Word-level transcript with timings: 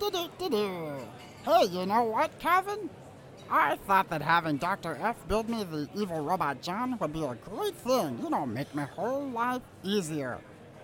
Hey, 0.00 1.64
you 1.70 1.86
know 1.86 2.04
what, 2.04 2.38
Calvin? 2.38 2.90
I 3.48 3.76
thought 3.86 4.08
that 4.10 4.22
having 4.22 4.56
Dr. 4.56 4.96
F 5.00 5.16
build 5.28 5.48
me 5.48 5.62
the 5.62 5.88
evil 5.94 6.20
robot 6.20 6.60
John 6.62 6.98
would 6.98 7.12
be 7.12 7.22
a 7.22 7.34
great 7.48 7.76
thing. 7.76 8.18
You 8.22 8.28
know, 8.30 8.44
make 8.44 8.74
my 8.74 8.84
whole 8.84 9.28
life 9.28 9.62
easier. 9.84 10.38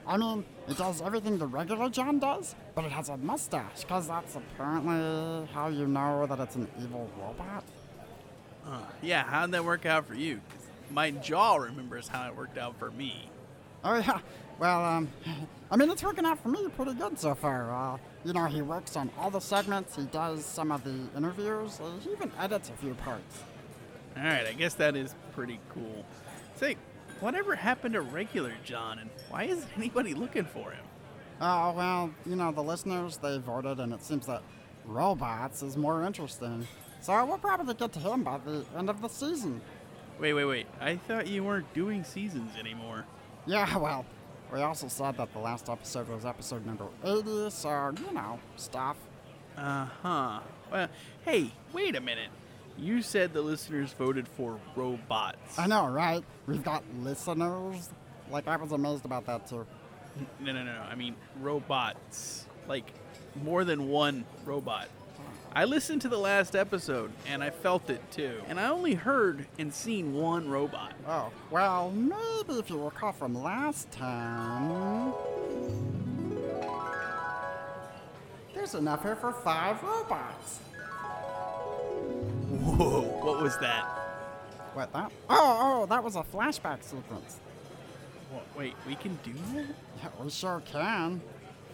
I 0.06 0.16
mean, 0.16 0.44
it 0.68 0.76
does 0.78 1.02
everything 1.02 1.38
the 1.38 1.46
regular 1.46 1.88
John 1.90 2.18
does, 2.20 2.54
but 2.74 2.84
it 2.84 2.92
has 2.92 3.08
a 3.08 3.16
mustache, 3.16 3.80
because 3.82 4.08
that's 4.08 4.36
apparently 4.36 5.46
how 5.52 5.68
you 5.68 5.86
know 5.86 6.26
that 6.26 6.38
it's 6.40 6.56
an 6.56 6.68
evil 6.80 7.08
robot. 7.20 7.64
Uh, 8.66 8.80
yeah, 9.00 9.24
how'd 9.24 9.50
that 9.52 9.64
work 9.64 9.86
out 9.86 10.06
for 10.06 10.14
you? 10.14 10.36
'Cause 10.48 10.66
my 10.90 11.10
jaw 11.10 11.56
remembers 11.56 12.08
how 12.08 12.28
it 12.28 12.36
worked 12.36 12.58
out 12.58 12.76
for 12.78 12.90
me. 12.92 13.28
Oh, 13.84 13.96
yeah. 13.98 14.20
Well, 14.58 14.84
um, 14.84 15.08
I 15.70 15.76
mean, 15.76 15.90
it's 15.90 16.02
working 16.04 16.24
out 16.24 16.38
for 16.40 16.48
me 16.48 16.68
pretty 16.76 16.94
good 16.94 17.18
so 17.18 17.34
far. 17.34 17.72
Uh, 17.94 17.98
you 18.24 18.32
know, 18.32 18.46
he 18.46 18.62
works 18.62 18.96
on 18.96 19.10
all 19.18 19.30
the 19.30 19.40
segments, 19.40 19.96
he 19.96 20.04
does 20.04 20.44
some 20.44 20.70
of 20.70 20.84
the 20.84 20.94
interviews, 21.16 21.80
he 22.02 22.12
even 22.12 22.30
edits 22.38 22.68
a 22.70 22.72
few 22.72 22.94
parts. 22.94 23.40
All 24.16 24.22
right, 24.22 24.46
I 24.46 24.52
guess 24.52 24.74
that 24.74 24.94
is 24.96 25.14
pretty 25.32 25.58
cool. 25.70 26.04
Say, 26.56 26.76
whatever 27.20 27.54
happened 27.54 27.94
to 27.94 28.00
regular 28.00 28.52
John, 28.64 28.98
and 28.98 29.10
why 29.30 29.44
isn't 29.44 29.68
anybody 29.76 30.14
looking 30.14 30.44
for 30.44 30.70
him? 30.70 30.84
Oh, 31.40 31.72
well, 31.72 32.10
you 32.26 32.36
know, 32.36 32.52
the 32.52 32.62
listeners, 32.62 33.16
they 33.16 33.38
voted, 33.38 33.80
and 33.80 33.92
it 33.92 34.04
seems 34.04 34.26
that 34.26 34.42
robots 34.84 35.62
is 35.62 35.76
more 35.76 36.04
interesting. 36.04 36.66
So 37.00 37.24
we'll 37.24 37.38
probably 37.38 37.74
get 37.74 37.92
to 37.94 37.98
him 37.98 38.22
by 38.22 38.38
the 38.38 38.64
end 38.76 38.88
of 38.88 39.00
the 39.00 39.08
season. 39.08 39.60
Wait, 40.20 40.34
wait, 40.34 40.44
wait. 40.44 40.66
I 40.80 40.96
thought 40.96 41.26
you 41.26 41.42
weren't 41.42 41.72
doing 41.74 42.04
seasons 42.04 42.52
anymore. 42.56 43.04
Yeah, 43.46 43.76
well, 43.78 44.06
we 44.52 44.62
also 44.62 44.88
said 44.88 45.16
that 45.16 45.32
the 45.32 45.38
last 45.38 45.68
episode 45.68 46.08
was 46.08 46.24
episode 46.24 46.66
number 46.66 46.86
80, 47.04 47.50
so, 47.50 47.92
you 48.06 48.12
know, 48.12 48.38
stuff. 48.56 48.96
Uh 49.56 49.86
huh. 50.02 50.40
Well, 50.70 50.88
hey, 51.24 51.52
wait 51.72 51.96
a 51.96 52.00
minute. 52.00 52.28
You 52.78 53.02
said 53.02 53.32
the 53.32 53.42
listeners 53.42 53.92
voted 53.92 54.26
for 54.26 54.58
robots. 54.76 55.58
I 55.58 55.66
know, 55.66 55.88
right? 55.88 56.24
We've 56.46 56.64
got 56.64 56.82
listeners. 57.00 57.90
Like, 58.30 58.48
I 58.48 58.56
was 58.56 58.72
amazed 58.72 59.04
about 59.04 59.26
that, 59.26 59.46
too. 59.46 59.66
No, 60.40 60.52
no, 60.52 60.62
no, 60.64 60.74
no. 60.74 60.80
I 60.80 60.94
mean 60.94 61.16
robots. 61.40 62.46
Like 62.68 62.92
more 63.42 63.64
than 63.64 63.88
one 63.88 64.24
robot. 64.44 64.88
I 65.54 65.64
listened 65.66 66.00
to 66.02 66.08
the 66.08 66.18
last 66.18 66.56
episode 66.56 67.10
and 67.28 67.44
I 67.44 67.50
felt 67.50 67.90
it 67.90 68.00
too. 68.10 68.40
And 68.48 68.58
I 68.58 68.68
only 68.68 68.94
heard 68.94 69.46
and 69.58 69.72
seen 69.72 70.14
one 70.14 70.48
robot. 70.48 70.94
Oh, 71.06 71.30
well, 71.50 71.90
maybe 71.90 72.58
if 72.58 72.70
you 72.70 72.82
recall 72.82 73.12
from 73.12 73.34
last 73.42 73.90
time. 73.90 75.12
There's 78.54 78.74
enough 78.74 79.02
here 79.02 79.16
for 79.16 79.32
five 79.32 79.82
robots. 79.82 80.58
Whoa, 82.48 83.02
what 83.22 83.42
was 83.42 83.58
that? 83.58 83.84
What, 84.74 84.92
that? 84.94 85.12
Oh, 85.28 85.82
oh, 85.82 85.86
that 85.86 86.02
was 86.02 86.16
a 86.16 86.22
flashback 86.22 86.82
sequence. 86.82 87.40
Wha- 88.32 88.40
Wait, 88.56 88.74
we 88.86 88.94
can 88.94 89.18
do 89.22 89.32
that? 89.54 89.66
Yeah, 90.02 90.08
we 90.22 90.30
sure 90.30 90.62
can. 90.64 91.20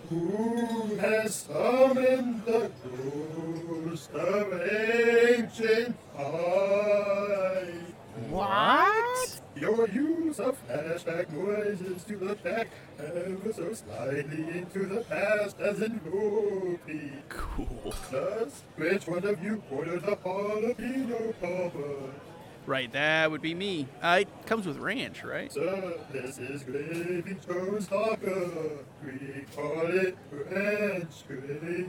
Who 0.08 0.96
has 0.96 1.34
summoned 1.34 2.44
the 2.46 2.70
ghost 2.84 4.10
of 4.12 4.52
ancient 4.52 5.96
time? 6.16 7.94
What? 8.30 9.40
Your 9.56 9.88
use 9.88 10.38
of 10.38 10.56
flashback 10.66 11.30
noises 11.30 12.04
to 12.04 12.18
look 12.18 12.42
back 12.42 12.68
ever 12.98 13.52
so 13.52 13.72
slightly 13.74 14.58
into 14.58 14.86
the 14.86 15.00
past 15.02 15.60
as 15.60 15.82
in 15.82 16.00
movie. 16.04 17.12
Cool. 17.28 17.92
Thus, 18.10 18.62
which 18.76 19.06
one 19.06 19.24
of 19.24 19.42
you 19.42 19.62
ordered 19.70 20.04
the 20.04 20.16
jalapeno 20.16 21.34
popper? 21.40 22.27
Right, 22.68 22.92
that 22.92 23.30
would 23.30 23.40
be 23.40 23.54
me. 23.54 23.88
Uh, 24.02 24.18
it 24.20 24.28
comes 24.44 24.66
with 24.66 24.76
ranch, 24.76 25.24
right? 25.24 25.50
Sir, 25.50 25.94
this 26.12 26.36
is 26.36 26.62
Gravy 26.64 27.34
Jones 27.46 27.86
Taco. 27.88 28.84
We 29.02 29.46
call 29.56 29.86
it 29.86 30.18
ranch 30.30 31.26
gravy. 31.26 31.88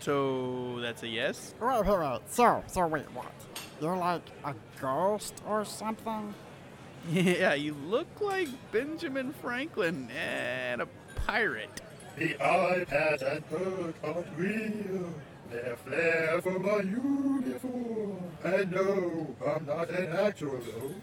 So 0.00 0.80
that's 0.80 1.04
a 1.04 1.06
yes? 1.06 1.54
Wait, 1.60 1.86
wait, 1.86 1.98
wait. 2.00 2.20
So, 2.26 2.64
so 2.66 2.88
wait, 2.88 3.04
what? 3.12 3.30
You're 3.80 3.96
like 3.96 4.22
a 4.44 4.52
ghost 4.80 5.34
or 5.46 5.64
something? 5.64 6.34
Yeah, 7.08 7.54
you 7.54 7.74
look 7.86 8.20
like 8.20 8.48
Benjamin 8.72 9.32
Franklin 9.32 10.10
and 10.10 10.82
a 10.82 10.88
pirate. 11.24 11.80
The 12.18 12.34
eye 12.44 12.84
patch 12.84 13.22
and 13.22 13.44
hook 13.44 13.94
are 14.02 14.24
real. 14.36 15.14
They're 15.50 15.76
flair 15.76 16.40
for 16.40 16.58
my 16.58 16.76
uniform. 16.76 18.22
And 18.44 18.70
no, 18.70 19.34
I'm 19.46 19.66
not 19.66 19.90
an 19.90 20.12
actual 20.16 20.58
ghost. 20.58 20.94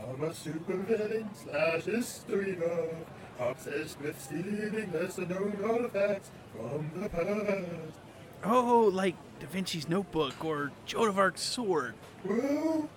I'm 0.00 0.22
a 0.22 0.30
supervillain 0.30 1.28
slash 1.34 1.84
history 1.84 2.52
buff. 2.54 2.90
Obsessed 3.38 4.00
with 4.00 4.20
stealing 4.20 4.92
lesser 4.92 5.26
known 5.26 5.58
artifacts 5.64 6.30
from 6.52 6.90
the 6.94 7.08
past. 7.08 7.98
Oh, 8.44 8.90
like 8.92 9.16
Da 9.40 9.46
Vinci's 9.46 9.88
notebook 9.88 10.44
or 10.44 10.70
Joan 10.86 11.08
of 11.08 11.18
Arc's 11.18 11.42
sword. 11.42 11.94
Well, 12.24 12.88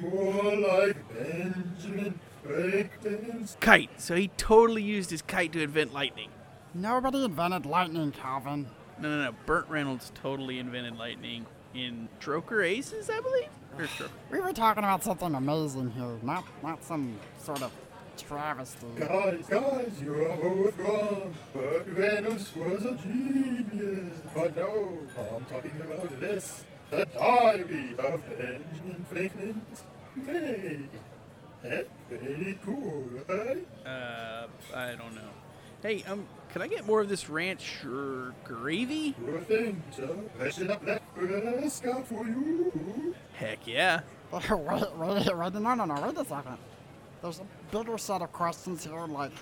more 0.00 0.56
like 0.56 0.96
Benjamin 1.14 2.20
Franklin's. 2.44 3.56
Kite. 3.60 4.00
So 4.00 4.14
he 4.14 4.28
totally 4.36 4.82
used 4.82 5.10
his 5.10 5.22
kite 5.22 5.52
to 5.52 5.62
invent 5.62 5.94
lightning. 5.94 6.30
Nobody 6.74 7.24
invented 7.24 7.66
lightning, 7.66 8.12
Calvin. 8.12 8.66
No, 8.98 9.08
no, 9.10 9.24
no. 9.24 9.34
Burt 9.44 9.68
Reynolds 9.68 10.12
totally 10.22 10.58
invented 10.58 10.96
lightning 10.96 11.46
in 11.74 12.08
Stroker 12.20 12.66
Aces, 12.66 13.10
I 13.10 13.20
believe? 13.20 13.48
Or 13.78 13.84
Stroker. 13.84 14.10
We 14.30 14.40
were 14.40 14.52
talking 14.52 14.84
about 14.84 15.04
something 15.04 15.34
amazing 15.34 15.90
here, 15.90 16.18
not 16.22 16.44
not 16.62 16.82
some 16.82 17.18
sort 17.38 17.62
of 17.62 17.72
travesty. 18.16 18.86
Guys, 18.98 19.44
guys, 19.48 19.92
you 20.02 20.14
are 20.14 20.36
both 20.36 20.78
wrong. 20.78 21.34
Burt 21.52 21.86
Reynolds 21.88 22.54
was 22.56 22.84
a 22.86 22.94
genius. 22.94 24.14
But 24.34 24.56
no, 24.56 24.98
I'm 25.34 25.44
talking 25.44 25.72
about 25.80 26.20
this. 26.20 26.64
The 26.90 27.04
Diary 27.06 27.94
of 27.98 28.22
Benjamin 28.38 29.06
Franklin's 29.10 29.84
Day. 30.24 30.78
That's 31.62 31.88
pretty 32.08 32.58
cool, 32.64 33.04
right? 33.28 33.66
Uh, 33.84 34.46
I 34.74 34.94
don't 34.94 35.14
know. 35.14 35.30
Hey, 35.82 36.04
um, 36.04 36.26
can 36.56 36.62
I 36.62 36.68
get 36.68 36.86
more 36.86 37.02
of 37.02 37.10
this 37.10 37.28
ranch 37.28 37.84
or 37.84 38.32
gravy? 38.42 39.14
Sure 39.22 39.40
thing, 39.40 39.82
so 39.90 40.18
I 40.40 40.48
should 40.48 40.70
have 40.70 40.82
left 40.82 41.02
a 41.18 41.68
scout 41.68 42.08
for 42.08 42.26
you. 42.26 43.14
Heck 43.34 43.66
yeah. 43.66 44.00
wait, 44.32 44.50
wait, 44.50 45.36
wait, 45.36 45.54
no, 45.54 45.74
no, 45.74 45.84
no, 45.84 46.00
wait 46.00 46.16
a 46.16 46.24
second. 46.24 46.56
There's 47.20 47.40
a 47.40 47.46
bigger 47.70 47.98
set 47.98 48.22
of 48.22 48.32
questions 48.32 48.86
here, 48.86 49.06
like, 49.06 49.32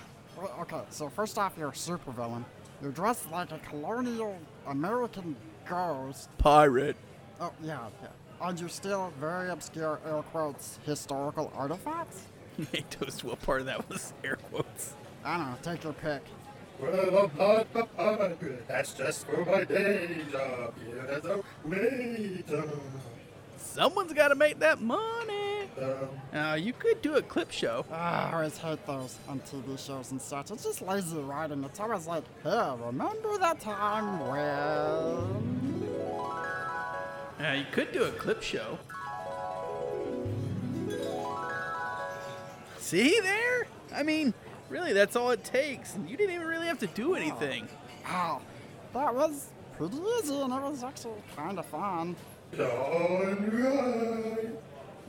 okay, 0.59 0.81
so 0.89 1.07
first 1.07 1.37
off, 1.37 1.53
you're 1.57 1.69
a 1.69 1.71
supervillain. 1.71 2.43
You're 2.81 2.91
dressed 2.91 3.31
like 3.31 3.53
a 3.53 3.59
colonial 3.59 4.37
American 4.67 5.37
ghost. 5.69 6.27
Pirate. 6.37 6.97
Oh, 7.39 7.53
yeah, 7.63 7.79
yeah. 8.01 8.09
And 8.41 8.59
you 8.59 8.67
steal 8.67 9.13
very 9.21 9.51
obscure, 9.51 10.01
air 10.05 10.21
quotes, 10.33 10.79
historical 10.85 11.49
artifacts? 11.55 12.23
Hey, 12.73 12.83
Toast, 12.89 13.23
what 13.23 13.41
part 13.41 13.61
of 13.61 13.67
that 13.67 13.87
was 13.87 14.13
air 14.21 14.35
quotes? 14.35 14.95
I 15.23 15.37
don't 15.37 15.51
know, 15.51 15.57
take 15.61 15.81
your 15.85 15.93
pick. 15.93 16.21
Well, 16.79 17.31
I'm 17.31 17.37
not 17.37 17.67
a 17.75 17.85
pirate. 17.85 18.67
That's 18.67 18.93
just 18.93 19.25
for 19.25 19.45
my 19.45 19.63
day 19.63 20.17
job 20.31 20.73
here 20.85 21.07
as 21.09 21.25
a 21.25 21.41
waiter. 21.63 22.69
Someone's 23.57 24.13
got 24.13 24.29
to 24.29 24.35
make 24.35 24.59
that 24.59 24.81
money. 24.81 25.69
Um, 25.81 26.09
Now, 26.33 26.53
you 26.55 26.73
could 26.73 27.01
do 27.01 27.15
a 27.15 27.21
clip 27.21 27.51
show. 27.51 27.85
Ah, 27.91 28.29
I 28.29 28.35
always 28.35 28.57
hate 28.57 28.85
those 28.85 29.17
on 29.27 29.39
TV 29.41 29.77
shows 29.77 30.11
and 30.11 30.21
such. 30.21 30.51
It's 30.51 30.63
just 30.63 30.81
lazy 30.81 31.17
writing. 31.17 31.63
It's 31.63 31.79
always 31.79 32.07
like, 32.07 32.23
hey, 32.43 32.73
remember 32.79 33.37
that 33.39 33.59
time 33.59 34.19
when... 34.29 35.51
Uh, 37.45 37.51
you 37.51 37.65
could 37.71 37.91
do 37.91 38.03
a 38.03 38.11
clip 38.11 38.41
show. 38.41 38.77
See 42.79 43.19
there? 43.21 43.67
I 43.93 44.03
mean, 44.03 44.33
really, 44.69 44.93
that's 44.93 45.15
all 45.15 45.31
it 45.31 45.43
takes. 45.43 45.95
And 45.95 46.09
you 46.09 46.17
didn't 46.17 46.35
even 46.35 46.47
really 46.47 46.67
have 46.67 46.79
to 46.79 46.87
do 46.87 47.15
anything. 47.15 47.67
Wow, 48.05 48.41
that 48.93 49.13
was 49.13 49.49
pretty 49.77 49.97
easy 50.19 50.39
and 50.39 50.53
it 50.53 50.61
was 50.61 50.83
actually 50.83 51.21
kind 51.35 51.59
of 51.59 51.65
fun. 51.65 52.15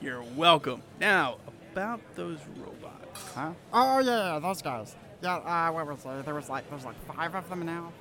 You're 0.00 0.22
welcome. 0.36 0.82
Now, 1.00 1.36
about 1.72 2.00
those 2.14 2.38
robots. 2.56 3.32
Huh? 3.34 3.52
Oh, 3.72 3.98
yeah, 4.00 4.34
yeah, 4.34 4.38
those 4.38 4.62
guys. 4.62 4.96
Yeah, 5.22 5.36
uh, 5.36 5.72
what 5.72 5.86
was 5.86 6.02
there? 6.02 6.22
There 6.22 6.34
was 6.34 6.48
like, 6.48 6.68
there's 6.70 6.84
like 6.84 7.00
five 7.04 7.34
of 7.34 7.48
them 7.48 7.64
now. 7.64 7.92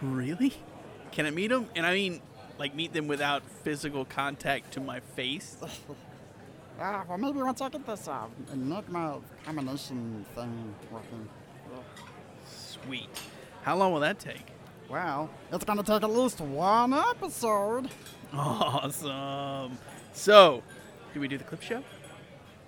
Really? 0.00 0.54
Can 1.10 1.26
I 1.26 1.30
meet 1.30 1.48
them? 1.48 1.68
And 1.74 1.86
I 1.86 1.94
mean, 1.94 2.20
like, 2.58 2.74
meet 2.74 2.92
them 2.92 3.08
without 3.08 3.42
physical 3.62 4.04
contact 4.04 4.72
to 4.74 4.80
my 4.80 5.00
face? 5.00 5.56
Ah, 6.84 7.04
well, 7.08 7.16
maybe 7.16 7.38
once 7.40 7.60
I 7.60 7.68
get 7.68 7.86
this 7.86 8.08
uh, 8.08 8.26
Enigma 8.52 9.20
combination 9.44 10.26
thing 10.34 10.74
working. 10.90 11.28
Sweet. 12.44 13.08
How 13.62 13.76
long 13.76 13.92
will 13.92 14.00
that 14.00 14.18
take? 14.18 14.46
Well, 14.88 15.30
it's 15.52 15.64
gonna 15.64 15.84
take 15.84 16.02
at 16.02 16.10
least 16.10 16.40
one 16.40 16.92
episode. 16.92 17.88
Awesome. 18.34 19.76
So, 20.14 20.62
do 21.12 21.20
we 21.20 21.28
do 21.28 21.36
the 21.36 21.44
clip 21.44 21.60
show? 21.60 21.84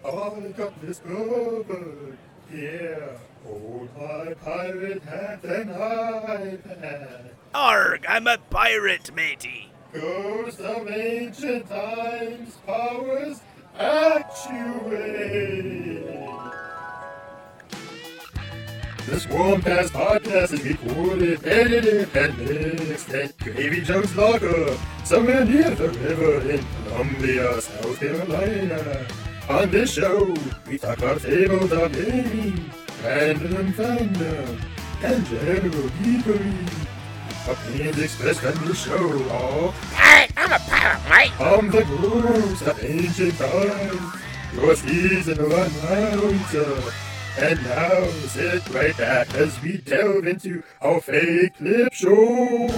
I 0.05 0.52
got 0.55 0.78
this 0.82 0.99
covered. 0.99 2.19
Yeah. 2.52 3.16
Hold 3.44 3.88
my 3.96 4.34
pirate 4.34 5.02
hat 5.05 5.43
and 5.43 5.70
iPad. 5.70 7.31
Arg, 7.55 8.05
I'm 8.06 8.26
a 8.26 8.37
pirate, 8.37 9.14
matey. 9.14 9.72
Ghost 9.94 10.61
of 10.61 10.87
ancient 10.87 11.66
times, 11.66 12.58
powers 12.66 13.40
actuate. 13.79 15.15
This 19.06 19.26
Swarmcast 19.26 19.91
podcast 19.91 20.53
is 20.55 20.62
recorded, 20.65 21.47
edited, 21.47 22.17
and 22.17 22.38
mixed 22.88 23.11
at 23.11 23.37
Gravy 23.38 23.82
Joe's 23.82 24.15
Locker, 24.17 24.76
somewhere 25.05 25.44
near 25.44 25.71
the 25.71 25.88
river 25.91 26.50
in 26.50 26.65
Columbia, 26.87 27.61
South 27.61 28.00
Carolina. 28.00 29.06
On 29.49 29.71
this 29.71 29.93
show, 29.93 30.35
we 30.67 30.79
talk 30.79 30.99
about 30.99 31.21
tabletop 31.21 31.93
gaming, 31.93 32.71
random 33.03 33.73
fandom, 33.75 34.61
and 35.03 35.26
general 35.26 35.88
geekery. 36.00 36.94
Opinions 37.46 37.99
expressed 37.99 38.44
on 38.44 38.55
this 38.67 38.85
show 38.85 39.29
are 39.31 39.73
Hey, 39.94 40.29
I'm 40.37 40.50
a 40.52 40.58
pirate, 40.58 41.08
mate. 41.11 41.32
from 41.32 41.70
the 41.70 41.82
ghost 41.85 42.62
of 42.62 42.82
ancient 42.85 43.37
times, 43.37 44.23
your 44.55 44.75
season 44.76 45.50
one 45.50 45.70
announcer. 45.70 46.93
And 47.37 47.62
now 47.64 48.06
sit 48.29 48.67
right 48.70 48.96
back 48.96 49.35
as 49.35 49.61
we 49.61 49.76
delve 49.79 50.26
into 50.26 50.62
our 50.81 51.00
fake 51.00 51.56
clip 51.58 51.93
show. 51.93 52.69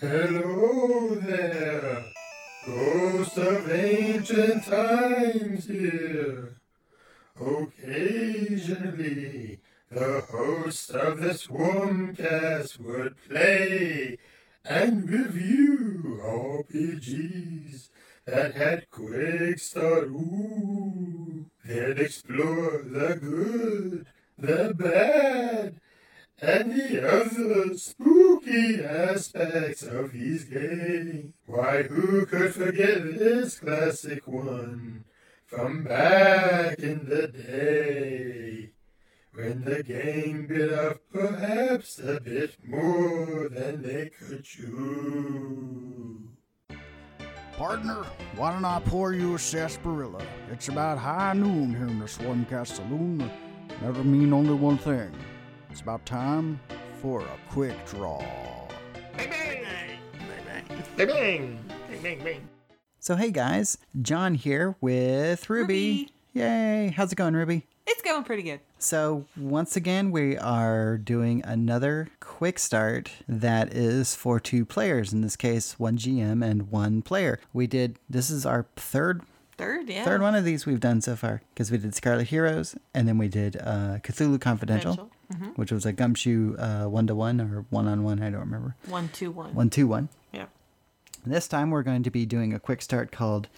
Hello 0.00 1.14
there, 1.16 2.04
ghost 2.64 3.36
of 3.36 3.70
ancient 3.70 4.64
times 4.64 5.66
here. 5.66 6.56
Occasionally, 7.38 8.80
the 9.90 10.22
host 10.22 10.90
of 10.92 11.20
the 11.20 11.34
Swarmcast 11.34 12.80
would 12.80 13.14
play 13.28 14.16
and 14.64 15.06
review 15.06 16.18
RPGs 16.24 17.90
that 18.24 18.54
had 18.54 18.88
quick 18.90 19.58
start. 19.58 20.04
Ooh, 20.04 21.44
they'd 21.62 21.98
explore 21.98 22.82
the 22.86 23.18
good, 23.20 24.06
the 24.38 24.72
bad, 24.74 25.78
and 26.42 26.72
the 26.72 27.06
other 27.06 27.76
spooky 27.76 28.82
aspects 28.82 29.82
of 29.82 30.12
his 30.12 30.44
game. 30.44 31.34
Why, 31.46 31.82
who 31.82 32.26
could 32.26 32.54
forget 32.54 33.02
this 33.18 33.58
classic 33.58 34.26
one 34.26 35.04
from 35.46 35.84
back 35.84 36.78
in 36.78 37.08
the 37.08 37.28
day? 37.28 38.70
When 39.32 39.64
the 39.64 39.82
game 39.82 40.46
bit 40.46 40.72
off 40.72 40.98
perhaps 41.12 41.98
a 41.98 42.20
bit 42.20 42.56
more 42.66 43.48
than 43.48 43.82
they 43.82 44.10
could 44.10 44.42
chew. 44.44 46.30
Partner, 47.56 48.04
why 48.36 48.52
don't 48.52 48.64
I 48.64 48.80
pour 48.80 49.12
you 49.12 49.34
a 49.34 49.38
sarsaparilla? 49.38 50.24
It's 50.50 50.68
about 50.68 50.98
high 50.98 51.34
noon 51.34 51.74
here 51.74 51.86
in 51.86 51.98
the 51.98 52.06
Swarmcast 52.06 52.68
Saloon. 52.68 53.30
That'll 53.80 54.02
mean 54.04 54.32
only 54.32 54.54
one 54.54 54.78
thing. 54.78 55.12
It's 55.70 55.80
about 55.80 56.04
time 56.04 56.60
for 57.00 57.20
a 57.22 57.38
quick 57.50 57.74
draw. 57.86 58.18
Bang, 59.16 59.30
bang. 59.30 59.64
Bang, 60.96 61.06
bang. 61.06 61.58
Bang, 61.88 62.02
bang, 62.02 62.24
bang. 62.24 62.48
So, 62.98 63.16
hey 63.16 63.30
guys, 63.30 63.78
John 64.02 64.34
here 64.34 64.76
with 64.80 65.48
Ruby. 65.48 65.62
Ruby. 65.64 66.12
Yay! 66.34 66.92
How's 66.96 67.12
it 67.12 67.16
going, 67.16 67.34
Ruby? 67.34 67.66
It's 67.86 68.02
going 68.02 68.24
pretty 68.24 68.42
good. 68.42 68.60
So, 68.78 69.24
once 69.36 69.74
again, 69.76 70.10
we 70.10 70.36
are 70.36 70.98
doing 70.98 71.42
another 71.44 72.08
quick 72.20 72.58
start 72.58 73.10
that 73.26 73.72
is 73.74 74.14
for 74.14 74.38
two 74.38 74.64
players. 74.64 75.12
In 75.12 75.22
this 75.22 75.36
case, 75.36 75.78
one 75.78 75.96
GM 75.96 76.44
and 76.44 76.70
one 76.70 77.02
player. 77.02 77.40
We 77.52 77.66
did, 77.66 77.98
this 78.08 78.30
is 78.30 78.44
our 78.44 78.66
third 78.76 79.22
Third, 79.58 79.90
yeah. 79.90 80.04
third 80.04 80.22
one 80.22 80.34
of 80.34 80.42
these 80.46 80.64
we've 80.64 80.80
done 80.80 81.02
so 81.02 81.16
far 81.16 81.42
because 81.52 81.70
we 81.70 81.76
did 81.76 81.94
Scarlet 81.94 82.28
Heroes 82.28 82.76
and 82.94 83.06
then 83.06 83.18
we 83.18 83.28
did 83.28 83.56
uh, 83.56 83.98
Cthulhu 84.02 84.40
Confidential, 84.40 84.96
Confidential, 84.96 85.10
which 85.56 85.72
was 85.72 85.86
a 85.86 85.92
gumshoe 85.92 86.56
one 86.88 87.06
to 87.06 87.14
one 87.14 87.40
or 87.40 87.64
one 87.70 87.86
on 87.86 88.02
one. 88.02 88.22
I 88.22 88.30
don't 88.30 88.40
remember. 88.40 88.74
One, 88.86 89.08
two, 89.08 89.30
one. 89.30 89.54
One 89.54 89.70
two 89.70 89.86
one. 89.86 90.08
Yeah. 90.32 90.46
This 91.24 91.48
time 91.48 91.70
we're 91.70 91.82
going 91.82 92.02
to 92.02 92.10
be 92.10 92.24
doing 92.24 92.54
a 92.54 92.60
quick 92.60 92.82
start 92.82 93.12
called 93.12 93.48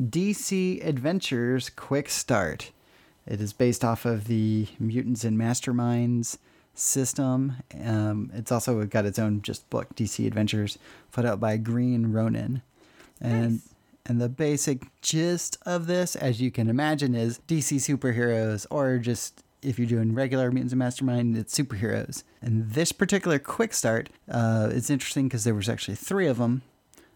DC 0.00 0.84
Adventures 0.84 1.70
Quick 1.70 2.08
Start. 2.08 2.70
It 3.26 3.40
is 3.40 3.52
based 3.52 3.84
off 3.84 4.04
of 4.04 4.26
the 4.26 4.66
Mutants 4.80 5.24
and 5.24 5.38
Masterminds 5.38 6.38
system. 6.74 7.56
Um, 7.84 8.30
it's 8.34 8.50
also 8.50 8.84
got 8.84 9.06
its 9.06 9.18
own 9.18 9.42
just 9.42 9.68
book, 9.70 9.94
DC 9.94 10.26
Adventures, 10.26 10.78
put 11.12 11.24
out 11.24 11.38
by 11.38 11.56
Green 11.56 12.12
Ronin. 12.12 12.62
And 13.20 13.60
and 14.04 14.20
the 14.20 14.28
basic 14.28 14.86
gist 15.00 15.58
of 15.64 15.86
this, 15.86 16.16
as 16.16 16.40
you 16.40 16.50
can 16.50 16.68
imagine, 16.68 17.14
is 17.14 17.38
DC 17.46 17.76
superheroes 17.76 18.66
or 18.68 18.98
just 18.98 19.44
if 19.62 19.78
you're 19.78 19.88
doing 19.88 20.14
regular 20.14 20.50
Mutants 20.50 20.72
and 20.72 20.78
Mastermind, 20.78 21.36
it's 21.36 21.56
superheroes. 21.56 22.24
And 22.40 22.70
this 22.72 22.92
particular 22.92 23.38
quick 23.38 23.72
start, 23.72 24.10
uh, 24.28 24.70
it's 24.72 24.90
interesting 24.90 25.28
because 25.28 25.44
there 25.44 25.54
was 25.54 25.68
actually 25.68 25.94
three 25.94 26.26
of 26.26 26.38
them 26.38 26.62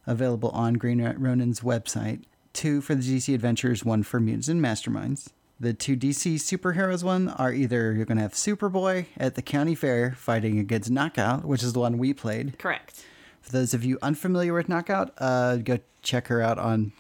available 0.06 0.50
on 0.50 0.75
Green 0.75 1.02
Ronin's 1.02 1.60
website. 1.60 2.22
Two 2.52 2.81
for 2.81 2.94
the 2.94 3.02
DC 3.02 3.34
Adventures, 3.34 3.84
one 3.84 4.02
for 4.02 4.20
Mutants 4.20 4.48
and 4.48 4.62
Masterminds. 4.62 5.28
The 5.59 5.73
two 5.73 5.97
DC 5.97 6.35
superheroes 6.35 7.02
one 7.02 7.28
are 7.30 7.52
either 7.52 7.92
you're 7.92 8.04
going 8.04 8.16
to 8.16 8.23
have 8.23 8.35
Superboy 8.35 9.06
at 9.16 9.35
the 9.35 9.42
county 9.42 9.75
fair 9.75 10.12
fighting 10.12 10.59
against 10.59 10.90
Knockout, 10.90 11.44
which 11.44 11.62
is 11.62 11.73
the 11.73 11.80
one 11.80 11.99
we 11.99 12.12
played. 12.12 12.59
Correct. 12.59 13.04
For 13.40 13.52
those 13.52 13.73
of 13.73 13.85
you 13.85 13.99
unfamiliar 14.02 14.52
with 14.52 14.68
Knockout, 14.68 15.12
uh, 15.18 15.56
go 15.56 15.78
check 16.02 16.28
her 16.28 16.42
out 16.42 16.59
on 16.59 16.92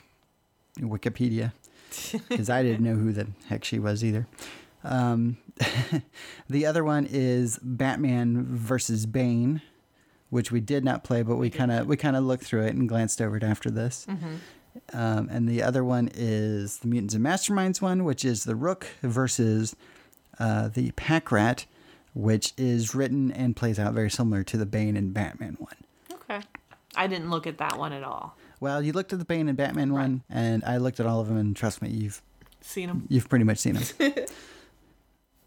Wikipedia 0.78 1.52
because 2.28 2.48
I 2.48 2.62
didn't 2.62 2.84
know 2.84 2.94
who 2.94 3.12
the 3.12 3.28
heck 3.48 3.62
she 3.64 3.78
was 3.78 4.02
either. 4.02 4.26
Um, 4.84 5.36
the 6.48 6.66
other 6.66 6.84
one 6.84 7.06
is 7.10 7.58
Batman 7.62 8.44
versus 8.44 9.06
Bane, 9.06 9.62
which 10.30 10.52
we 10.52 10.60
did 10.60 10.84
not 10.84 11.04
play, 11.04 11.22
but 11.22 11.36
we 11.36 11.50
kind 11.50 11.72
of 11.72 11.86
we 11.86 11.96
kind 11.96 12.16
of 12.16 12.24
looked 12.24 12.44
through 12.44 12.62
it 12.64 12.74
and 12.74 12.88
glanced 12.88 13.20
over 13.20 13.36
it 13.36 13.42
after 13.42 13.70
this. 13.70 14.06
Um, 14.92 15.28
and 15.30 15.48
the 15.48 15.62
other 15.62 15.82
one 15.82 16.10
is 16.14 16.78
the 16.78 16.88
Mutants 16.88 17.14
and 17.14 17.24
Masterminds 17.24 17.80
one, 17.80 18.04
which 18.04 18.24
is 18.24 18.44
the 18.44 18.54
Rook 18.54 18.86
versus 19.02 19.74
uh, 20.38 20.68
the 20.68 20.90
Pack 20.92 21.32
Rat, 21.32 21.64
which 22.14 22.52
is 22.58 22.94
written 22.94 23.32
and 23.32 23.56
plays 23.56 23.78
out 23.78 23.94
very 23.94 24.10
similar 24.10 24.42
to 24.44 24.58
the 24.58 24.66
Bane 24.66 24.96
and 24.96 25.14
Batman 25.14 25.56
one. 25.58 25.76
Okay. 26.12 26.40
I 26.94 27.06
didn't 27.06 27.30
look 27.30 27.46
at 27.46 27.56
that 27.58 27.78
one 27.78 27.92
at 27.94 28.02
all. 28.02 28.36
Well, 28.60 28.82
you 28.82 28.92
looked 28.92 29.12
at 29.14 29.18
the 29.18 29.24
Bane 29.24 29.48
and 29.48 29.56
Batman 29.56 29.92
one, 29.92 30.22
and 30.28 30.62
I 30.64 30.76
looked 30.78 31.00
at 31.00 31.06
all 31.06 31.20
of 31.20 31.28
them, 31.28 31.36
and 31.38 31.54
trust 31.56 31.80
me, 31.80 31.88
you've 31.90 32.20
Seen 32.60 32.88
them? 32.88 33.06
you've 33.08 33.28
pretty 33.28 33.44
much 33.44 33.58
seen 33.58 33.74
them. 33.74 33.84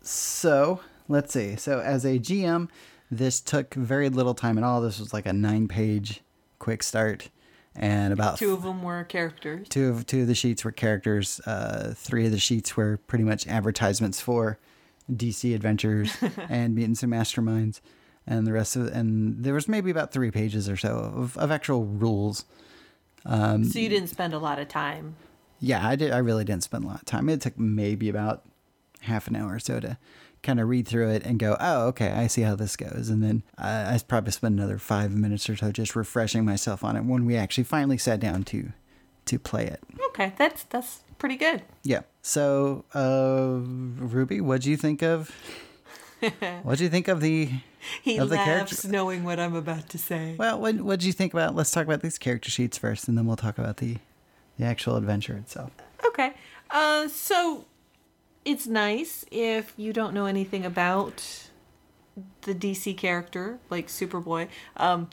so 0.10 0.80
let's 1.08 1.34
see. 1.34 1.56
So 1.56 1.80
as 1.80 2.06
a 2.06 2.20
GM, 2.20 2.70
this 3.12 3.40
took 3.42 3.74
very 3.74 4.10
little 4.10 4.34
time 4.34 4.58
at 4.58 4.64
all. 4.64 4.82
This 4.82 5.00
was 5.00 5.14
like 5.14 5.26
a 5.26 5.34
nine-page 5.34 6.22
quick 6.60 6.84
start, 6.84 7.30
and 7.76 8.12
about 8.14 8.38
Two 8.38 8.54
of 8.54 8.64
them 8.64 8.84
were 8.84 9.04
characters. 9.04 9.68
two 9.70 9.90
of 9.90 10.06
two 10.06 10.22
of 10.22 10.28
the 10.28 10.36
sheets 10.36 10.64
were 10.66 10.72
characters. 10.72 11.40
Uh, 11.46 11.94
three 11.96 12.26
of 12.26 12.32
the 12.32 12.40
sheets 12.40 12.76
were 12.76 12.98
pretty 13.08 13.24
much 13.24 13.48
advertisements 13.48 14.20
for 14.20 14.58
DC 15.12 15.56
Adventures 15.56 16.16
and 16.50 16.76
Mutants 16.76 17.02
and 17.04 17.12
Masterminds, 17.12 17.80
and 18.28 18.46
the 18.46 18.54
rest 18.54 18.76
of 18.76 18.88
and 18.88 19.44
there 19.44 19.54
was 19.54 19.68
maybe 19.68 19.90
about 19.92 20.12
three 20.12 20.32
pages 20.32 20.68
or 20.70 20.78
so 20.78 20.98
of, 21.16 21.38
of 21.38 21.52
actual 21.52 21.86
rules. 21.86 22.46
Um, 23.26 23.64
So 23.66 23.80
you 23.80 23.90
didn't 23.90 24.10
spend 24.10 24.34
a 24.34 24.40
lot 24.40 24.60
of 24.60 24.68
time. 24.70 25.16
Yeah, 25.60 25.86
I 25.86 25.96
did. 25.96 26.12
I 26.12 26.20
really 26.20 26.46
didn't 26.46 26.64
spend 26.64 26.86
a 26.86 26.88
lot 26.88 26.98
of 27.00 27.06
time. 27.06 27.28
It 27.28 27.42
took 27.42 27.60
maybe 27.60 28.08
about 28.08 28.44
half 29.02 29.28
an 29.28 29.36
hour 29.36 29.54
or 29.56 29.60
so 29.60 29.80
to 29.80 29.98
kind 30.42 30.60
of 30.60 30.70
read 30.70 30.88
through 30.88 31.10
it 31.10 31.24
and 31.26 31.38
go, 31.40 31.58
"Oh, 31.60 31.88
okay, 31.88 32.12
I 32.12 32.28
see 32.28 32.42
how 32.44 32.56
this 32.56 32.76
goes." 32.76 33.10
And 33.10 33.22
then 33.24 33.44
I, 33.58 33.96
I 33.96 34.00
probably 34.08 34.32
spent 34.32 34.56
another 34.56 34.78
five 34.78 35.12
minutes 35.12 35.50
or 35.50 35.56
so 35.56 35.72
just 35.72 35.96
refreshing 35.96 36.46
myself 36.46 36.84
on 36.84 36.96
it 36.96 37.04
when 37.04 37.26
we 37.26 37.36
actually 37.36 37.66
finally 37.66 37.98
sat 37.98 38.20
down 38.20 38.44
to 38.46 38.72
to 39.26 39.38
play 39.40 39.66
it. 39.68 39.82
Okay, 40.10 40.34
that's 40.38 40.64
that's 40.64 41.00
pretty 41.18 41.36
good. 41.36 41.62
Yeah. 41.84 42.02
So, 42.22 42.86
uh, 42.94 43.58
Ruby, 43.60 44.42
what 44.42 44.62
do 44.62 44.70
you 44.70 44.78
think 44.78 45.02
of? 45.02 45.32
what 46.64 46.78
do 46.78 46.84
you 46.84 46.90
think 46.90 47.08
of 47.08 47.22
the? 47.22 47.50
He 48.02 48.18
Of 48.18 48.28
the 48.30 48.36
laughs 48.36 48.46
character- 48.82 48.88
knowing 48.90 49.24
what 49.24 49.40
I'm 49.40 49.56
about 49.56 49.88
to 49.90 49.98
say. 49.98 50.36
Well, 50.38 50.60
what 50.60 50.76
what 50.82 51.00
do 51.00 51.08
you 51.08 51.14
think 51.14 51.34
about? 51.34 51.56
Let's 51.56 51.72
talk 51.72 51.86
about 51.86 52.02
these 52.02 52.18
character 52.18 52.50
sheets 52.52 52.78
first, 52.78 53.08
and 53.08 53.18
then 53.18 53.26
we'll 53.26 53.38
talk 53.38 53.58
about 53.58 53.78
the, 53.78 53.98
the 54.58 54.66
actual 54.66 54.98
adventure 54.98 55.36
itself. 55.38 55.72
Okay. 56.06 56.34
Uh, 56.70 57.08
so 57.08 57.66
it's 58.50 58.66
nice 58.66 59.26
if 59.32 59.74
you 59.78 59.94
don't 59.94 60.14
know 60.14 60.26
anything 60.26 60.66
about 60.66 61.50
the 62.42 62.56
DC 62.56 62.98
character, 62.98 63.60
like 63.70 63.88
Superboy. 63.88 64.48
Um, 64.76 65.10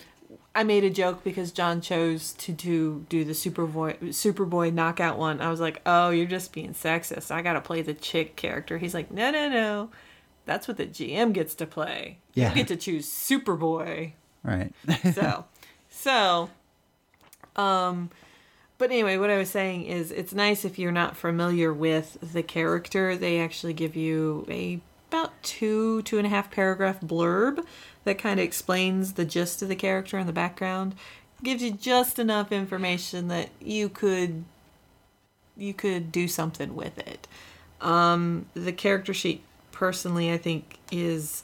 I 0.54 0.64
made 0.64 0.84
a 0.84 0.90
joke 0.90 1.22
because 1.22 1.52
John 1.52 1.82
chose 1.82 2.32
to 2.32 2.52
do 2.52 3.04
do 3.10 3.24
the 3.24 3.34
Superboy 3.34 3.98
Superboy 4.04 4.72
knockout 4.72 5.18
one. 5.18 5.42
I 5.42 5.50
was 5.50 5.60
like, 5.60 5.82
"Oh, 5.84 6.08
you're 6.08 6.26
just 6.26 6.52
being 6.52 6.72
sexist. 6.72 7.30
I 7.30 7.42
gotta 7.42 7.60
play 7.60 7.82
the 7.82 7.92
chick 7.92 8.36
character." 8.36 8.78
He's 8.78 8.94
like, 8.94 9.10
"No, 9.10 9.30
no, 9.30 9.50
no. 9.50 9.90
That's 10.46 10.66
what 10.66 10.78
the 10.78 10.86
GM 10.86 11.34
gets 11.34 11.54
to 11.56 11.66
play. 11.66 12.18
Yeah. 12.32 12.48
You 12.48 12.54
get 12.54 12.68
to 12.68 12.76
choose 12.76 13.06
Superboy." 13.06 14.12
Right. 14.42 14.72
so 15.12 15.44
so 15.90 16.50
um 17.54 18.10
but 18.78 18.90
anyway 18.90 19.16
what 19.16 19.30
i 19.30 19.38
was 19.38 19.50
saying 19.50 19.84
is 19.84 20.10
it's 20.12 20.34
nice 20.34 20.64
if 20.64 20.78
you're 20.78 20.92
not 20.92 21.16
familiar 21.16 21.72
with 21.72 22.18
the 22.32 22.42
character. 22.42 23.16
They 23.16 23.40
actually 23.40 23.72
give 23.72 23.96
you 23.96 24.46
a 24.48 24.80
about 25.10 25.42
two 25.42 26.02
two 26.02 26.18
and 26.18 26.26
a 26.26 26.30
half 26.30 26.50
paragraph 26.50 27.00
blurb 27.00 27.64
that 28.04 28.18
kind 28.18 28.40
of 28.40 28.44
explains 28.44 29.14
the 29.14 29.24
gist 29.24 29.62
of 29.62 29.68
the 29.68 29.76
character 29.76 30.18
and 30.18 30.28
the 30.28 30.32
background. 30.32 30.94
Gives 31.42 31.62
you 31.62 31.70
just 31.72 32.18
enough 32.18 32.50
information 32.52 33.28
that 33.28 33.50
you 33.60 33.88
could 33.88 34.44
you 35.56 35.72
could 35.74 36.12
do 36.12 36.28
something 36.28 36.74
with 36.74 36.98
it. 36.98 37.28
Um 37.80 38.46
the 38.54 38.72
character 38.72 39.14
sheet 39.14 39.42
personally 39.72 40.32
i 40.32 40.38
think 40.38 40.78
is 40.90 41.42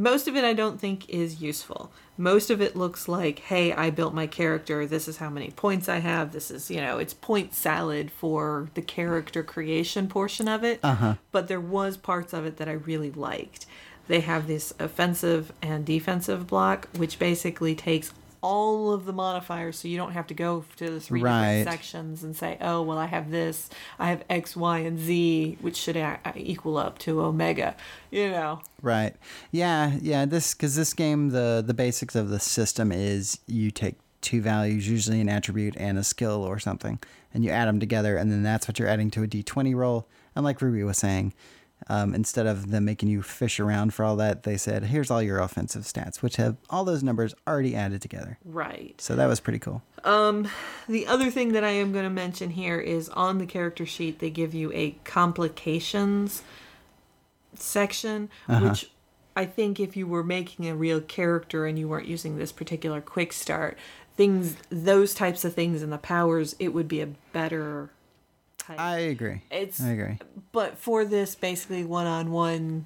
most 0.00 0.26
of 0.26 0.34
it 0.34 0.44
I 0.44 0.54
don't 0.54 0.80
think 0.80 1.10
is 1.10 1.42
useful. 1.42 1.92
Most 2.16 2.48
of 2.48 2.62
it 2.62 2.74
looks 2.74 3.06
like, 3.06 3.40
hey, 3.40 3.74
I 3.74 3.90
built 3.90 4.14
my 4.14 4.26
character. 4.26 4.86
This 4.86 5.06
is 5.06 5.18
how 5.18 5.28
many 5.28 5.50
points 5.50 5.90
I 5.90 5.98
have. 5.98 6.32
This 6.32 6.50
is, 6.50 6.70
you 6.70 6.80
know, 6.80 6.98
it's 6.98 7.12
point 7.12 7.52
salad 7.52 8.10
for 8.10 8.70
the 8.72 8.80
character 8.80 9.42
creation 9.42 10.08
portion 10.08 10.48
of 10.48 10.64
it. 10.64 10.80
Uh-huh. 10.82 11.16
But 11.32 11.48
there 11.48 11.60
was 11.60 11.98
parts 11.98 12.32
of 12.32 12.46
it 12.46 12.56
that 12.56 12.68
I 12.68 12.72
really 12.72 13.10
liked. 13.10 13.66
They 14.08 14.20
have 14.20 14.46
this 14.46 14.72
offensive 14.80 15.52
and 15.60 15.84
defensive 15.84 16.46
block, 16.46 16.88
which 16.96 17.18
basically 17.18 17.74
takes 17.74 18.14
all 18.42 18.92
of 18.92 19.04
the 19.04 19.12
modifiers 19.12 19.78
so 19.78 19.86
you 19.88 19.96
don't 19.96 20.12
have 20.12 20.26
to 20.28 20.34
go 20.34 20.64
to 20.76 20.90
the 20.90 21.00
three 21.00 21.20
Right. 21.22 21.58
different 21.58 21.68
sections 21.78 22.22
and 22.24 22.34
say, 22.36 22.56
oh, 22.60 22.82
well, 22.82 22.98
I 22.98 23.06
have 23.06 23.30
this, 23.30 23.68
I 23.98 24.08
have 24.10 24.24
X, 24.30 24.56
Y, 24.56 24.78
and 24.78 24.98
Z, 24.98 25.58
which 25.60 25.76
should 25.76 25.96
a- 25.96 26.18
equal 26.36 26.76
up 26.78 26.98
to 27.00 27.20
Omega, 27.20 27.74
you 28.10 28.30
know. 28.30 28.60
Right. 28.82 29.14
Yeah. 29.50 29.92
Yeah. 30.00 30.24
This 30.24 30.54
because 30.54 30.74
this 30.76 30.94
game 30.94 31.30
the 31.30 31.62
the 31.66 31.74
basics 31.74 32.14
of 32.14 32.28
the 32.30 32.40
system 32.40 32.90
is 32.92 33.38
you 33.46 33.70
take 33.70 33.96
two 34.22 34.40
values, 34.42 34.88
usually 34.88 35.20
an 35.20 35.28
attribute 35.28 35.74
and 35.78 35.98
a 35.98 36.04
skill 36.04 36.42
or 36.42 36.58
something, 36.58 36.98
and 37.32 37.44
you 37.44 37.50
add 37.50 37.68
them 37.68 37.80
together, 37.80 38.16
and 38.16 38.30
then 38.30 38.42
that's 38.42 38.66
what 38.68 38.78
you're 38.78 38.88
adding 38.88 39.10
to 39.10 39.22
a 39.22 39.26
d20 39.26 39.74
roll. 39.74 40.06
And 40.36 40.44
like 40.44 40.60
Ruby 40.62 40.82
was 40.84 40.98
saying, 40.98 41.32
um, 41.90 42.14
instead 42.14 42.46
of 42.46 42.70
them 42.70 42.84
making 42.84 43.08
you 43.08 43.20
fish 43.20 43.60
around 43.60 43.92
for 43.92 44.04
all 44.04 44.16
that, 44.16 44.44
they 44.44 44.56
said, 44.56 44.84
"Here's 44.84 45.10
all 45.10 45.20
your 45.20 45.40
offensive 45.40 45.82
stats," 45.82 46.22
which 46.22 46.36
have 46.36 46.56
all 46.70 46.84
those 46.84 47.02
numbers 47.02 47.34
already 47.46 47.74
added 47.74 48.00
together. 48.00 48.38
Right. 48.44 48.98
So 49.00 49.16
that 49.16 49.26
was 49.26 49.40
pretty 49.40 49.58
cool. 49.58 49.82
The 50.02 51.06
other 51.06 51.30
thing 51.30 51.52
that 51.52 51.64
I 51.64 51.70
am 51.70 51.92
going 51.92 52.04
to 52.04 52.10
mention 52.10 52.50
here 52.50 52.78
is 52.78 53.08
on 53.10 53.38
the 53.38 53.46
character 53.46 53.84
sheet, 53.84 54.20
they 54.20 54.30
give 54.30 54.54
you 54.54 54.72
a 54.72 54.92
complications 55.04 56.42
section, 57.54 58.30
which 58.46 58.90
I 59.36 59.44
think 59.44 59.78
if 59.80 59.96
you 59.96 60.06
were 60.06 60.24
making 60.24 60.68
a 60.68 60.74
real 60.74 61.00
character 61.00 61.66
and 61.66 61.78
you 61.78 61.88
weren't 61.88 62.06
using 62.06 62.36
this 62.36 62.52
particular 62.52 63.00
quick 63.00 63.32
start, 63.32 63.76
things, 64.16 64.56
those 64.70 65.14
types 65.14 65.44
of 65.44 65.54
things 65.54 65.82
and 65.82 65.92
the 65.92 65.98
powers, 65.98 66.54
it 66.58 66.68
would 66.68 66.88
be 66.88 67.00
a 67.00 67.08
better 67.32 67.90
type. 68.76 68.80
I 68.80 68.98
agree. 68.98 69.42
It's- 69.50 69.80
I 69.80 69.90
agree. 69.90 70.18
but 70.52 70.78
for 70.78 71.04
this 71.04 71.34
basically 71.34 71.84
one-on-one 71.84 72.84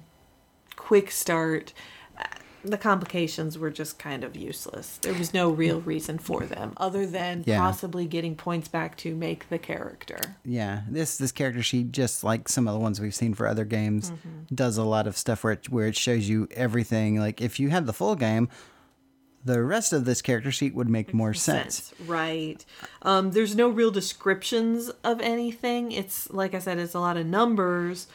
quick 0.75 1.09
start 1.11 1.73
uh, 2.19 2.23
the 2.63 2.77
complications 2.77 3.57
were 3.57 3.69
just 3.69 3.97
kind 3.99 4.23
of 4.23 4.35
useless 4.35 4.97
there 4.97 5.13
was 5.13 5.33
no 5.33 5.49
real 5.49 5.79
reason 5.81 6.17
for 6.17 6.41
them 6.45 6.73
other 6.77 7.05
than 7.05 7.43
Yeah. 7.45 7.59
possibly 7.59 8.05
getting 8.07 8.35
points 8.35 8.67
back 8.67 8.97
to 8.97 9.15
make 9.15 9.49
the 9.49 9.57
character 9.57 10.19
Yeah, 10.43 10.81
this 10.89 11.17
this 11.17 11.31
character 11.31 11.63
sheet, 11.63 11.91
just 11.91 12.23
like 12.23 12.49
some 12.49 12.67
of 12.67 12.73
the 12.73 12.79
ones 12.79 12.99
we've 12.99 13.15
seen 13.15 13.33
for 13.33 13.47
other 13.47 13.65
games, 13.65 14.11
does 14.53 14.77
a 14.77 14.83
lot 14.83 15.07
of 15.07 15.17
stuff 15.17 15.43
where 15.43 15.53
it, 15.53 15.69
where 15.69 15.87
it 15.87 15.95
shows 15.95 16.27
you 16.27 16.47
everything. 16.51 17.19
Like 17.19 17.39
if 17.41 17.59
you 17.59 17.69
had 17.69 17.85
the 17.85 17.93
full 17.93 18.15
game, 18.15 18.49
the 19.45 19.61
rest 19.63 19.93
of 19.93 20.05
this 20.05 20.21
character 20.21 20.51
sheet 20.51 20.73
would 20.75 20.89
make 20.89 21.13
more 21.13 21.33
sense. 21.33 21.93
right 22.07 22.65
um, 23.03 23.31
there's 23.31 23.55
no 23.55 23.69
real 23.69 23.91
descriptions 23.91 24.89
of 25.03 25.21
anything 25.21 25.91
it's 25.91 26.29
like 26.31 26.53
i 26.55 26.59
said 26.59 26.77
it's 26.79 26.93
a 26.95 26.99
lot 26.99 27.15
of 27.17 27.25
numbers 27.25 28.07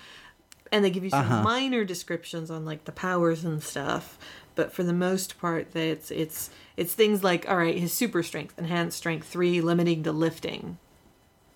and 0.72 0.84
they 0.84 0.90
give 0.90 1.04
you 1.04 1.10
some 1.10 1.20
Uh-huh. 1.20 1.42
minor 1.42 1.84
descriptions 1.84 2.50
on 2.50 2.64
like 2.64 2.84
the 2.84 2.92
powers 2.92 3.44
and 3.44 3.62
stuff 3.62 4.18
but 4.56 4.72
for 4.72 4.82
the 4.82 4.92
most 4.92 5.38
part 5.40 5.74
it's 5.76 6.10
it's 6.10 6.50
it's 6.76 6.94
things 6.94 7.22
like 7.24 7.48
all 7.48 7.56
right 7.56 7.78
his 7.78 7.92
super 7.92 8.22
strength 8.22 8.58
enhanced 8.58 8.98
strength 8.98 9.26
3 9.28 9.60
limiting 9.60 10.02
to 10.02 10.12
lifting 10.12 10.78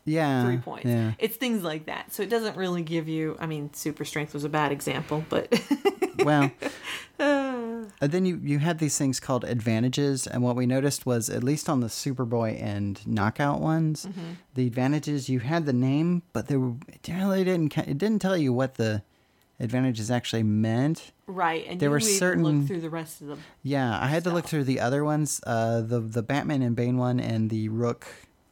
Yeah, 0.06 0.44
three 0.44 0.58
points. 0.58 0.84
Yeah, 0.86 1.12
It's 1.18 1.36
things 1.36 1.62
like 1.62 1.86
that. 1.86 2.12
So 2.12 2.22
it 2.22 2.28
doesn't 2.28 2.56
really 2.56 2.82
give 2.82 3.08
you. 3.08 3.36
I 3.40 3.46
mean, 3.46 3.72
super 3.72 4.04
strength 4.04 4.34
was 4.34 4.44
a 4.44 4.48
bad 4.50 4.70
example, 4.72 5.24
but 5.30 5.48
well, 6.24 6.50
and 7.18 7.90
then 8.00 8.24
you 8.24 8.40
you 8.42 8.58
had 8.58 8.78
these 8.78 8.98
things 8.98 9.20
called 9.20 9.44
advantages, 9.44 10.26
and 10.26 10.42
what 10.42 10.56
we 10.56 10.66
noticed 10.66 11.06
was 11.06 11.30
at 11.30 11.42
least 11.42 11.68
on 11.68 11.80
the 11.80 11.86
Superboy 11.86 12.60
and 12.62 13.04
Knockout 13.06 13.60
ones, 13.60 14.06
Mm-hmm. 14.06 14.20
the 14.54 14.66
advantages 14.66 15.28
you 15.28 15.40
had 15.40 15.66
the 15.66 15.72
name, 15.72 16.22
but 16.32 16.48
they 16.48 16.56
were, 16.56 16.74
it 16.88 17.08
really 17.08 17.44
didn't 17.44 17.76
it 17.78 17.98
didn't 17.98 18.20
tell 18.20 18.36
you 18.36 18.52
what 18.52 18.74
the 18.74 19.02
advantages 19.60 20.10
actually 20.10 20.42
meant. 20.42 21.12
right. 21.26 21.64
And 21.68 21.78
There 21.80 21.88
you 21.88 21.92
were 21.92 22.00
certain- 22.00 22.42
look 22.44 22.66
through 22.66 22.80
the 22.80 22.90
rest 22.90 23.20
of 23.20 23.28
them. 23.28 23.38
Yeah, 23.62 23.98
I 24.00 24.08
had 24.08 24.24
to 24.24 24.30
look 24.30 24.46
through 24.46 24.64
the 24.64 24.80
other 24.80 25.04
ones. 25.04 25.40
Uh, 25.46 25.80
the 25.80 26.00
the 26.00 26.22
Batman 26.22 26.60
and 26.62 26.74
Bane 26.76 26.98
one 26.98 27.20
and 27.20 27.48
the 27.50 27.68
Rook 27.68 28.06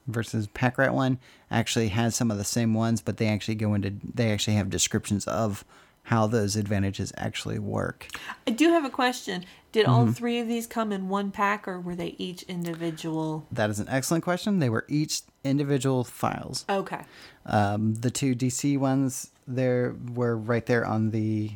versus 0.06 0.46
Pack 0.48 0.78
Rat 0.78 0.94
one 0.94 1.18
actually 1.50 1.88
has 1.88 2.14
some 2.14 2.30
of 2.30 2.38
the 2.38 2.44
same 2.44 2.74
ones, 2.74 3.00
but 3.00 3.16
they 3.18 3.28
actually 3.28 3.54
go 3.54 3.74
into 3.74 3.92
they 4.14 4.32
actually 4.32 4.56
have 4.56 4.70
descriptions 4.70 5.26
of 5.26 5.64
how 6.06 6.26
those 6.26 6.56
advantages 6.56 7.12
actually 7.16 7.60
work. 7.60 8.08
I 8.46 8.50
do 8.50 8.70
have 8.70 8.84
a 8.84 8.90
question. 8.90 9.44
Did 9.70 9.86
all 9.86 10.02
Mm-hmm. 10.02 10.12
three 10.12 10.38
of 10.40 10.48
these 10.48 10.66
come 10.66 10.90
in 10.92 11.08
one 11.08 11.30
pack, 11.30 11.66
or 11.68 11.80
were 11.80 11.94
they 11.94 12.14
each 12.18 12.42
individual? 12.44 13.46
That 13.52 13.70
is 13.70 13.78
an 13.78 13.88
excellent 13.88 14.24
question. 14.24 14.58
They 14.58 14.68
were 14.68 14.84
each 14.88 15.22
individual 15.44 16.04
files. 16.04 16.64
Okay. 16.68 17.02
Um, 17.46 17.94
the 17.94 18.10
two 18.10 18.34
DC 18.34 18.76
ones 18.78 19.30
there 19.46 19.94
were 20.14 20.36
right 20.36 20.66
there 20.66 20.84
on 20.84 21.10
the 21.10 21.52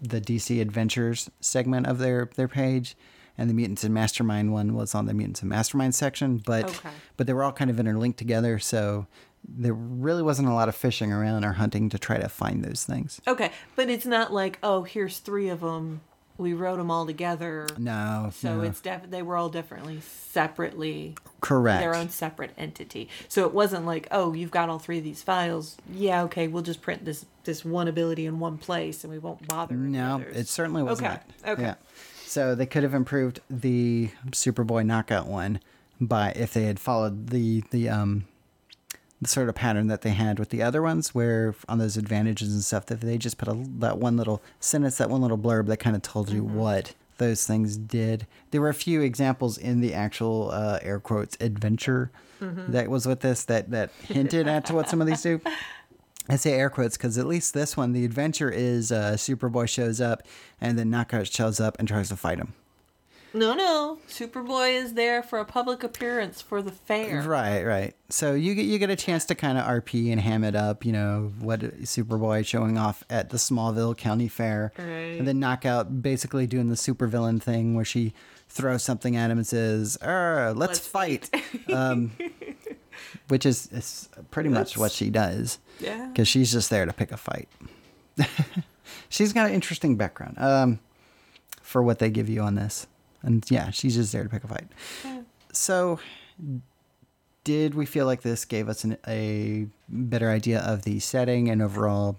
the 0.00 0.20
DC 0.20 0.60
Adventures 0.60 1.30
segment 1.40 1.86
of 1.86 1.98
their 1.98 2.30
their 2.36 2.48
page, 2.48 2.96
and 3.38 3.48
the 3.50 3.54
Mutants 3.54 3.84
and 3.84 3.94
Mastermind 3.94 4.52
one 4.52 4.74
was 4.74 4.94
on 4.94 5.06
the 5.06 5.14
Mutants 5.14 5.40
and 5.40 5.48
Mastermind 5.50 5.94
section. 5.94 6.38
But 6.44 6.64
Okay. 6.66 6.90
but 7.16 7.26
they 7.26 7.32
were 7.32 7.42
all 7.44 7.52
kind 7.52 7.70
of 7.70 7.78
interlinked 7.80 8.18
together, 8.18 8.58
so 8.58 9.06
there 9.48 9.74
really 9.74 10.22
wasn't 10.22 10.46
a 10.48 10.54
lot 10.54 10.68
of 10.68 10.74
fishing 10.76 11.12
around 11.12 11.44
or 11.44 11.52
hunting 11.54 11.88
to 11.88 11.98
try 11.98 12.16
to 12.18 12.28
find 12.28 12.64
those 12.64 12.84
things. 12.84 13.20
Okay, 13.26 13.50
but 13.76 13.88
it's 13.90 14.06
not 14.06 14.32
like 14.32 14.58
oh, 14.62 14.82
here's 14.82 15.18
three 15.18 15.48
of 15.48 15.60
them. 15.60 16.00
We 16.38 16.54
wrote 16.54 16.78
them 16.78 16.90
all 16.90 17.04
together. 17.06 17.68
No, 17.78 18.30
So 18.34 18.56
no. 18.56 18.62
it's 18.62 18.80
def- 18.80 19.10
they 19.10 19.22
were 19.22 19.36
all 19.36 19.50
differently, 19.50 20.00
separately, 20.00 21.14
correct. 21.40 21.80
their 21.80 21.94
own 21.94 22.08
separate 22.08 22.50
entity. 22.56 23.08
So 23.28 23.46
it 23.46 23.52
wasn't 23.54 23.84
like, 23.86 24.08
oh, 24.10 24.32
you've 24.32 24.50
got 24.50 24.68
all 24.68 24.78
three 24.78 24.98
of 24.98 25.04
these 25.04 25.22
files. 25.22 25.76
Yeah, 25.92 26.22
okay, 26.24 26.48
we'll 26.48 26.62
just 26.62 26.80
print 26.82 27.04
this 27.04 27.26
this 27.44 27.64
one 27.64 27.86
ability 27.88 28.24
in 28.26 28.38
one 28.38 28.56
place, 28.56 29.02
and 29.04 29.12
we 29.12 29.18
won't 29.18 29.46
bother. 29.48 29.74
No, 29.74 30.22
it 30.32 30.46
certainly 30.48 30.82
was 30.82 30.98
Okay, 31.00 31.08
not. 31.08 31.22
okay. 31.46 31.62
Yeah. 31.62 31.74
So 32.32 32.54
they 32.54 32.64
could 32.64 32.82
have 32.82 32.94
improved 32.94 33.40
the 33.50 34.08
Superboy 34.30 34.86
knockout 34.86 35.26
one 35.26 35.60
by 36.00 36.30
if 36.30 36.54
they 36.54 36.62
had 36.64 36.80
followed 36.80 37.28
the 37.28 37.62
the 37.70 37.90
um 37.90 38.24
the 39.20 39.28
sort 39.28 39.50
of 39.50 39.54
pattern 39.54 39.86
that 39.88 40.00
they 40.00 40.10
had 40.10 40.38
with 40.38 40.48
the 40.48 40.62
other 40.62 40.80
ones, 40.80 41.14
where 41.14 41.54
on 41.68 41.76
those 41.78 41.98
advantages 41.98 42.54
and 42.54 42.64
stuff, 42.64 42.86
that 42.86 43.02
they 43.02 43.18
just 43.18 43.36
put 43.38 43.48
a, 43.48 43.54
that 43.78 43.98
one 43.98 44.16
little 44.16 44.42
sentence, 44.60 44.96
that 44.96 45.10
one 45.10 45.20
little 45.20 45.36
blurb 45.38 45.66
that 45.66 45.76
kind 45.76 45.94
of 45.94 46.00
told 46.02 46.30
you 46.30 46.42
Mm-hmm. 46.42 46.56
what 46.56 46.94
those 47.18 47.46
things 47.46 47.76
did. 47.76 48.26
There 48.50 48.60
were 48.62 48.70
a 48.70 48.74
few 48.74 49.00
examples 49.02 49.58
in 49.58 49.80
the 49.80 49.92
actual 49.94 50.50
uh, 50.52 50.78
air 50.82 51.00
quotes 51.00 51.36
adventure 51.40 52.10
Mm-hmm. 52.40 52.72
that 52.72 52.88
was 52.88 53.06
with 53.06 53.20
this 53.20 53.44
that 53.44 53.70
that 53.70 53.90
hinted 54.08 54.48
at 54.48 54.64
to 54.66 54.74
what 54.74 54.88
some 54.88 55.00
of 55.02 55.06
these 55.06 55.20
do. 55.22 55.40
I 56.28 56.36
say 56.36 56.52
air 56.52 56.70
quotes 56.70 56.96
because 56.96 57.18
at 57.18 57.26
least 57.26 57.52
this 57.52 57.76
one, 57.76 57.92
the 57.92 58.04
adventure 58.04 58.50
is 58.50 58.92
uh, 58.92 59.12
Superboy 59.16 59.68
shows 59.68 60.00
up 60.00 60.22
and 60.60 60.78
then 60.78 60.88
Knockout 60.90 61.26
shows 61.26 61.58
up 61.60 61.76
and 61.78 61.88
tries 61.88 62.08
to 62.10 62.16
fight 62.16 62.38
him. 62.38 62.54
No, 63.34 63.54
no. 63.54 63.98
Superboy 64.10 64.74
is 64.74 64.92
there 64.92 65.22
for 65.22 65.38
a 65.38 65.44
public 65.46 65.82
appearance 65.82 66.42
for 66.42 66.60
the 66.60 66.70
fair. 66.70 67.22
Right, 67.22 67.62
right. 67.64 67.94
So 68.10 68.34
you 68.34 68.54
get 68.54 68.66
you 68.66 68.78
get 68.78 68.90
a 68.90 68.96
chance 68.96 69.24
to 69.24 69.34
kind 69.34 69.56
of 69.56 69.64
RP 69.64 70.12
and 70.12 70.20
ham 70.20 70.44
it 70.44 70.54
up, 70.54 70.84
you 70.84 70.92
know, 70.92 71.32
what 71.40 71.60
Superboy 71.80 72.46
showing 72.46 72.76
off 72.76 73.02
at 73.08 73.30
the 73.30 73.38
Smallville 73.38 73.96
County 73.96 74.28
Fair, 74.28 74.70
Right. 74.78 74.84
and 75.18 75.26
then 75.26 75.40
Knockout 75.40 76.02
basically 76.02 76.46
doing 76.46 76.68
the 76.68 76.74
supervillain 76.74 77.40
thing 77.42 77.74
where 77.74 77.86
she 77.86 78.12
throws 78.50 78.82
something 78.82 79.16
at 79.16 79.30
him 79.30 79.38
and 79.38 79.46
says, 79.46 79.96
"Er, 80.04 80.52
let's, 80.54 80.72
Let's 80.72 80.86
fight," 80.86 81.30
um, 81.72 82.10
which 83.28 83.44
is, 83.46 83.68
is 83.72 84.08
pretty 84.30 84.48
much 84.48 84.76
what 84.76 84.92
she 84.92 85.10
does 85.10 85.58
Yeah. 85.80 86.06
because 86.08 86.28
she's 86.28 86.52
just 86.52 86.70
there 86.70 86.86
to 86.86 86.92
pick 86.92 87.12
a 87.12 87.16
fight. 87.16 87.48
she's 89.08 89.32
got 89.32 89.48
an 89.48 89.54
interesting 89.54 89.96
background 89.96 90.36
um, 90.38 90.78
for 91.62 91.82
what 91.82 91.98
they 91.98 92.10
give 92.10 92.28
you 92.28 92.40
on 92.42 92.54
this, 92.54 92.86
and 93.22 93.44
yeah, 93.50 93.70
she's 93.70 93.94
just 93.94 94.12
there 94.12 94.22
to 94.24 94.28
pick 94.28 94.44
a 94.44 94.48
fight. 94.48 94.66
So, 95.52 95.98
did 97.44 97.74
we 97.74 97.86
feel 97.86 98.06
like 98.06 98.22
this 98.22 98.44
gave 98.44 98.68
us 98.68 98.84
an, 98.84 98.96
a 99.06 99.66
better 99.88 100.30
idea 100.30 100.60
of 100.60 100.82
the 100.82 100.98
setting 101.00 101.48
and 101.50 101.60
overall, 101.62 102.16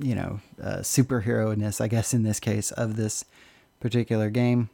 you 0.00 0.14
know, 0.14 0.40
uh, 0.62 0.78
superhero 0.78 1.56
ness? 1.56 1.80
I 1.80 1.88
guess 1.88 2.12
in 2.14 2.22
this 2.22 2.40
case 2.40 2.70
of 2.72 2.96
this 2.96 3.24
particular 3.80 4.28
game. 4.30 4.68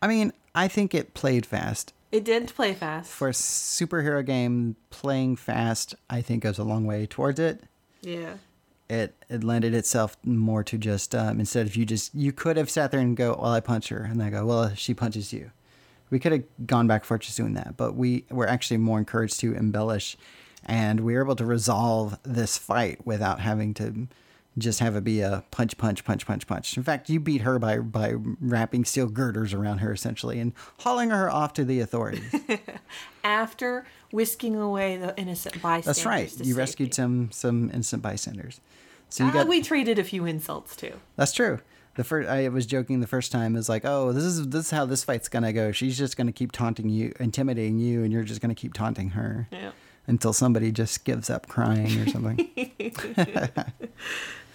I 0.00 0.06
mean, 0.06 0.32
I 0.54 0.68
think 0.68 0.94
it 0.94 1.14
played 1.14 1.44
fast 1.46 1.92
It 2.10 2.24
did 2.24 2.48
play 2.54 2.72
fast. 2.74 3.10
for 3.10 3.28
a 3.28 3.32
superhero 3.32 4.24
game, 4.24 4.76
playing 4.90 5.36
fast, 5.36 5.94
I 6.08 6.22
think 6.22 6.42
goes 6.42 6.58
a 6.58 6.64
long 6.64 6.86
way 6.86 7.06
towards 7.06 7.38
it. 7.38 7.62
yeah. 8.02 8.34
It 8.90 9.14
it 9.28 9.44
lended 9.44 9.74
itself 9.74 10.16
more 10.24 10.64
to 10.64 10.78
just 10.78 11.14
um, 11.14 11.40
instead 11.40 11.66
of 11.66 11.76
you 11.76 11.84
just 11.84 12.14
you 12.14 12.32
could 12.32 12.56
have 12.56 12.70
sat 12.70 12.90
there 12.90 13.00
and 13.00 13.14
go, 13.14 13.38
well, 13.38 13.52
I 13.52 13.60
punch 13.60 13.88
her, 13.90 14.02
and 14.02 14.22
I 14.22 14.30
go, 14.30 14.46
well, 14.46 14.74
she 14.74 14.94
punches 14.94 15.30
you. 15.30 15.50
We 16.08 16.18
could 16.18 16.32
have 16.32 16.44
gone 16.66 16.86
back 16.86 17.04
for 17.04 17.18
just 17.18 17.36
doing 17.36 17.52
that, 17.52 17.76
but 17.76 17.94
we 17.96 18.24
were 18.30 18.48
actually 18.48 18.78
more 18.78 18.98
encouraged 18.98 19.40
to 19.40 19.54
embellish, 19.54 20.16
and 20.64 21.00
we 21.00 21.12
were 21.12 21.22
able 21.22 21.36
to 21.36 21.44
resolve 21.44 22.18
this 22.22 22.56
fight 22.56 23.06
without 23.06 23.40
having 23.40 23.74
to 23.74 24.08
just 24.58 24.80
have 24.80 24.94
it 24.96 25.04
be 25.04 25.20
a 25.20 25.44
punch, 25.50 25.76
punch, 25.78 26.04
punch, 26.04 26.26
punch, 26.26 26.46
punch. 26.46 26.76
In 26.76 26.82
fact, 26.82 27.08
you 27.08 27.20
beat 27.20 27.42
her 27.42 27.58
by 27.58 27.78
by 27.78 28.14
wrapping 28.40 28.84
steel 28.84 29.06
girders 29.06 29.54
around 29.54 29.78
her 29.78 29.92
essentially 29.92 30.38
and 30.40 30.52
hauling 30.80 31.10
her 31.10 31.30
off 31.30 31.52
to 31.54 31.64
the 31.64 31.80
authorities. 31.80 32.34
After 33.24 33.86
whisking 34.10 34.56
away 34.56 34.96
the 34.96 35.18
innocent 35.18 35.60
bystanders. 35.60 35.84
That's 36.02 36.06
right. 36.06 36.46
You 36.46 36.54
rescued 36.54 36.94
some 36.94 37.30
some 37.32 37.70
innocent 37.70 38.02
bystanders. 38.02 38.60
So 39.10 39.24
you 39.24 39.30
Ah, 39.30 39.34
got 39.34 39.48
we 39.48 39.62
traded 39.62 39.98
a 39.98 40.04
few 40.04 40.24
insults 40.26 40.76
too. 40.76 40.92
That's 41.16 41.32
true. 41.32 41.60
The 41.94 42.04
first 42.04 42.28
I 42.28 42.48
was 42.48 42.64
joking 42.66 43.00
the 43.00 43.06
first 43.06 43.32
time 43.32 43.56
is 43.56 43.68
like, 43.68 43.84
oh, 43.84 44.12
this 44.12 44.22
is 44.24 44.48
this 44.48 44.66
is 44.66 44.70
how 44.70 44.84
this 44.86 45.02
fight's 45.04 45.28
gonna 45.28 45.52
go. 45.52 45.72
She's 45.72 45.98
just 45.98 46.16
gonna 46.16 46.32
keep 46.32 46.52
taunting 46.52 46.88
you, 46.88 47.12
intimidating 47.18 47.78
you, 47.78 48.04
and 48.04 48.12
you're 48.12 48.22
just 48.22 48.40
gonna 48.40 48.54
keep 48.54 48.72
taunting 48.72 49.10
her 49.10 49.48
Yeah. 49.50 49.72
until 50.06 50.32
somebody 50.32 50.70
just 50.70 51.04
gives 51.04 51.28
up 51.28 51.48
crying 51.48 51.98
or 52.00 52.06
something. 52.08 52.48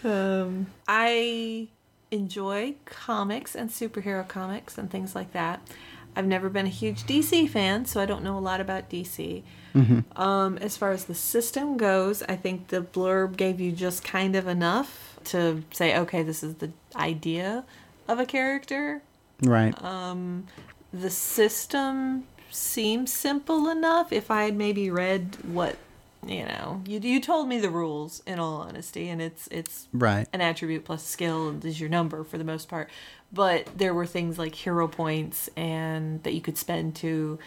Um, 0.04 0.68
I 0.88 1.68
enjoy 2.12 2.76
comics 2.86 3.56
and 3.56 3.70
superhero 3.70 4.28
comics 4.28 4.78
and 4.78 4.90
things 4.90 5.16
like 5.16 5.34
that. 5.34 5.68
I've 6.16 6.28
never 6.28 6.50
been 6.50 6.68
a 6.68 6.70
huge 6.70 7.04
DC 7.04 7.50
fan, 7.50 7.86
so 7.86 8.00
I 8.00 8.06
don't 8.06 8.24
know 8.24 8.38
a 8.38 8.40
lot 8.40 8.62
about 8.62 8.90
DC. 8.90 9.42
Um, 10.16 10.58
as 10.60 10.78
far 10.78 10.92
as 10.92 11.06
the 11.06 11.16
system 11.16 11.78
goes, 11.78 12.22
I 12.24 12.36
think 12.36 12.68
the 12.68 12.82
blurb 12.82 13.36
gave 13.38 13.60
you 13.60 13.72
just 13.72 14.04
kind 14.04 14.36
of 14.36 14.48
enough 14.48 15.18
to 15.26 15.64
say, 15.72 15.98
okay, 15.98 16.22
this 16.22 16.44
is 16.44 16.56
the 16.56 16.72
idea 16.96 17.64
of 18.08 18.20
a 18.20 18.26
character. 18.26 19.02
right. 19.42 19.74
The 20.94 21.10
system 21.10 22.26
seems 22.52 23.12
simple 23.12 23.68
enough. 23.68 24.14
If 24.14 24.30
I 24.30 24.44
had 24.44 24.56
maybe 24.56 24.92
read 24.92 25.38
what 25.44 25.78
you 26.28 26.46
know, 26.46 26.82
you 26.86 27.00
you 27.00 27.20
told 27.20 27.48
me 27.48 27.60
the 27.60 27.70
rules 27.70 28.22
in 28.26 28.40
all 28.40 28.62
honesty, 28.62 29.10
and 29.10 29.22
it's 29.22 29.48
it's 29.52 29.88
right. 29.94 30.28
an 30.34 30.42
attribute 30.42 30.86
plus 30.86 31.04
skill 31.04 31.58
is 31.64 31.80
your 31.80 31.90
number 31.90 32.24
for 32.24 32.38
the 32.38 32.44
most 32.44 32.68
part. 32.68 32.90
But 33.32 33.68
there 33.76 33.94
were 33.94 34.06
things 34.06 34.38
like 34.38 34.56
hero 34.56 34.88
points 34.88 35.50
and 35.56 36.22
that 36.24 36.34
you 36.34 36.42
could 36.42 36.58
spend 36.58 36.96
to 36.98 37.40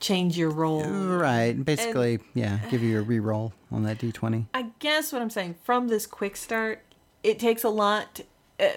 change 0.00 0.36
your 0.36 0.50
role. 0.50 0.82
Right. 0.82 1.52
Basically, 1.52 2.20
yeah, 2.34 2.58
give 2.70 2.82
you 2.82 2.98
a 2.98 3.02
re-roll 3.02 3.52
on 3.70 3.82
that 3.84 3.98
D 3.98 4.12
twenty. 4.12 4.46
I 4.52 4.66
guess 4.78 5.12
what 5.12 5.22
I'm 5.22 5.30
saying 5.30 5.56
from 5.62 5.88
this 5.88 6.06
quick 6.06 6.36
start, 6.36 6.82
it 7.22 7.38
takes 7.38 7.64
a 7.64 7.68
lot. 7.68 8.20
Uh, 8.58 8.70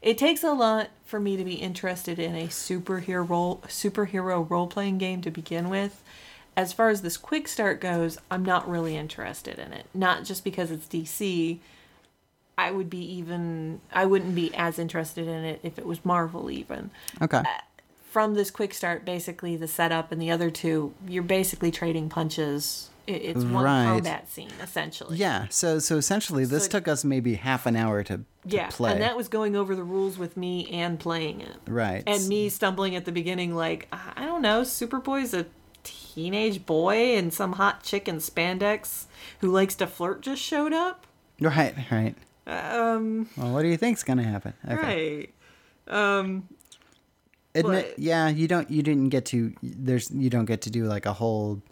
it 0.00 0.16
takes 0.16 0.44
a 0.44 0.52
lot 0.52 0.90
for 1.04 1.18
me 1.18 1.36
to 1.36 1.44
be 1.44 1.54
interested 1.54 2.18
in 2.18 2.36
a 2.36 2.46
superhero 2.46 3.28
role, 3.28 3.62
superhero 3.66 4.48
role 4.48 4.68
playing 4.68 4.98
game 4.98 5.20
to 5.22 5.30
begin 5.30 5.68
with. 5.68 6.02
As 6.58 6.72
far 6.72 6.88
as 6.88 7.02
this 7.02 7.16
quick 7.16 7.46
start 7.46 7.80
goes, 7.80 8.18
I'm 8.32 8.44
not 8.44 8.68
really 8.68 8.96
interested 8.96 9.60
in 9.60 9.72
it. 9.72 9.86
Not 9.94 10.24
just 10.24 10.42
because 10.42 10.72
it's 10.72 10.88
DC. 10.88 11.58
I 12.58 12.72
would 12.72 12.90
be 12.90 12.98
even. 13.14 13.80
I 13.92 14.06
wouldn't 14.06 14.34
be 14.34 14.52
as 14.56 14.76
interested 14.76 15.28
in 15.28 15.44
it 15.44 15.60
if 15.62 15.78
it 15.78 15.86
was 15.86 16.04
Marvel 16.04 16.50
even 16.50 16.90
Okay. 17.22 17.38
Uh, 17.38 17.44
from 18.10 18.34
this 18.34 18.50
quick 18.50 18.74
start, 18.74 19.04
basically 19.04 19.54
the 19.54 19.68
setup 19.68 20.10
and 20.10 20.20
the 20.20 20.32
other 20.32 20.50
two, 20.50 20.92
you're 21.06 21.22
basically 21.22 21.70
trading 21.70 22.08
punches. 22.08 22.90
It's 23.06 23.44
one 23.44 23.62
Right. 23.64 23.84
combat 23.84 24.28
scene 24.28 24.50
essentially. 24.60 25.16
Yeah. 25.16 25.46
So 25.50 25.78
so 25.78 25.96
essentially, 25.96 26.44
this 26.44 26.64
So- 26.64 26.70
took 26.70 26.88
us 26.88 27.04
maybe 27.04 27.36
half 27.36 27.66
an 27.66 27.76
hour 27.76 28.02
to, 28.02 28.16
to 28.18 28.24
yeah. 28.44 28.68
play. 28.70 28.90
And 28.92 29.00
that 29.02 29.16
was 29.16 29.28
going 29.28 29.54
over 29.54 29.76
the 29.76 29.84
rules 29.84 30.18
with 30.18 30.36
me 30.36 30.68
and 30.72 30.98
playing 30.98 31.40
it, 31.40 31.56
right. 31.68 32.02
and 32.04 32.26
me 32.26 32.48
stumbling 32.48 32.96
at 32.96 33.04
the 33.04 33.12
beginning, 33.12 33.54
like 33.54 33.86
I 33.92 34.26
don't 34.26 34.42
know, 34.42 34.62
Superboy's 34.62 35.32
a 35.32 35.46
teenage 36.14 36.64
boy, 36.66 37.16
and 37.16 37.32
some 37.32 37.54
hot 37.54 37.82
chick 37.82 38.08
in 38.08 38.16
spandex 38.16 39.06
who 39.40 39.50
likes 39.50 39.74
to 39.76 39.86
flirt 39.86 40.20
just 40.22 40.42
showed 40.42 40.72
up. 40.72 41.06
Right. 41.40 41.74
Right. 41.90 42.14
Um. 42.46 43.28
Well, 43.36 43.52
what 43.52 43.62
do 43.62 43.68
you 43.68 43.76
think's 43.76 44.02
gonna 44.02 44.22
happen? 44.22 44.54
Right. 44.66 45.28
Um. 45.86 46.48
admit 47.54 47.94
But- 47.96 47.98
yeah 47.98 48.28
you 48.28 48.46
don't 48.46 48.70
you 48.70 48.82
didn't 48.82 49.08
get 49.08 49.24
to 49.26 49.52
there's 49.62 50.10
you 50.10 50.28
don't 50.30 50.44
get 50.44 50.60
to 50.62 50.70
do 50.70 50.84
like 50.84 51.06
a 51.06 51.12
whole 51.14 51.62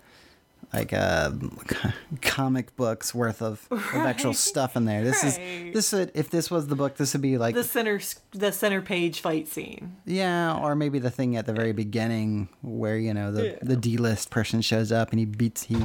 like 0.74 0.92
uh 0.92 1.31
comic 2.22 2.74
books 2.76 3.14
worth 3.14 3.40
of, 3.40 3.66
of 3.70 3.94
actual 3.94 4.35
stuff 4.35 4.76
in 4.76 4.85
there 4.85 5.02
this 5.05 5.22
is 5.24 5.37
this 5.72 5.92
would 5.92 6.11
if 6.14 6.29
this 6.31 6.50
was 6.50 6.66
the 6.66 6.76
book 6.76 6.96
this 6.96 7.12
would 7.14 7.22
be 7.22 7.38
like 7.38 7.55
The 7.55 7.64
center, 7.64 8.00
the 8.33 8.52
center 8.52 8.83
page 8.83 9.20
fight 9.20 9.48
scene. 9.48 9.96
yeah 10.05 10.55
or 10.57 10.74
maybe 10.74 10.98
the 10.98 11.11
thing 11.11 11.37
at 11.37 11.46
the 11.46 11.52
very 11.52 11.72
beginning 11.72 12.48
where 12.62 12.96
you 12.98 13.14
know 13.14 13.31
the 13.33 13.46
Yeah. 13.50 13.59
the 13.62 13.76
d-list 13.76 14.31
person 14.31 14.61
shows 14.61 14.90
up 14.92 15.11
and 15.11 15.18
he 15.20 15.24
beats 15.24 15.62
he 15.64 15.79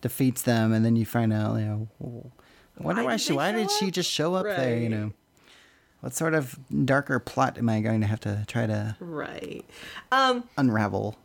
defeats 0.00 0.42
them 0.42 0.72
and 0.72 0.84
then 0.84 0.96
you 0.96 1.04
find 1.04 1.32
out 1.32 1.56
you 1.58 1.64
know 1.66 1.88
I 2.78 2.82
wonder 2.82 3.02
Why 3.02 3.06
why, 3.06 3.12
did 3.12 3.20
she 3.20 3.32
why 3.32 3.52
did 3.52 3.70
she 3.70 3.90
just 3.90 4.10
show 4.10 4.34
up 4.34 4.44
there 4.46 4.76
you 4.78 4.88
know 4.88 5.12
what 6.00 6.14
sort 6.14 6.32
of 6.32 6.58
darker 6.86 7.18
plot 7.18 7.58
am 7.58 7.68
i 7.68 7.80
going 7.80 8.00
to 8.00 8.06
have 8.06 8.20
to 8.20 8.44
try 8.46 8.66
to 8.66 8.96
Right. 9.00 9.64
Um. 10.10 10.44
unravel 10.56 11.16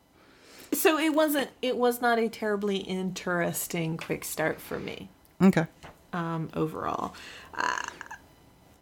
So 0.76 0.98
it 1.00 1.14
wasn't. 1.14 1.50
It 1.62 1.78
was 1.78 2.02
not 2.02 2.20
a 2.20 2.30
terribly 2.30 2.78
interesting 2.78 3.98
quick 3.98 4.24
start 4.24 4.60
for 4.62 4.80
me. 4.80 5.10
okay 5.42 5.66
Um, 6.14 6.50
overall, 6.54 7.14
uh, 7.54 7.84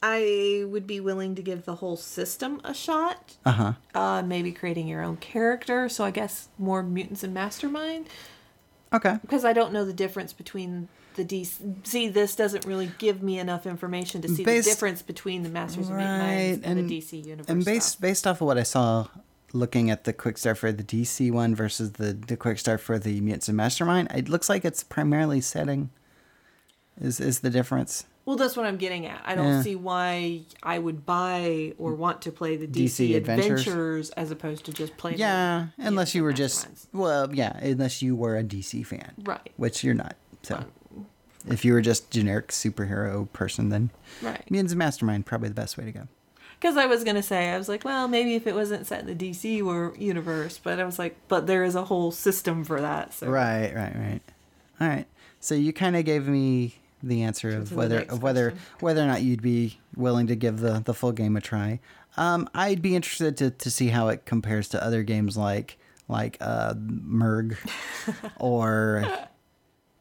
I 0.02 0.66
would 0.68 0.86
be 0.86 1.00
willing 1.00 1.34
to 1.36 1.42
give 1.42 1.64
the 1.66 1.76
whole 1.76 1.96
system 1.96 2.60
a 2.64 2.74
shot. 2.74 3.36
uh-huh 3.46 3.74
Uh, 3.96 4.22
maybe 4.22 4.52
creating 4.52 4.88
your 4.88 5.02
own 5.02 5.18
character. 5.18 5.88
So 5.90 6.04
I 6.04 6.12
guess 6.12 6.50
more 6.58 6.84
mutants 6.84 7.24
and 7.24 7.34
mastermind 7.34 8.08
okay 8.94 9.18
because 9.22 9.44
I 9.46 9.54
don't 9.54 9.72
know 9.74 9.86
the 9.86 9.94
difference 9.94 10.34
between 10.34 10.88
the 11.16 11.24
DC. 11.26 11.86
See, 11.88 12.10
this 12.10 12.36
doesn't 12.36 12.66
really 12.66 12.92
give 12.98 13.22
me 13.24 13.38
enough 13.40 13.66
information 13.68 14.22
to 14.24 14.28
see 14.28 14.44
Based- 14.44 14.66
the 14.66 14.72
difference 14.72 15.02
between 15.04 15.44
the 15.44 15.50
Masters 15.50 15.88
of 15.90 15.96
Mutant 15.96 16.20
Minds 16.20 16.62
and, 16.66 16.90
the 16.90 17.00
DC 17.02 17.24
universe. 17.24 17.50
And 17.50 17.64
based 17.64 17.90
stuff. 17.90 18.02
based 18.02 18.26
off 18.28 18.42
of 18.42 18.48
what 18.48 18.58
I 18.58 18.64
saw, 18.64 19.08
looking 19.54 19.90
at 19.92 20.04
the 20.04 20.14
quick 20.14 20.38
start 20.38 20.58
for 20.58 20.72
the 20.72 20.84
DC 20.84 21.32
one 21.32 21.56
versus 21.56 21.94
the 21.94 22.14
the 22.14 22.36
quick 22.36 22.60
start 22.60 22.82
for 22.82 22.98
the 23.00 23.22
Mutants 23.22 23.48
and 23.48 23.56
Mastermind, 23.58 24.10
it 24.14 24.28
looks 24.30 24.50
like 24.50 24.66
it's 24.66 24.84
primarily 24.84 25.40
setting. 25.42 25.90
Is 27.00 27.20
is 27.20 27.40
the 27.40 27.50
difference? 27.50 28.06
Well, 28.26 28.38
that's 28.38 28.56
what 28.56 28.66
I'm 28.66 28.78
getting 28.78 29.06
at. 29.06 29.22
I 29.26 29.36
don't 29.36 29.48
Yeah. 29.48 29.62
see 29.64 29.76
why 29.76 30.44
I 30.62 30.80
would 30.80 31.06
buy 31.06 31.74
or 31.78 31.94
want 31.94 32.22
to 32.22 32.32
play 32.32 32.56
the 32.56 32.68
DC 32.68 33.10
DC, 33.10 33.16
Adventures? 33.18 33.62
Adventures. 33.68 34.10
as 34.12 34.32
opposed 34.32 34.64
to 34.66 34.72
just 34.72 34.96
playing. 34.96 35.18
Yeah, 35.18 35.68
unless 35.78 36.16
you 36.16 36.24
were 36.24 36.32
just 36.32 36.68
well, 36.94 37.34
yeah, 37.34 37.58
unless 37.58 38.02
you 38.02 38.16
were 38.16 38.38
a 38.38 38.44
DC 38.44 38.86
fan, 38.86 39.12
right, 39.24 39.52
which 39.58 39.84
you're 39.84 39.94
not. 39.94 40.16
So, 40.44 40.64
if 41.50 41.66
you 41.66 41.74
were 41.74 41.82
just 41.82 42.12
generic 42.12 42.48
superhero 42.50 43.32
person, 43.34 43.68
then 43.70 43.92
right. 44.22 44.50
Mutants 44.50 44.72
and 44.72 44.80
Mastermind 44.80 45.26
probably 45.26 45.50
the 45.50 45.56
best 45.56 45.78
way 45.78 45.84
to 45.84 45.92
go. 45.92 46.08
Because 46.64 46.78
I 46.78 46.86
was 46.86 47.04
gonna 47.04 47.22
say, 47.22 47.50
I 47.50 47.58
was 47.58 47.68
like, 47.68 47.84
well, 47.84 48.08
maybe 48.08 48.36
if 48.36 48.48
it 48.48 48.56
wasn't 48.56 48.88
set 48.88 49.02
in 49.02 49.08
the 49.08 49.16
DC 49.32 49.62
wor- 49.62 49.94
universe, 49.98 50.62
but 50.64 50.80
I 50.80 50.86
was 50.86 50.98
like, 50.98 51.18
but 51.28 51.46
there 51.46 51.66
is 51.66 51.76
a 51.76 51.84
whole 51.84 52.10
system 52.10 52.64
for 52.64 52.80
that. 52.80 53.14
So 53.14 53.28
Right, 53.28 53.76
right, 53.76 53.94
right. 53.94 54.22
All 54.80 54.88
right. 54.88 55.06
So 55.42 55.56
you 55.56 55.74
kind 55.74 55.98
of 55.98 56.06
gave 56.06 56.26
me 56.26 56.76
the 57.04 57.24
answer 57.24 57.50
of 57.50 57.70
the 57.70 57.76
whether 57.76 58.00
of 58.04 58.24
whether 58.24 58.52
question. 58.52 58.68
whether 58.80 59.04
or 59.04 59.08
not 59.08 59.22
you'd 59.24 59.42
be 59.42 59.78
willing 59.98 60.28
to 60.28 60.38
give 60.38 60.62
the 60.62 60.82
the 60.86 60.94
full 60.94 61.12
game 61.12 61.36
a 61.36 61.42
try. 61.42 61.82
Um, 62.16 62.48
I'd 62.56 62.82
be 62.82 62.96
interested 62.96 63.36
to, 63.38 63.50
to 63.52 63.70
see 63.70 63.90
how 63.90 64.08
it 64.08 64.26
compares 64.26 64.70
to 64.70 64.82
other 64.82 65.04
games 65.04 65.36
like 65.36 65.78
like 66.08 66.38
uh, 66.40 66.76
Merg, 66.76 67.58
or 68.40 69.06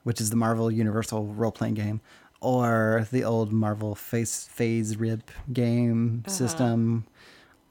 which 0.04 0.20
is 0.20 0.30
the 0.30 0.36
Marvel 0.36 0.70
Universal 0.70 1.26
role 1.26 1.50
playing 1.50 1.74
game, 1.74 2.00
or 2.42 3.06
the 3.10 3.24
old 3.24 3.52
Marvel 3.52 3.94
Face 3.94 4.44
Phase 4.44 4.96
Rip 4.96 5.30
game 5.52 6.24
Uh-huh. 6.26 6.34
system, 6.36 7.04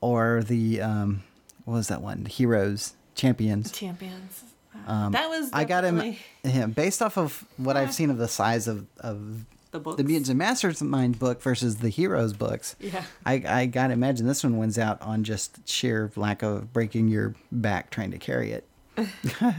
or 0.02 0.44
the 0.48 0.82
um, 0.82 1.24
what 1.66 1.76
was 1.76 1.88
that 1.90 2.02
one? 2.02 2.26
Heroes 2.26 2.94
Champions. 3.16 3.72
Champions. 3.72 4.44
Um, 4.88 5.12
that 5.12 5.30
was 5.30 5.50
I 5.54 5.66
got 5.66 5.84
him 5.84 6.16
yeah, 6.44 6.66
based 6.66 7.02
off 7.02 7.18
of 7.18 7.46
what 7.58 7.78
I've 7.78 7.94
seen 7.94 8.10
of 8.10 8.18
the 8.18 8.28
size 8.28 8.68
of, 8.68 8.88
of 9.00 9.46
the 9.72 9.80
books. 9.80 9.98
the 9.98 10.04
Mutants 10.04 10.30
and 10.30 10.40
Masters 10.40 10.82
Mind 10.82 11.20
book 11.20 11.42
versus 11.42 11.78
the 11.78 11.90
Heroes 11.90 12.34
books. 12.34 12.76
Yeah. 12.80 13.04
I, 13.26 13.44
I 13.46 13.66
gotta 13.68 13.94
imagine 13.94 14.26
this 14.28 14.44
one 14.44 14.58
wins 14.58 14.80
out 14.80 15.00
on 15.02 15.24
just 15.24 15.68
sheer 15.70 16.12
lack 16.16 16.42
of 16.42 16.74
breaking 16.74 17.10
your 17.10 17.36
back 17.52 17.92
trying 17.92 18.12
to 18.12 18.18
carry 18.18 18.52
it. 18.54 18.66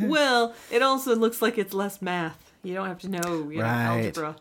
well, 0.02 0.54
it 0.70 0.82
also 0.82 1.14
looks 1.14 1.40
like 1.40 1.56
it's 1.58 1.72
less 1.74 2.02
math. 2.02 2.52
You 2.64 2.74
don't 2.74 2.86
have 2.88 2.98
to 3.00 3.08
know, 3.08 3.48
you 3.50 3.58
know 3.58 3.62
Right. 3.64 3.82
algebra. 3.84 4.36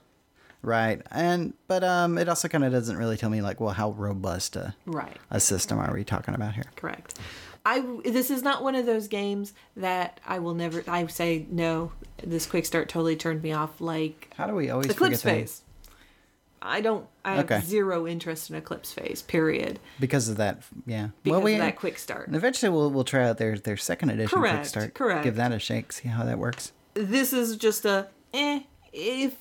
Right. 0.64 1.02
And 1.12 1.54
but 1.68 1.84
um 1.84 2.18
it 2.18 2.30
also 2.30 2.48
kinda 2.48 2.70
doesn't 2.70 2.98
really 2.98 3.18
tell 3.18 3.30
me 3.30 3.42
like, 3.42 3.60
well, 3.60 3.74
how 3.74 3.92
robust 3.92 4.56
a, 4.56 4.76
Right. 4.86 5.18
a 5.30 5.40
system 5.40 5.80
are 5.80 5.94
we 5.94 6.04
talking 6.04 6.34
about 6.36 6.54
here? 6.56 6.66
Correct. 6.76 7.18
I 7.66 7.84
this 8.04 8.32
is 8.32 8.42
not 8.44 8.64
one 8.64 8.76
of 8.76 8.86
those 8.86 9.08
games 9.08 9.54
that 9.76 10.20
I 10.26 10.40
will 10.40 10.54
never. 10.56 10.84
I 10.88 11.06
say 11.08 11.46
no. 11.52 11.92
This 12.24 12.46
quick 12.46 12.66
start 12.66 12.90
totally 12.90 13.16
turned 13.16 13.44
me 13.44 13.52
off. 13.54 13.80
Like 13.82 14.34
How 14.38 14.48
do 14.48 14.56
we 14.56 14.70
always 14.70 14.90
Eclipse 14.90 15.22
phase. 15.22 15.62
I 16.64 16.82
don't. 16.82 17.08
I 17.26 17.36
have 17.38 17.46
Okay. 17.46 17.62
zero 17.62 18.06
interest 18.08 18.50
in 18.52 18.56
Eclipse 18.56 18.92
phase. 18.94 19.24
Period. 19.24 19.80
Because 20.00 20.30
of 20.30 20.38
that 20.38 20.62
yeah. 20.86 21.10
Because 21.24 21.38
well 21.38 21.42
we 21.44 21.54
of 21.54 21.60
that 21.60 21.76
quick 21.76 21.98
start. 21.98 22.30
eventually 22.34 22.70
we'll 22.72 22.92
we'll 22.92 23.04
try 23.04 23.28
out 23.28 23.38
their 23.40 23.58
their 23.58 23.78
second 23.78 24.10
edition 24.12 24.40
quick 24.40 24.52
Correct, 24.52 24.66
start. 24.68 24.94
correct. 24.94 25.24
Give 25.24 25.36
that 25.36 25.52
a 25.52 25.58
shake, 25.60 25.92
see 25.92 26.08
how 26.10 26.24
that 26.24 26.38
works. 26.38 26.72
This 26.94 27.34
is 27.34 27.58
just 27.58 27.86
a 27.86 28.08
eh. 28.34 28.62
If 28.94 29.36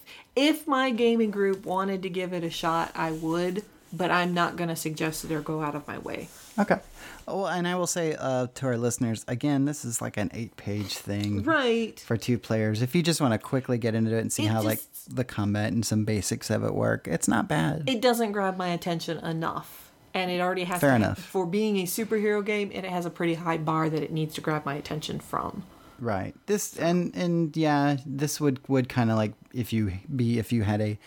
if 0.49 0.67
my 0.67 0.91
gaming 0.91 1.31
group 1.31 1.65
wanted 1.67 2.03
to 2.03 2.09
give 2.11 2.33
it 2.33 2.43
a 2.45 2.51
shot, 2.51 2.91
I 2.95 3.13
would. 3.13 3.63
But 3.93 4.13
I'm 4.13 4.33
not 4.35 4.55
gonna 4.55 4.77
suggest 4.77 5.25
it 5.25 5.33
or 5.33 5.41
go 5.41 5.63
out 5.63 5.75
of 5.75 5.87
my 5.89 5.99
way. 5.99 6.29
Okay. 6.57 6.79
Oh, 7.27 7.45
and 7.47 7.67
I 7.67 7.75
will 7.75 7.89
say 7.89 8.15
uh, 8.17 8.47
to 8.55 8.67
our 8.67 8.77
listeners 8.79 9.25
again, 9.27 9.65
this 9.65 9.85
is 9.85 10.01
like 10.01 10.17
an 10.17 10.31
eight-page 10.33 10.95
thing 10.97 11.43
Right. 11.43 11.99
for 11.99 12.17
two 12.17 12.39
players. 12.39 12.83
If 12.83 12.95
you 12.95 13.03
just 13.03 13.21
want 13.21 13.33
to 13.35 13.39
quickly 13.39 13.79
get 13.79 13.97
into 13.97 14.15
it 14.17 14.21
and 14.21 14.33
see 14.33 14.45
It 14.45 14.49
how 14.53 14.63
like 14.63 14.81
the 15.09 15.25
combat 15.25 15.73
and 15.73 15.85
some 15.85 16.05
basics 16.05 16.51
of 16.51 16.63
it 16.63 16.73
work, 16.73 17.09
it's 17.09 17.27
not 17.27 17.49
bad. 17.49 17.83
it 17.89 18.01
doesn't 18.01 18.31
grab 18.31 18.57
my 18.57 18.69
attention 18.69 19.19
enough. 19.19 19.91
And 20.15 20.31
it 20.31 20.41
already 20.41 20.65
has 20.65 20.81
Fair 20.81 20.91
to, 20.91 20.97
enough. 20.97 21.19
for 21.19 21.45
being 21.47 21.77
a 21.79 21.85
superhero 21.85 22.45
game, 22.45 22.71
and 22.73 22.85
it 22.87 22.91
has 22.93 23.07
a 23.07 23.11
pretty 23.11 23.35
high 23.35 23.59
bar 23.59 23.89
that 23.91 24.03
it 24.05 24.13
needs 24.13 24.35
to 24.37 24.41
grab 24.41 24.65
my 24.65 24.75
attention 24.75 25.19
from. 25.19 25.65
Right. 26.01 26.35
This 26.47 26.77
and 26.79 27.15
and 27.15 27.57
yeah, 27.57 27.99
this 28.07 28.41
would 28.41 28.61
would 28.69 28.89
kind 28.89 29.11
of 29.11 29.17
like 29.17 29.35
if 29.53 29.73
you 29.73 29.93
be 30.15 30.39
if 30.39 30.53
you 30.53 30.63
had 30.63 30.81
a 30.81 30.99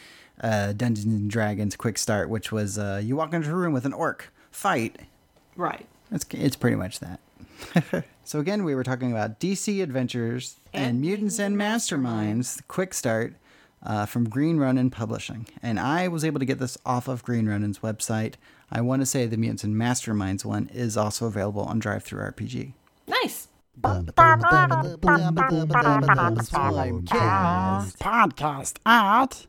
uh, 0.42 0.74
Dungeons 0.74 1.06
and 1.06 1.30
Dragons 1.30 1.76
quick 1.76 1.98
start, 1.98 2.30
which 2.30 2.52
was 2.52 2.78
uh, 2.78 3.02
you 3.04 3.16
walk 3.16 3.34
into 3.34 3.50
a 3.50 3.56
room 3.56 3.74
with 3.74 3.86
an 3.86 3.94
orc, 3.94 4.32
fight. 4.52 5.00
Right. 5.56 5.88
It's 6.12 6.26
it's 6.32 6.56
pretty 6.56 6.76
much 6.76 7.00
that. 7.00 7.20
so 8.24 8.40
again, 8.40 8.64
we 8.64 8.76
were 8.76 8.84
talking 8.84 9.12
about 9.12 9.40
DC 9.40 9.82
Adventures 9.82 10.58
and, 10.74 10.86
And 10.86 11.02
Mutants 11.02 11.40
and 11.40 11.58
Masterminds, 11.58 12.62
quick 12.68 12.94
start 12.94 13.36
uh, 13.84 14.06
from 14.06 14.30
Green 14.30 14.58
Ronin 14.58 14.90
Publishing, 14.90 15.48
and 15.62 15.80
I 15.80 16.08
was 16.08 16.24
able 16.24 16.40
to 16.40 16.46
get 16.46 16.60
this 16.60 16.78
off 16.86 17.08
of 17.08 17.24
Green 17.24 17.48
Ronin's 17.48 17.80
website. 17.80 18.36
I 18.72 18.82
want 18.82 19.02
to 19.02 19.06
say 19.06 19.26
the 19.26 19.38
Mutants 19.38 19.64
and 19.64 19.76
Masterminds 19.76 20.46
one 20.46 20.70
is 20.74 20.98
also 20.98 21.26
available 21.28 21.62
on 21.62 21.82
DriveThruRPG. 21.82 22.74
Nice. 23.08 23.48
Podcast 28.00 28.78
at 28.86 29.48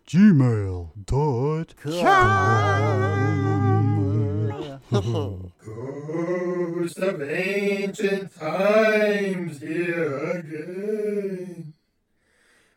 Ghost 5.64 6.98
of 6.98 7.22
ancient 7.22 8.34
times 8.34 9.60
here 9.60 10.30
again. 10.30 11.74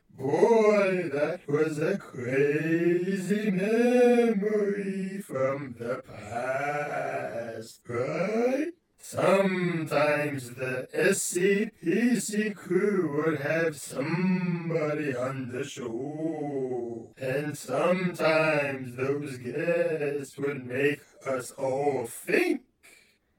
Boy, 0.09 1.09
that 1.13 1.47
was 1.47 1.79
a 1.79 1.97
crazy 1.97 3.51
memory 3.51 5.21
from 5.21 5.75
the 5.79 6.01
past, 6.05 7.81
right? 7.87 8.76
Sometimes 9.09 10.55
the 10.55 10.89
SCPC 10.93 12.53
crew 12.53 13.23
would 13.23 13.39
have 13.39 13.77
somebody 13.77 15.15
on 15.15 15.49
the 15.53 15.63
show. 15.63 17.13
And 17.17 17.57
sometimes 17.57 18.97
those 18.97 19.37
guests 19.37 20.37
would 20.37 20.65
make 20.65 20.99
us 21.25 21.51
all 21.51 22.05
think. 22.05 22.63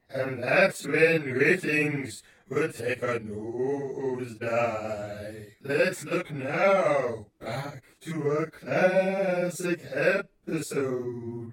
And 0.09 0.43
that's 0.43 0.87
when 0.87 1.25
ratings 1.35 2.23
would 2.49 2.75
take 2.75 3.03
a 3.03 3.21
nosedive. 3.21 4.39
Let's 5.63 6.03
look 6.07 6.31
now 6.31 7.27
back 7.39 7.83
to 8.01 8.31
a 8.31 8.51
classic 8.51 9.83
episode 9.93 11.53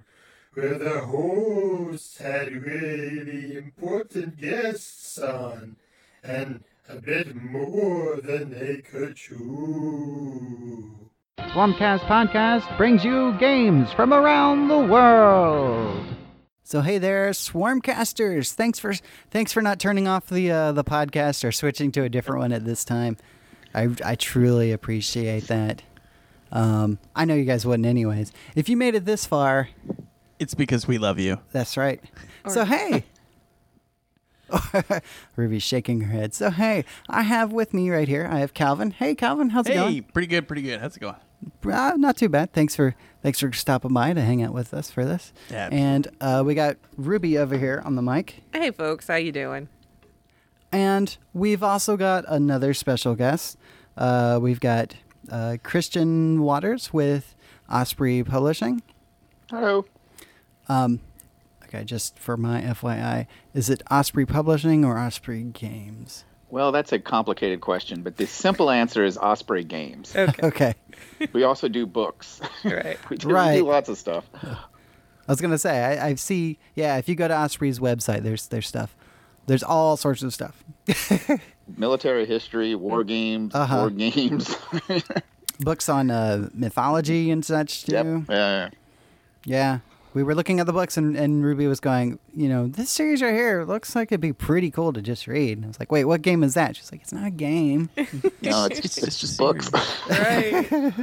where 0.55 0.79
the 0.79 1.01
hosts 1.01 2.17
had 2.17 2.51
really 2.63 3.57
important 3.57 4.37
guests 4.37 5.17
on 5.17 5.75
and 6.23 6.63
a 6.87 6.95
bit 6.95 7.35
more 7.35 8.21
than 8.21 8.51
they 8.51 8.77
could 8.77 9.17
chew. 9.17 10.95
Swarmcast 11.39 12.01
Podcast 12.01 12.77
brings 12.77 13.03
you 13.03 13.37
games 13.37 13.91
from 13.91 14.13
around 14.13 14.69
the 14.69 14.79
world. 14.79 16.05
So 16.63 16.81
hey 16.81 16.99
there, 16.99 17.31
Swarmcasters! 17.31 18.53
Thanks 18.53 18.79
for 18.79 18.93
thanks 19.29 19.51
for 19.51 19.61
not 19.61 19.79
turning 19.79 20.07
off 20.07 20.27
the 20.27 20.49
uh, 20.51 20.71
the 20.71 20.83
podcast 20.83 21.43
or 21.43 21.51
switching 21.51 21.91
to 21.91 22.03
a 22.03 22.09
different 22.09 22.39
one 22.39 22.51
at 22.53 22.65
this 22.65 22.83
time. 22.85 23.17
I 23.73 23.89
I 24.03 24.15
truly 24.15 24.71
appreciate 24.71 25.47
that. 25.47 25.83
Um, 26.51 26.97
I 27.15 27.25
know 27.25 27.35
you 27.35 27.45
guys 27.45 27.65
wouldn't 27.65 27.85
anyways. 27.85 28.31
If 28.55 28.69
you 28.69 28.77
made 28.77 28.95
it 28.95 29.05
this 29.05 29.25
far, 29.25 29.69
It's 30.39 30.53
because 30.53 30.87
we 30.87 30.97
love 30.97 31.19
you. 31.19 31.39
that's 31.51 31.77
right. 31.77 32.01
so 32.47 32.65
hey. 32.65 33.03
Ruby's 35.35 35.63
shaking 35.63 36.01
her 36.01 36.11
head. 36.13 36.33
So 36.33 36.49
hey, 36.51 36.85
I 37.09 37.23
have 37.23 37.51
with 37.51 37.73
me 37.73 37.89
right 37.89 38.07
here. 38.07 38.27
I 38.29 38.39
have 38.39 38.53
Calvin. 38.53 38.91
Hey 38.91 39.15
Calvin, 39.15 39.49
how's 39.49 39.65
it 39.67 39.71
Hey, 39.73 39.79
going? 39.79 40.03
pretty 40.03 40.27
good, 40.27 40.47
pretty 40.47 40.61
good. 40.61 40.79
How's 40.79 40.95
it 40.95 40.99
going? 40.99 41.15
Uh, 41.65 41.93
not 41.97 42.17
too 42.17 42.29
bad. 42.29 42.53
Thanks 42.53 42.75
for 42.75 42.95
thanks 43.23 43.39
for 43.39 43.51
stopping 43.53 43.93
by 43.93 44.13
to 44.13 44.21
hang 44.21 44.41
out 44.43 44.53
with 44.53 44.73
us 44.73 44.91
for 44.91 45.03
this. 45.05 45.33
Yeah, 45.49 45.69
and 45.71 46.07
uh, 46.21 46.43
we 46.45 46.53
got 46.55 46.77
Ruby 46.97 47.37
over 47.37 47.57
here 47.57 47.81
on 47.85 47.95
the 47.95 48.01
mic. 48.01 48.43
Hey 48.53 48.71
folks, 48.71 49.07
how 49.07 49.15
you 49.15 49.31
doing? 49.31 49.67
And 50.71 51.15
we've 51.33 51.63
also 51.63 51.97
got 51.97 52.25
another 52.27 52.73
special 52.73 53.15
guest. 53.15 53.57
Uh, 53.97 54.39
we've 54.41 54.59
got 54.59 54.95
uh, 55.31 55.57
Christian 55.63 56.41
Waters 56.41 56.91
with 56.93 57.35
Osprey 57.71 58.23
Publishing. 58.23 58.81
Hello. 59.49 59.85
Um, 60.67 60.99
okay, 61.65 61.83
just 61.83 62.17
for 62.19 62.37
my 62.37 62.61
FYI, 62.61 63.27
is 63.53 63.69
it 63.69 63.81
Osprey 63.91 64.25
Publishing 64.25 64.83
or 64.85 64.97
Osprey 64.97 65.43
Games? 65.43 66.23
Well, 66.49 66.71
that's 66.71 66.91
a 66.93 66.99
complicated 66.99 67.59
question, 67.61 68.01
but 68.01 68.17
the 68.17 68.27
simple 68.27 68.69
answer 68.69 69.03
is 69.03 69.17
Osprey 69.17 69.63
Games. 69.63 70.15
Okay, 70.15 70.33
Okay, 70.47 70.73
We 71.33 71.43
also 71.43 71.67
do 71.67 71.85
books. 71.85 72.39
right. 72.63 72.97
we, 73.09 73.17
do, 73.17 73.27
we 73.27 73.33
Right. 73.33 73.57
do 73.57 73.65
lots 73.67 73.89
of 73.89 73.97
stuff. 73.97 74.25
I 74.43 75.31
was 75.31 75.41
gonna 75.41 75.57
say 75.57 75.83
I, 75.99 76.07
I 76.09 76.15
see. 76.15 76.59
Yeah, 76.75 76.97
if 76.97 77.09
you 77.09 77.15
go 77.15 77.27
to 77.27 77.35
Osprey's 77.35 77.79
website, 77.79 78.21
there's 78.21 78.47
there's 78.47 78.67
stuff. 78.67 78.95
There's 79.47 79.63
all 79.63 79.97
sorts 79.97 80.21
of 80.23 80.33
stuff. 80.33 80.63
Military 81.77 82.25
history, 82.27 82.75
war 82.75 83.03
games, 83.03 83.53
Uh-huh. 83.55 83.81
board 83.81 83.97
games. 83.97 84.55
Books 85.59 85.89
on 85.89 86.11
uh, 86.11 86.49
mythology 86.53 87.31
and 87.31 87.43
such 87.43 87.85
too. 87.85 87.93
yep. 87.93 88.29
Yeah. 88.29 88.69
Yeah. 89.45 89.79
We 90.15 90.23
were 90.23 90.33
looking 90.33 90.59
at 90.59 90.65
the 90.65 90.73
books 90.73 90.95
and, 90.97 91.15
and 91.15 91.43
Ruby 91.43 91.67
was 91.67 91.79
going, 91.79 92.17
you 92.33 92.47
know, 92.49 92.67
this 92.67 92.89
series 92.89 93.21
right 93.21 93.33
here 93.33 93.65
looks 93.65 93.95
like 93.95 94.07
it'd 94.13 94.21
be 94.21 94.33
pretty 94.33 94.71
cool 94.71 94.93
to 94.93 95.01
just 95.01 95.27
read. 95.27 95.57
And 95.57 95.65
I 95.65 95.67
was 95.67 95.79
like, 95.79 95.91
wait, 95.91 96.05
what 96.05 96.21
game 96.23 96.41
is 96.43 96.53
that? 96.55 96.75
She's 96.77 96.91
like, 96.91 97.01
it's 97.01 97.11
not 97.13 97.25
a 97.27 97.29
game. 97.31 97.89
No, 98.41 98.65
it's 98.65 98.79
just, 98.79 98.97
it's 99.03 99.19
just 99.19 99.37
books. 99.37 99.69
Right. 100.09 100.93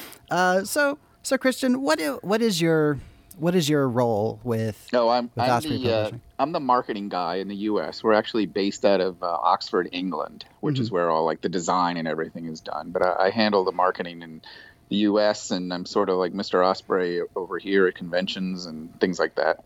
uh, 0.30 0.64
so, 0.64 0.98
so 1.22 1.36
Christian, 1.38 1.82
what 1.82 2.00
i- 2.00 2.18
what 2.22 2.40
is 2.42 2.60
your 2.60 2.98
what 3.36 3.54
is 3.56 3.68
your 3.68 3.88
role 3.88 4.38
with? 4.44 4.86
no, 4.92 5.08
I'm 5.08 5.28
With 5.34 5.48
I'm 5.48 5.62
the 5.62 5.92
uh, 5.92 6.10
I'm 6.38 6.52
the 6.52 6.60
marketing 6.60 7.08
guy 7.08 7.36
in 7.36 7.48
the 7.48 7.56
U.S. 7.72 8.04
We're 8.04 8.12
actually 8.12 8.46
based 8.46 8.84
out 8.84 9.00
of 9.00 9.20
uh, 9.24 9.26
Oxford, 9.26 9.88
England, 9.92 10.44
which 10.60 10.76
Mm-hmm. 10.76 10.82
is 10.82 10.90
where 10.92 11.10
all 11.10 11.24
like 11.24 11.40
the 11.40 11.48
design 11.48 11.96
and 11.96 12.06
everything 12.06 12.46
is 12.46 12.60
done. 12.60 12.90
But 12.92 13.02
I, 13.02 13.26
I 13.26 13.30
handle 13.30 13.64
the 13.64 13.72
marketing 13.72 14.22
and 14.22 14.40
the 14.88 14.96
U.S. 14.96 15.50
and 15.50 15.72
I'm 15.72 15.86
sort 15.86 16.08
of 16.08 16.18
like 16.18 16.32
Mr. 16.32 16.64
Osprey 16.64 17.20
over 17.34 17.58
here 17.58 17.86
at 17.86 17.94
conventions 17.94 18.66
and 18.66 18.98
things 19.00 19.18
like 19.18 19.34
that. 19.36 19.64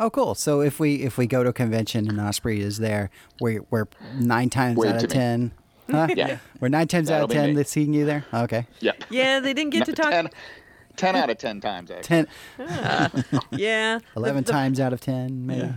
Oh, 0.00 0.10
cool. 0.10 0.34
So 0.34 0.60
if 0.60 0.78
we 0.78 1.02
if 1.02 1.18
we 1.18 1.26
go 1.26 1.42
to 1.42 1.50
a 1.50 1.52
convention 1.52 2.08
and 2.08 2.20
Osprey 2.20 2.60
is 2.60 2.78
there, 2.78 3.10
we're 3.40 3.64
we're 3.70 3.86
nine 4.14 4.48
times 4.50 4.78
Wave 4.78 4.92
out 4.94 5.00
to 5.00 5.06
of 5.06 5.10
me. 5.10 5.14
ten. 5.14 5.52
Huh? 5.90 6.06
Yeah. 6.14 6.36
We're 6.60 6.68
nine 6.68 6.86
times 6.86 7.08
That'll 7.08 7.24
out 7.24 7.30
of 7.30 7.34
ten 7.34 7.48
me. 7.50 7.56
that's 7.56 7.70
seeing 7.70 7.94
you 7.94 8.04
there. 8.04 8.22
Okay. 8.32 8.66
Yeah. 8.80 8.92
Yeah, 9.08 9.40
they 9.40 9.54
didn't 9.54 9.70
get 9.70 9.86
to 9.86 9.94
talk. 9.94 10.10
10, 10.10 10.28
10 10.96 11.16
out 11.16 11.30
of 11.30 11.38
10 11.38 11.62
times, 11.62 11.90
actually. 11.90 12.02
Ten. 12.02 12.28
Ah, 12.60 13.10
yeah, 13.52 13.98
Eleven 14.16 14.44
the, 14.44 14.48
the, 14.48 14.52
times 14.52 14.80
out 14.80 14.92
of 14.92 15.00
ten, 15.00 15.46
maybe. 15.46 15.72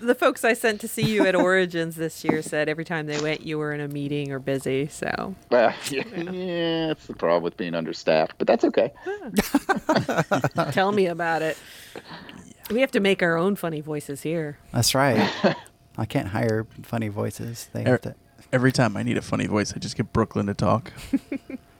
The 0.00 0.14
folks 0.14 0.44
I 0.44 0.52
sent 0.54 0.80
to 0.82 0.88
see 0.88 1.02
you 1.02 1.26
at 1.26 1.34
Origins 1.34 1.96
this 1.96 2.24
year 2.24 2.42
said 2.42 2.68
every 2.68 2.84
time 2.84 3.06
they 3.06 3.20
went, 3.20 3.42
you 3.42 3.58
were 3.58 3.72
in 3.72 3.80
a 3.80 3.88
meeting 3.88 4.30
or 4.32 4.38
busy. 4.38 4.86
So 4.88 5.34
Well, 5.50 5.74
yeah, 5.90 6.02
yeah, 6.16 6.86
that's 6.88 7.06
the 7.06 7.14
problem 7.14 7.42
with 7.42 7.56
being 7.56 7.74
understaffed, 7.74 8.34
but 8.38 8.46
that's 8.46 8.64
okay. 8.64 8.92
tell 10.72 10.92
me 10.92 11.06
about 11.06 11.42
it. 11.42 11.56
We 12.70 12.80
have 12.80 12.90
to 12.92 13.00
make 13.00 13.22
our 13.22 13.36
own 13.36 13.56
funny 13.56 13.80
voices 13.80 14.22
here. 14.22 14.58
That's 14.72 14.94
right. 14.94 15.30
I 15.98 16.04
can't 16.04 16.28
hire 16.28 16.66
funny 16.82 17.08
voices. 17.08 17.68
They 17.72 17.80
have 17.84 17.88
Er- 17.94 17.98
to. 17.98 18.14
Every 18.52 18.72
time 18.72 18.96
I 18.96 19.02
need 19.02 19.16
a 19.18 19.22
funny 19.22 19.46
voice, 19.46 19.74
I 19.74 19.78
just 19.78 19.96
get 19.96 20.12
Brooklyn 20.12 20.46
to 20.46 20.54
talk. 20.54 20.92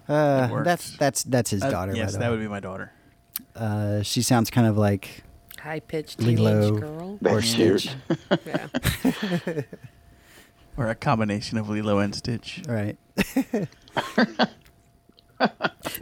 Uh, 0.08 0.62
that's 0.64 0.96
that's 0.98 1.22
that's 1.24 1.50
his 1.50 1.62
Uh, 1.62 1.70
daughter. 1.70 1.94
yes, 1.94 2.08
by 2.08 2.12
the 2.12 2.18
that 2.18 2.24
way. 2.26 2.30
would 2.36 2.40
be 2.42 2.48
my 2.48 2.60
daughter. 2.60 2.92
Uh, 3.56 4.02
she 4.02 4.20
sounds 4.22 4.50
kind 4.50 4.66
of 4.66 4.76
like 4.76 5.22
High 5.60 5.80
pitched 5.80 6.18
teenage 6.20 6.38
Lilo. 6.38 6.78
girl. 6.78 7.18
That's 7.20 7.36
Or 7.36 7.40
cute. 7.56 7.80
Stitch. 7.80 7.96
Yeah. 8.46 9.62
Or 10.76 10.86
a 10.90 10.94
combination 10.94 11.58
of 11.58 11.68
Lilo 11.68 11.98
and 11.98 12.14
Stitch. 12.14 12.62
right. 12.68 12.96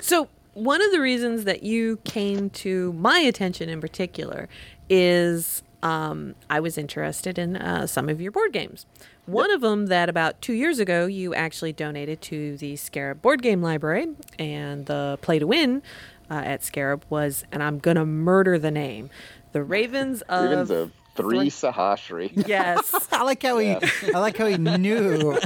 So, 0.01 0.29
one 0.55 0.83
of 0.83 0.91
the 0.93 1.01
reasons 1.01 1.45
that 1.45 1.63
you 1.63 1.99
came 2.05 2.49
to 2.51 2.93
my 2.95 3.19
attention 3.21 3.69
in 3.69 3.81
particular 3.81 4.49
is 4.89 5.63
um, 5.83 6.35
I 6.49 6.61
was 6.61 6.79
interested 6.79 7.39
in 7.39 7.57
uh, 7.57 7.87
some 7.87 8.09
of 8.09 8.21
your 8.21 8.33
board 8.33 8.53
games. 8.53 8.87
One 9.27 9.51
of 9.51 9.61
them 9.61 9.87
that 9.87 10.09
about 10.09 10.41
two 10.41 10.55
years 10.55 10.79
ago 10.79 11.05
you 11.07 11.35
actually 11.35 11.73
donated 11.75 12.23
to 12.23 12.57
the 12.57 12.77
Scarab 12.77 13.21
Board 13.21 13.43
Game 13.43 13.61
Library, 13.63 14.09
and 14.39 14.87
the 14.87 15.19
play 15.21 15.39
to 15.39 15.47
win 15.47 15.83
uh, 16.31 16.35
at 16.35 16.65
Scarab 16.65 17.05
was, 17.11 17.45
and 17.53 17.63
I'm 17.63 17.79
going 17.79 17.97
to 17.97 18.07
murder 18.07 18.59
the 18.59 18.71
name, 18.71 19.11
The 19.53 19.63
Ravens 19.63 20.23
of. 20.23 20.51
Ravens 20.51 20.71
of 20.71 20.93
Thri 21.17 21.49
Sahashri. 21.49 22.47
Yes. 22.47 22.95
I 23.13 23.23
like 23.23 23.43
how 23.43 23.59
he. 23.59 23.75
I 24.15 24.19
like 24.19 24.37
how 24.37 24.47
he 24.47 24.59
knew 24.59 25.39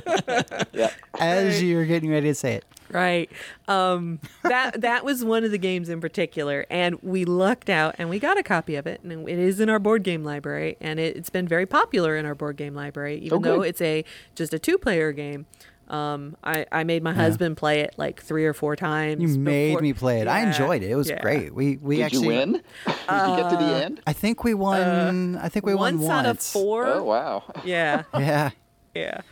yeah. 0.73 0.91
as 1.19 1.63
you 1.63 1.77
were 1.77 1.85
getting 1.85 2.11
ready 2.11 2.27
to 2.29 2.35
say 2.35 2.55
it. 2.55 2.65
Right. 2.91 3.31
Um, 3.69 4.19
that 4.43 4.81
that 4.81 5.05
was 5.05 5.25
one 5.25 5.45
of 5.45 5.53
the 5.53 5.59
games 5.59 5.89
in 5.89 6.01
particular, 6.01 6.67
and 6.71 7.01
we 7.03 7.25
lucked 7.25 7.71
out 7.71 7.95
and 7.99 8.11
we 8.11 8.19
got 8.19 8.37
a 8.37 8.43
copy 8.43 8.75
of 8.75 8.87
it, 8.89 9.01
and 9.05 9.29
it 9.29 9.39
is 9.39 9.61
in 9.61 9.69
our 9.71 9.79
board 9.79 10.03
game 10.03 10.25
library, 10.25 10.77
and 10.81 10.99
it, 10.99 11.17
it's 11.17 11.31
been 11.31 11.47
very 11.47 11.67
popular 11.67 12.17
in 12.17 12.27
our 12.27 12.35
board 12.35 12.57
game 12.57 12.75
library, 12.75 13.19
even 13.19 13.39
Oh, 13.39 13.41
though 13.41 13.63
it's 13.63 13.81
a 13.81 14.05
just 14.35 14.53
a 14.53 14.59
two 14.59 14.77
player 14.77 15.13
game. 15.13 15.47
Um, 15.91 16.37
I, 16.45 16.67
I 16.71 16.85
made 16.85 17.03
my 17.03 17.13
husband 17.13 17.57
play 17.57 17.81
it 17.81 17.95
like 17.97 18.23
three 18.23 18.45
or 18.47 18.55
four 18.55 18.77
times. 18.77 19.21
You 19.21 19.41
made 19.41 19.81
me 19.81 19.93
play 19.93 20.21
it. 20.21 20.29
I 20.29 20.41
enjoyed 20.43 20.85
it. 20.85 20.91
It 20.91 20.95
was 20.95 21.11
yeah. 21.11 21.21
great. 21.21 21.53
We 21.53 21.79
we 21.79 21.97
Did 21.97 22.03
actually. 22.05 22.23
you 22.23 22.29
win? 22.29 22.53
Did 22.53 22.63
you 22.87 23.37
get 23.37 23.51
to 23.51 23.57
the 23.57 23.85
end? 23.85 24.01
I 24.07 24.13
think 24.13 24.45
we 24.45 24.55
won. 24.55 25.37
I 25.37 25.49
think 25.49 25.67
we 25.67 25.75
won 25.75 25.99
Once 25.99 26.09
once. 26.09 26.27
out 26.27 26.27
of 26.31 26.39
four. 26.41 26.87
Oh, 26.87 27.03
wow. 27.03 27.43
Yeah, 27.65 28.05
Yeah, 28.15 28.51
yeah. 28.95 29.23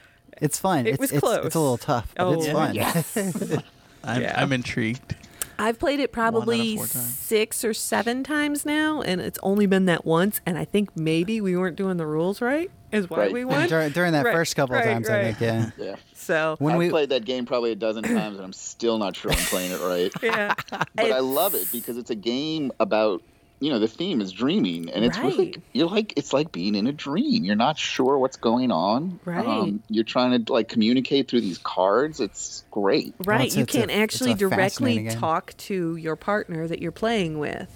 it's 0.41 0.59
fun. 0.59 0.87
It 0.87 0.95
it's, 0.95 0.99
was 1.01 1.13
it's, 1.13 1.21
close. 1.21 1.47
It's 1.47 1.55
a 1.55 1.61
little 1.61 1.79
tough, 1.79 2.13
but 2.17 2.33
it's 2.39 2.49
Oh, 2.49 2.53
fun. 2.53 2.75
yes. 2.75 3.17
I'm, 4.05 4.23
Yeah. 4.23 4.35
I'm 4.43 4.53
intrigued. 4.53 5.15
I've 5.59 5.79
played 5.79 5.99
it 6.01 6.13
probably 6.13 6.77
six 6.79 7.65
or 7.65 7.75
seven 7.75 8.23
times 8.23 8.65
now, 8.65 9.01
and 9.03 9.21
it's 9.21 9.39
only 9.43 9.67
been 9.67 9.87
that 9.87 10.05
once. 10.05 10.41
And 10.47 10.57
I 10.57 10.65
think 10.65 10.97
maybe 10.97 11.41
we 11.41 11.57
weren't 11.57 11.77
doing 11.77 11.97
the 11.97 12.07
rules 12.07 12.41
right, 12.41 12.71
is 12.93 13.11
why 13.11 13.19
Right. 13.19 13.33
we 13.33 13.45
won. 13.47 13.69
during, 13.69 13.91
during 13.91 14.13
that 14.13 14.25
Right, 14.25 14.35
first 14.35 14.55
couple 14.57 14.77
of 14.77 14.85
right, 14.85 14.93
times, 14.93 15.09
I 15.09 15.33
think. 15.33 15.41
Yeah. 15.41 15.71
Yeah. 15.77 15.97
So 16.15 16.57
When 16.59 16.75
I've 16.75 16.79
we 16.79 16.91
played 16.91 17.09
that 17.09 17.25
game 17.25 17.45
probably 17.47 17.73
a 17.73 17.77
dozen 17.77 18.05
times, 18.05 18.37
and 18.37 18.45
I'm 18.45 18.53
still 18.53 18.99
not 18.99 19.17
sure 19.17 19.33
I'm 19.33 19.39
playing 19.39 19.73
it 19.73 19.81
right. 19.81 20.13
yeah, 20.23 20.55
But 20.71 21.13
I 21.13 21.21
love 21.21 21.55
it 21.55 21.67
because 21.73 21.97
it's 21.97 22.11
a 22.11 22.15
game 22.15 22.71
about, 22.79 23.23
you 23.61 23.71
know, 23.71 23.79
the 23.79 23.89
theme 23.89 24.21
is 24.21 24.31
dreaming, 24.33 24.89
and 24.91 25.05
it's 25.05 25.19
really 25.19 25.57
you're 25.73 25.89
like 25.89 26.13
it's 26.17 26.33
like 26.33 26.53
being 26.53 26.75
in 26.75 26.87
a 26.87 26.93
dream. 26.93 27.45
You're 27.45 27.57
not 27.57 27.79
sure 27.79 28.17
what's 28.19 28.37
going 28.37 28.71
on. 28.71 29.03
Um, 29.03 29.21
Right. 29.25 29.73
you're 29.89 30.05
trying 30.05 30.45
to 30.45 30.53
like 30.53 30.69
communicate 30.69 31.29
through 31.29 31.41
these 31.41 31.59
cards. 31.59 32.21
It's 32.21 32.65
great. 32.71 33.15
right. 33.25 33.41
it's- 33.41 33.57
you 33.57 33.63
it's 33.65 33.73
can't 33.73 33.91
a 33.91 33.95
actually 33.95 34.35
directly 34.35 35.09
talk 35.09 35.57
to 35.59 35.97
your 35.97 36.15
partner 36.17 36.69
that 36.69 36.81
you're 36.81 36.93
playing 36.93 37.39
with. 37.39 37.69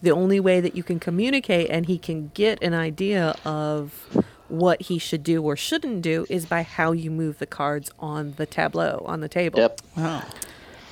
The 0.00 0.10
only 0.12 0.38
way 0.40 0.60
that 0.60 0.76
you 0.76 0.82
can 0.82 1.00
communicate 1.00 1.68
and 1.70 1.86
he 1.86 1.98
can 1.98 2.30
get 2.32 2.62
an 2.62 2.72
idea 2.72 3.34
of 3.44 4.24
what 4.48 4.80
he 4.82 4.96
should 4.98 5.22
do 5.22 5.42
or 5.42 5.56
shouldn't 5.56 6.00
do 6.02 6.24
is 6.30 6.46
by 6.46 6.62
how 6.62 6.92
you 6.92 7.10
move 7.10 7.38
the 7.38 7.46
cards 7.46 7.90
on 7.98 8.32
the 8.38 8.46
tableau 8.46 9.02
on 9.06 9.20
the 9.20 9.28
table. 9.28 9.58
Yep. 9.58 9.80
Wow. 9.96 10.22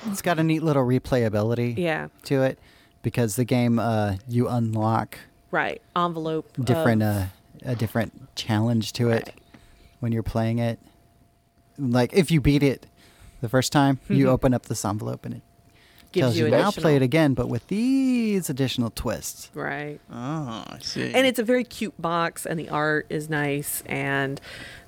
It's 0.08 0.20
got 0.22 0.38
a 0.38 0.42
neat 0.42 0.62
little 0.62 0.84
replayability 0.84 1.76
Yeah. 1.78 2.08
to 2.24 2.42
it 2.42 2.58
because 3.06 3.36
the 3.36 3.44
game 3.44 3.78
uh, 3.78 4.16
you 4.26 4.48
unlock 4.48 5.16
Right. 5.52 5.80
Envelope. 5.94 6.50
different 6.60 7.04
of- 7.04 7.16
uh, 7.16 7.26
a 7.64 7.76
different 7.76 8.34
challenge 8.34 8.92
to 8.94 9.10
it 9.10 9.26
Right. 9.28 9.34
when 10.00 10.10
you're 10.10 10.24
playing 10.24 10.58
it. 10.58 10.80
Like 11.78 12.12
if 12.12 12.32
you 12.32 12.40
beat 12.40 12.64
it 12.64 12.86
the 13.42 13.48
first 13.48 13.70
time, 13.70 14.00
you 14.08 14.28
open 14.28 14.52
up 14.52 14.66
this 14.66 14.84
envelope 14.84 15.24
and 15.24 15.34
it 15.36 15.42
Gives 16.10 16.22
tells 16.24 16.36
you, 16.36 16.44
you 16.46 16.50
now 16.50 16.72
play 16.72 16.96
it 16.96 17.02
again, 17.02 17.34
but 17.34 17.48
with 17.48 17.68
these 17.68 18.50
additional 18.50 18.90
twists. 18.90 19.50
Right. 19.54 20.00
Oh, 20.10 20.64
I 20.66 20.78
see. 20.80 21.12
and 21.14 21.24
it's 21.28 21.38
a 21.38 21.44
very 21.44 21.62
cute 21.62 21.94
box 22.02 22.44
and 22.44 22.58
the 22.58 22.68
art 22.70 23.06
is 23.08 23.30
nice 23.30 23.84
and 23.86 24.40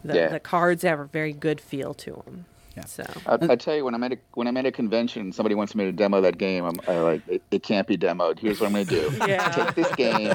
the, 0.04 0.14
Yeah. 0.16 0.28
the 0.28 0.40
cards 0.40 0.82
have 0.82 0.98
a 0.98 1.04
very 1.04 1.32
good 1.32 1.60
feel 1.60 1.94
to 1.94 2.20
them 2.24 2.46
Yeah. 2.78 2.84
so 2.86 3.04
I, 3.26 3.38
I 3.52 3.56
tell 3.56 3.74
you, 3.76 3.84
when 3.84 3.94
I'm 3.94 4.02
at 4.04 4.12
a 4.12 4.18
when 4.34 4.46
I'm 4.46 4.56
at 4.56 4.66
a 4.66 4.72
convention, 4.72 5.22
and 5.22 5.34
somebody 5.34 5.54
wants 5.54 5.74
me 5.74 5.84
to 5.84 5.92
demo 5.92 6.20
that 6.20 6.38
game. 6.38 6.64
I'm 6.64 6.76
I 6.86 6.98
like, 6.98 7.22
it, 7.28 7.42
it 7.50 7.62
can't 7.62 7.86
be 7.86 7.96
demoed. 7.96 8.38
Here's 8.38 8.60
what 8.60 8.66
I'm 8.66 8.72
going 8.72 8.86
to 8.86 8.94
do. 9.10 9.16
Yeah. 9.28 9.48
Take 9.50 9.74
this 9.74 9.94
game, 9.96 10.34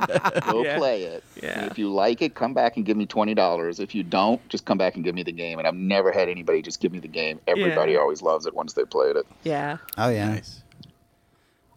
go 0.50 0.64
Yeah. 0.64 0.78
play 0.78 1.04
it. 1.04 1.24
Yeah. 1.42 1.66
If 1.66 1.78
you 1.78 1.92
like 1.92 2.22
it, 2.22 2.36
come 2.36 2.54
back 2.54 2.76
and 2.78 2.86
give 2.86 2.98
me 2.98 3.06
twenty 3.06 3.34
dollars. 3.34 3.80
If 3.80 3.96
you 3.96 4.04
don't, 4.04 4.40
just 4.50 4.66
come 4.66 4.78
back 4.78 4.96
and 4.96 5.04
give 5.04 5.16
me 5.16 5.24
the 5.24 5.32
game. 5.32 5.58
And 5.60 5.68
I've 5.68 5.74
never 5.76 6.12
had 6.12 6.30
anybody 6.30 6.62
just 6.62 6.80
give 6.80 6.92
me 6.92 7.00
the 7.00 7.08
game. 7.08 7.40
Everybody 7.48 7.94
Yeah. 7.94 8.00
always 8.00 8.22
loves 8.22 8.46
it 8.46 8.54
once 8.54 8.74
they 8.74 8.84
played 8.86 9.16
it. 9.16 9.26
yeah 9.44 9.78
Oh 9.98 10.10
yeah. 10.10 10.30
nice. 10.30 10.62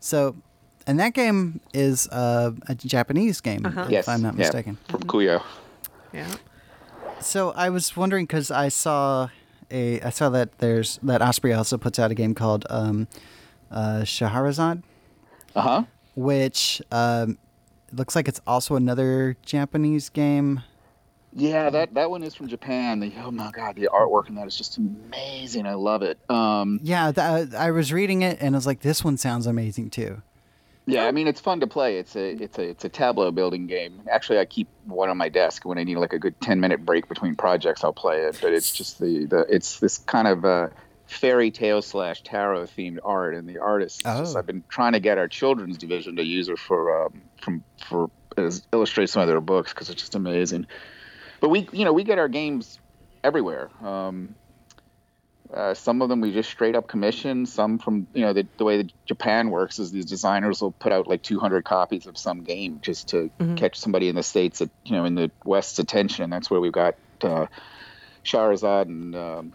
So, 0.00 0.36
and 0.86 1.00
that 1.00 1.14
game 1.14 1.60
is 1.74 2.08
uh, 2.08 2.52
a 2.68 2.74
Japanese 2.74 3.40
game, 3.40 3.64
Uh-huh. 3.66 3.82
if 3.82 3.90
Yes, 3.90 4.08
I'm 4.08 4.22
not 4.22 4.34
yeah. 4.34 4.38
mistaken. 4.38 4.78
From 4.88 5.02
Kuyo. 5.04 5.42
yeah 6.12 6.34
So 7.20 7.50
I 7.52 7.70
was 7.70 7.96
wondering 7.96 8.26
because 8.26 8.50
I 8.50 8.68
saw 8.68 9.28
a 9.70 10.00
I 10.00 10.10
saw 10.10 10.28
that 10.30 10.58
there's 10.58 10.98
that 11.02 11.22
Osprey 11.22 11.52
also 11.52 11.76
puts 11.78 11.98
out 11.98 12.10
a 12.10 12.14
game 12.14 12.34
called 12.34 12.66
um, 12.70 13.08
uh, 13.70 14.00
Shahrazad, 14.02 14.82
Uh 15.54 15.60
huh. 15.60 15.82
which 16.14 16.80
um, 16.92 17.38
looks 17.92 18.14
like 18.16 18.28
it's 18.28 18.40
also 18.46 18.76
another 18.76 19.36
Japanese 19.44 20.08
game. 20.08 20.62
Yeah, 21.38 21.68
that 21.68 21.92
that 21.94 22.08
one 22.10 22.22
is 22.22 22.34
from 22.34 22.48
Japan. 22.48 23.00
The, 23.00 23.12
oh 23.22 23.30
my 23.30 23.50
god, 23.50 23.76
the 23.76 23.90
artwork 23.92 24.28
in 24.28 24.36
that 24.36 24.46
is 24.46 24.56
just 24.56 24.78
amazing. 24.78 25.66
I 25.66 25.74
love 25.74 26.02
it. 26.02 26.18
Um, 26.30 26.80
Yeah, 26.82 27.12
th- 27.12 27.52
I 27.54 27.70
was 27.72 27.92
reading 27.92 28.22
it 28.22 28.38
and 28.40 28.54
I 28.54 28.58
was 28.58 28.66
like, 28.66 28.80
this 28.80 29.04
one 29.04 29.18
sounds 29.18 29.46
amazing 29.46 29.90
too. 29.90 30.22
Yeah, 30.88 31.06
I 31.06 31.10
mean 31.12 31.26
it's 31.26 31.40
fun 31.40 31.60
to 31.60 31.66
play. 31.66 31.98
It's 31.98 32.14
a 32.14 32.42
it's 32.42 32.58
a 32.58 32.62
it's 32.62 32.84
a 32.84 32.88
tableau 32.88 33.32
building 33.32 33.66
game. 33.66 34.02
Actually, 34.10 34.38
I 34.38 34.44
keep 34.44 34.68
one 34.84 35.08
on 35.10 35.16
my 35.16 35.28
desk 35.28 35.64
when 35.64 35.78
I 35.78 35.84
need 35.84 35.96
like 35.96 36.12
a 36.12 36.18
good 36.18 36.40
ten 36.40 36.60
minute 36.60 36.84
break 36.84 37.08
between 37.08 37.34
projects. 37.34 37.82
I'll 37.82 37.92
play 37.92 38.20
it. 38.20 38.38
But 38.40 38.52
it's 38.52 38.72
just 38.72 39.00
the 39.00 39.26
the 39.26 39.40
it's 39.48 39.80
this 39.80 39.98
kind 39.98 40.28
of 40.28 40.44
uh, 40.44 40.68
fairy 41.06 41.50
tale 41.50 41.82
slash 41.82 42.22
tarot 42.22 42.66
themed 42.66 42.98
art, 43.04 43.34
and 43.34 43.48
the 43.48 43.58
artist. 43.58 44.02
Just, 44.02 44.36
Oh. 44.36 44.38
I've 44.38 44.46
been 44.46 44.62
trying 44.68 44.92
to 44.92 45.00
get 45.00 45.18
our 45.18 45.26
children's 45.28 45.76
division 45.76 46.16
to 46.16 46.24
use 46.24 46.48
it 46.48 46.58
for 46.58 47.06
um, 47.06 47.20
from 47.40 47.64
for 47.88 48.08
as 48.36 48.64
illustrate 48.72 49.08
some 49.08 49.22
of 49.22 49.28
their 49.28 49.40
books 49.40 49.72
because 49.72 49.90
it's 49.90 50.00
just 50.00 50.14
amazing. 50.14 50.66
But 51.40 51.48
we 51.48 51.68
you 51.72 51.84
know 51.84 51.92
we 51.92 52.04
get 52.04 52.18
our 52.18 52.28
games 52.28 52.78
everywhere. 53.24 53.70
Um, 53.82 54.36
uh, 55.56 55.72
some 55.72 56.02
of 56.02 56.10
them 56.10 56.20
we 56.20 56.32
just 56.32 56.50
straight 56.50 56.76
up 56.76 56.86
commission. 56.86 57.46
Some 57.46 57.78
from 57.78 58.06
you 58.12 58.20
know 58.20 58.34
the, 58.34 58.46
the 58.58 58.64
way 58.64 58.76
that 58.76 58.92
Japan 59.06 59.50
works 59.50 59.78
is 59.78 59.90
these 59.90 60.04
designers 60.04 60.60
will 60.60 60.72
put 60.72 60.92
out 60.92 61.08
like 61.08 61.22
200 61.22 61.64
copies 61.64 62.06
of 62.06 62.18
some 62.18 62.42
game 62.42 62.80
just 62.82 63.08
to 63.08 63.30
catch 63.56 63.78
somebody 63.78 64.08
in 64.08 64.14
the 64.14 64.22
states 64.22 64.58
that 64.58 64.70
you 64.84 64.92
know 64.92 65.06
in 65.06 65.14
the 65.14 65.30
West's 65.44 65.78
attention. 65.78 66.24
And 66.24 66.32
that's 66.32 66.50
where 66.50 66.60
we've 66.60 66.72
got 66.72 66.96
uh, 67.22 67.46
Shahrazad 68.22 68.82
and 68.82 69.16
um, 69.16 69.52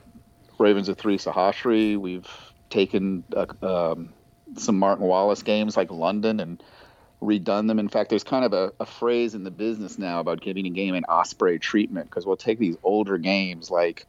Ravens 0.58 0.90
of 0.90 0.98
Thri 0.98 1.18
Sahashri. 1.18 1.98
We've 1.98 2.28
taken 2.72 3.24
uh, 3.36 3.46
um, 3.62 4.14
some 4.58 4.80
Martin 4.80 5.06
Wallace 5.06 5.44
games 5.44 5.78
like 5.78 5.92
London 5.92 6.40
and 6.40 6.64
redone 7.22 7.68
them. 7.68 7.78
In 7.78 7.90
fact, 7.90 8.10
there's 8.10 8.24
kind 8.24 8.44
of 8.44 8.54
a, 8.54 8.74
a 8.80 8.88
phrase 8.88 9.36
in 9.36 9.44
the 9.44 9.52
business 9.52 10.00
now 10.00 10.20
about 10.20 10.42
giving 10.42 10.66
a 10.66 10.72
game 10.72 10.96
an 10.96 11.06
Osprey 11.06 11.60
treatment 11.60 12.10
because 12.10 12.26
we'll 12.26 12.38
take 12.38 12.58
these 12.58 12.78
older 12.82 13.20
games 13.20 13.70
like 13.70 14.08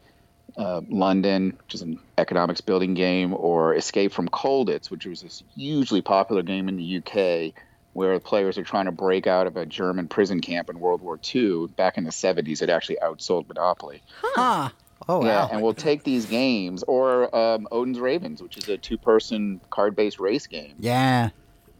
uh, 0.56 0.80
London, 0.88 1.56
which 1.64 1.74
is 1.74 1.82
an 1.82 1.98
economics 2.18 2.60
building 2.60 2.94
game, 2.94 3.32
or 3.34 3.74
Escape 3.74 4.12
from 4.12 4.28
Colditz, 4.28 4.90
which 4.90 5.06
was 5.06 5.22
this 5.22 5.42
hugely 5.56 6.02
popular 6.02 6.42
game 6.42 6.68
in 6.68 6.76
the 6.76 6.98
UK 6.98 7.54
where 7.94 8.18
players 8.20 8.56
are 8.56 8.62
trying 8.64 8.86
to 8.86 8.92
break 8.92 9.26
out 9.26 9.46
of 9.46 9.56
a 9.56 9.66
German 9.66 10.08
prison 10.08 10.40
camp 10.40 10.70
in 10.70 10.80
World 10.80 11.02
War 11.02 11.18
II. 11.34 11.66
Back 11.76 11.98
in 11.98 12.04
the 12.04 12.10
70s, 12.10 12.62
it 12.62 12.70
actually 12.70 12.96
outsold 13.02 13.46
Monopoly. 13.48 14.02
Huh. 14.22 14.70
Oh 15.08 15.18
wow. 15.18 15.26
Yeah, 15.26 15.48
and 15.50 15.60
we'll 15.62 15.74
take 15.74 16.04
these 16.04 16.26
games, 16.26 16.82
or 16.84 17.34
um, 17.36 17.66
Odin's 17.72 17.98
Ravens, 17.98 18.40
which 18.40 18.56
is 18.56 18.68
a 18.68 18.78
two-person 18.78 19.60
card-based 19.70 20.20
race 20.20 20.46
game, 20.46 20.74
Yeah. 20.78 21.30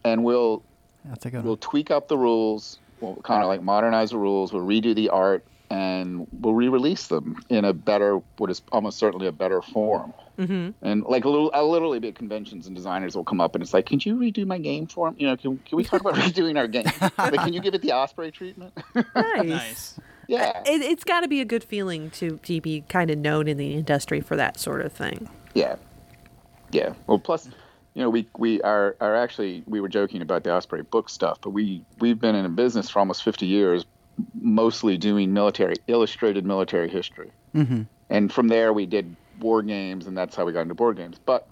and 0.05 0.25
we'll 0.25 0.63
That's 1.05 1.25
a 1.25 1.31
good 1.31 1.45
we'll 1.45 1.53
one. 1.53 1.59
tweak 1.61 1.91
up 1.93 2.09
the 2.09 2.19
rules. 2.19 2.79
We'll 3.01 3.15
kind 3.17 3.43
of 3.43 3.49
like 3.49 3.63
modernize 3.63 4.11
the 4.11 4.19
rules. 4.19 4.53
We'll 4.53 4.67
redo 4.67 4.95
the 4.95 5.09
art, 5.11 5.45
and 5.73 6.27
we'll 6.33 6.53
re-release 6.53 7.07
them 7.07 7.43
in 7.49 7.65
a 7.65 7.73
better, 7.73 8.21
what 8.37 8.51
is 8.51 8.61
almost 8.73 8.99
certainly 8.99 9.27
a 9.27 9.33
better 9.33 9.63
form. 9.63 10.13
Mm-hmm. 10.39 10.71
And 10.83 11.03
like 11.05 11.25
a 11.25 11.31
little, 11.31 11.51
I'll 11.55 11.71
literally 11.71 11.99
be 11.99 12.09
at 12.09 12.15
conventions, 12.15 12.67
and 12.67 12.77
designers 12.77 13.17
will 13.17 13.25
come 13.25 13.41
up, 13.41 13.55
and 13.55 13.63
it's 13.63 13.73
like, 13.73 13.87
"Can 13.87 13.99
you 14.03 14.17
redo 14.17 14.47
my 14.47 14.59
game 14.59 14.87
for 14.87 15.11
me? 15.11 15.17
You 15.21 15.29
know, 15.29 15.37
can, 15.39 15.57
can 15.59 15.77
we 15.77 15.85
talk 15.85 16.03
about 16.03 16.15
redoing 16.17 16.59
our 16.59 16.69
game? 16.69 16.85
like, 17.01 17.41
can 17.41 17.55
you 17.55 17.61
give 17.61 17.73
it 17.75 17.81
the 17.81 17.93
Osprey 17.93 18.31
treatment?" 18.31 18.75
Nice. 18.95 19.05
Nice. 19.45 20.01
yeah, 20.29 20.63
It, 20.65 20.83
it's 20.83 21.05
got 21.05 21.21
to 21.21 21.29
be 21.29 21.41
a 21.41 21.45
good 21.45 21.65
feeling 21.65 22.11
to, 22.13 22.39
to 22.39 22.61
be 22.61 22.83
kind 22.89 23.11
of 23.11 23.19
known 23.19 23.49
in 23.49 23.57
the 23.57 23.75
industry 23.75 24.21
for 24.21 24.37
that 24.37 24.59
sort 24.59 24.83
of 24.83 24.93
thing. 24.93 25.29
Yeah, 25.55 25.77
yeah. 26.71 26.95
Well, 27.07 27.19
plus, 27.19 27.49
you 27.95 28.03
know, 28.03 28.11
we 28.11 28.27
we 28.37 28.61
are 28.63 28.97
are 29.01 29.17
actually 29.17 29.65
we 29.67 29.81
were 29.81 29.89
joking 29.89 30.21
about 30.23 30.45
the 30.45 30.53
Osprey 30.53 30.83
book 30.83 31.09
stuff, 31.09 31.39
but 31.41 31.51
we 31.51 31.83
we've 31.99 32.21
been 32.21 32.35
in 32.35 32.45
a 32.45 32.51
business 32.51 32.91
for 32.91 32.99
almost 32.99 33.23
50 33.23 33.47
years, 33.47 33.85
mostly 34.35 34.97
doing 34.99 35.33
military 35.33 35.77
illustrated 35.87 36.45
military 36.45 36.89
history, 36.89 37.31
Mm-hmm. 37.55 37.83
and 38.11 38.33
from 38.33 38.49
there 38.49 38.73
we 38.73 38.87
did 38.87 39.15
war 39.41 39.63
games, 39.63 40.07
and 40.07 40.17
that's 40.17 40.35
how 40.37 40.45
we 40.45 40.53
got 40.53 40.61
into 40.63 40.75
board 40.75 40.97
games. 40.97 41.17
But 41.25 41.47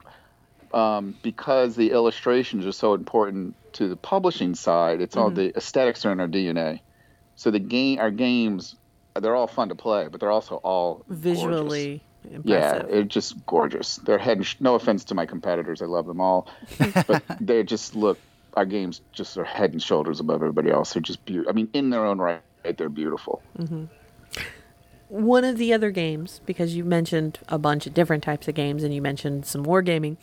um, 0.73 1.17
because 1.23 1.75
the 1.77 1.91
illustrations 1.91 2.65
are 2.67 2.73
so 2.73 2.95
important 2.95 3.55
to 3.75 3.89
the 3.89 3.97
publishing 3.97 4.55
side, 4.55 5.01
it's 5.01 5.17
all 5.17 5.31
the 5.31 5.55
aesthetics 5.57 6.05
are 6.07 6.13
in 6.13 6.21
our 6.21 6.29
DNA. 6.29 6.81
So 7.37 7.51
the 7.51 7.59
game, 7.59 7.99
our 7.99 8.11
games, 8.11 8.77
they're 9.21 9.35
all 9.35 9.47
fun 9.49 9.69
to 9.71 9.75
play, 9.75 10.07
but 10.11 10.21
they're 10.21 10.31
also 10.31 10.57
all 10.57 11.05
gorgeous. 11.09 11.23
Visually 11.23 12.03
Yeah, 12.45 12.77
impressive. 12.77 12.89
it's 12.91 13.15
just 13.15 13.47
gorgeous. 13.47 13.97
They're 13.97 14.19
head. 14.19 14.37
And 14.39 14.47
sh- 14.47 14.57
no 14.61 14.75
offense 14.77 15.05
to 15.05 15.15
my 15.15 15.27
competitors, 15.27 15.83
I 15.83 15.87
love 15.87 16.07
them 16.07 16.21
all, 16.21 16.49
but 17.07 17.23
they 17.41 17.63
just 17.65 17.95
look. 17.97 18.19
Our 18.55 18.65
games 18.67 19.01
just 19.13 19.37
are 19.39 19.45
head 19.45 19.73
and 19.73 19.81
shoulders 19.83 20.19
above 20.19 20.37
everybody 20.43 20.71
else. 20.71 20.93
They're 20.93 21.01
just 21.01 21.25
beautiful. 21.25 21.51
I 21.51 21.55
mean, 21.55 21.69
in 21.73 21.91
their 21.91 22.05
own 22.05 22.19
right, 22.19 22.41
they're 22.63 22.89
beautiful. 22.89 23.43
One 25.09 25.45
of 25.45 25.59
the 25.59 25.73
other 25.73 25.91
games, 25.91 26.41
because 26.47 26.77
you 26.77 26.85
mentioned 26.85 27.41
a 27.49 27.59
bunch 27.59 27.87
of 27.87 27.95
different 27.95 28.23
types 28.23 28.47
of 28.47 28.55
games 28.55 28.85
and 28.85 28.95
you 28.95 29.03
mentioned 29.03 29.45
some 29.45 29.65
wargaming, 29.67 30.17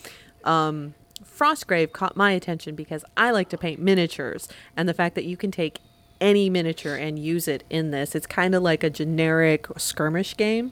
um, 0.45 0.93
Frostgrave 1.25 1.91
caught 1.91 2.15
my 2.15 2.31
attention 2.31 2.73
because 2.75 3.03
I 3.17 3.31
like 3.31 3.49
to 3.49 3.57
paint 3.57 3.79
miniatures, 3.81 4.47
and 4.77 4.87
the 4.87 4.93
fact 4.93 5.15
that 5.15 5.25
you 5.25 5.35
can 5.35 5.51
take 5.51 5.79
any 6.21 6.49
miniature 6.49 6.95
and 6.95 7.19
use 7.19 7.47
it 7.47 7.63
in 7.69 7.91
this, 7.91 8.15
it's 8.15 8.25
kind 8.27 8.55
of 8.55 8.63
like 8.63 8.83
a 8.83 8.89
generic 8.89 9.67
skirmish 9.77 10.37
game. 10.37 10.71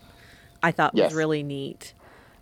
I 0.64 0.72
thought 0.72 0.92
Yes. 0.96 1.10
was 1.12 1.14
really 1.16 1.44
neat. 1.44 1.94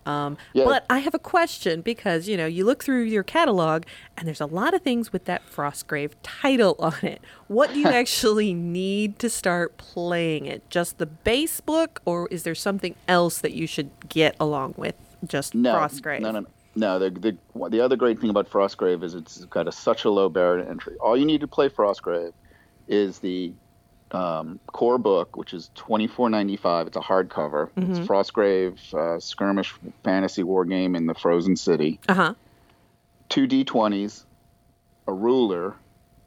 Um, 0.06 0.38
Yeah. 0.54 0.66
But 0.66 0.86
I 0.90 1.00
have 1.00 1.14
a 1.14 1.20
question 1.20 1.82
because 1.82 2.28
you 2.28 2.38
know 2.38 2.46
you 2.46 2.66
look 2.66 2.84
through 2.84 3.04
your 3.04 3.24
catalog 3.24 3.84
and 4.18 4.28
there's 4.28 4.42
a 4.42 4.46
lot 4.46 4.74
of 4.74 4.82
things 4.82 5.14
with 5.14 5.26
that 5.26 5.42
Frostgrave 5.50 6.12
title 6.24 6.76
on 6.80 6.96
it. 7.02 7.22
What 7.48 7.74
do 7.74 7.80
you 7.80 7.88
actually 8.02 8.54
need 8.54 9.20
to 9.20 9.30
start 9.30 9.78
playing 9.78 10.46
it? 10.46 10.70
Just 10.70 10.98
the 10.98 11.06
base 11.06 11.62
book, 11.62 12.02
or 12.06 12.28
is 12.30 12.44
there 12.44 12.56
something 12.56 12.96
else 13.08 13.40
that 13.40 13.54
you 13.54 13.68
should 13.68 13.90
get 14.10 14.36
along 14.40 14.76
with 14.78 14.96
just 15.26 15.56
No, 15.56 15.76
Frostgrave? 15.76 16.20
no, 16.22 16.32
no, 16.32 16.40
no. 16.42 16.48
No, 16.76 16.98
the, 16.98 17.12
the 17.12 17.38
the 17.70 17.80
other 17.82 17.96
great 17.96 18.20
thing 18.20 18.32
about 18.32 18.50
Frostgrave 18.50 19.04
is 19.04 19.14
it's 19.14 19.46
got 19.46 19.68
a, 19.68 19.72
such 19.72 20.06
a 20.06 20.10
low 20.10 20.28
barrier 20.28 20.64
to 20.64 20.70
entry. 20.70 20.96
All 21.00 21.16
you 21.16 21.24
need 21.26 21.42
to 21.42 21.48
play 21.48 21.70
Frostgrave 21.70 22.34
is 22.88 23.20
the 23.20 23.54
um, 24.14 24.60
core 24.68 24.98
book, 24.98 25.36
which 25.36 25.54
is 25.54 25.70
twenty 25.76 26.08
four 26.08 26.30
ninety 26.30 26.56
five. 26.56 26.88
It's 26.88 26.98
a 26.98 27.02
hardcover. 27.02 27.70
It's 27.76 28.00
Frostgrave 28.08 28.94
uh, 28.94 29.20
skirmish 29.20 29.74
fantasy 30.04 30.44
war 30.44 30.66
game 30.66 30.96
in 30.96 31.08
the 31.08 31.14
Frozen 31.16 31.56
City. 31.58 32.00
Uh 32.08 32.14
huh. 32.14 32.34
two 33.30 33.48
d20s, 33.48 34.26
a 35.08 35.14
ruler, 35.14 35.76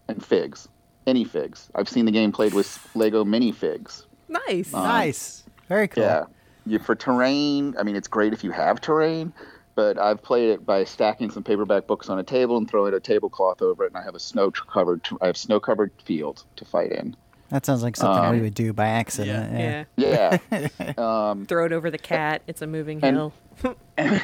and 0.08 0.24
figs. 0.24 0.68
Any 1.06 1.24
figs. 1.24 1.70
I've 1.74 1.88
seen 1.88 2.04
the 2.04 2.10
game 2.10 2.32
played 2.32 2.52
with 2.52 2.84
Lego 2.96 3.24
minifigs. 3.24 4.04
Nice. 4.28 4.72
nice. 4.72 5.44
Very 5.68 5.86
cool. 5.86 6.02
Yeah. 6.02 6.24
You, 6.66 6.80
for 6.80 6.96
terrain, 6.96 7.76
I 7.78 7.84
mean, 7.84 7.94
it's 7.94 8.08
great 8.08 8.32
if 8.32 8.42
you 8.42 8.50
have 8.50 8.80
terrain, 8.80 9.32
but 9.76 9.98
I've 9.98 10.20
played 10.20 10.50
it 10.50 10.66
by 10.66 10.82
stacking 10.82 11.30
some 11.30 11.44
paperback 11.44 11.86
books 11.86 12.08
on 12.08 12.18
a 12.18 12.24
table 12.24 12.56
and 12.56 12.68
throwing 12.68 12.92
a 12.92 12.98
tablecloth 12.98 13.62
over 13.62 13.84
it, 13.84 13.92
and 13.92 13.96
I 13.96 14.02
have 14.02 14.16
a 14.16 14.20
snow 14.20 14.50
covered. 14.50 15.06
I 15.20 15.26
have 15.26 15.36
snow 15.36 15.60
covered 15.60 15.92
field 16.04 16.42
to 16.56 16.64
fight 16.64 16.90
in. 16.90 17.14
That 17.50 17.64
sounds 17.66 17.82
like 17.82 17.96
something 17.96 18.24
Um, 18.24 18.34
we 18.36 18.42
would 18.42 18.54
do 18.54 18.72
by 18.72 18.86
accident. 18.88 19.52
yeah. 19.52 19.84
Yeah. 19.96 20.38
Yeah. 20.50 20.92
um, 21.30 21.46
Throw 21.46 21.64
it 21.66 21.72
over 21.72 21.90
the 21.90 21.98
cat. 21.98 22.42
It's 22.46 22.62
a 22.62 22.66
moving 22.66 23.00
And- 23.02 23.16
hill. 23.16 23.32
and 23.96 24.20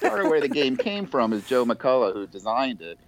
part 0.00 0.20
of 0.24 0.28
where 0.30 0.40
the 0.40 0.48
game 0.48 0.76
came 0.76 1.06
from 1.06 1.32
is 1.32 1.44
Joe 1.46 1.64
McCullough, 1.64 2.12
who 2.12 2.26
designed 2.28 2.82
it, 2.82 2.98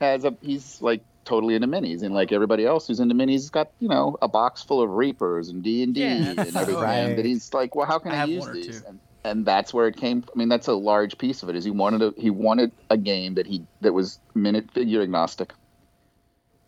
has 0.00 0.24
a 0.24 0.34
he's 0.42 0.82
like 0.82 1.02
totally 1.24 1.54
into 1.54 1.66
minis, 1.66 2.02
and 2.02 2.14
like 2.14 2.30
everybody 2.30 2.66
else 2.66 2.86
who's 2.88 3.00
into 3.00 3.14
minis, 3.14 3.30
he's 3.30 3.48
got 3.50 3.70
you 3.80 3.88
know 3.88 4.18
a 4.20 4.28
box 4.28 4.62
full 4.62 4.82
of 4.82 4.90
Reapers 4.90 5.48
and 5.48 5.62
D 5.62 5.82
and 5.82 5.94
D 5.94 6.02
and 6.02 6.38
everything. 6.38 6.74
Right. 6.74 7.14
That 7.16 7.24
he's 7.24 7.54
like, 7.54 7.74
well, 7.74 7.86
how 7.86 7.98
can 7.98 8.12
I 8.12 8.16
I, 8.16 8.18
have 8.18 8.28
use 8.28 8.44
one 8.44 8.52
these? 8.52 8.82
And, 8.82 9.00
and 9.24 9.46
that's 9.46 9.72
where 9.72 9.86
it 9.88 9.96
came. 9.96 10.24
I 10.34 10.36
mean, 10.38 10.50
that's 10.50 10.66
a 10.68 10.74
large 10.74 11.16
piece 11.16 11.42
of 11.42 11.48
it. 11.48 11.56
Is 11.56 11.64
he 11.64 11.70
wanted 11.70 12.02
a 12.02 12.12
he 12.20 12.28
wanted 12.28 12.72
a 12.90 12.98
game 12.98 13.34
that 13.36 13.46
he 13.46 13.64
that 13.80 13.94
was 13.94 14.18
minute 14.34 14.70
figure 14.72 15.00
agnostic, 15.00 15.54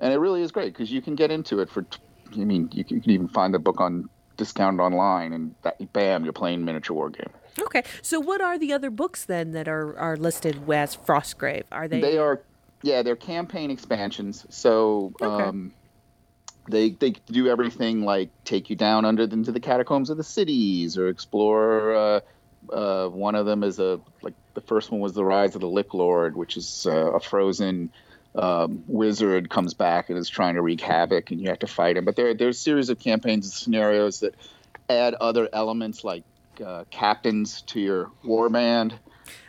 and 0.00 0.14
it 0.14 0.16
really 0.16 0.40
is 0.40 0.50
great 0.50 0.72
because 0.72 0.90
you 0.90 1.02
can 1.02 1.14
get 1.14 1.30
into 1.30 1.60
it 1.60 1.68
for. 1.68 1.82
t- 1.82 1.98
I 2.32 2.44
mean, 2.44 2.68
you 2.72 2.84
can, 2.84 2.96
you 2.96 3.02
can 3.02 3.10
even 3.12 3.28
find 3.28 3.54
the 3.54 3.58
book 3.58 3.80
on 3.80 4.08
discounted 4.36 4.80
online, 4.80 5.32
and 5.32 5.54
that, 5.62 5.76
bam, 5.92 6.24
you're 6.24 6.32
playing 6.32 6.64
miniature 6.64 6.94
war 6.94 7.10
game. 7.10 7.30
Okay. 7.58 7.82
So 8.02 8.20
what 8.20 8.40
are 8.40 8.58
the 8.58 8.72
other 8.72 8.90
books 8.90 9.24
then 9.24 9.52
that 9.52 9.68
are 9.68 9.98
are 9.98 10.16
listed 10.16 10.56
as 10.70 10.96
Frostgrave? 10.96 11.64
Are 11.72 11.88
they? 11.88 12.00
They 12.00 12.18
are, 12.18 12.42
yeah, 12.82 13.02
they're 13.02 13.16
campaign 13.16 13.70
expansions. 13.70 14.44
So 14.50 15.12
Okay. 15.20 15.48
um, 15.48 15.72
they 16.68 16.90
they 16.90 17.10
do 17.10 17.48
everything 17.48 18.02
like 18.02 18.30
take 18.44 18.68
you 18.70 18.76
down 18.76 19.04
under 19.04 19.22
into 19.22 19.52
the 19.52 19.60
catacombs 19.60 20.10
of 20.10 20.16
the 20.16 20.24
cities, 20.24 20.98
or 20.98 21.08
explore. 21.08 21.94
Uh, 21.94 22.20
uh, 22.72 23.08
one 23.08 23.36
of 23.36 23.46
them 23.46 23.62
is 23.62 23.78
a 23.78 24.00
like 24.22 24.34
the 24.54 24.60
first 24.60 24.90
one 24.90 25.00
was 25.00 25.12
the 25.14 25.24
Rise 25.24 25.54
of 25.54 25.60
the 25.60 25.68
Lich 25.68 25.94
Lord, 25.94 26.36
which 26.36 26.56
is 26.56 26.86
uh, 26.86 27.12
a 27.12 27.20
frozen 27.20 27.90
um, 28.36 28.84
wizard 28.86 29.48
comes 29.50 29.74
back 29.74 30.10
and 30.10 30.18
is 30.18 30.28
trying 30.28 30.54
to 30.54 30.62
wreak 30.62 30.80
havoc, 30.80 31.30
and 31.30 31.40
you 31.40 31.48
have 31.48 31.58
to 31.60 31.66
fight 31.66 31.96
him. 31.96 32.04
But 32.04 32.16
there 32.16 32.34
there's 32.34 32.56
a 32.56 32.60
series 32.60 32.88
of 32.90 32.98
campaigns 32.98 33.46
and 33.46 33.52
scenarios 33.52 34.20
that 34.20 34.34
add 34.88 35.14
other 35.14 35.48
elements 35.52 36.04
like 36.04 36.24
uh, 36.64 36.84
captains 36.90 37.62
to 37.62 37.80
your 37.80 38.10
war 38.22 38.48
band. 38.48 38.98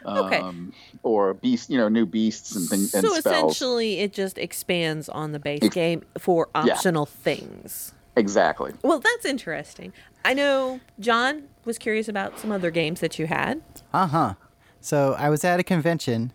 Okay. 0.05 0.39
Um, 0.39 0.73
or 1.03 1.33
beast, 1.35 1.69
you 1.69 1.77
know, 1.77 1.87
new 1.89 2.05
beasts 2.05 2.55
and 2.55 2.67
things 2.67 2.93
and 2.95 3.05
so 3.05 3.13
spells. 3.13 3.51
essentially, 3.51 3.99
it 3.99 4.11
just 4.13 4.37
expands 4.37 5.07
on 5.09 5.33
the 5.33 5.39
base 5.39 5.61
Ex- 5.63 5.75
game 5.75 6.01
for 6.17 6.49
Yeah. 6.55 6.73
optional 6.73 7.05
things. 7.05 7.93
Exactly. 8.15 8.73
Well, 8.83 8.99
that's 8.99 9.25
interesting. 9.25 9.93
I 10.25 10.33
know 10.33 10.79
John 10.99 11.43
was 11.65 11.77
curious 11.77 12.07
about 12.07 12.39
some 12.39 12.51
other 12.51 12.71
games 12.71 13.01
that 13.01 13.19
you 13.19 13.27
had. 13.27 13.61
Uh 13.93 14.07
huh. 14.07 14.33
So 14.81 15.15
I 15.17 15.29
was 15.29 15.43
at 15.43 15.59
a 15.59 15.63
convention 15.63 16.31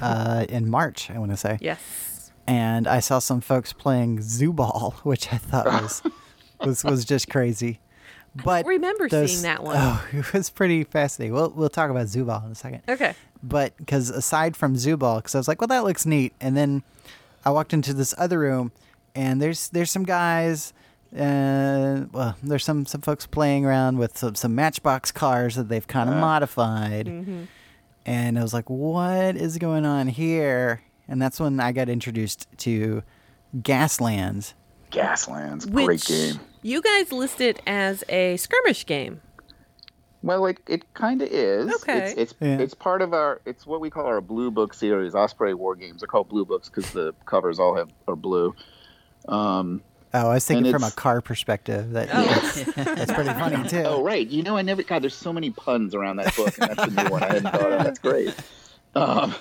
uh, 0.00 0.46
in 0.48 0.68
March, 0.70 1.10
I 1.10 1.18
want 1.18 1.30
to 1.32 1.36
say, 1.36 1.58
Yes. 1.60 2.32
and 2.46 2.86
I 2.86 3.00
saw 3.00 3.18
some 3.18 3.40
folks 3.40 3.72
playing 3.72 4.20
Zoo 4.22 4.52
Ball, 4.52 4.94
which 5.02 5.32
I 5.32 5.38
thought 5.38 5.66
was 5.66 6.02
was 6.64 6.84
was 6.84 7.04
just 7.04 7.28
crazy. 7.28 7.80
But 8.44 8.66
I 8.66 8.68
remember 8.68 9.08
those- 9.08 9.30
seeing 9.30 9.42
that 9.44 9.62
one. 9.62 9.76
Oh, 9.78 10.06
it 10.12 10.32
was 10.32 10.50
pretty 10.50 10.84
fascinating. 10.84 11.32
We'll 11.34 11.50
we'll 11.50 11.68
talk 11.70 11.90
about 11.90 12.08
Zoo 12.08 12.24
Ball 12.24 12.42
in 12.46 12.52
a 12.52 12.54
second. 12.54 12.82
Okay. 12.88 13.14
But 13.42 13.76
because 13.78 14.10
aside 14.10 14.56
from 14.56 14.76
Zoo 14.76 14.96
Ball, 14.96 15.16
because 15.16 15.34
I 15.34 15.38
was 15.38 15.48
like, 15.48 15.60
well, 15.60 15.68
that 15.68 15.84
looks 15.84 16.04
neat, 16.04 16.32
and 16.40 16.56
then 16.56 16.82
I 17.44 17.50
walked 17.50 17.72
into 17.72 17.94
this 17.94 18.14
other 18.18 18.38
room, 18.38 18.72
and 19.14 19.40
there's 19.40 19.68
there's 19.70 19.90
some 19.90 20.04
guys. 20.04 20.72
Uh, 21.16 22.04
well, 22.12 22.36
there's 22.42 22.64
some 22.64 22.84
some 22.84 23.00
folks 23.00 23.26
playing 23.26 23.64
around 23.64 23.96
with 23.98 24.18
some, 24.18 24.34
some 24.34 24.54
Matchbox 24.54 25.12
cars 25.12 25.54
that 25.54 25.68
they've 25.68 25.86
kind 25.86 26.10
of 26.10 26.16
modified, 26.16 27.06
and 28.06 28.38
I 28.38 28.42
was 28.42 28.54
like, 28.54 28.70
"What 28.70 29.36
is 29.36 29.58
going 29.58 29.84
on 29.84 30.08
here?" 30.08 30.80
And 31.08 31.20
that's 31.20 31.38
when 31.38 31.60
I 31.60 31.72
got 31.72 31.88
introduced 31.90 32.46
to 32.58 33.02
Gaslands. 33.56 34.54
Gaslands, 34.90 35.66
Which 35.70 35.84
great 35.86 36.04
game. 36.04 36.40
you 36.62 36.80
guys 36.80 37.12
list 37.12 37.40
it 37.40 37.60
as 37.66 38.02
a 38.08 38.36
skirmish 38.38 38.86
game. 38.86 39.20
Well, 40.22 40.46
it, 40.46 40.58
it 40.66 40.92
kind 40.94 41.22
of 41.22 41.28
is. 41.28 41.72
Okay. 41.82 42.06
It's 42.12 42.14
it's, 42.32 42.34
Yeah. 42.40 42.58
it's 42.58 42.74
part 42.74 43.02
of 43.02 43.12
our. 43.12 43.40
It's 43.44 43.66
what 43.66 43.80
we 43.80 43.90
call 43.90 44.06
our 44.06 44.20
blue 44.20 44.50
book 44.50 44.74
series. 44.74 45.14
Osprey 45.14 45.54
War 45.54 45.76
Games 45.76 46.02
are 46.02 46.06
called 46.06 46.28
blue 46.28 46.44
books 46.44 46.68
because 46.68 46.90
the 46.92 47.14
covers 47.26 47.58
all 47.58 47.76
have 47.76 47.90
are 48.08 48.16
blue. 48.16 48.54
Um, 49.28 49.82
Oh, 50.14 50.30
I 50.30 50.34
was 50.34 50.44
thinking 50.46 50.72
from 50.72 50.84
a 50.84 50.90
car 50.90 51.20
perspective. 51.20 51.90
That 51.90 52.08
that's, 52.08 52.64
that's 52.74 53.12
pretty 53.12 53.30
funny 53.30 53.68
too. 53.68 53.82
Oh 53.84 54.02
right, 54.02 54.26
you 54.26 54.42
know 54.42 54.56
I 54.56 54.62
never. 54.62 54.82
God, 54.82 55.02
there's 55.02 55.14
so 55.14 55.32
many 55.32 55.50
puns 55.50 55.94
around 55.94 56.16
that 56.16 56.34
book, 56.36 56.54
and 56.58 56.70
that's 56.70 56.94
the 56.94 57.02
new 57.04 57.10
one 57.10 57.22
I 57.22 57.26
hadn't 57.26 57.42
thought 57.52 57.72
of. 57.72 57.84
That's 57.84 57.98
great. 57.98 58.34
Um, 58.94 59.34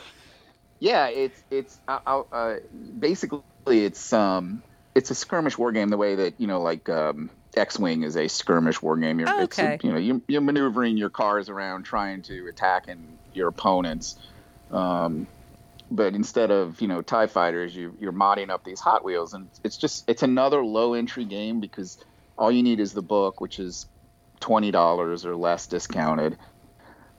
yeah, 0.79 1.07
it's 1.07 1.41
it's 1.49 1.77
uh, 1.87 1.99
uh, 2.05 2.21
uh, 2.31 2.55
basically 2.99 3.41
it's 3.67 4.11
um 4.11 4.61
it's 4.95 5.11
a 5.11 5.15
skirmish 5.15 5.57
war 5.57 5.71
game 5.71 5.89
the 5.89 5.97
way 5.97 6.15
that 6.15 6.33
you 6.39 6.47
know 6.47 6.61
like 6.61 6.89
um, 6.89 7.29
X-wing 7.55 8.03
is 8.03 8.17
a 8.17 8.27
skirmish 8.27 8.81
war 8.81 8.97
game. 8.97 9.19
You're, 9.19 9.29
Oh, 9.29 9.41
it's 9.43 9.57
a- 9.59 9.73
okay. 9.75 9.87
you 9.87 9.93
know 9.93 9.99
you, 9.99 10.21
you're 10.27 10.41
maneuvering 10.41 10.97
your 10.97 11.09
cars 11.09 11.47
around 11.47 11.83
trying 11.83 12.23
to 12.23 12.47
attack 12.47 12.87
and 12.89 13.17
your 13.33 13.47
opponents. 13.47 14.17
Um, 14.71 15.27
but 15.91 16.15
instead 16.15 16.51
of 16.51 16.81
you 16.81 16.87
know 16.87 17.01
Tie 17.01 17.27
fighters, 17.27 17.75
you, 17.75 17.95
you're 17.99 18.13
modding 18.13 18.49
up 18.49 18.63
these 18.63 18.79
Hot 18.79 19.03
Wheels, 19.03 19.33
and 19.33 19.49
it's 19.63 19.77
just 19.77 20.09
it's 20.09 20.23
another 20.23 20.63
low 20.63 20.93
entry 20.93 21.25
game 21.25 21.59
because 21.59 21.97
all 22.37 22.51
you 22.51 22.63
need 22.63 22.79
is 22.79 22.93
the 22.93 23.01
book, 23.01 23.41
which 23.41 23.59
is 23.59 23.85
twenty 24.39 24.71
dollars 24.71 25.25
or 25.25 25.35
less 25.35 25.67
discounted, 25.67 26.37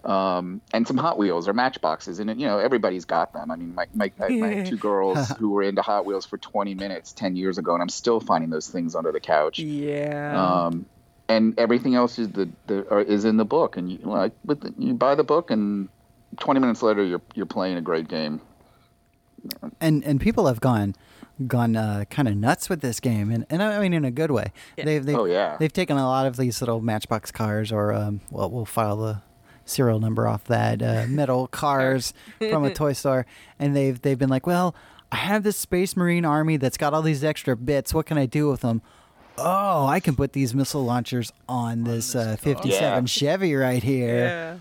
um, 0.04 0.60
and 0.72 0.86
some 0.86 0.96
Hot 0.96 1.18
Wheels 1.18 1.48
or 1.48 1.52
Matchboxes, 1.52 2.18
and 2.18 2.40
you 2.40 2.46
know 2.46 2.58
everybody's 2.58 3.04
got 3.04 3.32
them. 3.32 3.50
I 3.50 3.56
mean, 3.56 3.74
my 3.74 3.86
my, 3.94 4.12
my, 4.18 4.28
my 4.28 4.62
two 4.62 4.76
girls 4.76 5.28
who 5.38 5.50
were 5.50 5.62
into 5.62 5.82
Hot 5.82 6.06
Wheels 6.06 6.26
for 6.26 6.38
twenty 6.38 6.74
minutes 6.74 7.12
ten 7.12 7.36
years 7.36 7.58
ago, 7.58 7.74
and 7.74 7.82
I'm 7.82 7.88
still 7.88 8.20
finding 8.20 8.50
those 8.50 8.68
things 8.68 8.94
under 8.94 9.12
the 9.12 9.20
couch. 9.20 9.58
Yeah. 9.58 10.66
Um, 10.66 10.86
and 11.28 11.58
everything 11.58 11.96
else 11.96 12.18
is 12.20 12.30
the, 12.30 12.48
the 12.68 12.82
or 12.82 13.00
is 13.00 13.24
in 13.24 13.36
the 13.36 13.44
book, 13.44 13.76
and 13.76 13.90
you 13.90 13.98
like 13.98 14.32
with 14.44 14.60
the, 14.60 14.74
you 14.78 14.94
buy 14.94 15.14
the 15.14 15.24
book, 15.24 15.50
and 15.50 15.88
twenty 16.38 16.60
minutes 16.60 16.82
later 16.82 17.04
you're 17.04 17.22
you're 17.34 17.46
playing 17.46 17.76
a 17.76 17.80
great 17.80 18.08
game. 18.08 18.40
And 19.80 20.04
and 20.04 20.20
people 20.20 20.46
have 20.46 20.60
gone 20.60 20.94
gone 21.46 21.76
uh, 21.76 22.04
kind 22.08 22.28
of 22.28 22.36
nuts 22.36 22.68
with 22.70 22.80
this 22.80 22.98
game, 23.00 23.30
and, 23.30 23.44
and 23.50 23.62
I 23.62 23.78
mean 23.80 23.92
in 23.92 24.04
a 24.06 24.10
good 24.10 24.30
way. 24.30 24.52
They've, 24.76 25.04
they've 25.04 25.16
Oh, 25.18 25.26
yeah. 25.26 25.56
they've 25.60 25.72
taken 25.72 25.98
a 25.98 26.06
lot 26.06 26.24
of 26.26 26.36
these 26.38 26.62
little 26.62 26.80
Matchbox 26.80 27.30
cars, 27.30 27.70
or 27.72 27.92
um, 27.92 28.20
well, 28.30 28.48
we'll 28.50 28.64
file 28.64 28.96
the 28.96 29.20
serial 29.66 29.98
number 30.00 30.26
off 30.26 30.44
that 30.44 30.80
uh, 30.80 31.04
metal 31.08 31.46
cars 31.48 32.14
from 32.38 32.64
a 32.64 32.72
toy 32.72 32.92
store, 32.94 33.26
and 33.58 33.76
they've 33.76 34.00
they've 34.00 34.18
been 34.18 34.30
like, 34.30 34.46
well, 34.46 34.74
I 35.12 35.16
have 35.16 35.42
this 35.42 35.56
Space 35.58 35.94
Marine 35.96 36.24
army 36.24 36.56
that's 36.56 36.78
got 36.78 36.94
all 36.94 37.02
these 37.02 37.22
extra 37.22 37.54
bits. 37.56 37.92
What 37.92 38.06
can 38.06 38.16
I 38.16 38.24
do 38.26 38.48
with 38.48 38.62
them? 38.62 38.80
Oh, 39.38 39.84
I 39.86 40.00
can 40.00 40.16
put 40.16 40.32
these 40.32 40.54
missile 40.54 40.86
launchers 40.86 41.30
on 41.46 41.84
this 41.84 42.14
uh, 42.14 42.36
57 42.40 42.70
Yeah. 42.72 43.04
Chevy 43.04 43.54
right 43.54 43.82
here. 43.82 44.16
yeah. 44.18 44.56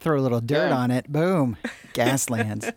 Throw 0.00 0.18
a 0.18 0.22
little 0.22 0.40
dirt 0.40 0.70
Yeah. 0.70 0.76
on 0.78 0.90
it. 0.90 1.12
Boom. 1.12 1.58
Gaslands. 1.92 2.72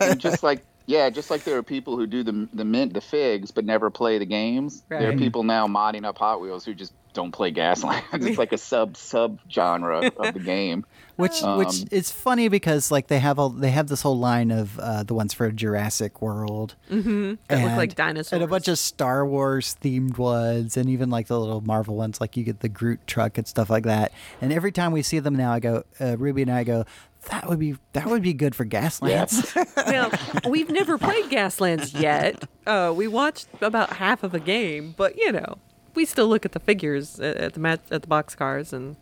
and 0.00 0.18
just 0.18 0.42
like 0.42 0.64
yeah, 0.86 1.10
just 1.10 1.30
like 1.30 1.44
there 1.44 1.56
are 1.56 1.62
people 1.62 1.96
who 1.96 2.06
do 2.06 2.22
the 2.22 2.48
the 2.52 2.64
mint 2.64 2.94
the 2.94 3.00
figs 3.00 3.50
but 3.50 3.64
never 3.64 3.90
play 3.90 4.18
the 4.18 4.26
games. 4.26 4.82
There 4.88 5.10
are 5.10 5.16
people 5.16 5.42
now 5.44 5.66
modding 5.66 6.04
up 6.04 6.18
Hot 6.18 6.40
Wheels 6.40 6.64
who 6.64 6.74
just 6.74 6.92
don't 7.12 7.32
play 7.32 7.52
Gaslands. 7.52 8.02
it's 8.26 8.38
like 8.38 8.52
a 8.52 8.58
sub 8.58 8.96
sub 8.96 9.38
genre 9.50 10.10
of 10.16 10.34
the 10.34 10.40
game. 10.40 10.84
which 11.16 11.42
Um, 11.42 11.58
which 11.58 11.84
is 11.92 12.10
funny 12.10 12.48
because 12.48 12.90
like 12.90 13.08
they 13.08 13.18
have 13.18 13.38
all 13.38 13.50
they 13.50 13.70
have 13.70 13.88
this 13.88 14.02
whole 14.02 14.18
line 14.18 14.50
of 14.50 14.78
uh, 14.78 15.02
the 15.02 15.14
ones 15.14 15.34
for 15.34 15.50
Jurassic 15.50 16.22
World 16.22 16.74
mm-hmm. 16.90 17.34
That 17.48 17.64
look 17.64 17.76
like 17.76 17.94
dinosaurs. 17.94 18.32
and 18.32 18.42
a 18.42 18.46
bunch 18.46 18.68
of 18.68 18.78
Star 18.78 19.26
Wars 19.26 19.76
themed 19.82 20.18
ones 20.18 20.76
and 20.76 20.88
even 20.88 21.10
like 21.10 21.26
the 21.26 21.38
little 21.38 21.60
Marvel 21.60 21.96
ones 21.96 22.20
like 22.20 22.36
you 22.36 22.44
get 22.44 22.60
the 22.60 22.68
Groot 22.68 23.06
truck 23.06 23.38
and 23.38 23.46
stuff 23.46 23.68
like 23.68 23.84
that 23.84 24.12
and 24.40 24.52
every 24.52 24.72
time 24.72 24.92
we 24.92 25.02
see 25.02 25.18
them 25.18 25.34
now 25.34 25.52
I 25.52 25.60
go 25.60 25.84
uh, 26.00 26.16
Ruby 26.16 26.42
and 26.42 26.50
I 26.50 26.64
go 26.64 26.84
that 27.30 27.48
would 27.48 27.58
be 27.58 27.76
that 27.92 28.06
would 28.06 28.22
be 28.22 28.32
good 28.34 28.54
for 28.54 28.64
Gaslands 28.64 29.54
well, 29.86 30.10
we've 30.50 30.70
never 30.70 30.98
played 30.98 31.26
Gaslands 31.26 31.98
yet. 32.00 32.44
Uh, 32.66 32.92
we 32.94 33.06
watched 33.08 33.48
about 33.60 33.94
half 33.94 34.22
of 34.22 34.34
a 34.34 34.40
game, 34.40 34.94
but 34.96 35.16
you 35.18 35.32
know, 35.32 35.58
we 35.94 36.04
still 36.04 36.28
look 36.28 36.44
at 36.44 36.52
the 36.52 36.60
figures 36.60 37.20
at, 37.20 37.36
at 37.36 37.52
the 37.54 37.60
mat- 37.60 37.80
at 37.90 38.02
the 38.02 38.08
box 38.08 38.34
cars 38.34 38.72
and 38.72 38.96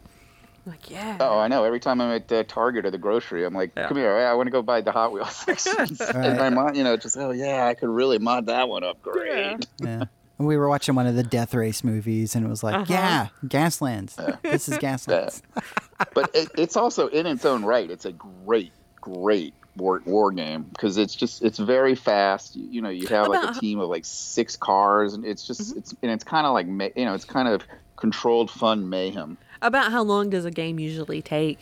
like, 0.66 0.90
yeah. 0.90 1.16
Oh, 1.20 1.38
I 1.38 1.48
know. 1.48 1.64
Every 1.64 1.80
time 1.80 2.00
I'm 2.02 2.10
at 2.12 2.30
uh, 2.30 2.44
Target 2.46 2.84
or 2.84 2.90
the 2.90 2.98
grocery, 2.98 3.44
I'm 3.46 3.54
like, 3.54 3.72
Yeah. 3.76 3.88
"Come 3.88 3.96
here, 3.96 4.14
I 4.14 4.34
want 4.34 4.46
to 4.46 4.50
go 4.50 4.60
buy 4.60 4.82
the 4.82 4.92
Hot 4.92 5.10
Wheels 5.10 5.34
section." 5.34 5.96
And 6.14 6.38
my 6.38 6.50
mom, 6.50 6.74
you 6.74 6.84
know, 6.84 6.96
just 6.98 7.16
oh 7.16 7.30
yeah, 7.30 7.66
I 7.66 7.74
could 7.74 7.88
really 7.88 8.18
mod 8.18 8.46
that 8.46 8.68
one 8.68 8.84
up 8.84 9.00
great. 9.00 9.66
yeah 9.80 9.86
and 9.86 10.08
we 10.46 10.56
were 10.56 10.68
watching 10.68 10.94
one 10.94 11.06
of 11.06 11.14
the 11.14 11.22
Death 11.22 11.54
Race 11.54 11.82
movies 11.84 12.34
and 12.34 12.44
it 12.46 12.48
was 12.48 12.62
like 12.62 12.74
Uh-huh. 12.74 12.86
yeah 12.88 13.28
Gaslands 13.46 14.14
this 14.42 14.68
is 14.68 14.78
Gaslands 14.78 15.42
but 16.14 16.30
it, 16.34 16.48
it's 16.56 16.76
also 16.76 17.08
in 17.08 17.26
its 17.26 17.44
own 17.44 17.64
right. 17.64 17.90
It's 17.90 18.04
a 18.06 18.12
great, 18.12 18.72
great 19.00 19.52
war, 19.76 20.02
war 20.06 20.32
game 20.32 20.62
because 20.62 20.96
it's 20.96 21.14
just 21.14 21.42
it's 21.42 21.58
very 21.58 21.94
fast. 21.94 22.56
You, 22.56 22.68
you 22.70 22.82
know, 22.82 22.88
you 22.88 23.06
have 23.08 23.28
like 23.28 23.42
About- 23.42 23.56
a 23.56 23.60
team 23.60 23.78
of 23.80 23.88
like 23.90 24.04
six 24.04 24.56
cars, 24.56 25.12
and 25.14 25.24
it's 25.24 25.46
just 25.46 25.76
it's 25.76 25.94
and 26.02 26.10
it's 26.10 26.24
kind 26.24 26.46
of 26.46 26.54
like 26.54 26.66
ma- 26.66 26.88
you 26.96 27.04
know 27.04 27.14
it's 27.14 27.24
kind 27.26 27.48
of 27.48 27.62
controlled 27.96 28.50
fun 28.50 28.88
mayhem. 28.88 29.36
About 29.62 29.92
how 29.92 30.02
long 30.02 30.30
does 30.30 30.44
a 30.46 30.50
game 30.50 30.78
usually 30.78 31.20
take? 31.20 31.58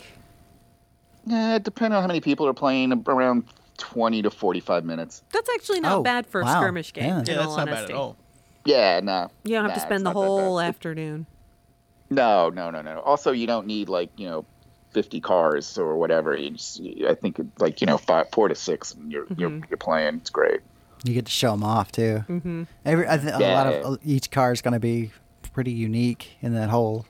Yeah, 1.27 1.59
depending 1.59 1.97
on 1.97 2.03
how 2.03 2.07
many 2.07 2.21
people 2.21 2.47
are 2.47 2.55
playing, 2.55 2.93
around 3.07 3.45
twenty 3.77 4.23
to 4.23 4.31
forty-five 4.31 4.85
minutes. 4.85 5.23
That's 5.33 5.49
actually 5.55 5.81
not 5.81 5.99
Oh, 5.99 6.03
bad 6.03 6.27
for 6.27 6.41
a 6.41 6.47
skirmish 6.47 6.93
game. 6.93 7.05
Yeah. 7.05 7.19
in 7.21 7.27
Yeah, 7.27 7.35
that's 7.35 7.47
all 7.49 7.57
not 7.59 7.67
bad 7.67 7.85
at 7.85 7.91
all. 7.93 8.17
Yeah, 8.69 9.01
no. 9.01 9.31
You 9.45 9.55
don't 9.55 9.65
have 9.65 9.71
nah, 9.71 9.75
to 9.77 9.81
spend 9.81 10.05
the 10.05 10.11
whole 10.11 10.61
afternoon. 10.61 11.25
No, 12.11 12.51
no, 12.51 12.71
no, 12.71 12.83
no. 12.83 13.01
Also, 13.01 13.33
you 13.33 13.47
don't 13.47 13.67
need 13.67 13.89
like 13.89 14.11
you 14.19 14.29
know, 14.29 14.45
fifty 14.91 15.23
cars 15.23 15.79
or 15.79 15.97
whatever. 15.97 16.37
You 16.37 16.51
just, 16.51 16.79
I 17.09 17.15
think 17.15 17.39
it's 17.39 17.59
like 17.59 17.81
you 17.81 17.87
know, 17.87 17.97
five, 17.97 18.27
four 18.31 18.49
to 18.49 18.55
six. 18.55 18.93
And 18.93 19.11
you're 19.11 19.25
you're 19.39 19.59
you're 19.71 19.79
playing. 19.79 20.17
It's 20.17 20.29
great. 20.29 20.61
You 21.03 21.15
get 21.15 21.25
to 21.25 21.33
show 21.33 21.53
them 21.53 21.65
off 21.65 21.93
too. 21.93 22.25
Mm-hmm. 22.29 22.65
Every 22.85 23.09
I 23.09 23.17
th- 23.17 23.33
a 23.33 23.39
lot 23.39 23.67
of 23.69 23.99
each 24.05 24.31
car 24.31 24.53
is 24.53 24.61
going 24.61 24.75
to 24.75 24.81
be 24.81 25.13
pretty 25.55 25.73
unique 25.73 26.37
in 26.43 26.53
that 26.53 26.69
whole 26.69 27.07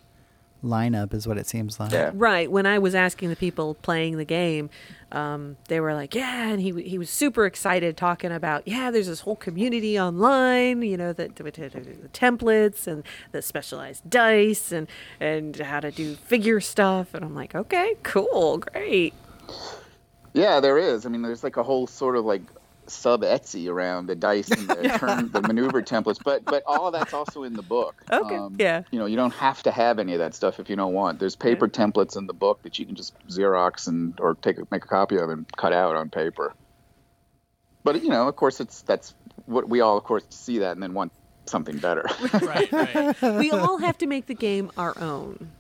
lineup, 0.63 1.15
is 1.15 1.27
what 1.27 1.39
it 1.39 1.47
seems 1.47 1.79
like. 1.79 1.93
Yeah. 1.93 2.11
Right. 2.15 2.51
When 2.51 2.67
I 2.67 2.79
was 2.79 2.95
asking 2.95 3.31
the 3.31 3.37
people 3.37 3.75
playing 3.75 4.17
the 4.17 4.25
game, 4.25 4.71
um, 5.13 5.57
they 5.69 5.81
were 5.81 5.95
like, 5.95 6.15
"Yeah," 6.15 6.49
and 6.49 6.61
he 6.61 6.83
he 6.83 6.99
was 6.99 7.11
super 7.11 7.47
excited 7.47 7.97
talking 7.97 8.33
about, 8.33 8.67
"Yeah, 8.67 8.91
there's 8.91 9.07
this 9.07 9.21
whole 9.21 9.37
community 9.37 9.99
online, 9.99 10.83
you 10.83 10.97
know, 10.97 11.13
that 11.13 11.37
the, 11.37 11.45
the 11.45 12.09
templates 12.13 12.87
and 12.87 13.03
the 13.33 13.41
specialized 13.41 14.09
dice 14.09 14.73
and 14.73 14.87
and 15.21 15.57
how 15.57 15.81
to 15.81 15.91
do 15.91 16.15
figure 16.15 16.61
stuff." 16.61 17.15
And 17.15 17.25
I'm 17.25 17.35
like, 17.35 17.55
"Okay, 17.55 17.97
cool, 18.03 18.59
great." 18.59 19.15
Yeah, 20.35 20.61
there 20.61 20.79
is. 20.79 21.07
I 21.07 21.09
mean, 21.09 21.23
there's 21.23 21.43
like 21.43 21.57
a 21.57 21.63
whole 21.63 21.87
sort 21.87 22.17
of 22.17 22.25
like 22.25 22.43
sub 22.89 23.22
Etsy 23.22 23.68
around 23.68 24.07
the 24.07 24.14
dice 24.14 24.51
and 24.51 24.68
the 24.68 24.89
turn, 24.99 25.30
the 25.30 25.43
maneuver 25.43 25.82
templates, 25.82 26.18
but 26.22 26.45
but 26.45 26.62
all 26.66 26.86
of 26.86 26.93
that's 26.93 27.12
also 27.14 27.43
in 27.45 27.55
the 27.55 27.62
book. 27.62 28.03
Um, 28.11 28.24
Okay, 28.24 28.62
yeah. 28.64 28.82
You 28.91 28.99
know, 28.99 29.07
you 29.07 29.16
don't 29.16 29.34
have 29.34 29.62
to 29.64 29.70
have 29.70 29.99
any 29.99 30.12
of 30.14 30.18
that 30.18 30.34
stuff 30.34 30.61
if 30.61 30.68
you 30.68 30.76
don't 30.76 30.93
want. 30.93 31.18
There's 31.18 31.36
paper 31.36 31.68
templates 31.68 32.16
in 32.16 32.26
the 32.26 32.34
book 32.34 32.62
that 32.62 32.78
you 32.78 32.86
can 32.86 32.95
just 32.95 33.14
Xerox 33.28 33.89
and 33.89 34.18
or 34.20 34.34
take 34.34 34.59
a, 34.59 34.66
make 34.70 34.84
a 34.84 34.89
copy 34.89 35.16
of 35.16 35.30
and 35.30 35.51
cut 35.57 35.72
out 35.72 35.97
on 35.97 36.11
paper. 36.11 36.55
But 37.84 38.03
you 38.03 38.11
know, 38.11 38.28
of 38.28 38.36
course, 38.36 38.61
it's 38.61 38.82
that's 38.82 39.14
what 39.47 39.68
we 39.68 39.80
all, 39.80 39.97
of 39.97 40.05
course, 40.05 40.24
see 40.30 40.59
that 40.59 40.72
and 40.72 40.82
then 40.82 40.95
want 40.95 41.12
something 41.47 41.78
better. 41.78 42.05
Right, 42.43 42.70
right. 42.72 43.22
we 43.39 43.51
all 43.51 43.78
have 43.78 43.99
to 43.99 44.07
make 44.07 44.26
the 44.26 44.34
game 44.34 44.70
our 44.76 44.99
own, 45.01 45.51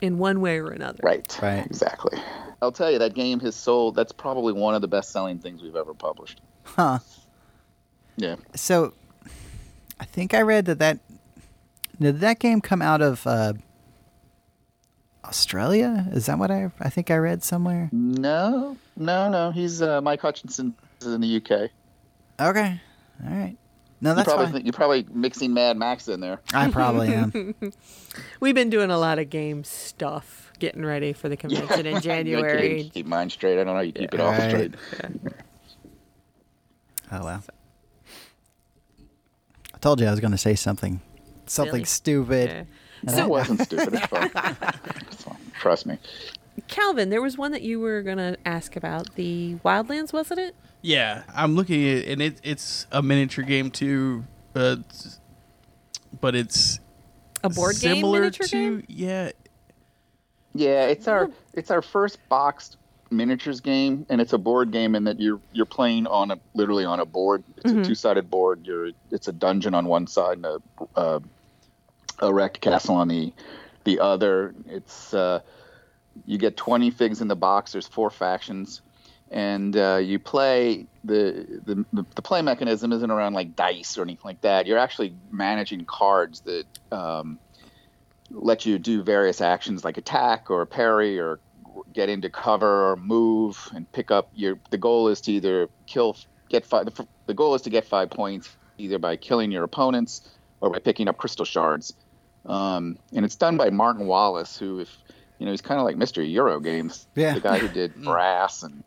in 0.00 0.18
one 0.18 0.40
way 0.40 0.58
or 0.58 0.70
another. 0.70 1.00
right. 1.02 1.38
Right. 1.42 1.64
Exactly. 1.64 2.18
I'll 2.62 2.72
tell 2.72 2.90
you, 2.90 2.98
that 2.98 3.14
game 3.14 3.40
has 3.40 3.54
sold. 3.54 3.94
That's 3.94 4.12
probably 4.12 4.52
one 4.52 4.74
of 4.74 4.80
the 4.80 4.88
best-selling 4.88 5.38
things 5.38 5.62
we've 5.62 5.76
ever 5.76 5.94
published. 5.94 6.40
Huh. 6.64 6.98
Yeah. 8.16 8.36
So, 8.54 8.94
I 10.00 10.04
think 10.04 10.32
I 10.34 10.40
read 10.40 10.64
that 10.66 10.78
that 10.78 10.98
did 12.00 12.20
that 12.20 12.38
game 12.38 12.60
come 12.60 12.82
out 12.82 13.00
of 13.02 13.26
uh, 13.26 13.54
Australia? 15.26 16.06
Is 16.12 16.26
that 16.26 16.38
what 16.38 16.50
I 16.50 16.70
I 16.80 16.90
think 16.90 17.10
I 17.10 17.16
read 17.16 17.42
somewhere? 17.42 17.88
No, 17.92 18.76
no, 18.96 19.28
no. 19.28 19.50
He's 19.50 19.82
uh, 19.82 20.00
Mike 20.00 20.20
Hutchinson 20.20 20.74
is 21.00 21.06
in 21.08 21.20
the 21.20 21.36
UK. 21.36 21.70
Okay, 22.40 22.80
all 23.24 23.30
right. 23.30 23.56
No, 24.00 24.10
You 24.10 24.16
that's 24.16 24.26
probably 24.28 24.44
fine. 24.46 24.52
think, 24.52 24.64
you're 24.66 24.72
probably 24.72 25.06
mixing 25.12 25.54
Mad 25.54 25.76
Max 25.78 26.06
in 26.08 26.20
there. 26.20 26.40
I 26.52 26.70
probably 26.70 27.08
am. 27.14 27.54
We've 28.40 28.54
been 28.54 28.68
doing 28.70 28.90
a 28.90 28.98
lot 28.98 29.18
of 29.18 29.30
game 29.30 29.64
stuff, 29.64 30.52
getting 30.58 30.84
ready 30.84 31.12
for 31.14 31.28
the 31.30 31.36
convention 31.36 31.80
in 31.80 31.86
I 31.88 31.90
can't 31.92 32.04
January. 32.04 32.90
keep 32.92 33.06
mine 33.06 33.30
straight. 33.30 33.54
I 33.54 33.56
don't 33.64 33.66
know 33.68 33.74
how 33.74 33.80
you 33.80 33.92
keep 33.92 34.12
it 34.12 34.20
all 34.20 34.30
Right. 34.32 34.50
straight. 34.50 34.74
Oh 37.12 37.24
well. 37.24 37.42
I 39.74 39.78
told 39.78 40.00
you 40.00 40.06
I 40.06 40.10
was 40.10 40.18
going 40.20 40.32
to 40.32 40.38
say 40.38 40.54
something, 40.56 41.00
something 41.46 41.72
Silly. 41.72 41.84
stupid. 41.84 42.48
Yeah. 42.50 42.64
And 43.06 43.16
That 43.16 43.30
wasn't 43.30 43.60
stupid. 43.60 43.94
It's 43.94 44.06
fine. 44.06 44.30
It's 45.12 45.22
fine. 45.22 45.36
Trust 45.60 45.86
me. 45.86 45.98
Calvin, 46.66 47.10
there 47.10 47.22
was 47.22 47.38
one 47.38 47.52
that 47.52 47.62
you 47.62 47.78
were 47.78 48.02
going 48.02 48.16
to 48.18 48.36
ask 48.44 48.74
about 48.74 49.14
the 49.14 49.54
Wildlands, 49.64 50.12
wasn't 50.12 50.40
it? 50.40 50.56
Yeah, 50.82 51.24
I'm 51.34 51.56
looking 51.56 51.82
at 51.82 51.96
it, 51.96 52.08
and 52.08 52.22
it, 52.22 52.40
it's 52.44 52.86
a 52.92 53.02
miniature 53.02 53.44
game 53.44 53.70
too, 53.70 54.24
but 54.52 55.18
but 56.20 56.34
it's 56.34 56.80
A 57.42 57.48
board 57.50 57.76
game 57.80 57.96
similar 57.96 58.20
miniature 58.20 58.46
to 58.46 58.52
game? 58.52 58.84
yeah. 58.88 59.30
Yeah, 60.54 60.86
it's 60.86 61.06
our 61.08 61.30
it's 61.52 61.70
our 61.70 61.82
first 61.82 62.18
boxed 62.28 62.76
miniatures 63.10 63.60
game, 63.60 64.06
and 64.08 64.20
it's 64.20 64.32
a 64.32 64.38
board 64.38 64.70
game 64.70 64.94
in 64.94 65.04
that 65.04 65.20
you're 65.20 65.40
you're 65.52 65.66
playing 65.66 66.06
on 66.06 66.30
a 66.30 66.38
literally 66.54 66.84
on 66.84 66.98
a 67.00 67.04
board. 67.04 67.44
It's 67.58 67.72
a 67.72 67.84
two 67.84 67.94
sided 67.94 68.30
board. 68.30 68.60
You're 68.66 68.90
it's 69.10 69.28
a 69.28 69.32
dungeon 69.32 69.74
on 69.74 69.86
one 69.86 70.06
side 70.06 70.38
and 70.38 70.46
a 70.46 70.58
uh, 70.96 71.20
a 72.20 72.32
wrecked 72.32 72.60
castle 72.60 72.94
on 72.94 73.08
the 73.08 73.32
the 73.84 74.00
other. 74.00 74.54
It's 74.66 75.12
uh, 75.12 75.40
you 76.24 76.38
get 76.38 76.56
20 76.56 76.90
figs 76.90 77.20
in 77.20 77.28
the 77.28 77.36
box. 77.36 77.72
There's 77.72 77.86
four 77.86 78.08
factions, 78.10 78.80
and 79.30 79.76
uh, 79.76 79.96
you 79.96 80.18
play 80.18 80.86
the, 81.04 81.60
the 81.64 82.04
the 82.14 82.22
play 82.22 82.42
mechanism 82.42 82.92
isn't 82.92 83.10
around 83.10 83.32
like 83.34 83.56
dice 83.56 83.96
or 83.98 84.02
anything 84.02 84.22
like 84.24 84.40
that. 84.42 84.66
You're 84.66 84.78
actually 84.78 85.14
managing 85.30 85.84
cards 85.84 86.40
that 86.40 86.64
um, 86.92 87.38
let 88.30 88.66
you 88.66 88.78
do 88.78 89.02
various 89.02 89.40
actions 89.40 89.84
like 89.84 89.98
attack 89.98 90.50
or 90.50 90.64
parry 90.66 91.18
or 91.18 91.40
get 91.92 92.08
into 92.08 92.28
cover 92.30 92.90
or 92.92 92.96
move 92.96 93.68
and 93.74 93.90
pick 93.92 94.10
up 94.10 94.30
your. 94.34 94.58
The 94.70 94.78
goal 94.78 95.08
is 95.08 95.20
to 95.22 95.32
either 95.32 95.68
kill, 95.86 96.16
get 96.48 96.64
five. 96.64 96.86
The, 96.86 97.06
the 97.26 97.34
goal 97.34 97.54
is 97.54 97.62
to 97.62 97.70
get 97.70 97.84
five 97.84 98.10
points 98.10 98.56
either 98.78 98.98
by 98.98 99.16
killing 99.16 99.50
your 99.50 99.64
opponents 99.64 100.28
or 100.60 100.70
by 100.70 100.78
picking 100.78 101.08
up 101.08 101.16
crystal 101.16 101.44
shards. 101.44 101.94
Um, 102.44 102.98
and 103.12 103.24
it's 103.24 103.36
done 103.36 103.56
by 103.56 103.70
Martin 103.70 104.06
Wallace, 104.06 104.56
who, 104.56 104.78
if 104.80 104.96
you 105.38 105.46
know, 105.46 105.50
he's 105.52 105.60
kind 105.62 105.80
of 105.80 105.84
like 105.84 105.96
Mr. 105.96 106.28
Euro 106.32 106.60
Games, 106.60 107.06
Yeah. 107.16 107.34
the 107.34 107.40
guy 107.40 107.58
who 107.58 107.68
did 107.68 107.94
Brass 108.04 108.62
and 108.62 108.84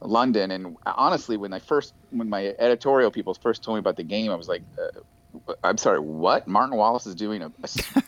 London. 0.00 0.50
And 0.50 0.76
honestly, 0.86 1.36
when 1.36 1.52
I 1.52 1.58
first, 1.58 1.92
when 2.10 2.28
my 2.28 2.54
editorial 2.58 3.10
people 3.10 3.34
first 3.34 3.62
told 3.62 3.76
me 3.76 3.80
about 3.80 3.96
the 3.96 4.04
game, 4.04 4.30
I 4.30 4.34
was 4.34 4.48
like, 4.48 4.62
uh, 4.78 5.00
I'm 5.62 5.78
sorry, 5.78 6.00
what? 6.00 6.48
Martin 6.48 6.76
Wallace 6.76 7.06
is 7.06 7.14
doing 7.14 7.42
a 7.42 7.52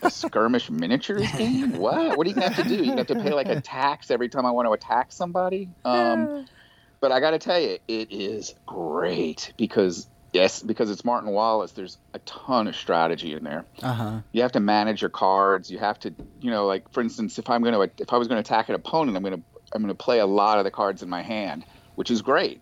a 0.01 0.09
skirmish 0.11 0.69
miniatures 0.69 1.31
game? 1.31 1.77
What? 1.77 2.17
What 2.17 2.27
are 2.27 2.29
you 2.29 2.35
gonna 2.35 2.49
have 2.49 2.67
to 2.67 2.77
do? 2.77 2.83
You 2.83 2.97
have 2.97 3.07
to 3.07 3.15
pay 3.15 3.31
like 3.31 3.47
a 3.47 3.61
tax 3.61 4.11
every 4.11 4.27
time 4.29 4.45
I 4.45 4.51
want 4.51 4.67
to 4.67 4.73
attack 4.73 5.11
somebody? 5.13 5.69
Um, 5.85 6.45
but 6.99 7.11
I 7.13 7.19
got 7.21 7.31
to 7.31 7.39
tell 7.39 7.59
you, 7.59 7.77
it 7.87 8.11
is 8.11 8.53
great 8.65 9.53
because 9.57 10.07
yes, 10.33 10.61
because 10.61 10.89
it's 10.91 11.05
Martin 11.05 11.29
Wallace. 11.31 11.71
There's 11.71 11.97
a 12.13 12.19
ton 12.19 12.67
of 12.67 12.75
strategy 12.75 13.33
in 13.33 13.43
there 13.43 13.65
Uh 13.81 13.93
huh. 13.93 14.19
you 14.33 14.41
have 14.41 14.51
to 14.53 14.59
manage 14.59 15.01
your 15.01 15.09
cards. 15.09 15.71
You 15.71 15.79
have 15.79 15.99
to, 15.99 16.13
you 16.41 16.51
know, 16.51 16.65
like 16.65 16.91
for 16.91 16.99
instance, 17.01 17.39
if 17.39 17.49
I'm 17.49 17.61
going 17.63 17.73
to, 17.73 18.03
if 18.03 18.11
I 18.11 18.17
was 18.17 18.27
going 18.27 18.41
to 18.43 18.45
attack 18.45 18.67
an 18.67 18.75
opponent, 18.75 19.15
I'm 19.15 19.23
going 19.23 19.37
to, 19.37 19.43
I'm 19.73 19.81
going 19.81 19.95
to 19.95 20.03
play 20.03 20.19
a 20.19 20.25
lot 20.25 20.57
of 20.57 20.65
the 20.65 20.71
cards 20.71 21.03
in 21.03 21.09
my 21.09 21.21
hand, 21.21 21.63
which 21.95 22.11
is 22.11 22.21
great. 22.21 22.61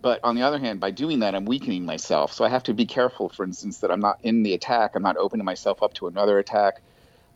But 0.00 0.20
on 0.22 0.36
the 0.36 0.42
other 0.42 0.58
hand, 0.58 0.78
by 0.80 0.90
doing 0.92 1.20
that, 1.20 1.34
I'm 1.34 1.44
weakening 1.44 1.84
myself. 1.84 2.32
So 2.32 2.44
I 2.44 2.48
have 2.48 2.62
to 2.64 2.74
be 2.74 2.86
careful, 2.86 3.28
for 3.30 3.44
instance, 3.44 3.78
that 3.80 3.90
I'm 3.90 4.00
not 4.00 4.18
in 4.22 4.42
the 4.44 4.54
attack. 4.54 4.92
I'm 4.94 5.02
not 5.02 5.16
opening 5.16 5.44
myself 5.44 5.82
up 5.82 5.94
to 5.94 6.06
another 6.06 6.38
attack. 6.38 6.80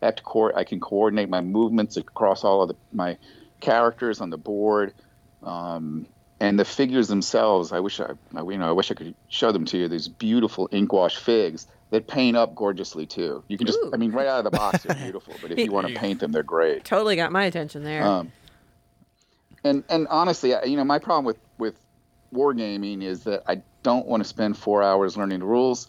I 0.01 0.07
have 0.07 0.17
to 0.17 0.23
co- 0.23 0.53
I 0.55 0.65
can 0.65 0.79
coordinate 0.79 1.29
my 1.29 1.41
movements 1.41 1.97
across 1.97 2.45
all 2.45 2.63
of 2.63 2.69
the, 2.69 2.77
my 2.93 3.17
characters 3.61 4.21
on 4.21 4.31
the 4.31 4.37
board. 4.39 4.95
Um, 5.43 6.07
and 6.41 6.59
the 6.59 6.65
figures 6.65 7.09
themselves, 7.09 7.73
I 7.73 7.81
wish 7.81 8.01
I, 8.01 8.11
I- 8.35 8.43
you 8.43 8.59
know, 8.59 8.69
I 8.69 8.73
wish 8.73 8.91
I 8.91 8.95
could 8.95 9.15
show 9.29 9.51
them 9.53 9.65
to 9.67 9.79
you. 9.79 9.89
These 9.89 10.09
beautiful 10.09 10.69
ink 10.73 10.93
wash 10.93 11.17
figs 11.17 11.67
that 11.91 12.07
paint 12.07 12.37
up 12.37 12.55
gorgeously 12.55 13.07
too. 13.07 13.45
You 13.49 13.59
can 13.59 13.67
just, 13.67 13.79
I 13.93 13.97
mean, 13.97 14.13
right 14.13 14.27
out 14.27 14.39
of 14.39 14.45
the 14.45 14.57
box, 14.57 14.83
they're 14.85 14.97
beautiful. 15.03 15.35
But 15.43 15.53
if 15.53 15.59
you 15.59 15.73
want 15.73 15.89
to 15.89 15.95
paint 15.95 16.21
them, 16.21 16.33
they're 16.33 16.43
great. 16.43 16.85
Totally 16.85 17.17
got 17.17 17.33
my 17.33 17.45
attention 17.45 17.83
there. 17.85 18.03
Um, 18.03 18.33
and 19.65 19.85
and 19.89 20.07
honestly, 20.09 20.55
you 20.65 20.77
know, 20.77 20.85
my 20.85 20.99
problem 20.99 21.25
with 21.25 21.39
with 21.59 21.75
wargaming 22.35 23.03
is 23.03 23.25
that 23.25 23.43
I 23.47 23.63
don't 23.83 24.07
want 24.07 24.23
to 24.23 24.29
spend 24.29 24.57
four 24.57 24.83
hours 24.83 25.17
learning 25.17 25.41
the 25.41 25.47
rules, 25.47 25.89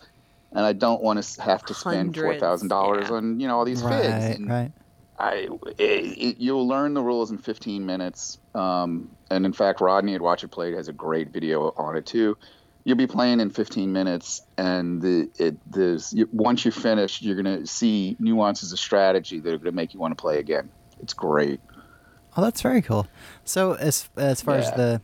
and 0.51 0.65
I 0.65 0.73
don't 0.73 1.01
want 1.01 1.21
to 1.23 1.41
have 1.41 1.65
to 1.65 1.73
spend 1.73 2.15
four 2.15 2.25
Hundreds, 2.25 2.41
thousand 2.41 2.67
dollars 2.67 3.07
yeah. 3.09 3.15
on 3.15 3.39
you 3.39 3.47
know 3.47 3.57
all 3.57 3.65
these 3.65 3.81
figs. 3.81 4.07
Right. 4.07 4.37
And 4.37 4.49
Right. 4.49 4.71
I 5.17 5.47
it, 5.77 5.81
it, 5.81 6.37
you'll 6.39 6.67
learn 6.67 6.93
the 6.93 7.03
rules 7.03 7.31
in 7.31 7.37
15 7.37 7.85
minutes. 7.85 8.39
Um, 8.55 9.11
and 9.29 9.45
in 9.45 9.53
fact, 9.53 9.79
Rodney 9.79 10.15
at 10.15 10.21
Watch 10.21 10.43
It 10.43 10.49
Played 10.49 10.73
has 10.73 10.87
a 10.87 10.93
great 10.93 11.29
video 11.29 11.73
on 11.77 11.95
it 11.95 12.05
too. 12.05 12.37
You'll 12.83 12.97
be 12.97 13.07
playing 13.07 13.39
in 13.39 13.49
15 13.49 13.93
minutes, 13.93 14.41
and 14.57 15.01
the 15.01 15.29
it 15.37 15.55
there's 15.71 16.11
you, 16.13 16.27
once 16.33 16.65
you 16.65 16.71
finish, 16.71 17.21
you're 17.21 17.35
gonna 17.35 17.65
see 17.65 18.17
nuances 18.19 18.73
of 18.73 18.79
strategy 18.79 19.39
that 19.39 19.53
are 19.53 19.57
gonna 19.57 19.71
make 19.71 19.93
you 19.93 19.99
want 19.99 20.17
to 20.17 20.21
play 20.21 20.39
again. 20.39 20.69
It's 20.99 21.13
great. 21.13 21.61
Oh, 22.35 22.41
that's 22.41 22.61
very 22.61 22.81
cool. 22.81 23.07
So 23.45 23.73
as 23.73 24.09
as 24.17 24.41
far 24.41 24.55
as 24.55 24.65
Yeah. 24.69 24.75
the 24.75 25.01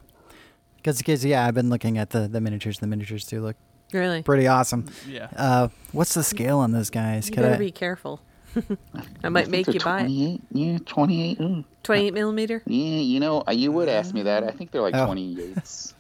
because 0.77 0.97
because 0.99 1.25
yeah, 1.25 1.45
I've 1.45 1.53
been 1.53 1.69
looking 1.69 1.97
at 1.97 2.09
the 2.11 2.27
the 2.27 2.41
miniatures. 2.41 2.80
The 2.80 2.88
miniatures 2.88 3.25
do 3.25 3.41
look 3.41 3.55
really? 3.93 4.23
pretty 4.23 4.47
awesome. 4.47 4.86
Yeah. 5.07 5.27
Uh, 5.36 5.67
what's 5.91 6.13
the 6.13 6.23
scale 6.23 6.59
on 6.59 6.71
those 6.71 6.89
guys? 6.89 7.27
You 7.30 7.36
Could 7.36 7.41
better 7.43 7.55
I? 7.55 7.57
be 7.57 7.71
careful. 7.71 8.21
I 9.23 9.30
might 9.30 9.45
I 9.47 9.49
make 9.49 9.65
they're 9.67 9.75
you 9.75 9.80
buy 9.80 9.99
it. 9.99 10.03
28, 10.05 10.41
Yeah, 10.53 10.77
28. 10.86 11.38
mm. 11.39 11.65
28 11.84 12.13
millimeter. 12.15 12.63
Yeah, 12.65 12.97
you 12.99 13.19
know, 13.19 13.43
uh, 13.47 13.51
you 13.51 13.71
would 13.71 13.88
ask 13.89 14.11
me 14.13 14.23
that. 14.23 14.43
I 14.43 14.49
think 14.49 14.71
they're 14.71 14.82
like 14.82 14.95
Oh. 14.95 15.05
28s. 15.07 15.93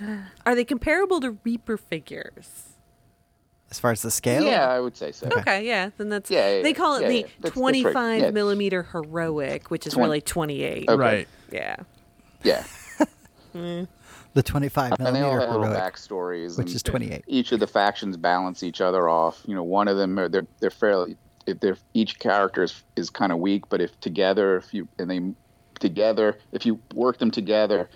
Are 0.46 0.54
they 0.56 0.64
comparable 0.64 1.20
to 1.20 1.38
Reaper 1.44 1.76
figures? 1.76 2.65
As 3.70 3.80
far 3.80 3.90
as 3.90 4.02
the 4.02 4.10
scale? 4.12 4.44
Yeah, 4.44 4.68
I 4.68 4.78
would 4.78 4.96
say 4.96 5.10
so. 5.12 5.26
Okay, 5.38 5.66
yeah, 5.66 5.90
then 5.98 6.08
that's 6.08 6.30
Yeah, 6.30 6.56
yeah, 6.56 6.62
they 6.62 6.72
call 6.72 6.96
it 6.96 7.02
yeah, 7.02 7.08
the 7.08 7.14
yeah. 7.14 7.20
That's- 7.22 7.36
that's 7.42 7.56
right. 7.56 7.60
25 7.82 8.20
Yeah. 8.22 8.30
millimeter 8.30 8.82
heroic, 8.84 9.70
which 9.70 9.86
is 9.86 9.94
Twen- 9.94 10.04
really 10.04 10.20
28. 10.20 10.88
Okay. 10.88 10.96
Right. 10.96 11.28
Yeah. 11.50 11.76
Yeah. 12.42 12.64
The 14.34 14.42
25 14.42 14.92
and 14.92 14.98
they 15.00 15.06
all 15.06 15.12
millimeter 15.12 15.40
have 15.40 15.48
little 15.50 15.62
heroic. 15.74 15.94
backstories. 15.94 16.58
which 16.58 16.66
and 16.66 16.76
is 16.76 16.82
28. 16.82 17.24
Each 17.26 17.52
of 17.52 17.60
the 17.60 17.66
factions 17.66 18.18
balance 18.18 18.62
each 18.62 18.82
other 18.82 19.08
off. 19.08 19.40
You 19.46 19.54
know, 19.54 19.62
one 19.62 19.88
of 19.88 19.96
them 19.96 20.18
are 20.18 20.28
they're 20.28 20.46
they're 20.60 20.68
fairly 20.70 21.16
if 21.46 21.60
they're 21.60 21.78
each 21.94 22.18
character 22.18 22.62
is, 22.64 22.82
is 22.96 23.08
kind 23.08 23.32
of 23.32 23.38
weak, 23.38 23.64
but 23.70 23.80
if 23.80 23.98
together, 24.00 24.56
if 24.58 24.74
you 24.74 24.86
and 24.98 25.10
they 25.10 25.20
together, 25.80 26.36
if 26.52 26.66
you 26.66 26.78
work 26.94 27.16
them 27.18 27.30
together, 27.30 27.88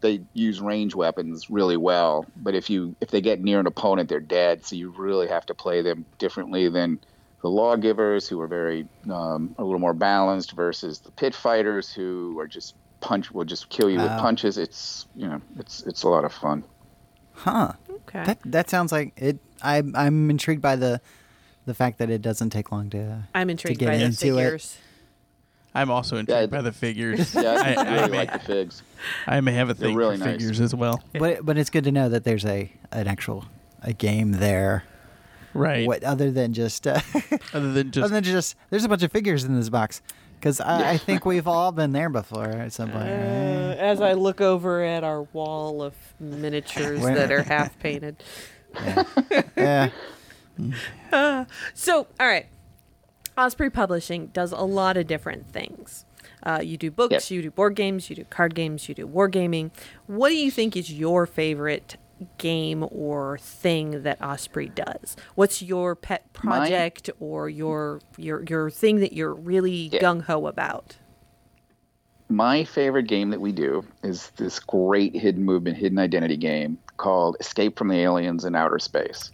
they 0.00 0.22
use 0.32 0.60
range 0.60 0.94
weapons 0.94 1.50
really 1.50 1.76
well. 1.76 2.26
But 2.36 2.54
if 2.54 2.70
you 2.70 2.96
if 3.00 3.10
they 3.10 3.20
get 3.20 3.40
near 3.40 3.60
an 3.60 3.66
opponent, 3.66 4.08
they're 4.08 4.20
dead. 4.20 4.64
So 4.64 4.76
you 4.76 4.90
really 4.90 5.28
have 5.28 5.46
to 5.46 5.54
play 5.54 5.82
them 5.82 6.04
differently 6.18 6.68
than 6.68 7.00
the 7.42 7.48
lawgivers, 7.48 8.28
who 8.28 8.40
are 8.40 8.46
very 8.46 8.86
um, 9.10 9.54
a 9.58 9.64
little 9.64 9.78
more 9.78 9.94
balanced, 9.94 10.52
versus 10.52 11.00
the 11.00 11.10
pit 11.10 11.34
fighters, 11.34 11.92
who 11.92 12.38
are 12.38 12.46
just 12.46 12.74
punch 13.00 13.30
will 13.30 13.44
just 13.44 13.68
kill 13.70 13.90
you 13.90 13.98
with 13.98 14.10
punches. 14.18 14.58
It's 14.58 15.06
you 15.16 15.26
know 15.26 15.40
it's 15.58 15.82
it's 15.84 16.02
a 16.02 16.08
lot 16.08 16.24
of 16.24 16.32
fun. 16.32 16.64
Huh. 17.32 17.72
Okay. 17.90 18.24
That 18.24 18.38
that 18.44 18.70
sounds 18.70 18.92
like 18.92 19.12
it. 19.16 19.38
I'm 19.62 19.94
I'm 19.96 20.30
intrigued 20.30 20.62
by 20.62 20.76
the 20.76 21.00
the 21.66 21.74
fact 21.74 21.98
that 21.98 22.10
it 22.10 22.22
doesn't 22.22 22.50
take 22.50 22.72
long 22.72 22.90
to. 22.90 23.22
I'm 23.34 23.50
intrigued 23.50 23.78
to 23.78 23.84
get 23.84 23.92
by 23.92 23.98
the 23.98 24.04
into 24.04 24.38
it. 24.38 24.78
Figures. 25.72 25.82
I'm 25.82 25.90
also 25.90 26.16
intrigued 26.16 26.40
Yeah, 26.52 26.58
by 26.58 26.62
the 26.62 26.72
figures. 26.72 27.34
Yeah, 27.40 27.42
I, 27.52 27.72
I, 27.72 27.84
I 27.84 27.94
really 27.94 28.10
may, 28.10 28.16
like 28.18 28.32
the 28.32 28.38
figs. 28.38 28.82
I 29.26 29.40
may 29.40 29.52
have 29.52 29.70
a 29.70 29.74
thing 29.74 29.94
really 29.94 30.16
for 30.18 30.24
nice. 30.24 30.34
figures 30.34 30.60
as 30.60 30.74
well. 30.74 31.02
But 31.12 31.44
but 31.44 31.56
it's 31.58 31.70
good 31.70 31.84
to 31.84 31.92
know 31.92 32.08
that 32.08 32.24
there's 32.24 32.44
a 32.44 32.70
an 32.92 33.06
actual 33.08 33.44
a 33.82 33.92
game 33.92 34.32
there. 34.32 34.84
Right. 35.54 35.86
What 35.86 36.04
other 36.04 36.30
than 36.30 36.52
just 36.52 36.86
uh, 36.86 37.00
Other 37.52 37.72
than 37.72 37.90
just 37.90 38.04
other 38.04 38.14
than 38.14 38.24
just 38.24 38.56
there's 38.70 38.84
a 38.84 38.88
bunch 38.88 39.02
of 39.02 39.10
figures 39.12 39.44
in 39.44 39.54
this 39.56 39.68
box 39.68 40.02
because 40.38 40.60
I, 40.60 40.92
I 40.92 40.96
think 40.98 41.24
we've 41.26 41.46
all 41.48 41.70
been 41.72 41.92
there 41.92 42.08
before 42.08 42.46
at 42.48 42.72
some 42.72 42.90
point. 42.90 43.04
Uh, 43.04 43.10
right? 43.10 43.76
as 43.78 44.00
I 44.00 44.12
look 44.14 44.40
over 44.40 44.82
at 44.82 45.04
our 45.04 45.22
wall 45.32 45.82
of 45.82 45.94
miniatures 46.18 47.00
Where- 47.00 47.14
that 47.14 47.30
are 47.32 47.42
half 47.42 47.78
painted. 47.78 48.22
Yeah. 49.56 49.90
So, 51.74 52.06
all 52.20 52.26
right. 52.26 52.46
Osprey 53.36 53.70
Publishing 53.70 54.28
does 54.28 54.52
a 54.52 54.62
lot 54.62 54.96
of 54.96 55.06
different 55.06 55.48
things. 55.50 56.04
Uh, 56.42 56.60
you 56.62 56.76
do 56.76 56.90
books, 56.90 57.12
Yep. 57.12 57.30
you 57.30 57.42
do 57.42 57.50
board 57.50 57.74
games, 57.74 58.10
you 58.10 58.16
do 58.16 58.24
card 58.24 58.54
games, 58.54 58.88
you 58.88 58.94
do 58.94 59.06
wargaming. 59.06 59.70
What 60.06 60.30
do 60.30 60.36
you 60.36 60.50
think 60.50 60.76
is 60.76 60.92
your 60.92 61.26
favorite 61.26 61.96
game 62.38 62.86
or 62.90 63.38
thing 63.38 64.02
that 64.02 64.20
Osprey 64.22 64.68
does? 64.68 65.16
What's 65.34 65.62
your 65.62 65.94
pet 65.94 66.30
project 66.32 67.08
or 67.20 67.48
your 67.48 68.00
your 68.16 68.44
your 68.44 68.70
thing 68.70 69.00
that 69.00 69.12
you're 69.12 69.34
really 69.34 69.90
Yeah. 69.92 70.00
gung 70.00 70.22
ho 70.22 70.46
about? 70.46 70.96
My 72.28 72.62
favorite 72.64 73.08
game 73.08 73.30
that 73.30 73.40
we 73.40 73.52
do 73.52 73.84
is 74.04 74.30
this 74.36 74.60
great 74.60 75.16
hidden 75.16 75.42
movement, 75.44 75.76
hidden 75.78 75.98
identity 75.98 76.36
game 76.36 76.78
called 76.96 77.36
Escape 77.40 77.76
from 77.76 77.88
the 77.88 77.96
Aliens 77.96 78.44
in 78.44 78.54
Outer 78.54 78.78
Space. 78.78 79.32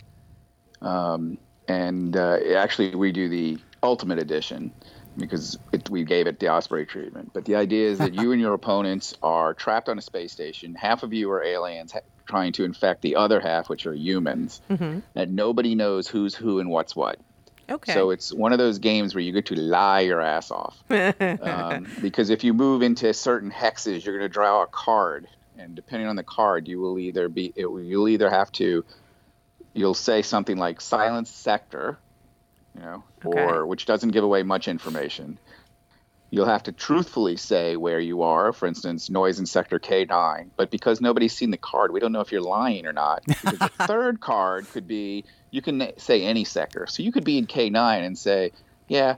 Um, 0.80 1.36
and 1.68 2.16
uh, 2.16 2.38
actually, 2.56 2.94
we 2.94 3.12
do 3.12 3.28
the 3.28 3.58
Ultimate 3.82 4.18
Edition 4.18 4.72
because 5.18 5.58
it, 5.72 5.88
we 5.88 6.04
gave 6.04 6.26
it 6.26 6.38
the 6.38 6.50
Osprey 6.50 6.86
treatment. 6.86 7.30
But 7.32 7.44
the 7.44 7.56
idea 7.56 7.88
is 7.88 7.98
that 7.98 8.14
you 8.14 8.32
and 8.32 8.40
your 8.40 8.54
opponents 8.54 9.14
are 9.22 9.54
trapped 9.54 9.88
on 9.88 9.98
a 9.98 10.02
space 10.02 10.32
station. 10.32 10.74
Half 10.74 11.02
of 11.02 11.12
you 11.12 11.30
are 11.30 11.42
aliens 11.42 11.92
ha- 11.92 12.00
trying 12.26 12.52
to 12.52 12.64
infect 12.64 13.02
the 13.02 13.16
other 13.16 13.40
half, 13.40 13.68
which 13.68 13.86
are 13.86 13.94
humans. 13.94 14.60
And 15.14 15.36
nobody 15.36 15.74
knows 15.74 16.06
who's 16.06 16.34
who 16.34 16.60
and 16.60 16.70
what's 16.70 16.94
what. 16.94 17.18
Okay. 17.68 17.94
So 17.94 18.10
it's 18.10 18.32
one 18.32 18.52
of 18.52 18.58
those 18.58 18.78
games 18.78 19.14
where 19.14 19.22
you 19.22 19.32
get 19.32 19.46
to 19.46 19.56
lie 19.56 20.00
your 20.00 20.20
ass 20.20 20.50
off. 20.50 20.80
um, 20.90 21.86
because 22.00 22.30
if 22.30 22.44
you 22.44 22.54
move 22.54 22.82
into 22.82 23.12
certain 23.12 23.50
hexes, 23.50 24.04
you're 24.04 24.18
going 24.18 24.28
to 24.28 24.32
draw 24.32 24.62
a 24.62 24.66
card, 24.66 25.26
and 25.58 25.74
depending 25.74 26.08
on 26.08 26.16
the 26.16 26.22
card, 26.22 26.68
you 26.68 26.78
will 26.78 26.98
either 26.98 27.28
be 27.28 27.52
it, 27.56 27.66
you'll 27.66 28.08
either 28.08 28.30
have 28.30 28.52
to 28.52 28.84
you'll 29.74 29.94
say 29.94 30.22
something 30.22 30.56
like 30.56 30.80
"silence 30.80 31.30
sector," 31.30 31.98
you 32.76 32.82
know, 32.82 33.04
Okay. 33.24 33.40
or 33.42 33.66
which 33.66 33.86
doesn't 33.86 34.10
give 34.10 34.24
away 34.24 34.42
much 34.42 34.68
information. 34.68 35.38
you'll 36.30 36.44
have 36.46 36.64
to 36.64 36.72
truthfully 36.72 37.36
say 37.36 37.76
where 37.76 38.00
you 38.00 38.22
are. 38.22 38.52
For 38.52 38.66
instance, 38.66 39.08
noise 39.08 39.38
in 39.38 39.46
sector 39.46 39.78
K9. 39.78 40.48
But 40.56 40.72
because 40.72 41.00
nobody's 41.00 41.32
seen 41.36 41.52
the 41.52 41.56
card, 41.56 41.92
we 41.92 42.00
don't 42.00 42.10
know 42.10 42.20
if 42.20 42.32
you're 42.32 42.40
lying 42.42 42.84
or 42.84 42.92
not. 42.92 43.22
Because 43.26 43.58
the 43.60 43.86
third 43.86 44.20
card 44.20 44.68
could 44.72 44.88
be 44.88 45.24
you 45.52 45.62
can 45.62 45.92
say 45.98 46.22
any 46.22 46.42
sector. 46.44 46.86
So 46.88 47.04
you 47.04 47.12
could 47.12 47.24
be 47.24 47.38
in 47.38 47.46
K9 47.46 48.04
and 48.04 48.18
say, 48.18 48.50
yeah, 48.88 49.16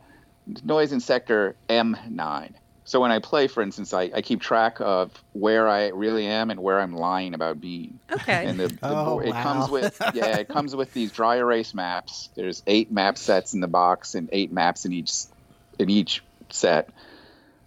noise 0.63 0.93
in 0.93 1.01
sector 1.01 1.57
M9. 1.71 2.53
So 2.89 3.01
when 3.01 3.13
I 3.13 3.19
play, 3.19 3.49
for 3.49 3.63
instance, 3.63 3.93
I, 3.93 4.11
I 4.15 4.23
keep 4.23 4.41
track 4.41 4.79
of 4.81 5.11
where 5.35 5.69
I 5.69 5.89
really 5.89 6.27
am 6.27 6.51
and 6.51 6.59
where 6.61 6.81
I'm 6.81 6.95
lying 6.97 7.35
about 7.35 7.61
being. 7.61 7.99
Okay. 8.11 8.47
And 8.47 8.59
the, 8.59 8.69
the 8.69 8.79
Oh, 8.83 9.05
board, 9.17 9.27
it 9.27 9.35
comes 9.35 9.69
with 9.69 10.01
yeah, 10.15 10.39
it 10.39 10.49
comes 10.49 10.75
with 10.75 10.95
these 10.95 11.13
dry 11.13 11.37
erase 11.37 11.75
maps. 11.75 12.31
There's 12.35 12.63
eight 12.67 12.91
map 12.91 13.19
sets 13.19 13.53
in 13.53 13.61
the 13.61 13.69
box 13.69 14.15
and 14.15 14.31
eight 14.33 14.51
maps 14.51 14.87
in 14.87 14.95
each 14.95 15.13
in 15.79 15.91
each 15.91 16.23
set. 16.49 16.89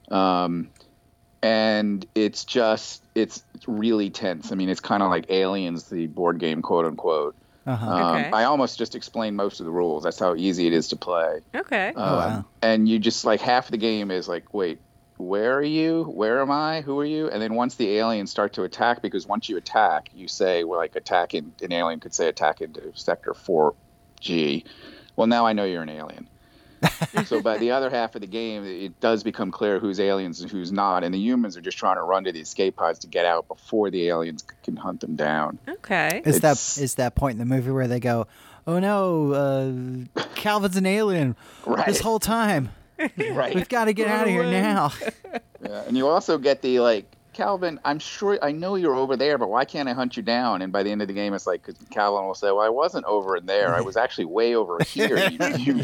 Um, 0.09 0.69
and 1.43 2.03
it's 2.15 2.43
just 2.45 3.03
it's, 3.13 3.43
it's 3.53 3.67
really 3.67 4.09
tense. 4.09 4.51
I 4.51 4.55
mean, 4.55 4.69
it's 4.69 4.80
kind 4.80 5.03
of 5.03 5.11
like 5.11 5.30
Aliens, 5.30 5.84
the 5.84 6.07
board 6.07 6.39
game, 6.39 6.63
quote 6.63 6.86
unquote. 6.86 7.36
Uh-huh. 7.67 7.88
Um, 7.91 8.15
Okay. 8.15 8.32
I 8.32 8.45
almost 8.45 8.80
just 8.80 8.95
explained 8.95 9.38
most 9.38 9.59
of 9.59 9.67
the 9.67 9.72
rules. 9.72 10.03
That's 10.03 10.17
how 10.17 10.34
easy 10.36 10.65
it 10.65 10.74
is 10.74 10.88
to 10.88 10.95
play. 10.95 11.41
Okay. 11.53 11.89
Um, 11.89 11.93
Oh, 11.95 12.17
wow. 12.17 12.45
And 12.63 12.89
you 12.89 12.97
just 12.97 13.24
like 13.24 13.39
half 13.39 13.69
the 13.69 13.78
game 13.78 14.09
is 14.09 14.28
like, 14.28 14.51
wait, 14.51 14.80
where 15.22 15.55
are 15.57 15.63
you? 15.63 16.03
Where 16.03 16.41
am 16.41 16.51
I? 16.51 16.82
Who 16.82 16.99
are 16.99 17.05
you? 17.05 17.30
And 17.30 17.41
then 17.41 17.53
once 17.53 17.76
the 17.76 17.97
aliens 17.97 18.32
start 18.32 18.53
to 18.53 18.63
attack, 18.63 19.01
because 19.01 19.26
once 19.28 19.47
you 19.49 19.57
attack, 19.57 20.09
you 20.13 20.28
say, 20.28 20.63
well, 20.63 20.80
like 20.80 20.95
attack 20.95 21.34
in, 21.34 21.53
an 21.61 21.72
alien 21.72 21.99
could 21.99 22.13
say 22.13 22.28
attack 22.28 22.61
into 22.61 22.91
sector 22.95 23.34
4G. 23.34 24.65
Well, 25.15 25.28
now 25.28 25.45
I 25.45 25.53
know 25.53 25.63
you're 25.65 25.84
an 25.84 25.89
alien. 25.89 26.28
so 27.26 27.41
by 27.43 27.59
the 27.59 27.72
other 27.72 27.91
half 27.91 28.15
of 28.15 28.22
the 28.22 28.28
game, 28.28 28.65
it 28.65 28.99
does 28.99 29.22
become 29.24 29.51
clear 29.51 29.78
who's 29.80 29.99
aliens 29.99 30.41
and 30.41 30.49
who's 30.49 30.72
not, 30.72 31.03
and 31.03 31.13
the 31.13 31.19
humans 31.19 31.55
are 31.55 31.61
just 31.61 31.78
trying 31.78 31.97
to 31.97 32.01
run 32.01 32.24
to 32.24 32.32
the 32.32 32.39
escape 32.39 32.76
pods 32.76 32.97
to 32.99 33.07
get 33.07 33.24
out 33.26 33.47
before 33.47 33.91
the 33.91 34.07
aliens 34.07 34.43
can 34.63 34.76
hunt 34.76 34.99
them 35.01 35.15
down. 35.15 35.59
Okay. 35.69 36.24
Is 36.26 36.38
It's- 36.38 36.76
that 36.76 36.82
is 36.84 36.95
that 36.95 37.13
point 37.13 37.34
in 37.34 37.38
the 37.39 37.45
movie 37.55 37.69
where 37.69 37.88
they 37.88 37.99
go, 37.99 38.26
"Oh 38.65 38.80
no, 38.80 40.07
uh, 40.15 40.22
Calvin's 40.34 40.76
an 40.76 40.88
alien 40.88 41.36
Right. 41.67 41.86
this 41.86 41.99
whole 41.99 42.17
time. 42.19 42.69
right. 43.34 43.54
We've 43.56 43.70
got 43.70 43.86
to 43.86 43.93
get 43.93 44.08
out 44.08 44.24
of 44.28 44.30
here 44.30 44.43
now." 44.43 44.91
Yeah, 45.64 45.84
and 45.88 45.95
you 45.95 46.08
also 46.08 46.39
get 46.39 46.64
the 46.64 46.80
like 46.80 47.06
Calvin. 47.34 47.80
I'm 47.86 47.99
sure 47.99 48.39
I 48.41 48.52
know 48.52 48.74
you're 48.76 48.95
over 48.95 49.16
there, 49.16 49.38
but 49.38 49.47
why 49.47 49.64
can't 49.64 49.88
I 49.88 49.93
hunt 49.93 50.18
you 50.18 50.24
down? 50.24 50.64
And 50.64 50.74
by 50.74 50.82
the 50.82 50.89
end 50.89 51.04
of 51.04 51.08
the 51.08 51.14
game, 51.14 51.36
it's 51.36 51.45
like 51.45 51.62
'cause 51.62 51.76
Calvin 51.91 52.26
will 52.26 52.34
say, 52.34 52.47
"Well, 52.47 52.62
I 52.62 52.70
wasn't 52.70 53.06
over 53.06 53.38
in 53.38 53.45
there. 53.45 53.76
I 53.76 53.82
was 53.82 53.95
actually 53.95 54.26
way 54.26 54.56
over 54.56 54.80
here. 54.88 55.18
You, 55.30 55.38
you, 55.58 55.84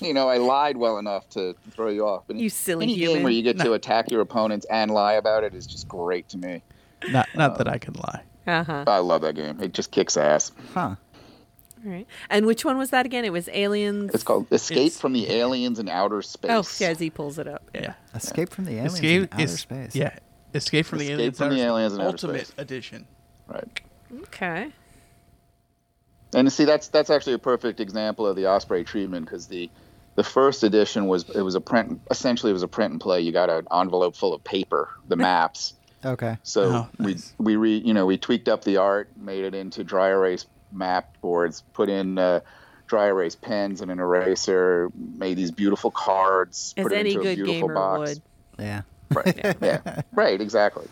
you 0.00 0.14
know, 0.14 0.28
I 0.28 0.36
lied 0.38 0.76
well 0.76 0.96
enough 0.98 1.28
to 1.30 1.56
throw 1.72 1.88
you 1.88 2.06
off." 2.06 2.22
But 2.28 2.36
You 2.36 2.48
silly 2.48 2.84
any 2.84 2.94
human. 2.94 3.14
game 3.16 3.22
where 3.24 3.32
you 3.32 3.42
get 3.42 3.58
to 3.58 3.72
attack 3.72 4.12
your 4.12 4.20
opponents 4.20 4.64
and 4.70 4.92
lie 4.92 5.14
about 5.14 5.42
it 5.42 5.54
is 5.54 5.66
just 5.66 5.88
great 5.88 6.28
to 6.28 6.38
me. 6.38 6.62
Not 7.10 7.26
not 7.34 7.58
that 7.58 7.66
I 7.66 7.78
can 7.78 7.94
lie. 7.94 8.22
Uh 8.46 8.62
huh. 8.62 8.84
I 8.86 8.98
love 8.98 9.22
that 9.22 9.34
game. 9.34 9.60
It 9.60 9.74
just 9.74 9.90
kicks 9.90 10.16
ass. 10.16 10.52
Huh. 10.72 10.94
All 11.86 11.92
right. 11.92 12.06
And 12.28 12.46
which 12.46 12.64
one 12.64 12.76
was 12.78 12.90
that 12.90 13.06
again? 13.06 13.24
It 13.24 13.32
was 13.32 13.48
Aliens. 13.52 14.10
It's 14.12 14.24
called 14.24 14.46
Escape 14.50 14.78
It's- 14.78 14.98
from 15.00 15.12
the 15.12 15.30
Aliens 15.30 15.78
in 15.78 15.88
Outer 15.88 16.20
Space. 16.20 16.50
Oh, 16.50 16.64
yeah, 16.84 16.90
as 16.90 16.98
he 16.98 17.10
pulls 17.10 17.38
it 17.38 17.46
up. 17.46 17.62
Yeah. 17.72 17.80
Yeah. 17.82 17.94
Escape 18.14 18.48
from 18.50 18.64
the 18.64 18.72
aliens 18.72 18.94
Escape 18.94 19.22
in 19.22 19.28
outer 19.32 19.42
is 19.44 19.60
space. 19.60 19.94
yeah. 19.94 20.18
Escape 20.52 20.86
from 20.86 20.98
the 20.98 21.04
Escape 21.04 21.18
aliens. 21.18 21.38
from 21.38 21.48
the 21.50 21.54
Outer- 21.60 21.68
Aliens 21.68 21.92
in 21.94 22.00
Outer 22.00 22.08
Ultimate 22.08 22.46
Space. 22.48 22.58
edition. 22.58 23.06
Right. 23.46 23.80
Okay. 24.22 24.72
And 26.34 26.52
see, 26.52 26.64
that's 26.64 26.88
that's 26.88 27.08
actually 27.10 27.34
a 27.34 27.38
perfect 27.38 27.80
example 27.80 28.26
of 28.26 28.36
the 28.36 28.46
Osprey 28.50 28.84
treatment 28.84 29.26
because 29.26 29.46
the 29.46 29.70
the 30.16 30.24
first 30.24 30.64
edition 30.64 31.06
was 31.06 31.28
it 31.30 31.42
was 31.42 31.54
a 31.54 31.60
print 31.60 32.00
essentially 32.10 32.50
it 32.50 32.54
was 32.54 32.62
a 32.64 32.68
print 32.68 32.92
and 32.92 33.00
play. 33.00 33.20
You 33.20 33.32
got 33.32 33.48
an 33.48 33.66
envelope 33.72 34.16
full 34.16 34.34
of 34.34 34.42
paper, 34.42 34.88
the 35.08 35.16
maps. 35.28 35.74
Okay. 36.04 36.36
So 36.42 36.62
Oh, 36.64 36.88
nice. 36.98 37.32
we 37.38 37.44
we 37.44 37.56
re, 37.56 37.76
you 37.78 37.94
know 37.94 38.06
we 38.06 38.18
tweaked 38.18 38.48
up 38.48 38.64
the 38.64 38.76
art, 38.78 39.08
made 39.16 39.44
it 39.44 39.54
into 39.54 39.84
dry 39.84 40.08
erase 40.08 40.46
map 40.72 41.20
boards, 41.20 41.62
put 41.72 41.88
in 41.88 42.18
uh, 42.18 42.40
dry 42.86 43.06
erase 43.06 43.36
pens 43.36 43.80
and 43.80 43.90
an 43.90 43.98
eraser, 43.98 44.90
made 44.94 45.36
these 45.36 45.50
beautiful 45.50 45.90
cards, 45.90 46.74
As 46.76 46.82
put 46.84 46.92
it 46.92 46.98
any 46.98 47.10
into 47.10 47.20
a 47.20 47.22
good 47.24 47.36
beautiful 47.36 47.68
gamer 47.68 47.74
box. 47.74 48.10
would. 48.10 48.22
Yeah. 48.58 48.82
Right. 49.12 49.56
yeah. 49.62 50.02
Right. 50.12 50.40
Exactly. 50.40 50.86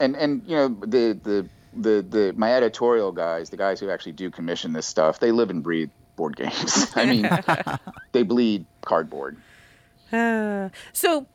And 0.00 0.16
and 0.16 0.42
you 0.46 0.56
know 0.56 0.68
the 0.68 1.18
the 1.22 1.48
the 1.76 2.04
the 2.08 2.34
my 2.36 2.52
editorial 2.54 3.12
guys, 3.12 3.50
the 3.50 3.56
guys 3.56 3.80
who 3.80 3.90
actually 3.90 4.12
do 4.12 4.30
commission 4.30 4.72
this 4.72 4.86
stuff, 4.86 5.20
they 5.20 5.32
live 5.32 5.50
and 5.50 5.62
breathe 5.62 5.90
board 6.16 6.36
games. 6.36 6.92
I 6.96 7.06
mean, 7.06 7.28
they 8.12 8.22
bleed 8.22 8.66
cardboard. 8.82 9.36
Uh, 10.12 10.70
so, 10.92 11.26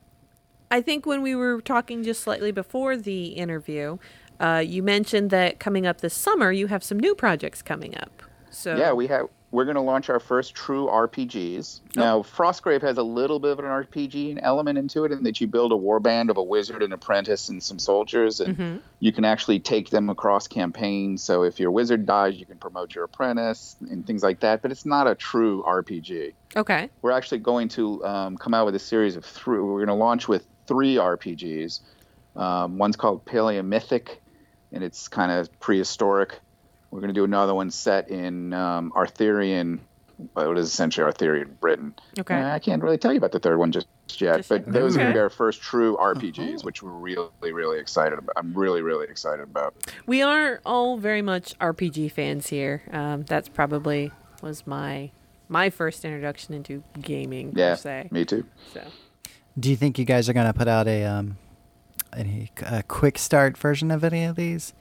I 0.71 0.81
think 0.81 1.05
when 1.05 1.21
we 1.21 1.35
were 1.35 1.61
talking 1.61 2.03
just 2.03 2.21
slightly 2.21 2.51
before 2.51 2.97
the 2.97 3.27
interview, 3.27 3.97
uh, 4.39 4.63
you 4.65 4.81
mentioned 4.83 5.29
that 5.31 5.59
coming 5.59 5.85
up 5.85 6.01
this 6.01 6.13
summer, 6.13 6.51
you 6.51 6.67
have 6.67 6.83
some 6.83 6.99
new 6.99 7.15
projects 7.15 7.61
coming 7.61 7.97
up. 7.97 8.23
So 8.49 8.75
Yeah, 8.75 8.93
we 8.93 9.07
have. 9.07 9.27
We're 9.51 9.65
going 9.65 9.77
to 9.77 9.81
launch 9.81 10.11
our 10.11 10.19
first 10.19 10.53
true 10.53 10.85
RPGs. 10.85 11.95
Now, 11.95 12.21
Frostgrave 12.21 12.83
has 12.83 12.99
a 12.99 13.03
little 13.03 13.39
bit 13.39 13.53
of 13.53 13.57
an 13.57 13.65
RPG 13.65 14.37
element 14.43 14.77
into 14.77 15.05
it, 15.05 15.11
in 15.11 15.23
that 15.23 15.41
you 15.41 15.47
build 15.47 15.71
a 15.71 15.75
warband 15.75 16.29
of 16.29 16.37
a 16.37 16.43
wizard, 16.43 16.83
an 16.83 16.93
apprentice, 16.93 17.49
and 17.49 17.61
some 17.63 17.79
soldiers, 17.79 18.41
and 18.41 18.83
you 18.99 19.11
can 19.11 19.25
actually 19.25 19.59
take 19.59 19.89
them 19.89 20.07
across 20.11 20.47
campaigns. 20.47 21.23
So, 21.23 21.41
if 21.41 21.59
your 21.59 21.71
wizard 21.71 22.05
dies, 22.05 22.39
you 22.39 22.45
can 22.45 22.57
promote 22.59 22.93
your 22.93 23.05
apprentice 23.05 23.75
and 23.89 24.05
things 24.05 24.21
like 24.21 24.41
that. 24.41 24.61
But 24.61 24.69
it's 24.69 24.85
not 24.85 25.07
a 25.07 25.15
true 25.15 25.63
RPG. 25.63 26.33
Okay. 26.55 26.91
We're 27.01 27.11
actually 27.11 27.39
going 27.39 27.69
to 27.69 28.05
um, 28.05 28.37
come 28.37 28.53
out 28.53 28.67
with 28.67 28.75
a 28.75 28.79
series 28.79 29.15
of 29.15 29.25
three. 29.25 29.59
We're 29.59 29.83
going 29.83 29.87
to 29.87 29.95
launch 29.95 30.27
with 30.27 30.45
three 30.67 30.97
RPGs. 30.97 31.79
Um, 32.35 32.77
one's 32.77 32.95
called 32.95 33.25
Paleomythic, 33.25 34.17
and 34.71 34.83
it's 34.83 35.07
kind 35.07 35.31
of 35.31 35.59
prehistoric. 35.59 36.39
We're 36.91 36.99
going 37.01 37.09
to 37.13 37.19
do 37.19 37.23
another 37.23 37.53
one 37.53 37.69
set 37.71 38.09
in 38.09 38.51
um, 38.53 38.91
Arthurian, 38.95 39.79
what 40.33 40.57
is 40.57 40.67
essentially 40.67 41.05
Arthurian 41.05 41.55
Britain. 41.59 41.93
Okay. 42.19 42.35
Uh, 42.35 42.53
I 42.55 42.59
can't 42.59 42.81
really 42.81 42.97
tell 42.97 43.11
you 43.11 43.17
about 43.19 43.31
the 43.31 43.39
third 43.39 43.57
one 43.57 43.71
just 43.71 43.87
yet, 44.19 44.37
Just 44.37 44.49
but 44.49 44.65
yet. 44.65 44.73
those 44.73 44.95
are 44.95 44.99
going 44.99 45.11
to 45.11 45.13
be 45.13 45.19
our 45.19 45.29
first 45.29 45.61
true 45.61 45.95
RPGs, 45.97 46.63
which 46.63 46.81
we're 46.81 46.89
really, 46.91 47.29
really 47.53 47.79
excited 47.79 48.17
about. 48.17 48.33
I'm 48.37 48.53
really, 48.53 48.81
really 48.81 49.07
excited 49.07 49.43
about. 49.43 49.75
We 50.07 50.21
are 50.23 50.61
all 50.65 50.97
very 50.97 51.21
much 51.21 51.57
RPG 51.59 52.11
fans 52.11 52.47
here. 52.47 52.81
Um, 52.91 53.23
that's 53.23 53.49
probably 53.49 54.11
was 54.41 54.65
my 54.65 55.11
my 55.47 55.69
first 55.69 56.03
introduction 56.05 56.53
into 56.53 56.83
gaming 57.01 57.53
Yeah, 57.55 57.71
per 57.71 57.75
se. 57.77 58.07
me 58.11 58.23
too. 58.25 58.45
So 58.73 58.81
Do 59.59 59.69
you 59.69 59.75
think 59.75 59.97
you 59.99 60.05
guys 60.05 60.27
are 60.29 60.33
gonna 60.33 60.53
put 60.53 60.67
out 60.67 60.87
a 60.87 61.03
um, 61.05 61.37
any 62.15 62.51
a 62.65 62.83
quick 62.83 63.17
start 63.17 63.57
version 63.57 63.91
of 63.91 64.03
any 64.03 64.25
of 64.25 64.35
these? 64.35 64.73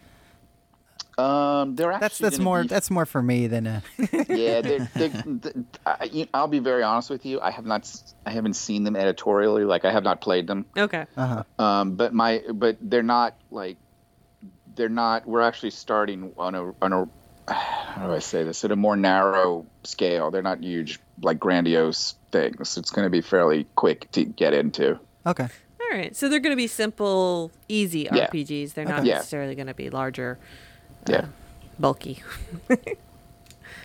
Um, 1.16 1.74
they're 1.74 1.90
actually 1.90 2.04
That's 2.06 2.18
that's 2.20 2.38
more 2.38 2.62
be 2.62 2.68
that's 2.68 2.90
more 2.92 3.04
for 3.04 3.20
me 3.20 3.48
than 3.48 3.66
a. 3.66 3.82
yeah, 4.28 4.60
they're, 4.60 4.88
they're, 4.94 5.08
th 5.42 5.54
I, 5.84 6.04
you- 6.12 6.28
I'll 6.32 6.46
be 6.46 6.60
very 6.60 6.84
honest 6.84 7.10
with 7.10 7.26
you. 7.26 7.40
I 7.40 7.50
have 7.50 7.66
not, 7.66 7.80
s- 7.80 8.14
I 8.24 8.30
haven't 8.30 8.54
seen 8.54 8.84
them 8.84 8.94
editorially. 8.94 9.64
Like 9.64 9.84
I 9.84 9.90
have 9.90 10.04
not 10.04 10.20
played 10.20 10.46
them. 10.46 10.64
okay. 10.76 11.06
uh-huh. 11.16 11.42
Um, 11.58 11.96
but 11.96 12.14
my, 12.14 12.42
but 12.52 12.76
they're 12.80 13.02
not 13.02 13.34
like, 13.50 13.78
they're 14.76 14.88
not. 14.88 15.26
We're 15.26 15.40
actually 15.42 15.70
starting 15.70 16.32
on 16.38 16.54
a, 16.54 16.72
on 16.80 16.92
a, 16.92 17.08
how 17.52 18.06
do 18.06 18.12
I 18.12 18.20
say 18.20 18.44
this? 18.44 18.64
At 18.64 18.70
a 18.70 18.76
more 18.76 18.94
narrow 18.94 19.66
scale. 19.82 20.30
They're 20.30 20.42
not 20.42 20.62
huge, 20.62 21.00
like 21.20 21.40
grandiose 21.40 22.14
things. 22.30 22.76
It's 22.76 22.90
going 22.92 23.06
to 23.06 23.10
be 23.10 23.22
fairly 23.22 23.66
quick 23.74 24.08
to 24.12 24.24
get 24.24 24.54
into. 24.54 25.00
Okay. 25.26 25.48
All 25.90 25.96
right. 25.98 26.14
So 26.14 26.28
they're 26.28 26.40
going 26.40 26.52
to 26.52 26.56
be 26.56 26.66
simple, 26.66 27.50
easy 27.68 28.08
Yeah. 28.12 28.26
RPGs. 28.28 28.74
They're 28.74 28.84
not 28.84 29.04
Yeah. 29.04 29.14
necessarily 29.16 29.54
going 29.54 29.68
to 29.68 29.74
be 29.74 29.90
larger, 29.90 30.38
Yeah. 31.06 31.26
bulky. 31.78 32.22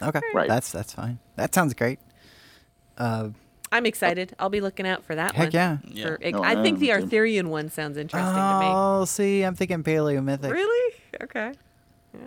Okay. 0.01 0.21
Right. 0.33 0.49
That's 0.49 0.71
that's 0.71 0.91
fine. 0.93 1.19
That 1.37 1.53
sounds 1.55 1.73
great. 1.73 1.97
Uh, 2.97 3.29
I'm 3.71 3.85
excited. 3.85 4.35
I'll 4.37 4.49
be 4.49 4.59
looking 4.59 4.85
out 4.85 5.03
for 5.05 5.15
that 5.15 5.33
one. 5.33 5.45
heck 5.45 5.53
yeah. 5.53 5.77
Yeah. 5.87 6.17
For- 6.17 6.19
No, 6.31 6.43
I 6.43 6.59
I 6.59 6.63
think 6.63 6.79
the. 6.79 6.91
Arthurian 6.91 7.49
one 7.49 7.69
sounds 7.69 7.95
interesting 7.97 8.33
to 8.33 8.59
me. 8.59 8.65
Oh, 8.67 9.05
see, 9.05 9.43
I'm 9.43 9.55
thinking 9.55 9.81
Paleomythic. 9.81 10.43
me. 10.43 10.49
Really? 10.49 10.95
Okay. 11.21 11.53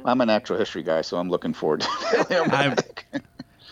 I'm 0.04 0.20
a 0.22 0.26
natural 0.26 0.58
history 0.58 0.82
guy, 0.82 1.02
so 1.02 1.18
I'm 1.18 1.28
looking 1.28 1.52
forward 1.52 1.80
to 1.82 1.88
I'm 2.52 2.74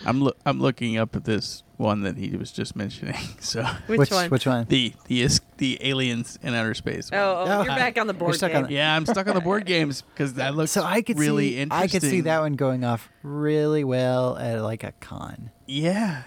I'm 0.06 0.20
loo- 0.22 0.36
I'm 0.46 0.60
looking 0.60 0.98
up 0.98 1.16
at 1.16 1.24
this 1.24 1.62
one 1.76 2.02
that 2.02 2.16
he 2.16 2.36
was 2.36 2.52
just 2.52 2.76
mentioning. 2.76 3.16
So 3.40 3.62
Which, 3.86 3.98
which 3.98 4.10
one? 4.10 4.30
Which 4.30 4.46
one? 4.46 4.66
the 4.68 4.92
the 5.06 5.22
is- 5.22 5.40
the 5.58 5.78
aliens 5.82 6.38
in 6.42 6.54
outer 6.54 6.74
space. 6.74 7.10
Oh, 7.12 7.16
oh, 7.16 7.44
Oh, 7.46 7.62
you're 7.62 7.72
I- 7.72 7.76
back 7.78 7.98
on 7.98 8.06
the 8.06 8.12
board 8.14 8.38
game. 8.40 8.56
on 8.56 8.62
the- 8.64 8.72
Yeah, 8.72 8.94
I'm 8.96 9.06
stuck 9.06 9.26
on 9.28 9.34
the 9.34 9.40
board 9.40 9.66
games 9.66 10.02
because 10.02 10.34
that 10.34 10.54
looks 10.56 10.72
So 10.72 10.82
I 10.82 11.02
could 11.02 11.18
really 11.18 11.50
see 11.50 11.58
interesting. 11.58 11.84
I 11.84 11.88
could 11.90 12.02
see 12.02 12.20
that 12.22 12.40
one 12.40 12.54
going 12.56 12.84
off 12.84 13.08
really 13.22 13.84
well 13.84 14.36
at 14.36 14.62
like 14.62 14.82
a 14.84 14.92
con. 15.00 15.50
Yeah. 15.66 16.22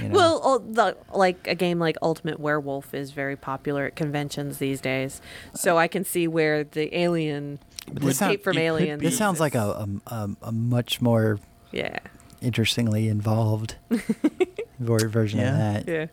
You 0.00 0.08
know? 0.08 0.14
Well, 0.14 0.40
oh, 0.44 0.58
the, 0.58 0.96
like 1.12 1.48
a 1.48 1.56
game 1.56 1.80
like 1.80 1.96
Ultimate 2.00 2.38
Werewolf 2.38 2.94
is 2.94 3.10
very 3.10 3.34
popular 3.34 3.86
at 3.86 3.96
conventions 3.96 4.58
these 4.58 4.80
days, 4.80 5.20
so 5.52 5.76
I 5.78 5.88
can 5.88 6.04
see 6.04 6.28
where 6.28 6.62
the 6.62 6.96
alien 6.96 7.58
But 7.92 8.02
this 8.04 8.18
sound- 8.18 8.30
escape 8.30 8.44
from 8.44 8.56
aliens. 8.58 9.02
this 9.02 9.18
sounds 9.18 9.40
like 9.40 9.56
a, 9.56 9.58
a, 10.06 10.14
a, 10.14 10.30
a 10.42 10.52
much 10.52 11.00
more 11.00 11.40
yeah, 11.72 11.98
interestingly 12.40 13.08
involved 13.08 13.74
ver- 13.90 14.00
version 14.80 15.40
Yeah. 15.40 15.50
of 15.78 15.86
that. 15.86 15.92
yeah. 15.92 16.06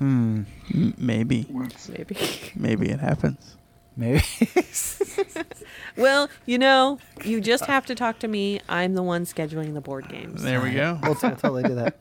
M- 0.00 0.46
maybe, 0.98 1.46
Maybe. 1.88 2.16
maybe 2.56 2.88
it 2.90 2.98
happens. 2.98 3.56
Maybe. 3.96 4.22
well, 5.96 6.28
you 6.46 6.58
know, 6.58 6.98
you 7.24 7.40
just 7.40 7.66
have 7.66 7.86
to 7.86 7.94
talk 7.94 8.18
to 8.20 8.28
me. 8.28 8.60
I'm 8.68 8.94
the 8.94 9.02
one 9.02 9.24
scheduling 9.26 9.74
the 9.74 9.80
board 9.80 10.08
games. 10.08 10.42
There 10.42 10.60
we 10.60 10.72
go. 10.72 10.98
we'll 11.02 11.14
t- 11.14 11.28
totally 11.28 11.62
do 11.62 11.74
that. 11.76 11.98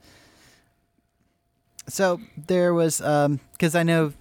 So 1.87 2.19
there 2.47 2.73
was 2.73 2.97
because 3.51 3.75
I 3.75 3.83
know 3.83 4.13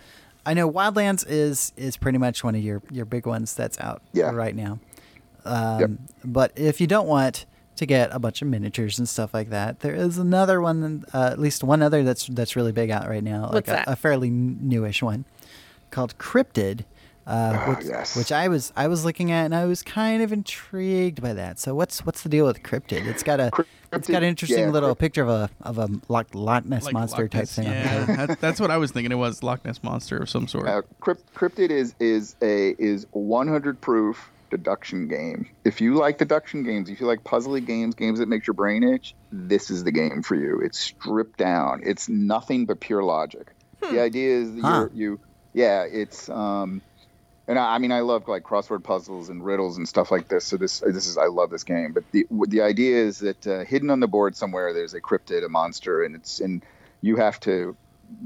I 0.45 0.53
know 0.55 0.71
Wildlands 0.71 1.25
is 1.29 1.73
is 1.77 1.97
pretty 1.97 2.18
much 2.18 2.43
one 2.43 2.55
of 2.55 2.62
your 2.62 2.83
your 2.91 3.05
big 3.05 3.25
ones 3.27 3.55
that's 3.55 3.79
out 3.81 4.03
Yeah. 4.12 4.31
right 4.33 4.57
now. 4.57 4.79
Um, 5.45 6.01
But 6.25 6.53
if 6.57 6.81
you 6.81 6.87
don't 6.87 7.07
want 7.07 7.47
to 7.81 7.87
get 7.87 8.11
a 8.12 8.18
bunch 8.18 8.41
of 8.41 8.49
miniatures 8.49 8.99
and 8.99 9.09
stuff 9.09 9.35
like 9.35 9.51
that, 9.51 9.81
there 9.81 9.95
is 9.95 10.16
another 10.16 10.61
one, 10.61 11.05
uh, 11.12 11.31
at 11.33 11.39
least 11.39 11.64
one 11.64 11.83
other 11.83 12.03
that's 12.05 12.26
that's 12.28 12.55
really 12.57 12.72
big 12.72 12.91
out 12.91 13.09
right 13.09 13.24
now, 13.24 13.43
What's 13.43 13.55
like 13.55 13.64
that? 13.66 13.89
a, 13.89 13.93
a 13.93 13.97
fairly 13.97 14.31
newish 14.31 15.03
one 15.03 15.24
called 15.91 16.16
Cryptid. 16.18 16.85
Uh, 17.26 17.53
Ah, 17.55 17.70
which, 17.74 17.87
yes. 17.87 18.16
which 18.16 18.33
I 18.33 18.49
was 18.49 18.72
I 18.76 18.89
was 18.89 19.05
looking 19.05 19.31
at 19.31 19.45
and 19.45 19.55
I 19.55 19.64
was 19.66 19.83
kind 19.83 20.20
of 20.22 20.33
intrigued 20.33 21.22
by 21.22 21.33
that. 21.35 21.59
So 21.61 21.74
what's 21.74 22.05
what's 22.05 22.22
the 22.22 22.28
deal 22.28 22.45
with 22.47 22.62
Cryptid? 22.62 23.07
It's 23.07 23.22
got 23.22 23.39
a 23.39 23.51
it's 23.93 24.09
got 24.09 24.22
an 24.22 24.28
interesting 24.31 24.59
yeah, 24.64 24.70
little 24.70 24.89
Crypt- 24.91 25.01
picture 25.01 25.22
of 25.22 25.28
a 25.28 25.51
of 25.62 25.78
a 25.78 25.89
Loch, 26.09 26.35
Loch 26.35 26.64
Ness 26.64 26.85
Like 26.87 26.95
monster 26.95 27.22
Loch 27.22 27.31
type 27.31 27.47
thing. 27.49 27.66
Yeah, 27.66 28.05
that, 28.26 28.41
that's 28.41 28.59
what 28.59 28.70
I 28.72 28.78
was 28.78 28.91
thinking. 28.91 29.12
It 29.12 29.16
was 29.16 29.43
Loch 29.45 29.64
Ness 29.64 29.81
monster 29.83 30.16
of 30.18 30.28
some 30.31 30.49
sort. 30.49 30.66
Uh, 30.66 30.83
Crypt, 31.01 31.33
Cryptid 31.35 31.70
is 31.70 31.95
is 32.01 32.35
a 32.43 32.74
is 32.78 33.07
100 33.12 33.81
proof 33.81 34.31
deduction 34.51 35.09
game. 35.09 35.47
If 35.65 35.81
you 35.81 35.95
like 35.95 36.19
deduction 36.19 36.63
games, 36.63 36.91
if 36.91 37.01
you 37.01 37.07
like 37.07 37.25
puzzly 37.25 37.65
games, 37.65 37.95
games 37.95 38.19
that 38.19 38.29
make 38.29 38.47
your 38.47 38.55
brain 38.55 38.83
itch, 38.83 39.15
this 39.31 39.71
is 39.71 39.85
the 39.85 39.93
game 39.93 40.23
for 40.23 40.35
you. 40.35 40.61
It's 40.63 40.79
stripped 40.79 41.39
down. 41.39 41.81
It's 41.85 42.09
nothing 42.09 42.67
but 42.67 42.81
pure 42.81 43.03
logic. 43.03 43.53
The 43.81 44.01
idea 44.01 44.37
is 44.39 44.55
that 44.55 44.63
Huh. 44.63 44.69
you're, 44.69 44.91
you, 44.95 45.21
yeah, 45.55 45.85
it's 45.91 46.29
um, 46.29 46.83
and 47.49 47.59
I, 47.59 47.75
I 47.75 47.79
mean 47.79 47.93
I 47.93 48.01
love 48.01 48.29
like 48.29 48.43
crossword 48.43 48.85
puzzles 48.85 49.31
and 49.31 49.45
riddles 49.45 49.77
and 49.79 49.89
stuff 49.89 50.11
like 50.11 50.29
this. 50.29 50.45
So 50.45 50.57
this 50.57 50.81
this 50.81 51.07
is 51.07 51.17
I 51.17 51.27
love 51.27 51.51
this 51.51 51.65
game. 51.65 51.93
But 51.93 52.05
the 52.13 52.27
the 52.49 52.61
idea 52.63 52.97
is 52.97 53.19
that 53.21 53.47
uh, 53.47 53.65
hidden 53.65 53.91
on 53.91 54.01
the 54.01 54.09
board 54.09 54.37
somewhere 54.37 54.73
there's 54.73 54.95
a 54.95 55.01
cryptid, 55.01 55.45
a 55.45 55.49
monster, 55.49 56.03
and 56.05 56.15
it's 56.15 56.41
and 56.41 56.63
you 57.03 57.17
have 57.17 57.41
to 57.41 57.77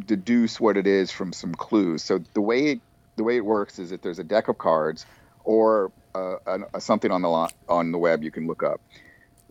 deduce 0.07 0.61
what 0.61 0.77
it 0.77 0.87
is 0.87 1.11
from 1.11 1.33
some 1.33 1.55
clues. 1.55 2.03
So 2.03 2.18
the 2.35 2.41
way 2.41 2.72
it, 2.72 2.81
the 3.16 3.25
way 3.25 3.37
it 3.37 3.45
works 3.45 3.79
is 3.79 3.91
that 3.91 4.03
there's 4.03 4.18
a 4.18 4.25
deck 4.25 4.49
of 4.49 4.59
cards 4.59 5.07
or 5.45 5.92
uh, 6.14 6.36
something 6.78 7.11
on 7.11 7.22
the 7.22 7.28
lo- 7.28 7.49
on 7.68 7.92
the 7.92 7.99
web 7.99 8.22
you 8.22 8.30
can 8.30 8.47
look 8.47 8.62
up. 8.62 8.80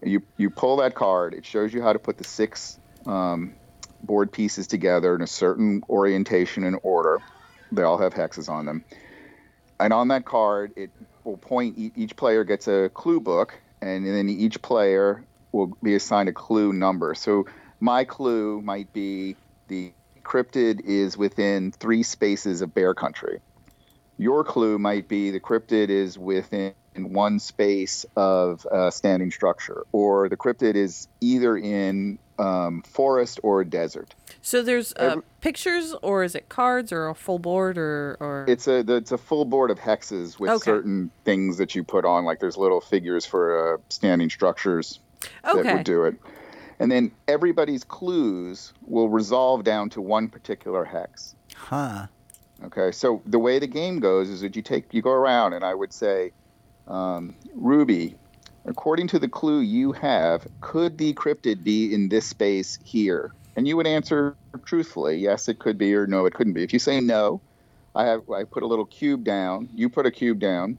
You 0.04 0.22
you 0.38 0.50
pull 0.50 0.78
that 0.78 0.96
card. 0.96 1.34
It 1.34 1.46
shows 1.46 1.74
you 1.74 1.82
how 1.82 1.94
to 1.94 2.00
put 2.00 2.18
the 2.18 2.24
six 2.24 2.78
um, 3.06 3.56
board 4.02 4.32
pieces 4.32 4.68
together 4.68 5.16
in 5.16 5.22
a 5.22 5.28
certain 5.28 5.82
orientation 5.90 6.64
and 6.64 6.78
order. 6.84 7.20
They 7.72 7.84
all 7.84 7.98
have 7.98 8.14
hexes 8.14 8.50
on 8.50 8.66
them. 8.66 8.86
And 9.80 9.92
on 9.92 10.10
that 10.10 10.26
card, 10.26 10.72
it 10.78 10.92
will 11.24 11.38
point. 11.38 11.78
Each 11.78 12.16
player 12.16 12.44
gets 12.44 12.68
a 12.68 12.90
clue 12.94 13.20
book, 13.20 13.60
and 13.82 14.06
then 14.06 14.30
each 14.30 14.62
player 14.62 15.26
will 15.52 15.74
be 15.84 15.96
assigned 15.96 16.30
a 16.30 16.34
clue 16.34 16.74
number. 16.74 17.16
So 17.16 17.46
my 17.80 18.04
clue 18.04 18.62
might 18.62 18.94
be 18.94 19.36
the 19.68 19.94
cryptid 20.24 20.82
is 20.82 21.18
within 21.18 21.72
three 21.72 22.04
spaces 22.04 22.62
of 22.62 22.74
bear 22.74 22.94
country. 22.94 23.40
Your 24.18 24.44
clue 24.44 24.78
might 24.78 25.08
be 25.08 25.32
the 25.32 25.40
cryptid 25.40 25.90
is 25.90 26.18
within 26.18 26.74
one 26.96 27.40
space 27.40 28.06
of 28.16 28.66
a 28.72 28.92
standing 28.92 29.32
structure, 29.32 29.84
or 29.92 30.30
the 30.30 30.38
cryptid 30.38 30.76
is 30.76 31.08
either 31.22 31.58
in 31.58 32.20
um, 32.38 32.84
forest 32.84 33.40
or 33.44 33.64
desert. 33.64 34.14
So 34.42 34.62
there's 34.62 34.94
uh, 34.94 34.96
Every- 35.14 35.24
pictures, 35.42 35.96
or 36.04 36.24
is 36.24 36.36
it 36.36 36.50
cards, 36.50 36.92
or 36.92 37.08
a 37.08 37.16
full 37.16 37.40
board, 37.40 37.78
or 37.78 38.18
or 38.20 38.46
It's 38.48 38.68
a 38.68 38.80
it's 38.88 39.12
a 39.12 39.18
full 39.18 39.46
board 39.46 39.72
of 39.72 39.80
hexes 39.80 40.40
with 40.40 40.52
Okay. 40.52 40.64
certain 40.64 41.10
things 41.26 41.58
that 41.58 41.74
you 41.76 41.84
put 41.84 42.06
on, 42.06 42.26
like 42.26 42.40
there's 42.40 42.58
little 42.58 42.82
figures 42.82 43.26
for 43.26 43.76
uh, 43.76 43.78
standing 43.90 44.30
structures 44.30 45.00
that 45.44 45.56
would 45.56 45.84
do 45.86 46.04
it. 46.06 46.16
And 46.80 46.92
then 46.92 47.12
everybody's 47.28 47.84
clues 47.84 48.74
will 48.86 49.10
resolve 49.10 49.64
down 49.64 49.90
to 49.92 50.02
one 50.02 50.28
particular 50.28 50.84
hex. 50.84 51.36
Huh. 51.56 52.08
Okay, 52.66 52.92
so 52.92 53.22
the 53.26 53.40
way 53.40 53.60
the 53.60 53.68
game 53.68 54.00
goes 54.00 54.30
is 54.30 54.42
that 54.42 54.56
you 54.56 54.62
take 54.62 54.94
you 54.94 55.02
go 55.02 55.12
around, 55.12 55.54
and 55.54 55.64
I 55.66 55.74
would 55.74 55.92
say, 55.92 56.32
um, 56.88 57.36
Ruby, 57.56 58.16
according 58.66 59.08
to 59.10 59.20
the 59.20 59.28
clue 59.28 59.60
you 59.60 59.92
have, 59.92 60.48
could 60.62 60.98
the 60.98 61.14
cryptid 61.14 61.64
be 61.64 61.94
in 61.94 62.10
this 62.10 62.26
space 62.26 62.80
here? 62.84 63.32
And 63.56 63.68
you 63.68 63.76
would 63.78 63.86
answer 63.88 64.36
truthfully, 64.66 65.18
yes, 65.18 65.48
it 65.50 65.60
could 65.60 65.78
be, 65.78 65.94
or 65.94 66.08
no, 66.08 66.26
it 66.26 66.34
couldn't 66.34 66.54
be. 66.54 66.64
If 66.64 66.74
you 66.74 66.80
say 66.80 67.02
no, 67.02 67.42
I 67.96 68.06
have 68.06 68.30
I 68.30 68.46
put 68.46 68.64
a 68.64 68.68
little 68.68 68.86
cube 68.86 69.24
down. 69.24 69.70
You 69.76 69.90
put 69.90 70.06
a 70.06 70.12
cube 70.12 70.40
down 70.40 70.78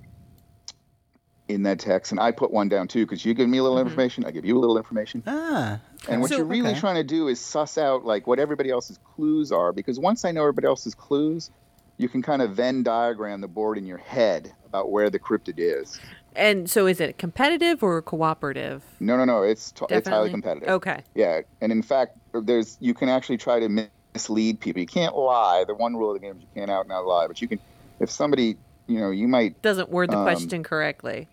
in 1.47 1.65
that 1.65 1.79
text, 1.79 2.11
and 2.13 2.19
I 2.19 2.31
put 2.33 2.51
one 2.51 2.71
down 2.71 2.89
too, 2.89 3.05
because 3.05 3.25
you 3.25 3.35
give 3.35 3.49
me 3.49 3.59
a 3.59 3.63
little 3.63 3.79
information, 3.79 4.25
I 4.25 4.31
give 4.31 4.47
you 4.47 4.57
a 4.57 4.61
little 4.61 4.79
information. 4.79 5.23
Ah. 5.27 5.79
And 6.09 6.23
what 6.23 6.31
So- 6.31 6.39
you're 6.39 6.47
really 6.47 6.71
okay. 6.71 6.81
trying 6.81 6.95
to 6.95 7.05
do 7.05 7.29
is 7.29 7.39
suss 7.39 7.77
out 7.77 8.07
like 8.07 8.27
what 8.27 8.39
everybody 8.39 8.71
else's 8.71 8.99
clues 9.15 9.53
are, 9.53 9.71
because 9.73 9.99
once 9.99 10.25
I 10.25 10.33
know 10.33 10.41
everybody 10.41 10.67
else's 10.67 10.95
clues, 10.95 11.51
you 11.97 12.09
can 12.09 12.23
kind 12.23 12.43
of 12.43 12.53
Venn 12.53 12.83
diagram 12.83 13.41
the 13.41 13.49
board 13.49 13.79
in 13.79 13.87
your 13.87 13.99
head 13.99 14.53
about 14.67 14.91
where 14.91 15.11
the 15.11 15.19
cryptid 15.19 15.55
is. 15.59 16.01
And 16.37 16.69
so, 16.69 16.87
is 16.87 17.01
it 17.01 17.17
competitive 17.17 17.83
or 17.83 18.03
cooperative? 18.03 18.83
No, 18.99 19.17
no, 19.17 19.25
no, 19.25 19.43
it's 19.43 19.71
t- 19.71 19.87
it's 19.91 20.09
highly 20.09 20.31
competitive. 20.31 20.69
Okay. 20.69 21.03
Yeah, 21.15 21.43
and 21.61 21.71
in 21.71 21.83
fact, 21.83 22.17
there's 22.33 22.77
you 22.81 22.93
can 22.93 23.09
actually 23.09 23.37
try 23.37 23.61
to 23.61 23.69
mislead 24.15 24.59
people. 24.59 24.81
You 24.81 24.87
can't 24.87 25.17
lie. 25.17 25.65
The 25.65 25.75
one 25.75 25.95
rule 25.95 26.11
of 26.11 26.21
the 26.21 26.27
game 26.27 26.37
is 26.37 26.43
you 26.43 26.49
can't 26.55 26.71
out 26.71 26.85
and 26.85 26.93
out 26.93 27.07
lie. 27.07 27.29
But 27.29 27.41
you 27.41 27.47
can, 27.47 27.61
if 28.01 28.11
somebody, 28.11 28.57
you 28.89 28.99
know, 28.99 29.11
you 29.11 29.29
might 29.29 29.63
Doesn't 29.63 29.91
word 29.91 30.11
the 30.11 30.19
Um, 30.19 30.25
question 30.25 30.65
correctly. 30.65 31.29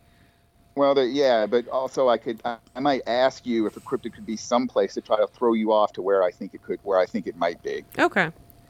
Well, 0.75 0.93
the, 0.93 1.05
yeah, 1.05 1.47
but 1.47 1.67
also 1.67 2.07
I 2.07 2.17
could 2.17 2.39
I, 2.45 2.57
I 2.75 2.79
might 2.79 3.01
ask 3.07 3.45
you 3.45 3.65
if 3.65 3.75
a 3.77 3.81
cryptid 3.81 4.13
could 4.13 4.27
be 4.27 4.37
someplace 4.37 4.93
to 4.93 5.01
try 5.01 5.17
to 5.17 5.27
throw 5.27 5.53
you 5.53 5.73
off 5.73 5.93
to 5.93 6.03
where 6.03 6.21
I 6.21 6.29
think 6.31 6.53
it 6.53 6.61
could, 6.61 6.79
where 6.83 6.99
I 6.99 7.07
think 7.07 7.25
it 7.25 7.35
might 7.35 7.61
be. 7.63 7.83
Okay. 7.97 8.29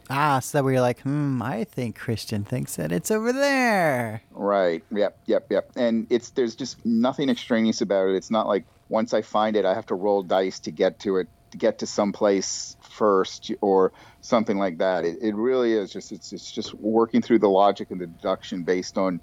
Ah, 0.10 0.40
so 0.40 0.58
that 0.58 0.64
where 0.64 0.74
you're 0.74 0.82
like, 0.82 1.02
hmm, 1.02 1.42
I 1.42 1.64
think 1.64 1.98
Christian 1.98 2.44
thinks 2.44 2.76
that 2.76 2.92
it's 2.92 3.12
over 3.12 3.32
there. 3.32 4.22
Right. 4.32 4.84
Yep. 4.92 5.18
Yep. 5.26 5.48
Yep. 5.50 5.72
And 5.76 6.08
it's 6.10 6.32
there's 6.32 6.56
just 6.56 6.84
nothing 6.86 7.30
extraneous 7.30 7.82
about 7.82 8.10
it. 8.10 8.16
It's 8.16 8.32
not 8.32 8.48
like 8.48 8.66
once 8.90 9.14
I 9.14 9.22
find 9.22 9.56
it, 9.56 9.66
I 9.66 9.74
have 9.74 9.86
to 9.88 9.96
roll 9.96 10.24
dice 10.24 10.60
to 10.62 10.72
get 10.72 11.00
to 11.00 11.18
it, 11.18 11.28
to 11.52 11.58
get 11.58 11.80
to 11.80 11.86
some 11.86 12.12
place 12.12 12.76
first, 12.82 13.52
or 13.62 13.94
something 14.22 14.58
like 14.58 14.80
that. 14.80 15.06
It, 15.06 15.20
it 15.22 15.36
really 15.36 15.74
is 15.74 15.92
just 15.92 16.12
it's 16.12 16.34
it's 16.34 16.52
just 16.52 16.74
working 16.74 17.22
through 17.22 17.40
the 17.40 17.50
logic 17.50 17.92
and 17.92 18.02
the 18.02 18.08
deduction 18.08 18.64
based 18.64 18.98
on 18.98 19.22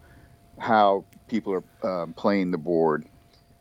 how 0.58 1.04
people 1.28 1.62
are 1.82 2.02
um, 2.02 2.12
playing 2.14 2.50
the 2.50 2.58
board. 2.58 3.06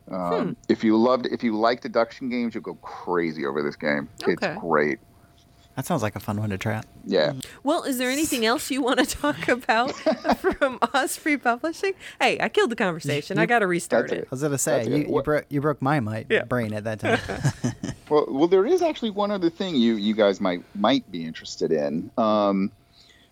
Um, 0.10 0.56
If 0.70 0.84
you 0.84 0.98
loved, 0.98 1.26
if 1.26 1.44
you 1.44 1.58
like 1.58 1.82
deduction 1.82 2.30
games, 2.30 2.56
you'll 2.56 2.64
go 2.64 2.76
crazy 2.76 3.46
over 3.46 3.62
this 3.62 3.76
game. 3.76 4.10
Okay. 4.24 4.34
It's 4.34 4.62
great. 4.62 5.00
That 5.78 5.86
sounds 5.86 6.02
like 6.02 6.16
a 6.16 6.20
fun 6.20 6.40
one 6.40 6.50
to 6.50 6.58
try. 6.58 6.74
out. 6.78 6.86
Yeah. 7.06 7.34
Well, 7.64 7.84
is 7.84 8.00
there 8.00 8.10
anything 8.10 8.46
else 8.48 8.70
you 8.72 8.82
want 8.82 8.98
to 9.00 9.06
talk 9.06 9.48
about 9.48 9.92
from 10.40 10.80
Osprey 10.94 11.38
Publishing? 11.38 11.94
Hey, 12.20 12.40
I 12.42 12.50
killed 12.50 12.72
the 12.72 12.76
conversation. 12.76 13.38
I 13.38 13.46
got 13.46 13.60
to 13.60 13.68
restart 13.68 14.10
That's 14.10 14.22
it. 14.24 14.26
I 14.26 14.28
was 14.32 14.42
gonna 14.42 14.58
say 14.58 14.86
you, 14.88 14.96
you 14.98 15.06
What- 15.06 15.24
broke 15.26 15.46
you 15.50 15.62
broke 15.62 15.80
my 15.82 16.00
might, 16.00 16.26
Yeah. 16.30 16.44
brain 16.46 16.74
at 16.74 16.84
that 16.84 17.00
time. 17.00 17.20
Well, 18.10 18.26
well, 18.30 18.48
there 18.48 18.66
is 18.66 18.82
actually 18.82 19.10
one 19.10 19.32
other 19.32 19.50
thing 19.50 19.76
you 19.76 19.96
you 19.96 20.14
guys 20.16 20.40
might 20.40 20.64
might 20.76 21.12
be 21.12 21.26
interested 21.26 21.74
in. 21.74 22.10
Um, 22.18 22.72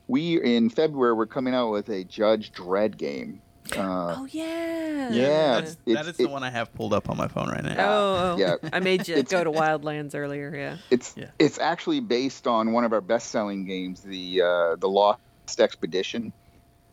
we 0.09 0.41
in 0.43 0.69
February 0.69 1.13
we're 1.13 1.25
coming 1.27 1.55
out 1.55 1.71
with 1.71 1.87
a 1.89 2.03
Judge 2.03 2.51
Dredd 2.51 2.97
game. 2.97 3.41
Uh, 3.75 4.15
Oh 4.19 4.27
yeah. 4.29 5.09
Yeah. 5.11 5.53
That's, 5.61 5.77
It's- 5.85 6.03
that 6.03 6.09
is 6.09 6.17
the 6.17 6.27
one 6.27 6.43
I 6.43 6.49
have 6.49 6.73
pulled 6.73 6.93
up 6.93 7.09
on 7.09 7.17
my 7.17 7.27
phone 7.27 7.49
right 7.49 7.63
now. 7.63 7.75
Oh, 7.79 8.33
oh. 8.33 8.37
Yeah. 8.37 8.55
I 8.71 8.79
made 8.79 9.07
you 9.07 9.21
go 9.23 9.43
to 9.43 9.51
Wildlands 9.51 10.15
earlier. 10.15 10.55
Yeah. 10.55 10.77
it's 10.89 11.13
Yeah. 11.17 11.29
it's 11.39 11.59
actually 11.59 11.99
based 11.99 12.47
on 12.47 12.71
one 12.73 12.83
of 12.83 12.93
our 12.93 13.01
best 13.01 13.29
selling 13.29 13.65
games, 13.65 14.01
the 14.01 14.41
uh, 14.41 14.75
the 14.77 14.87
Lost 14.89 15.19
Expedition, 15.59 16.33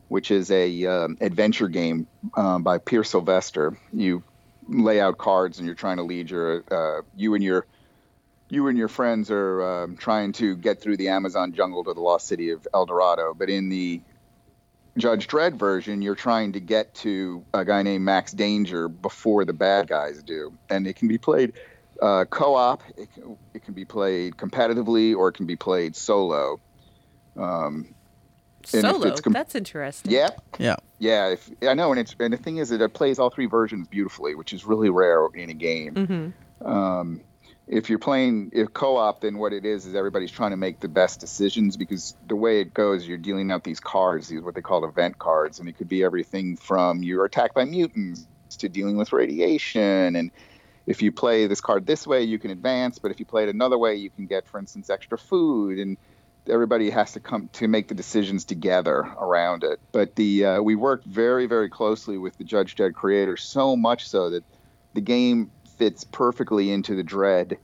which 0.08 0.30
is 0.30 0.50
a 0.50 0.86
um, 0.86 1.16
adventure 1.20 1.68
game 1.68 2.06
um, 2.34 2.62
by 2.62 2.78
Pierre 2.78 3.04
Sylvester. 3.04 3.76
You 3.92 4.22
lay 4.68 5.00
out 5.00 5.18
cards 5.18 5.58
and 5.58 5.66
you're 5.66 5.74
trying 5.74 5.96
to 5.96 6.04
lead 6.04 6.30
your 6.30 6.62
uh, 6.70 7.02
you 7.16 7.34
and 7.34 7.42
your 7.42 7.66
you 8.48 8.68
and 8.68 8.76
your 8.76 8.88
friends 8.88 9.30
are 9.30 9.84
um, 9.84 9.96
trying 9.96 10.32
to 10.32 10.54
get 10.56 10.80
through 10.80 10.98
the 10.98 11.08
Amazon 11.08 11.52
jungle 11.54 11.84
to 11.84 11.94
the 11.94 12.00
lost 12.00 12.26
city 12.26 12.50
of 12.50 12.66
El 12.74 12.84
Dorado. 12.86 13.34
But 13.34 13.48
in 13.48 13.70
the 13.70 14.02
Judge 14.97 15.26
Dredd 15.26 15.55
version, 15.55 16.03
you're 16.03 16.14
trying 16.14 16.53
to 16.53 16.61
get 16.61 16.95
to 16.97 17.45
a 17.55 17.64
guy 17.64 17.82
named 17.82 18.05
Max 18.05 18.32
Danger 18.32 18.88
before 18.88 19.45
the 19.45 19.53
bad 19.55 19.88
guys 19.88 20.22
do, 20.22 20.53
and 20.68 20.86
it 20.86 20.97
can 20.97 21.09
be 21.09 21.18
played 21.18 21.55
uh, 22.01 22.24
co-op. 22.26 22.82
It 22.99 23.12
can, 23.14 23.36
it 23.55 23.64
can 23.64 23.74
be 23.74 23.84
played 23.84 24.36
competitively, 24.36 25.16
or 25.16 25.28
it 25.28 25.32
can 25.32 25.47
be 25.47 25.57
played 25.57 25.97
solo. 25.97 26.61
Um, 27.36 27.95
And 28.72 28.82
Solo. 28.82 29.07
it's 29.09 29.20
com- 29.22 29.32
That's 29.32 29.55
interesting. 29.55 30.12
yeah, 30.12 30.28
Yeah. 30.59 30.76
yeah. 30.99 31.28
If, 31.30 31.51
I 31.66 31.74
know, 31.74 31.90
and 31.90 31.99
it's 31.99 32.14
and 32.20 32.32
the 32.32 32.36
thing 32.36 32.59
is 32.59 32.68
that 32.68 32.80
it 32.82 32.93
plays 32.93 33.18
all 33.18 33.30
three 33.30 33.47
versions 33.47 33.88
beautifully, 33.88 34.34
which 34.34 34.53
is 34.53 34.64
really 34.64 34.90
rare 34.90 35.26
in 35.34 35.49
a 35.51 35.55
game. 35.55 35.95
Mm-hmm. 35.95 36.66
Um, 36.66 37.20
if 37.72 37.88
you're 37.88 37.98
playing 37.98 38.50
if 38.52 38.72
co-op, 38.74 39.22
then 39.22 39.38
what 39.38 39.54
it 39.54 39.64
is 39.64 39.86
is 39.86 39.94
everybody's 39.94 40.30
trying 40.30 40.50
to 40.50 40.58
make 40.58 40.78
the 40.80 40.88
best 40.88 41.20
decisions 41.20 41.78
because 41.78 42.14
the 42.28 42.36
way 42.36 42.60
it 42.60 42.74
goes, 42.74 43.08
you're 43.08 43.16
dealing 43.16 43.50
out 43.50 43.64
these 43.64 43.80
cards, 43.80 44.28
these 44.28 44.42
what 44.42 44.54
they 44.54 44.60
call 44.60 44.84
event 44.84 45.18
cards, 45.18 45.58
and 45.58 45.68
it 45.68 45.78
could 45.78 45.88
be 45.88 46.04
everything 46.04 46.56
from 46.56 47.02
you're 47.02 47.24
attacked 47.24 47.54
by 47.54 47.64
mutants 47.64 48.26
to 48.58 48.68
dealing 48.68 48.98
with 48.98 49.12
radiation 49.12 50.14
and 50.14 50.30
if 50.84 51.00
you 51.00 51.12
play 51.12 51.46
this 51.46 51.60
card 51.60 51.86
this 51.86 52.06
way, 52.06 52.24
you 52.24 52.38
can 52.38 52.50
advance, 52.50 52.98
but 52.98 53.12
if 53.12 53.20
you 53.20 53.24
play 53.24 53.44
it 53.44 53.48
another 53.48 53.78
way, 53.78 53.94
you 53.94 54.10
can 54.10 54.26
get, 54.26 54.48
for 54.48 54.58
instance, 54.58 54.90
extra 54.90 55.16
food, 55.16 55.78
and 55.78 55.96
everybody 56.48 56.90
has 56.90 57.12
to 57.12 57.20
come 57.20 57.48
to 57.52 57.68
make 57.68 57.86
the 57.86 57.94
decisions 57.94 58.44
together 58.44 58.96
around 58.96 59.62
it. 59.62 59.78
But 59.92 60.16
the 60.16 60.44
uh, 60.44 60.62
we 60.62 60.74
worked 60.74 61.06
very, 61.06 61.46
very 61.46 61.68
closely 61.68 62.18
with 62.18 62.36
the 62.36 62.42
Judge 62.42 62.74
Dredd 62.74 62.94
creator, 62.94 63.36
so 63.36 63.76
much 63.76 64.08
so 64.08 64.30
that 64.30 64.44
the 64.92 65.00
game 65.00 65.52
fits 65.78 66.04
perfectly 66.04 66.70
into 66.70 66.94
the 66.94 67.04
Dredd 67.04 67.56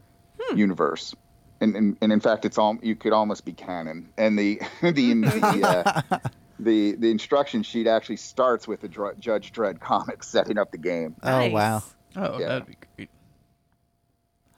universe. 0.54 1.14
And, 1.60 1.74
and, 1.74 1.96
and 2.00 2.12
in 2.12 2.20
fact, 2.20 2.44
it's 2.44 2.56
all 2.58 2.78
you 2.82 2.94
could 2.94 3.12
almost 3.12 3.44
be 3.44 3.52
canon. 3.52 4.08
And 4.16 4.38
the 4.38 4.60
the 4.82 4.90
the, 4.92 6.02
uh, 6.12 6.18
the 6.60 6.92
the 6.96 7.10
instruction 7.10 7.62
sheet 7.62 7.86
actually 7.86 8.16
starts 8.16 8.68
with 8.68 8.80
the 8.80 8.88
Dr- 8.88 9.18
Judge 9.18 9.52
Dredd 9.52 9.80
comic 9.80 10.22
setting 10.34 10.58
up 10.58 10.70
the 10.70 10.78
game. 10.78 11.16
Oh 11.22 11.30
Nice. 11.38 11.52
wow. 11.52 11.82
Oh, 12.16 12.38
Yeah. 12.38 12.48
that'd 12.48 12.66
be 12.66 12.76
great. 12.96 13.10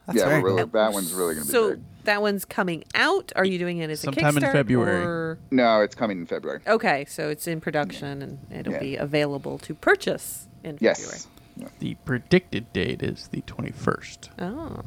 That's 0.07 0.19
yeah, 0.19 0.41
really, 0.41 0.63
cool. 0.63 0.67
that 0.73 0.93
one's 0.93 1.13
really 1.13 1.35
going 1.35 1.47
to 1.47 1.53
be 1.53 1.53
So 1.53 1.71
big. 1.71 1.81
that 2.05 2.21
one's 2.23 2.45
coming 2.45 2.85
out. 2.95 3.33
Are 3.37 3.45
you 3.45 3.59
doing 3.59 3.79
it 3.79 3.91
as 3.91 4.01
a 4.01 4.05
Sometime 4.05 4.37
in 4.37 4.43
February. 4.43 5.05
or- 5.05 5.39
No, 5.51 5.83
it's 5.83 5.95
coming 5.95 6.19
in 6.19 6.27
February. 6.27 6.61
Okay, 6.67 7.05
so 7.07 7.29
it's 7.29 7.47
in 7.47 7.61
production 7.61 8.23
and 8.23 8.39
it'll 8.51 8.73
Yeah. 8.75 8.79
be 8.81 8.97
available 8.97 9.59
to 9.59 9.75
purchase 9.75 10.49
in 10.65 10.79
February. 10.79 11.19
Yes. 11.57 11.71
The 11.79 11.95
predicted 12.05 12.73
date 12.73 13.03
is 13.03 13.29
the 13.29 13.43
21st. 13.43 14.29
Oh, 14.41 14.83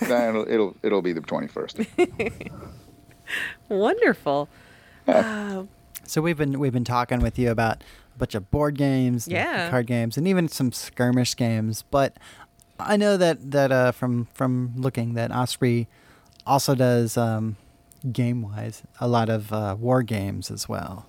That'll, 0.00 0.48
it'll 0.48 0.74
it'll 0.82 1.02
be 1.02 1.12
the 1.12 1.20
21st. 1.20 2.50
wonderful. 3.68 4.48
Uh, 5.08 5.62
So 6.02 6.20
we've 6.20 6.36
been 6.36 6.58
we've 6.58 6.72
been 6.72 6.82
talking 6.84 7.20
with 7.20 7.38
you 7.38 7.48
about 7.52 7.76
a 8.16 8.18
bunch 8.18 8.34
of 8.34 8.50
board 8.50 8.76
games, 8.76 9.26
and 9.28 9.34
Yeah. 9.34 9.70
card 9.70 9.86
games, 9.86 10.16
and 10.16 10.26
even 10.26 10.48
some 10.48 10.72
skirmish 10.72 11.36
games. 11.36 11.84
But 11.92 12.16
I 12.80 12.96
know 12.96 13.16
that 13.16 13.52
that 13.52 13.70
uh, 13.70 13.92
from 13.92 14.26
from 14.34 14.72
looking 14.76 15.14
that 15.14 15.30
Osprey 15.30 15.86
also 16.44 16.74
does 16.74 17.16
um, 17.16 17.56
game 18.10 18.42
wise 18.42 18.82
a 19.00 19.06
lot 19.06 19.28
of 19.28 19.52
uh, 19.52 19.76
war 19.78 20.02
games 20.02 20.50
as 20.50 20.68
well. 20.68 21.06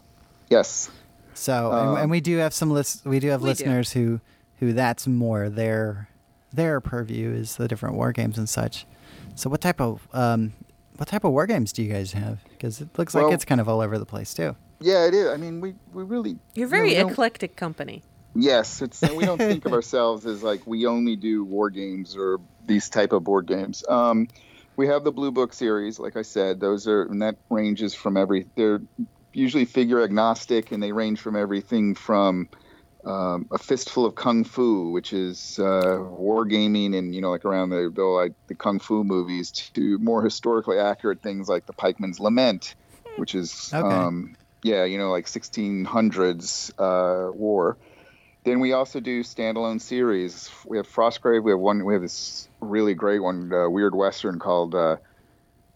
yes. 0.50 0.92
So 1.34 1.72
and, 1.72 1.90
Um, 1.90 1.98
and 1.98 2.12
we 2.12 2.20
do 2.22 2.38
have 2.38 2.54
some 2.54 2.70
list 2.70 3.04
we 3.04 3.20
do 3.20 3.30
have 3.30 3.42
We 3.42 3.46
do. 3.46 3.50
listeners 3.50 3.94
who 3.94 4.20
who 4.60 4.74
that's 4.74 5.08
more 5.08 5.50
their 5.50 6.10
their 6.54 6.80
purview 6.80 7.32
is 7.32 7.56
the 7.58 7.68
different 7.68 7.96
war 7.96 8.12
games 8.12 8.38
and 8.38 8.50
such. 8.50 8.86
So 9.36 9.50
what 9.50 9.62
type 9.62 9.80
of 9.80 10.08
um, 10.14 10.54
what 10.98 11.08
type 11.08 11.24
of 11.24 11.32
war 11.32 11.46
games 11.46 11.72
do 11.72 11.84
you 11.84 11.92
guys 11.92 12.14
have? 12.14 12.44
Because 12.50 12.82
it 12.82 12.98
looks 12.98 13.14
like 13.14 13.32
it's 13.34 13.46
kind 13.46 13.62
of 13.62 13.70
all 13.70 13.82
over 13.82 13.98
the 13.98 14.06
place 14.06 14.34
too. 14.34 14.56
Yeah, 14.80 15.06
it 15.06 15.14
is. 15.14 15.28
I 15.30 15.38
mean, 15.38 15.62
we 15.62 15.76
we 15.94 16.04
really 16.04 16.38
you're 16.54 16.66
you 16.66 16.66
know, 16.66 16.70
very 16.70 16.96
eclectic 16.96 17.56
company. 17.56 18.04
Yes, 18.36 18.82
it's 18.82 19.02
we 19.02 19.26
don't 19.26 19.38
think 19.38 19.66
of 19.66 19.74
ourselves 19.74 20.26
as 20.26 20.44
like 20.44 20.66
we 20.68 20.86
only 20.86 21.16
do 21.16 21.44
war 21.44 21.70
games 21.70 22.16
or 22.16 22.40
these 22.66 22.90
type 22.90 23.12
of 23.12 23.24
board 23.24 23.48
games. 23.48 23.84
Um, 23.88 24.28
we 24.76 24.88
have 24.88 25.04
the 25.04 25.12
Blue 25.12 25.32
Book 25.32 25.54
series, 25.54 26.00
like 26.00 26.16
I 26.18 26.22
said. 26.22 26.60
Those 26.60 26.88
are 26.88 27.04
and 27.04 27.22
that 27.22 27.36
ranges 27.50 27.94
from 27.94 28.18
every. 28.18 28.48
They're 28.56 28.82
usually 29.34 29.66
figure 29.66 30.04
agnostic, 30.04 30.72
and 30.72 30.82
they 30.82 30.92
range 30.92 31.20
from 31.20 31.36
everything 31.36 31.96
from 31.96 32.50
um, 33.08 33.48
a 33.52 33.58
fistful 33.58 34.06
of 34.06 34.16
kung 34.16 34.44
fu, 34.44 34.92
which 34.92 35.14
is 35.14 35.58
uh, 35.60 35.98
war 36.00 36.46
gaming, 36.46 36.94
and 36.94 37.16
you 37.16 37.22
know, 37.22 37.32
like 37.32 37.46
around 37.46 37.70
the, 37.70 37.92
the 37.94 38.04
like 38.04 38.34
the 38.48 38.56
kung 38.56 38.80
fu 38.80 39.04
movies, 39.04 39.52
to 39.52 39.98
more 40.00 40.22
historically 40.24 40.78
accurate 40.78 41.22
things 41.22 41.48
like 41.48 41.66
the 41.66 41.74
Pikeman's 41.74 42.20
Lament, 42.20 42.76
which 43.18 43.34
is 43.34 43.74
Okay. 43.74 43.86
um, 43.86 44.36
yeah, 44.64 44.84
you 44.84 44.98
know, 44.98 45.12
like 45.12 45.28
1600s 45.28 46.72
uh, 46.78 47.32
war. 47.32 47.78
Then 48.44 48.60
we 48.60 48.74
also 48.74 49.00
do 49.00 49.24
standalone 49.24 49.82
series. 49.82 50.50
We 50.66 50.78
have 50.78 50.88
Frostgrave. 50.88 51.44
We 51.44 51.52
have 51.52 51.60
one. 51.60 51.86
We 51.86 51.94
have 51.94 52.02
this 52.02 52.48
really 52.60 52.94
great 52.94 53.20
one, 53.20 53.52
uh, 53.54 53.70
weird 53.70 53.96
western 53.96 54.40
called 54.40 54.76
uh, 54.76 54.98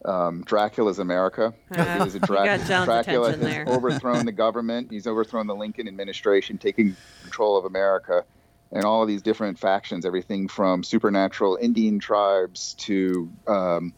um, 0.04 0.42
Dracula's 0.44 0.98
America. 0.98 1.52
Uh, 1.74 1.98
He 2.00 2.06
is 2.06 2.14
a 2.14 2.18
you 2.18 2.26
Dra- 2.26 2.58
Dracula 2.58 3.30
has 3.30 3.40
there. 3.40 3.64
overthrown 3.66 4.24
the 4.26 4.32
government. 4.46 4.90
He's 4.90 5.06
overthrown 5.06 5.46
the 5.46 5.54
Lincoln 5.54 5.88
administration, 5.88 6.58
taking 6.58 6.96
control 7.22 7.56
of 7.56 7.64
America, 7.64 8.24
and 8.72 8.84
all 8.84 9.02
of 9.02 9.08
these 9.08 9.22
different 9.22 9.58
factions. 9.58 10.04
Everything 10.04 10.48
from 10.48 10.82
supernatural 10.82 11.58
Indian 11.60 11.98
tribes 11.98 12.74
to 12.80 13.30
um, 13.46 13.92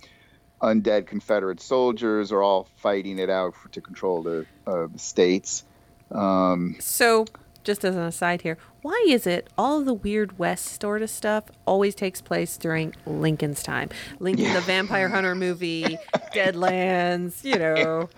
undead 0.62 1.06
Confederate 1.06 1.60
soldiers 1.60 2.32
are 2.32 2.42
all 2.42 2.68
fighting 2.76 3.18
it 3.18 3.30
out 3.30 3.54
for, 3.54 3.68
to 3.70 3.80
control 3.80 4.22
the, 4.22 4.46
uh, 4.66 4.88
states. 4.96 5.64
Um, 6.10 6.76
So, 6.80 7.26
just 7.64 7.84
as 7.84 7.96
an 7.96 8.02
aside 8.02 8.42
here, 8.42 8.58
why 8.82 9.04
is 9.08 9.26
it 9.26 9.48
all 9.58 9.82
the 9.82 9.94
Weird 9.94 10.38
West 10.38 10.80
sort 10.80 11.02
of 11.02 11.10
stuff 11.10 11.44
always 11.66 11.94
takes 11.94 12.20
place 12.20 12.56
during 12.56 12.94
Lincoln's 13.06 13.62
time? 13.62 13.88
Lincoln, 14.20 14.52
the 14.52 14.60
Vampire 14.60 15.08
Hunter 15.08 15.34
movie, 15.34 15.98
Deadlands, 16.34 17.42
you 17.44 17.58
know. 17.58 18.08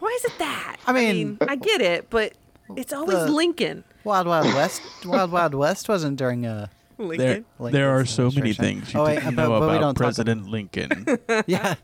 Why 0.00 0.08
is 0.18 0.24
it 0.24 0.38
that? 0.38 0.76
I 0.86 0.92
mean- 0.92 1.38
I 1.40 1.56
get 1.56 1.80
it, 1.80 2.10
but 2.10 2.32
it's 2.76 2.92
always 2.92 3.16
The- 3.18 3.30
Lincoln. 3.32 3.84
Wild 4.04 4.26
Wild 4.26 4.46
West. 4.54 4.82
Wild 5.04 5.30
Wild 5.32 5.54
West 5.54 5.88
wasn't 5.88 6.16
during 6.18 6.46
uh, 6.46 6.66
a. 6.98 7.06
There, 7.16 7.44
Lincoln. 7.58 7.72
there 7.72 7.90
are 7.90 8.04
so 8.04 8.30
many 8.30 8.52
things 8.52 8.92
you 8.92 9.00
Oh, 9.00 9.04
wait, 9.04 9.16
didn't 9.20 9.36
but- 9.36 9.42
know 9.44 9.60
but 9.60 9.64
about 9.64 9.80
don't 9.80 9.94
talk 9.94 10.02
President 10.02 10.48
Lincoln. 10.48 11.18
Yeah. 11.46 11.74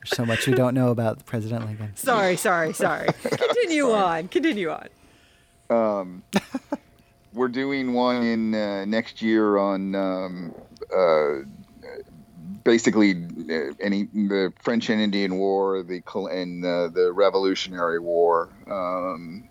There's 0.00 0.10
so 0.16 0.24
much 0.26 0.46
you 0.46 0.54
don't 0.54 0.74
know 0.74 0.90
about 0.90 1.24
President 1.26 1.66
Lincoln. 1.66 1.96
Sorry, 1.96 2.36
sorry, 2.36 2.72
sorry. 2.72 3.08
Continue 3.22 3.90
on. 3.90 4.28
Continue 4.28 4.70
on. 4.70 4.88
Um, 5.70 6.22
we're 7.32 7.48
doing 7.48 7.92
one 7.92 8.22
in 8.22 8.54
uh, 8.54 8.84
next 8.84 9.22
year 9.22 9.56
on 9.58 9.94
um, 9.94 10.54
uh, 10.94 11.34
basically 12.64 13.12
uh, 13.12 13.72
any 13.80 14.04
the 14.04 14.52
French 14.62 14.90
and 14.90 15.00
Indian 15.00 15.36
War, 15.36 15.82
the 15.82 16.02
and 16.30 16.64
uh, 16.64 16.88
the 16.88 17.12
Revolutionary 17.12 17.98
War. 18.00 18.50
Um, 18.70 19.48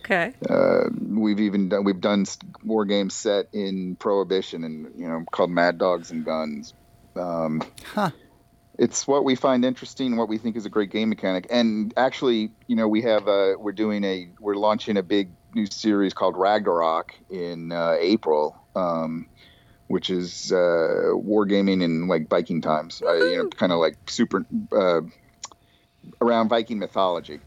Okay. 0.00 0.34
uh, 0.48 0.84
we've 1.00 1.40
even 1.40 1.68
done 1.68 1.84
we've 1.84 2.00
done 2.00 2.24
war 2.64 2.84
games 2.84 3.14
set 3.14 3.46
in 3.52 3.96
Prohibition 3.96 4.64
and 4.64 4.88
you 4.96 5.08
know 5.08 5.24
called 5.30 5.50
Mad 5.50 5.78
Dogs 5.78 6.10
and 6.10 6.24
Guns. 6.24 6.74
Um, 7.16 7.62
Huh. 7.84 8.10
It's 8.80 9.06
what 9.06 9.24
we 9.24 9.34
find 9.34 9.62
interesting, 9.62 10.16
what 10.16 10.30
we 10.30 10.38
think 10.38 10.56
is 10.56 10.64
a 10.64 10.70
great 10.70 10.90
game 10.90 11.10
mechanic, 11.10 11.46
and 11.50 11.92
actually, 11.98 12.50
you 12.66 12.76
know, 12.76 12.88
we 12.88 13.02
have 13.02 13.28
a 13.28 13.54
we're 13.58 13.72
doing 13.72 14.02
a 14.04 14.30
we're 14.40 14.54
launching 14.54 14.96
a 14.96 15.02
big 15.02 15.32
new 15.54 15.66
series 15.66 16.14
called 16.14 16.34
Ragnarok 16.34 17.12
in 17.28 17.72
uh, 17.72 17.96
April, 18.00 18.56
um, 18.74 19.26
which 19.88 20.08
is 20.08 20.50
uh, 20.50 21.12
wargaming 21.12 21.82
in 21.82 22.08
like 22.08 22.30
Viking 22.30 22.62
times, 22.62 23.02
uh, 23.06 23.12
you 23.12 23.36
know, 23.36 23.48
kind 23.50 23.70
of 23.70 23.80
like 23.80 23.98
super 24.08 24.46
uh, 24.72 25.02
around 26.22 26.48
Viking 26.48 26.78
mythology. 26.78 27.40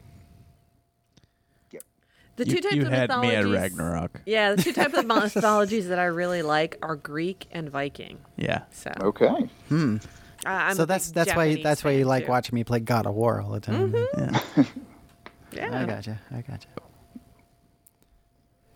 The 2.36 2.46
you 2.46 2.56
two 2.56 2.62
types 2.62 2.76
you 2.76 2.86
of 2.86 2.92
had 2.92 3.10
me 3.22 3.36
at. 3.36 3.46
Ragnarok. 3.46 4.22
Yeah, 4.26 4.54
the 4.54 4.62
two 4.64 4.74
types 4.74 4.96
of 4.96 5.06
mythologies 5.08 5.88
that 5.88 6.00
I 6.00 6.06
really 6.06 6.42
like 6.42 6.78
are 6.82 6.96
Greek 6.96 7.48
and 7.52 7.70
Viking. 7.70 8.20
Yeah. 8.38 8.62
So 8.72 8.92
Okay. 9.02 9.50
Hmm. 9.70 9.98
I- 10.46 10.70
I'm 10.70 10.76
so 10.76 10.84
a 10.84 10.86
that's 10.86 11.08
big 11.08 11.16
that's 11.16 11.36
why 11.36 11.48
Japanese 11.48 11.64
that's 11.64 11.84
why 11.84 11.92
you 11.92 12.06
like 12.06 12.26
too. 12.26 12.32
watching 12.32 12.56
me 12.56 12.64
play 12.64 12.80
God 12.80 13.06
of 13.06 13.16
War 13.16 13.42
all 13.42 13.52
the 13.52 13.60
time. 13.60 13.92
Mm-hmm. 13.92 14.36
Yeah. 14.58 14.64
Yeah. 15.56 15.82
I 15.82 15.86
gotcha. 15.86 16.20
I 16.32 16.42
gotcha. 16.42 16.68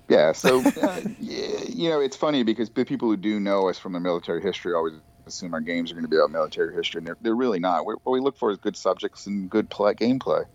Yeah, 0.09 0.31
so 0.31 0.59
uh, 0.81 1.01
you 1.19 1.89
know, 1.89 1.99
it's 1.99 2.15
funny 2.15 2.43
because 2.43 2.69
the 2.69 2.85
people 2.85 3.09
who 3.09 3.17
do 3.17 3.39
know 3.39 3.67
us 3.67 3.77
from 3.77 3.93
the 3.93 3.99
military 3.99 4.41
history 4.41 4.73
always 4.73 4.93
assume 5.25 5.53
our 5.53 5.59
games 5.59 5.91
are 5.91 5.95
going 5.95 6.05
to 6.05 6.09
be 6.09 6.15
about 6.15 6.31
military 6.31 6.73
history, 6.73 6.99
and 6.99 7.07
they're, 7.07 7.17
they're 7.21 7.35
really 7.35 7.59
not. 7.59 7.85
we 7.85 7.95
what 8.03 8.11
we 8.13 8.19
look 8.19 8.37
for 8.37 8.51
is 8.51 8.57
good 8.57 8.77
subjects 8.77 9.25
and 9.25 9.49
good 9.49 9.69
play, 9.69 9.93
gameplay. 9.93 10.45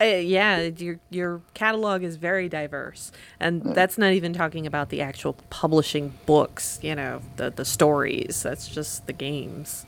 Uh, 0.00 0.04
yeah, 0.04 0.62
your 0.62 0.98
your 1.10 1.40
catalog 1.54 2.02
is 2.02 2.16
very 2.16 2.48
diverse, 2.48 3.12
and 3.38 3.62
that's 3.62 3.96
not 3.96 4.12
even 4.12 4.32
talking 4.32 4.66
about 4.66 4.88
the 4.88 5.00
actual 5.00 5.34
publishing 5.50 6.14
books. 6.26 6.80
You 6.82 6.96
know, 6.96 7.20
the 7.36 7.50
the 7.50 7.64
stories. 7.64 8.42
That's 8.42 8.66
just 8.66 9.06
the 9.06 9.12
games. 9.12 9.86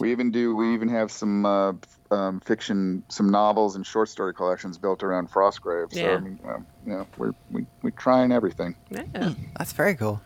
We 0.00 0.10
even 0.10 0.30
do. 0.30 0.56
We 0.56 0.72
even 0.74 0.88
have 0.88 1.12
some 1.12 1.44
uh, 1.44 1.72
um, 2.10 2.40
fiction, 2.40 3.02
some 3.08 3.30
novels 3.30 3.76
and 3.76 3.86
short 3.86 4.08
story 4.08 4.34
collections 4.34 4.78
built 4.78 5.02
around 5.02 5.30
Frostgrave. 5.30 5.92
So 5.92 6.00
Yeah. 6.00 6.14
I 6.16 6.20
mean, 6.20 6.40
uh, 6.46 6.58
you 6.86 6.92
know, 6.92 7.06
we're 7.18 7.32
we 7.50 7.66
we 7.82 7.90
trying 7.92 8.32
everything. 8.32 8.74
Yeah. 8.90 9.34
That's 9.58 9.72
very 9.72 9.94
cool. 9.94 10.20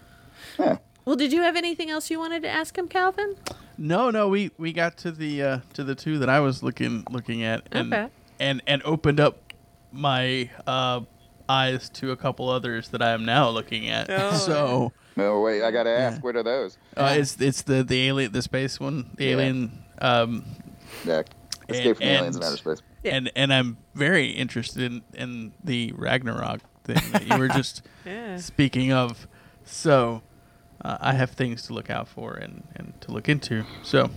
Yeah. 0.59 0.79
Well, 1.05 1.17
did 1.17 1.33
you 1.33 1.43
have 1.43 1.57
anything 1.57 1.91
else 1.91 2.09
you 2.11 2.19
wanted 2.19 2.43
to 2.45 2.49
ask 2.49 2.79
him, 2.79 2.89
Calvin? 2.89 3.37
No, 3.77 4.11
no, 4.11 4.29
we 4.29 4.53
we 4.57 4.73
got 4.73 4.97
to 4.99 5.11
the 5.11 5.43
uh, 5.43 5.59
to 5.75 5.85
the 5.85 5.95
two 5.95 6.19
that 6.19 6.29
I 6.31 6.41
was 6.41 6.63
looking 6.63 7.05
looking 7.11 7.43
at, 7.43 7.67
and 7.73 7.93
Okay. 7.93 8.09
and 8.39 8.63
and 8.67 8.83
opened 8.85 9.21
up 9.21 9.53
my 9.93 10.49
uh, 10.67 11.01
eyes 11.49 11.89
to 11.91 12.11
a 12.13 12.17
couple 12.17 12.49
others 12.49 12.89
that 12.91 13.03
I 13.03 13.11
am 13.11 13.25
now 13.25 13.49
looking 13.51 13.89
at. 13.89 14.09
Oh. 14.09 14.37
So 14.47 14.93
No, 15.17 15.41
wait, 15.41 15.63
I 15.63 15.71
gotta 15.71 15.91
ask, 15.91 16.23
what 16.25 16.35
are 16.37 16.43
those? 16.43 16.77
Uh, 16.97 17.15
it's 17.19 17.41
it's 17.41 17.63
the 17.63 17.83
the 17.85 18.09
alien 18.09 18.33
the 18.33 18.43
space 18.43 18.81
one 18.81 19.11
the 19.17 19.25
Yeah. 19.27 19.31
alien 19.33 19.85
um 20.01 20.45
Yeah, 21.05 21.23
Escape 21.69 21.97
from 21.97 22.07
And- 22.07 22.17
Aliens 22.19 22.37
in 22.37 22.43
Outer 22.43 22.57
Space. 22.57 22.83
and 23.05 23.31
and 23.37 23.53
I'm 23.53 23.77
very 23.95 24.31
interested 24.31 24.83
in, 24.83 25.03
in 25.15 25.53
the 25.63 25.93
Ragnarok 25.97 26.61
thing 26.85 27.01
that 27.13 27.27
you 27.27 27.39
were 27.39 27.49
just 27.49 27.83
Yeah. 28.05 28.37
speaking 28.39 28.93
of. 28.93 29.27
So 29.65 30.23
uh, 30.85 30.99
I 31.01 31.15
have 31.15 31.31
things 31.31 31.63
to 31.69 31.73
look 31.73 31.89
out 31.91 32.09
for 32.09 32.35
and, 32.35 32.63
and 32.77 32.93
to 33.03 33.13
look 33.13 33.29
into. 33.29 33.65
So 33.83 34.11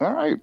All 0.00 0.12
right. 0.12 0.36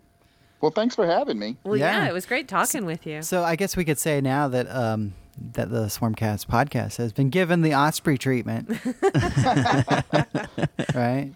Well, 0.61 0.71
thanks 0.71 0.93
for 0.95 1.05
having 1.07 1.39
me. 1.39 1.57
Well, 1.63 1.75
yeah. 1.77 2.03
Yeah. 2.03 2.09
it 2.09 2.13
was 2.13 2.25
great 2.25 2.47
talking 2.47 2.85
with 2.85 3.05
you. 3.07 3.21
So 3.23 3.43
I 3.43 3.55
guess 3.55 3.75
we 3.75 3.83
could 3.85 3.97
say 3.97 4.21
now 4.21 4.47
that 4.49 4.67
um, 4.69 5.13
that 5.53 5.69
the 5.69 5.85
Swarmcast 5.85 6.47
podcast 6.47 6.97
has 6.97 7.13
been 7.13 7.29
given 7.29 7.61
the 7.61 7.73
Osprey 7.73 8.17
treatment, 8.17 8.69
right? 10.93 11.31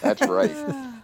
That's 0.00 0.22
right. 0.26 0.92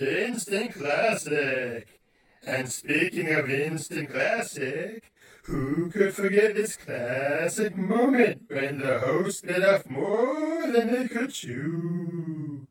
Instant 0.00 0.74
Classic. 0.74 1.86
And 2.46 2.70
speaking 2.70 3.32
of 3.32 3.48
Instant 3.50 4.10
Classic, 4.10 5.02
who 5.44 5.90
could 5.90 6.14
forget 6.14 6.54
this 6.54 6.76
classic 6.76 7.76
moment 7.76 8.42
when 8.48 8.78
the 8.78 9.00
host 9.00 9.44
bit 9.44 9.64
off 9.64 9.88
more 9.88 10.70
than 10.70 10.92
they 10.92 11.08
could 11.08 11.32
chew? 11.32 12.66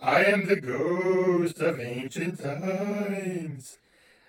I 0.00 0.24
am 0.24 0.46
the 0.46 0.60
ghost 0.60 1.58
of 1.58 1.80
ancient 1.80 2.40
times. 2.40 3.78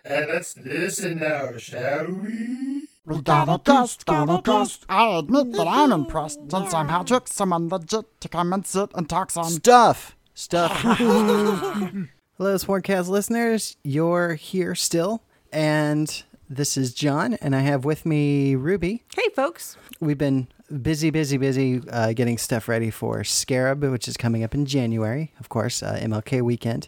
And 0.04 0.28
let's 0.28 0.58
listen 0.58 1.20
now, 1.20 1.58
shall 1.58 2.08
we? 2.08 2.88
We 3.06 3.22
got 3.22 3.48
a 3.48 3.62
guest, 3.64 4.06
got 4.06 4.30
a 4.30 4.42
guest. 4.42 4.86
I 4.90 5.20
admit 5.20 5.54
that 5.54 5.68
I'm 5.68 5.92
impressed 5.92 6.40
since 6.50 6.72
somehow 6.72 7.04
took 7.04 7.28
someone 7.28 7.70
legit 7.70 8.20
to 8.22 8.30
come 8.30 8.54
and 8.54 8.66
sit 8.66 8.90
and 8.96 9.08
talk 9.08 9.32
some 9.32 9.46
Stuff. 9.46 10.16
Stuff. 10.34 10.72
Hello, 10.82 12.56
Swarmcast 12.56 13.08
listeners. 13.08 13.78
You're 13.84 14.36
here 14.36 14.76
still, 14.76 15.24
and 15.52 16.24
this 16.50 16.78
is 16.78 16.94
John, 16.94 17.36
and 17.36 17.56
I 17.56 17.60
have 17.60 17.86
with 17.86 18.06
me 18.06 18.56
Ruby. 18.56 19.04
Hey, 19.16 19.30
folks. 19.36 19.78
We've 20.00 20.18
been 20.18 20.48
busy, 20.82 21.10
busy, 21.10 21.38
busy 21.38 21.82
uh, 21.90 22.14
getting 22.14 22.38
stuff 22.38 22.68
ready 22.68 22.90
for 22.90 23.24
Scarab, 23.24 23.84
which 23.84 24.08
is 24.08 24.18
coming 24.18 24.44
up 24.44 24.54
in 24.54 24.66
January, 24.66 25.34
of 25.40 25.50
course, 25.50 25.84
uh, 25.84 26.00
MLK 26.02 26.42
weekend. 26.42 26.88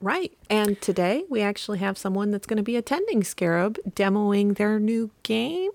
Right. 0.00 0.32
And 0.50 0.80
today 0.80 1.24
we 1.28 1.40
actually 1.40 1.78
have 1.78 1.96
someone 1.96 2.30
that's 2.30 2.46
going 2.46 2.58
to 2.58 2.62
be 2.62 2.76
attending 2.76 3.24
Scarab 3.24 3.78
demoing 3.90 4.56
their 4.56 4.78
new 4.78 5.10
game. 5.22 5.70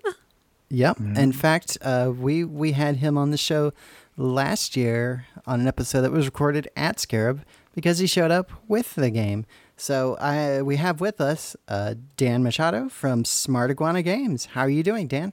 Yep. 0.69 0.99
In 0.99 1.31
fact, 1.31 1.79
uh, 1.81 2.11
we 2.15 2.43
we 2.43 2.73
had 2.73 2.97
him 2.97 3.17
on 3.17 3.31
the 3.31 3.37
show 3.37 3.73
last 4.17 4.77
year 4.77 5.25
on 5.47 5.59
an 5.61 5.67
episode 5.67 6.01
that 6.01 6.11
was 6.11 6.25
recorded 6.25 6.69
at 6.75 6.99
Scarab 6.99 7.43
because 7.73 7.97
he 7.97 8.05
showed 8.05 8.29
up 8.29 8.51
with 8.67 8.93
the 8.95 9.09
game. 9.09 9.45
So 9.79 10.17
I 10.19 10.61
we 10.61 10.75
have 10.75 10.99
with 10.99 11.21
us 11.21 11.55
uh, 11.69 11.95
Dan 12.17 12.43
Machado 12.43 12.89
from 12.89 13.23
Smart 13.23 13.71
Iguana 13.71 14.01
Games. 14.01 14.47
How 14.47 14.61
are 14.61 14.69
you 14.69 14.83
doing, 14.83 15.07
Dan? 15.07 15.31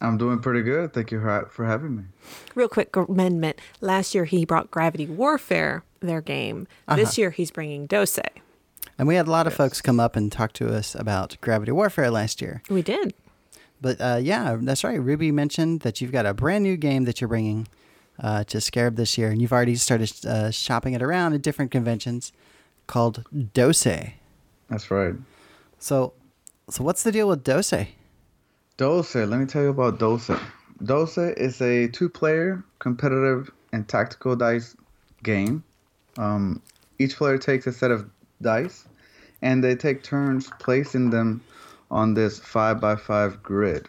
I'm 0.00 0.16
doing 0.16 0.38
pretty 0.38 0.62
good. 0.62 0.94
Thank 0.94 1.12
you 1.12 1.20
for 1.20 1.46
for 1.50 1.66
having 1.66 1.96
me. 1.96 2.02
Real 2.54 2.68
quick 2.68 2.96
amendment. 2.96 3.58
Last 3.82 4.14
year 4.14 4.24
he 4.24 4.46
brought 4.46 4.70
Gravity 4.70 5.06
Warfare, 5.06 5.84
their 6.00 6.22
game. 6.22 6.66
This 6.96 7.18
year 7.18 7.30
he's 7.30 7.50
bringing 7.50 7.86
DOCE. 7.86 8.18
And 8.98 9.06
we 9.06 9.16
had 9.16 9.28
a 9.28 9.30
lot 9.30 9.46
of 9.46 9.52
folks 9.52 9.82
come 9.82 10.00
up 10.00 10.16
and 10.16 10.32
talk 10.32 10.54
to 10.54 10.74
us 10.74 10.94
about 10.94 11.36
Gravity 11.42 11.72
Warfare 11.72 12.10
last 12.10 12.40
year. 12.40 12.62
We 12.70 12.80
did. 12.80 13.12
But 13.82 14.00
uh, 14.00 14.20
yeah, 14.22 14.56
that's 14.58 14.84
right. 14.84 15.00
Ruby 15.00 15.30
mentioned 15.32 15.80
that 15.80 16.00
you've 16.00 16.12
got 16.12 16.24
a 16.24 16.32
brand 16.32 16.64
new 16.64 16.78
game 16.78 17.04
that 17.04 17.20
you're 17.20 17.28
bringing 17.28 17.68
uh, 18.18 18.44
to 18.44 18.60
Scarab 18.60 18.96
this 18.96 19.18
year, 19.18 19.30
and 19.30 19.42
you've 19.42 19.52
already 19.52 19.76
started 19.76 20.12
uh, 20.24 20.50
shopping 20.50 20.94
it 20.94 21.02
around 21.02 21.34
at 21.34 21.42
different 21.42 21.70
conventions 21.70 22.32
called 22.92 23.24
DOCE. 23.54 24.12
That's 24.68 24.90
right. 24.90 25.14
So, 25.78 26.12
so 26.68 26.84
what's 26.84 27.02
the 27.02 27.10
deal 27.10 27.26
with 27.26 27.42
DOCE? 27.42 27.86
DOCE. 28.76 29.14
Let 29.14 29.40
me 29.40 29.46
tell 29.46 29.62
you 29.62 29.70
about 29.70 29.98
DOCE. 29.98 30.38
DOCE 30.84 31.32
is 31.38 31.62
a 31.62 31.88
two-player 31.88 32.62
competitive 32.80 33.50
and 33.72 33.88
tactical 33.88 34.36
dice 34.36 34.76
game. 35.22 35.64
Um, 36.18 36.60
each 36.98 37.16
player 37.16 37.38
takes 37.38 37.66
a 37.66 37.72
set 37.72 37.90
of 37.90 38.10
dice, 38.42 38.86
and 39.40 39.64
they 39.64 39.74
take 39.74 40.02
turns 40.02 40.50
placing 40.58 41.08
them 41.08 41.40
on 41.90 42.12
this 42.12 42.40
five 42.40 42.78
by 42.78 42.96
five 42.96 43.42
grid. 43.42 43.88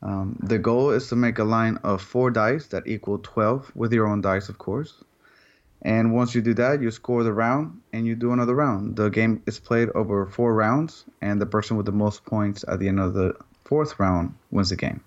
Um, 0.00 0.38
the 0.42 0.58
goal 0.58 0.88
is 0.88 1.08
to 1.08 1.16
make 1.16 1.38
a 1.38 1.44
line 1.44 1.76
of 1.84 2.00
four 2.00 2.30
dice 2.30 2.66
that 2.68 2.86
equal 2.86 3.18
12 3.18 3.72
with 3.74 3.92
your 3.92 4.06
own 4.06 4.22
dice, 4.22 4.48
of 4.48 4.56
course. 4.56 5.04
And 5.82 6.14
once 6.14 6.34
you 6.34 6.42
do 6.42 6.54
that, 6.54 6.82
you 6.82 6.90
score 6.90 7.22
the 7.22 7.32
round 7.32 7.80
and 7.92 8.06
you 8.06 8.14
do 8.16 8.32
another 8.32 8.54
round. 8.54 8.96
The 8.96 9.08
game 9.08 9.42
is 9.46 9.58
played 9.60 9.88
over 9.90 10.26
four 10.26 10.54
rounds, 10.54 11.04
and 11.20 11.40
the 11.40 11.46
person 11.46 11.76
with 11.76 11.86
the 11.86 11.92
most 11.92 12.24
points 12.24 12.64
at 12.66 12.80
the 12.80 12.88
end 12.88 13.00
of 13.00 13.14
the 13.14 13.34
fourth 13.64 13.98
round 13.98 14.34
wins 14.50 14.70
the 14.70 14.76
game. 14.76 15.02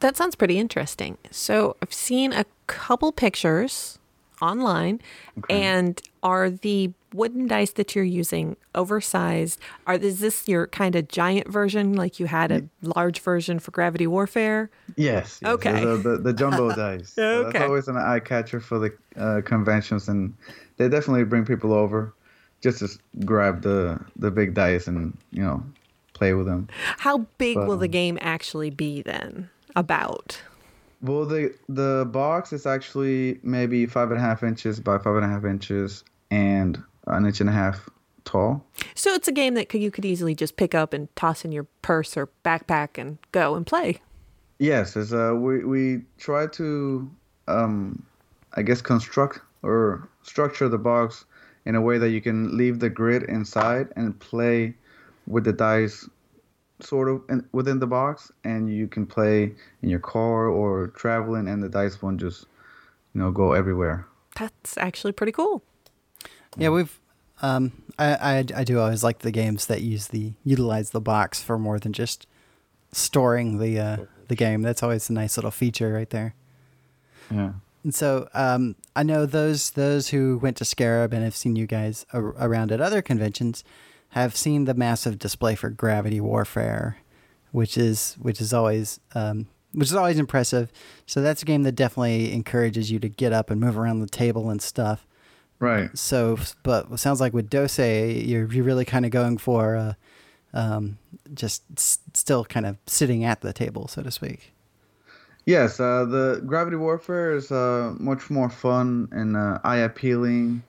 That 0.00 0.16
sounds 0.16 0.36
pretty 0.36 0.58
interesting. 0.58 1.18
So 1.30 1.76
I've 1.82 1.92
seen 1.92 2.32
a 2.32 2.46
couple 2.66 3.12
pictures 3.12 3.98
online, 4.42 5.00
and 5.48 6.00
are 6.22 6.50
the 6.50 6.92
wooden 7.14 7.46
dice 7.46 7.72
that 7.72 7.94
you're 7.94 8.04
using 8.04 8.56
oversized? 8.74 9.60
Are 9.86 9.94
is 9.94 10.20
this 10.20 10.48
your 10.48 10.66
kind 10.66 10.94
of 10.96 11.08
giant 11.08 11.48
version, 11.48 11.94
like 11.94 12.20
you 12.20 12.26
had 12.26 12.52
a 12.52 12.62
large 12.82 13.20
version 13.20 13.58
for 13.58 13.70
Gravity 13.70 14.06
Warfare? 14.06 14.70
Yes. 14.96 15.40
yes. 15.42 15.52
Okay. 15.52 15.84
The, 15.84 15.96
the, 15.96 16.16
the 16.18 16.32
jumbo 16.32 16.74
dice. 16.74 17.16
Okay. 17.16 17.52
That's 17.52 17.64
always 17.64 17.88
an 17.88 17.96
eye 17.96 18.20
catcher 18.20 18.60
for 18.60 18.78
the 18.78 18.92
uh, 19.16 19.40
conventions, 19.44 20.08
and 20.08 20.34
they 20.76 20.88
definitely 20.88 21.24
bring 21.24 21.44
people 21.44 21.72
over 21.72 22.14
just 22.60 22.80
to 22.80 22.88
grab 23.24 23.62
the 23.62 24.00
the 24.16 24.30
big 24.30 24.54
dice 24.54 24.86
and 24.88 25.16
you 25.30 25.42
know 25.42 25.64
play 26.12 26.34
with 26.34 26.46
them. 26.46 26.68
How 26.98 27.18
big 27.38 27.56
will 27.56 27.66
But, 27.66 27.80
the 27.80 27.86
um, 27.86 27.92
game 27.92 28.18
actually 28.20 28.70
be 28.70 29.02
then? 29.02 29.50
About 29.76 30.40
Well, 31.00 31.24
the 31.24 31.54
the 31.68 32.08
box 32.10 32.52
is 32.52 32.66
actually 32.66 33.38
maybe 33.42 33.86
five 33.86 34.10
and 34.10 34.18
a 34.18 34.22
half 34.22 34.42
inches 34.42 34.80
by 34.80 34.98
five 34.98 35.16
and 35.16 35.24
a 35.24 35.28
half 35.28 35.44
inches 35.44 36.04
and 36.30 36.82
an 37.06 37.26
inch 37.26 37.40
and 37.40 37.48
a 37.48 37.52
half 37.52 37.88
tall. 38.24 38.64
so 38.94 39.14
it's 39.14 39.28
a 39.28 39.32
game 39.32 39.54
that 39.54 39.72
you 39.72 39.90
could 39.90 40.04
easily 40.04 40.34
just 40.34 40.56
pick 40.56 40.74
up 40.74 40.92
and 40.92 41.14
toss 41.16 41.44
in 41.44 41.52
your 41.52 41.64
purse 41.82 42.16
or 42.16 42.28
backpack 42.44 42.98
and 42.98 43.18
go 43.32 43.54
and 43.54 43.66
play. 43.66 43.98
Yes, 44.58 44.96
it's, 44.96 45.12
uh, 45.12 45.34
we 45.36 45.64
we 45.64 46.02
try 46.18 46.46
to, 46.48 47.10
um, 47.46 48.02
I 48.54 48.62
guess, 48.62 48.82
construct 48.82 49.40
or 49.62 50.08
structure 50.22 50.68
the 50.68 50.78
box 50.78 51.24
in 51.64 51.74
a 51.74 51.80
way 51.80 51.98
that 51.98 52.10
you 52.10 52.20
can 52.20 52.56
leave 52.56 52.80
the 52.80 52.90
grid 52.90 53.22
inside 53.24 53.88
and 53.96 54.18
play 54.18 54.74
with 55.26 55.44
the 55.44 55.52
dice, 55.52 56.08
sort 56.80 57.08
of 57.08 57.22
in, 57.28 57.46
within 57.52 57.78
the 57.78 57.86
box, 57.86 58.30
and 58.44 58.72
you 58.72 58.86
can 58.86 59.06
play 59.06 59.54
in 59.82 59.88
your 59.88 60.00
car 60.00 60.46
or 60.46 60.88
traveling, 60.88 61.48
and 61.48 61.62
the 61.62 61.68
dice 61.68 62.00
won't 62.00 62.20
just, 62.20 62.46
you 63.14 63.20
know, 63.20 63.30
go 63.30 63.52
everywhere. 63.52 64.06
That's 64.38 64.78
actually 64.78 65.12
pretty 65.12 65.32
cool. 65.32 65.62
Yeah, 66.56 66.70
we've. 66.70 66.98
Um, 67.40 67.72
I, 67.98 68.14
I 68.14 68.44
I 68.56 68.64
do 68.64 68.80
always 68.80 69.04
like 69.04 69.20
the 69.20 69.30
games 69.30 69.66
that 69.66 69.82
use 69.82 70.08
the 70.08 70.32
utilize 70.44 70.90
the 70.90 71.00
box 71.00 71.40
for 71.42 71.58
more 71.58 71.78
than 71.78 71.92
just 71.92 72.26
storing 72.92 73.58
the 73.58 73.78
uh, 73.78 73.96
the 74.28 74.34
game. 74.34 74.62
That's 74.62 74.82
always 74.82 75.08
a 75.08 75.12
nice 75.12 75.36
little 75.36 75.50
feature 75.50 75.92
right 75.92 76.10
there. 76.10 76.34
Yeah. 77.30 77.52
And 77.84 77.94
so 77.94 78.28
um, 78.34 78.74
I 78.96 79.02
know 79.02 79.24
those 79.24 79.70
those 79.70 80.08
who 80.08 80.38
went 80.38 80.56
to 80.58 80.64
Scarab 80.64 81.12
and 81.12 81.22
have 81.22 81.36
seen 81.36 81.56
you 81.56 81.66
guys 81.66 82.04
ar- 82.12 82.34
around 82.38 82.72
at 82.72 82.80
other 82.80 83.02
conventions 83.02 83.62
have 84.22 84.36
seen 84.36 84.64
the 84.64 84.74
massive 84.74 85.18
display 85.18 85.54
for 85.54 85.70
Gravity 85.70 86.20
Warfare, 86.20 86.98
which 87.52 87.76
is 87.76 88.16
which 88.20 88.40
is 88.40 88.52
always 88.52 89.00
um, 89.14 89.46
which 89.72 89.88
is 89.88 89.94
always 89.94 90.18
impressive. 90.18 90.72
So 91.06 91.20
that's 91.20 91.42
a 91.42 91.44
game 91.44 91.62
that 91.64 91.72
definitely 91.72 92.32
encourages 92.32 92.90
you 92.90 92.98
to 93.00 93.08
get 93.08 93.32
up 93.32 93.50
and 93.50 93.60
move 93.60 93.78
around 93.78 94.00
the 94.00 94.08
table 94.08 94.50
and 94.50 94.60
stuff. 94.60 95.06
Right. 95.60 95.96
So, 95.98 96.38
but 96.62 96.86
it 96.90 96.98
sounds 96.98 97.20
like 97.20 97.32
with 97.32 97.50
DOCE, 97.50 98.26
you're 98.26 98.50
you're 98.52 98.64
really 98.64 98.84
kind 98.84 99.04
of 99.04 99.10
going 99.10 99.38
for 99.38 99.76
uh, 99.76 99.94
um, 100.54 100.98
just 101.34 101.62
s- 101.76 101.98
still 102.14 102.44
kind 102.44 102.66
of 102.66 102.76
sitting 102.86 103.24
at 103.24 103.40
the 103.40 103.52
table, 103.52 103.88
so 103.88 104.02
to 104.02 104.10
speak. 104.10 104.52
Yes, 105.46 105.80
uh, 105.80 106.04
the 106.04 106.42
Gravity 106.44 106.76
Warfare 106.76 107.32
is 107.32 107.50
uh, 107.50 107.94
much 107.98 108.28
more 108.28 108.50
fun 108.50 109.08
and 109.12 109.36
uh, 109.36 109.58
eye 109.64 109.78
appealing. 109.78 110.62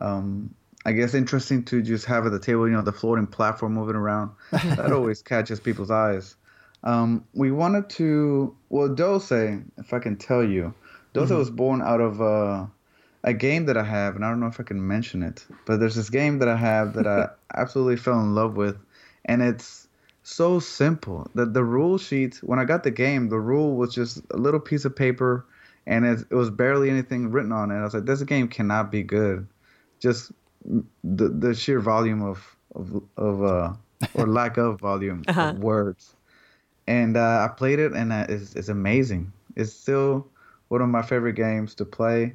Um, 0.00 0.54
I 0.84 0.92
guess 0.92 1.14
interesting 1.14 1.64
to 1.64 1.82
just 1.82 2.04
have 2.06 2.26
at 2.26 2.32
the 2.32 2.38
table, 2.38 2.68
you 2.68 2.74
know, 2.74 2.82
the 2.82 2.92
floating 2.92 3.26
platform 3.26 3.72
moving 3.72 3.96
around. 3.96 4.32
that 4.50 4.92
always 4.92 5.22
catches 5.22 5.58
people's 5.58 5.90
eyes. 5.90 6.36
Um, 6.82 7.24
we 7.32 7.50
wanted 7.50 7.88
to, 7.90 8.54
well, 8.68 8.88
DOCE, 8.88 9.62
if 9.78 9.94
I 9.94 9.98
can 9.98 10.16
tell 10.16 10.44
you, 10.44 10.74
DOCE 11.14 11.30
was 11.30 11.50
born 11.50 11.80
out 11.80 12.02
of 12.02 12.20
uh, 12.20 12.66
a 13.22 13.32
game 13.32 13.64
that 13.66 13.78
I 13.78 13.84
have, 13.84 14.16
and 14.16 14.24
I 14.24 14.28
don't 14.28 14.40
know 14.40 14.46
if 14.46 14.60
I 14.60 14.64
can 14.64 14.86
mention 14.86 15.22
it, 15.22 15.46
but 15.64 15.80
there's 15.80 15.94
this 15.94 16.10
game 16.10 16.38
that 16.40 16.48
I 16.48 16.56
have 16.56 16.92
that 16.94 17.06
I 17.06 17.28
absolutely 17.54 17.96
fell 17.96 18.20
in 18.20 18.34
love 18.34 18.56
with, 18.56 18.76
and 19.24 19.40
it's 19.42 19.88
so 20.22 20.58
simple. 20.58 21.30
The 21.34 21.46
the 21.46 21.64
rule 21.64 21.96
sheet 21.96 22.36
when 22.42 22.58
I 22.58 22.64
got 22.66 22.82
the 22.82 22.90
game, 22.90 23.30
the 23.30 23.40
rule 23.40 23.76
was 23.76 23.94
just 23.94 24.20
a 24.30 24.36
little 24.36 24.60
piece 24.60 24.84
of 24.84 24.94
paper, 24.94 25.46
and 25.86 26.04
it, 26.04 26.20
it 26.30 26.34
was 26.34 26.50
barely 26.50 26.90
anything 26.90 27.30
written 27.30 27.52
on 27.52 27.70
it. 27.70 27.76
I 27.78 27.84
was 27.84 27.94
like, 27.94 28.04
this 28.04 28.22
game 28.24 28.48
cannot 28.48 28.92
be 28.92 29.02
good. 29.02 29.46
Just 30.00 30.32
the 30.64 31.28
the 31.28 31.54
sheer 31.54 31.80
volume 31.80 32.22
of 32.22 32.56
of 32.74 33.02
of 33.16 33.42
uh 33.42 33.72
or 34.14 34.26
lack 34.26 34.56
of 34.56 34.80
volume 34.80 35.22
of 35.28 35.58
words, 35.58 36.14
and 36.86 37.16
uh, 37.16 37.48
I 37.48 37.54
played 37.54 37.78
it, 37.78 37.92
and 37.92 38.12
uh, 38.12 38.26
it's 38.28 38.54
it's 38.54 38.68
amazing. 38.68 39.32
It's 39.56 39.72
still 39.72 40.26
one 40.68 40.82
of 40.82 40.88
my 40.88 41.02
favorite 41.02 41.34
games 41.34 41.74
to 41.76 41.84
play, 41.84 42.34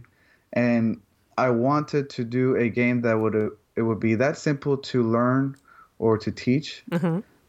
and 0.53 1.01
I 1.37 1.49
wanted 1.49 2.09
to 2.11 2.23
do 2.23 2.55
a 2.55 2.69
game 2.69 3.01
that 3.01 3.19
would 3.19 3.35
uh, 3.35 3.49
it 3.75 3.81
would 3.81 3.99
be 3.99 4.15
that 4.15 4.37
simple 4.37 4.77
to 4.77 5.03
learn 5.03 5.55
or 5.99 6.17
to 6.17 6.31
teach, 6.31 6.83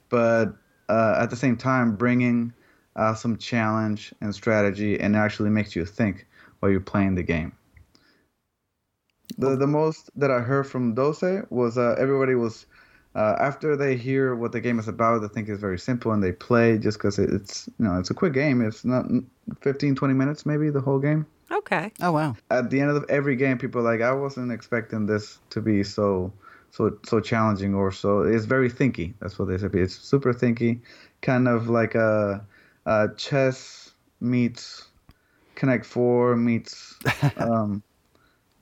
but 0.09 0.57
uh, 0.89 1.18
at 1.18 1.31
the 1.31 1.37
same 1.37 1.57
time 1.57 1.97
bringing 1.97 2.53
uh, 2.97 3.14
some 3.14 3.37
challenge 3.39 4.12
and 4.20 4.35
strategy 4.35 4.99
and 4.99 5.16
actually 5.16 5.51
makes 5.51 5.76
you 5.76 5.85
think 5.85 6.26
while 6.59 6.70
you're 6.70 6.81
playing 6.81 7.14
the 7.14 7.22
game. 7.22 7.53
The 9.41 9.57
the 9.57 9.66
most 9.66 10.11
that 10.16 10.30
I 10.30 10.41
heard 10.41 10.66
from 10.66 10.95
DOCE 10.95 11.47
was 11.51 11.78
uh, 11.78 11.97
everybody 11.99 12.34
was 12.34 12.66
uh, 13.14 13.36
after 13.41 13.76
they 13.76 13.97
hear 13.97 14.36
what 14.36 14.53
the 14.53 14.61
game 14.61 14.78
is 14.78 14.86
about, 14.86 15.20
they 15.20 15.28
think 15.28 15.49
it's 15.49 15.61
very 15.61 15.78
simple 15.78 16.12
and 16.12 16.22
they 16.22 16.32
play 16.32 16.78
just 16.78 16.99
because 16.99 17.18
it's 17.18 17.68
you 17.78 17.84
know 17.84 17.99
it's 17.99 18.11
a 18.11 18.14
quick 18.14 18.32
game. 18.32 18.61
It's 18.61 18.84
not 18.84 19.07
15, 19.62 19.95
20 19.95 20.14
minutes 20.14 20.47
maybe 20.47 20.70
the 20.70 20.80
whole 20.80 20.99
game 20.99 21.26
Okay. 21.51 21.93
Oh 22.01 22.12
wow! 22.12 22.36
at 22.51 22.70
the 22.70 22.80
end 22.80 22.91
of 22.91 23.05
every 23.09 23.34
game, 23.36 23.59
people 23.59 23.80
are 23.80 23.93
like, 23.93 24.01
I 24.01 24.12
wasn't 24.12 24.53
expecting 24.53 25.07
this 25.07 25.38
to 25.51 25.61
be 25.61 25.82
so 25.82 26.32
so 26.70 26.97
so 27.05 27.20
challenging 27.20 27.74
or 27.74 27.91
so. 27.91 28.20
It's 28.20 28.45
very 28.45 28.70
thinky. 28.70 29.14
That's 29.20 29.38
what 29.38 29.49
they 29.49 29.59
said. 29.59 29.74
It's 29.74 29.95
super 29.95 30.32
thinky, 30.32 30.80
kind 31.22 31.49
of 31.49 31.68
like 31.68 31.95
a, 31.97 32.45
a 32.86 33.09
chess 33.16 33.93
meets 34.20 34.86
Connect 35.57 35.84
Four 35.84 36.36
meets 36.36 36.97
um, 37.36 37.82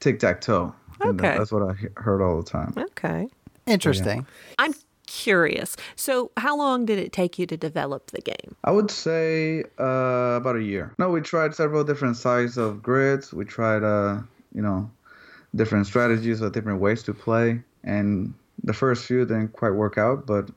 tic 0.01 0.19
tac 0.19 0.41
toe. 0.41 0.75
Okay. 1.01 1.37
That's 1.37 1.53
what 1.53 1.63
I 1.63 1.75
heard 2.01 2.23
all 2.23 2.43
the 2.43 2.49
time. 2.49 2.75
Okay. 2.77 3.29
Interesting. 3.67 4.27
I'm 4.59 4.75
curious. 5.07 5.77
So, 5.97 6.31
how 6.37 6.57
long 6.57 6.87
did 6.87 6.99
it 6.99 7.13
take 7.13 7.39
you 7.39 7.47
to 7.47 7.57
develop 7.57 8.11
the 8.11 8.21
game? 8.21 8.57
I 8.65 8.71
would 8.71 8.91
say 8.91 9.65
uh, 9.79 10.37
about 10.37 10.57
a 10.57 10.63
year. 10.63 10.95
No, 10.99 11.11
we 11.11 11.21
tried 11.21 11.55
several 11.55 11.85
different 11.85 12.17
sizes 12.17 12.57
of 12.57 12.83
grids. 12.83 13.33
We 13.33 13.45
tried, 13.45 13.83
uh, 13.83 14.21
you 14.55 14.63
know, 14.63 14.91
different 15.55 15.87
strategies 15.87 16.43
or 16.43 16.51
different 16.51 16.81
ways 16.81 17.03
to 17.05 17.15
play. 17.15 17.63
And 17.85 18.35
the 18.65 18.73
first 18.73 19.05
few 19.07 19.25
didn't 19.25 19.53
quite 19.53 19.71
work 19.71 19.99
out, 19.99 20.27
but 20.27 20.51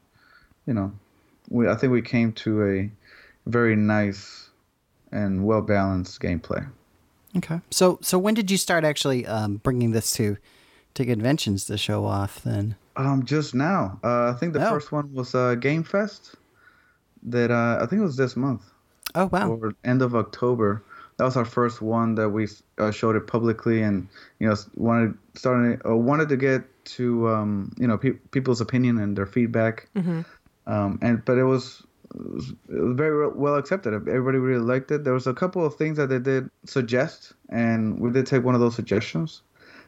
you 0.65 0.73
know, 0.73 0.91
we 1.49 1.67
I 1.67 1.75
think 1.75 1.93
we 1.93 2.01
came 2.01 2.33
to 2.33 2.65
a 2.65 2.91
very 3.47 3.75
nice 3.75 4.49
and 5.11 5.45
well 5.45 5.61
balanced 5.61 6.19
gameplay. 6.21 6.67
Okay. 7.37 7.59
So 7.69 7.99
so 8.01 8.17
when 8.19 8.33
did 8.33 8.51
you 8.51 8.57
start 8.57 8.83
actually 8.83 9.25
um, 9.25 9.57
bringing 9.57 9.91
this 9.91 10.11
to 10.13 10.37
to 10.95 11.05
conventions 11.05 11.65
to 11.65 11.77
show 11.77 12.05
off? 12.05 12.41
Then. 12.43 12.75
Um, 12.97 13.23
just 13.23 13.55
now. 13.55 13.99
Uh, 14.03 14.29
I 14.31 14.33
think 14.33 14.53
the 14.53 14.65
Oh. 14.67 14.69
first 14.69 14.91
one 14.91 15.13
was 15.13 15.33
uh, 15.33 15.55
Game 15.55 15.83
Fest. 15.83 16.35
That 17.23 17.51
uh, 17.51 17.77
I 17.81 17.85
think 17.85 18.01
it 18.01 18.05
was 18.05 18.17
this 18.17 18.35
month. 18.35 18.63
Oh 19.15 19.25
wow! 19.31 19.51
or 19.51 19.73
end 19.83 20.01
of 20.01 20.15
October. 20.15 20.83
That 21.17 21.25
was 21.25 21.37
our 21.37 21.45
first 21.45 21.81
one 21.81 22.15
that 22.15 22.29
we 22.29 22.47
uh, 22.79 22.89
showed 22.91 23.15
it 23.15 23.27
publicly, 23.27 23.81
and 23.81 24.07
you 24.39 24.47
know 24.49 24.55
wanted 24.75 25.13
started 25.35 25.81
uh, 25.87 25.95
wanted 25.95 26.29
to 26.29 26.37
get 26.37 26.63
to 26.97 27.29
um, 27.29 27.71
you 27.77 27.87
know 27.87 27.97
pe- 27.97 28.17
people's 28.31 28.59
opinion 28.59 28.97
and 28.97 29.15
their 29.17 29.25
feedback. 29.27 29.87
Um, 30.67 30.99
and 31.01 31.23
but 31.25 31.37
it 31.37 31.43
was, 31.43 31.83
it 32.15 32.33
was 32.33 32.53
very 32.67 33.29
well 33.29 33.55
accepted. 33.55 33.93
Everybody 33.93 34.37
really 34.37 34.63
liked 34.63 34.91
it. 34.91 35.03
There 35.03 35.13
was 35.13 35.27
a 35.27 35.33
couple 35.33 35.65
of 35.65 35.75
things 35.75 35.97
that 35.97 36.09
they 36.09 36.19
did 36.19 36.49
suggest, 36.65 37.33
and 37.49 37.99
we 37.99 38.11
did 38.11 38.25
take 38.25 38.43
one 38.43 38.55
of 38.55 38.61
those 38.61 38.75
suggestions. 38.75 39.41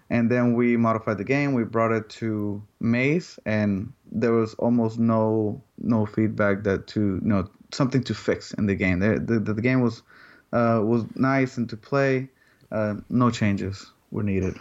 And 0.09 0.30
then 0.30 0.53
we 0.53 0.78
modified 0.78 1.17
the 1.17 1.24
game. 1.24 1.53
We 1.53 1.63
brought 1.63 1.91
it 1.91 2.09
to 2.09 2.61
Mace, 2.80 3.39
and 3.45 3.91
there 4.11 4.34
was 4.34 4.53
almost 4.55 4.99
no 4.99 5.63
no 5.78 6.05
feedback 6.05 6.63
that 6.63 6.88
to 6.88 6.99
you 6.99 7.30
know 7.30 7.49
something 7.71 8.03
to 8.03 8.13
fix 8.13 8.53
in 8.53 8.67
the 8.67 8.76
game. 8.76 8.99
The 8.99 9.19
the, 9.19 9.53
the 9.53 9.61
game 9.61 9.82
was 9.82 10.03
uh, 10.51 10.82
was 10.84 11.05
nice 11.15 11.57
and 11.57 11.69
to 11.69 11.78
play. 11.78 12.30
Uh, 12.71 12.95
no 13.09 13.32
changes 13.32 13.91
were 14.11 14.24
needed. 14.24 14.55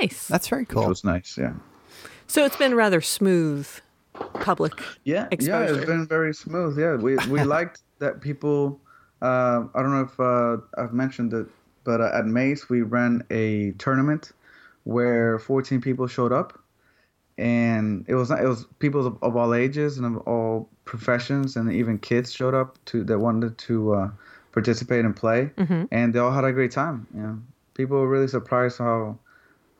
Nice. 0.00 0.28
That's 0.28 0.48
very 0.48 0.64
cool. 0.64 0.82
cool. 0.82 0.88
was 0.88 1.04
nice. 1.04 1.36
Yeah. 1.38 1.54
So, 2.26 2.44
it's 2.44 2.56
been 2.56 2.74
rather 2.74 3.00
smooth 3.00 3.68
public. 4.40 4.72
Yeah, 5.04 5.28
yeah, 5.38 5.62
it's 5.62 5.86
been 5.86 6.06
very 6.06 6.34
smooth. 6.34 6.78
Yeah, 6.78 6.96
we 6.96 7.16
we 7.28 7.42
liked 7.56 7.82
that 7.98 8.20
people. 8.20 8.80
Uh, 9.22 9.64
I 9.74 9.82
don't 9.82 9.92
know 9.92 10.02
if 10.02 10.20
uh, 10.20 10.58
I've 10.80 10.92
mentioned 10.92 11.32
it, 11.32 11.46
but 11.84 12.00
uh, 12.00 12.10
at 12.12 12.26
Mace 12.26 12.68
we 12.68 12.82
ran 12.82 13.24
a 13.30 13.72
tournament 13.72 14.32
where 14.84 15.38
14 15.38 15.80
people 15.80 16.06
showed 16.06 16.32
up, 16.32 16.58
and 17.38 18.04
it 18.08 18.14
was 18.14 18.30
it 18.30 18.44
was 18.44 18.66
people 18.78 19.06
of, 19.06 19.18
of 19.22 19.36
all 19.36 19.54
ages 19.54 19.98
and 19.98 20.06
of 20.06 20.22
all 20.28 20.68
professions, 20.84 21.56
and 21.56 21.72
even 21.72 21.98
kids 21.98 22.32
showed 22.32 22.54
up 22.54 22.78
to 22.86 23.04
that 23.04 23.18
wanted 23.18 23.56
to 23.58 23.94
uh, 23.94 24.10
participate 24.52 25.04
and 25.04 25.16
play, 25.16 25.50
and 25.90 26.12
they 26.12 26.18
all 26.18 26.32
had 26.32 26.44
a 26.44 26.52
great 26.52 26.70
time. 26.70 27.06
You 27.14 27.22
know, 27.22 27.38
people 27.74 27.98
were 27.98 28.08
really 28.08 28.28
surprised 28.28 28.78
how 28.78 29.18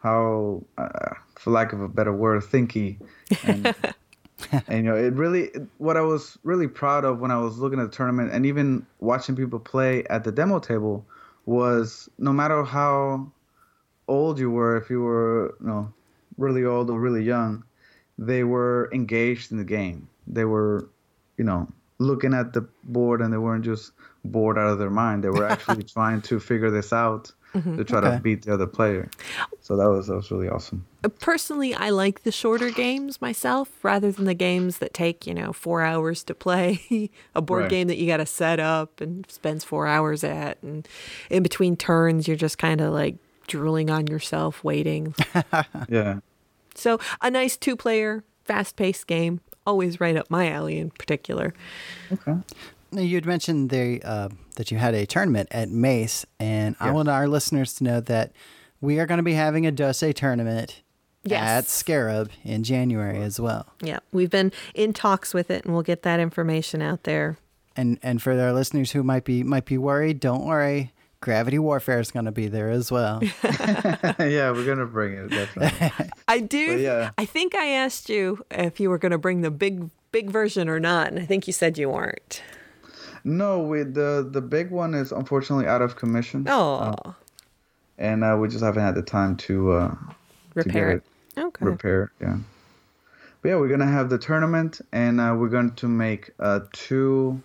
how, 0.06 0.62
uh, 0.78 1.14
for 1.34 1.50
lack 1.50 1.72
of 1.72 1.80
a 1.80 1.88
better 1.88 2.12
word, 2.12 2.42
thinky 2.42 2.96
and 3.44 3.74
and 4.52 4.64
you 4.76 4.82
know 4.82 4.96
it 4.96 5.14
really 5.14 5.50
what 5.78 5.96
i 5.96 6.00
was 6.00 6.38
really 6.42 6.68
proud 6.68 7.04
of 7.04 7.20
when 7.20 7.30
i 7.30 7.38
was 7.38 7.58
looking 7.58 7.80
at 7.80 7.90
the 7.90 7.96
tournament 7.96 8.30
and 8.32 8.44
even 8.44 8.86
watching 9.00 9.34
people 9.34 9.58
play 9.58 10.04
at 10.04 10.24
the 10.24 10.32
demo 10.32 10.58
table 10.58 11.04
was 11.46 12.08
no 12.18 12.32
matter 12.32 12.62
how 12.62 13.30
old 14.08 14.38
you 14.38 14.50
were 14.50 14.76
if 14.76 14.90
you 14.90 15.00
were 15.00 15.54
you 15.60 15.66
know 15.66 15.92
really 16.36 16.64
old 16.64 16.90
or 16.90 17.00
really 17.00 17.22
young 17.22 17.64
they 18.18 18.44
were 18.44 18.88
engaged 18.92 19.52
in 19.52 19.58
the 19.58 19.64
game. 19.64 20.08
They 20.26 20.44
were 20.44 20.88
you 21.36 21.44
know 21.44 21.68
looking 21.98 22.34
at 22.34 22.52
the 22.52 22.62
board 22.84 23.20
and 23.20 23.32
they 23.32 23.38
weren't 23.38 23.64
just 23.64 23.92
bored 24.24 24.58
out 24.58 24.68
of 24.68 24.78
their 24.78 24.90
mind. 24.90 25.24
They 25.24 25.28
were 25.28 25.46
actually 25.48 25.84
trying 25.84 26.22
to 26.22 26.40
figure 26.40 26.70
this 26.70 26.92
out 26.92 27.32
mm-hmm. 27.54 27.76
to 27.76 27.84
try 27.84 27.98
Okay. 27.98 28.16
to 28.16 28.22
beat 28.22 28.42
the 28.42 28.54
other 28.54 28.66
player 28.66 29.10
so 29.66 29.76
that 29.76 29.86
was 29.90 30.06
that 30.06 30.14
was 30.14 30.30
really 30.30 30.48
awesome 30.48 30.84
Personally, 31.20 31.72
I 31.72 31.90
like 31.90 32.24
the 32.24 32.32
shorter 32.32 32.68
games 32.70 33.20
myself 33.20 33.68
rather 33.84 34.10
than 34.10 34.24
the 34.24 34.34
games 34.34 34.78
that 34.78 34.92
take, 34.92 35.24
you 35.24 35.34
know, 35.34 35.52
four 35.52 35.82
hours 35.82 36.24
to 36.24 36.34
play. 36.34 37.10
a 37.34 37.40
board 37.40 37.62
Right. 37.62 37.70
game 37.70 37.86
that 37.88 37.96
you 37.96 38.08
got 38.08 38.16
to 38.16 38.26
set 38.26 38.58
up 38.58 39.00
and 39.00 39.24
spends 39.30 39.62
four 39.62 39.86
hours 39.86 40.24
at. 40.24 40.60
And 40.64 40.88
in 41.30 41.44
between 41.44 41.76
turns, 41.76 42.26
you're 42.26 42.36
just 42.36 42.58
kind 42.58 42.80
of 42.80 42.92
like 42.92 43.16
drooling 43.46 43.88
on 43.88 44.08
yourself, 44.08 44.64
waiting. 44.64 45.14
yeah 45.88 46.18
so, 46.74 46.98
a 47.22 47.30
nice 47.30 47.56
two 47.56 47.76
player, 47.76 48.24
fast 48.44 48.74
paced 48.76 49.06
game. 49.06 49.40
Always 49.64 50.00
right 50.00 50.16
up 50.16 50.28
my 50.28 50.50
alley 50.50 50.78
in 50.78 50.90
particular. 50.90 51.54
okay 52.12 52.34
Now, 52.90 53.00
You 53.02 53.14
had 53.16 53.26
mentioned 53.26 53.70
the, 53.70 54.02
uh, 54.02 54.28
that 54.56 54.70
you 54.72 54.78
had 54.78 54.94
a 54.94 55.06
tournament 55.06 55.48
at 55.52 55.68
Mace, 55.70 56.26
and 56.40 56.74
I 56.80 56.90
want 56.90 57.08
our 57.08 57.28
listeners 57.28 57.74
to 57.74 57.84
know 57.84 58.00
that 58.00 58.32
we 58.86 59.00
are 59.00 59.06
going 59.06 59.18
to 59.18 59.24
be 59.24 59.34
having 59.34 59.66
a 59.66 59.72
DOCE 59.72 60.14
tournament 60.14 60.82
at 61.28 61.66
Scarab 61.66 62.30
in 62.44 62.62
January 62.62 63.20
as 63.20 63.40
well. 63.40 63.66
Yeah, 63.82 63.98
we've 64.12 64.30
been 64.30 64.52
in 64.76 64.92
talks 64.92 65.34
with 65.34 65.50
it 65.50 65.64
and 65.64 65.74
we'll 65.74 65.82
get 65.82 66.02
that 66.02 66.20
information 66.20 66.80
out 66.80 67.02
there. 67.02 67.36
And 67.74 67.98
and 68.00 68.22
for 68.22 68.40
our 68.40 68.52
listeners 68.52 68.92
who 68.92 69.02
might 69.02 69.24
be 69.24 69.42
might 69.42 69.64
be 69.64 69.76
worried, 69.76 70.20
don't 70.20 70.46
worry. 70.46 70.92
Gravity 71.20 71.58
Warfare 71.58 71.98
is 71.98 72.12
going 72.12 72.26
to 72.26 72.32
be 72.32 72.46
there 72.46 72.70
as 72.70 72.92
well. 72.92 73.20
yeah 74.20 74.52
we're 74.52 74.64
gonna 74.64 74.86
bring 74.86 75.14
it 75.14 75.30
definitely 75.30 76.10
I 76.28 76.38
do. 76.38 76.74
But 76.74 76.80
yeah. 76.80 77.10
I 77.18 77.24
think 77.24 77.56
I 77.56 77.66
asked 77.66 78.08
you 78.08 78.44
if 78.52 78.78
you 78.78 78.88
were 78.88 78.98
going 78.98 79.12
to 79.12 79.18
bring 79.18 79.40
the 79.40 79.50
big 79.50 79.90
big 80.12 80.30
version 80.30 80.68
or 80.68 80.78
not, 80.78 81.08
and 81.08 81.18
I 81.18 81.26
think 81.26 81.48
you 81.48 81.52
said 81.52 81.76
you 81.76 81.90
weren't. 81.90 82.40
No, 83.24 83.58
we 83.58 83.82
the 83.82 84.26
the 84.30 84.40
big 84.40 84.70
one 84.70 84.94
is 84.94 85.10
unfortunately 85.10 85.66
out 85.66 85.82
of 85.82 85.96
commission. 85.96 86.46
Oh, 86.48 86.94
um, 87.04 87.16
and 87.98 88.24
uh, 88.24 88.36
we 88.40 88.48
just 88.48 88.62
haven't 88.64 88.82
had 88.82 88.94
the 88.94 89.02
time 89.02 89.36
to 89.36 89.72
uh, 89.72 89.94
Repair 90.54 90.88
get 90.88 90.96
it. 91.38 91.46
Okay. 91.46 91.64
repaired. 91.64 92.10
Yeah. 92.20 92.38
But 93.42 93.48
yeah, 93.50 93.56
we're 93.56 93.68
gonna 93.68 93.86
have 93.86 94.08
the 94.08 94.18
tournament, 94.18 94.80
and 94.92 95.20
uh, 95.20 95.34
we're 95.38 95.48
going 95.48 95.72
to 95.74 95.88
make 95.88 96.30
uh, 96.40 96.60
two 96.72 97.42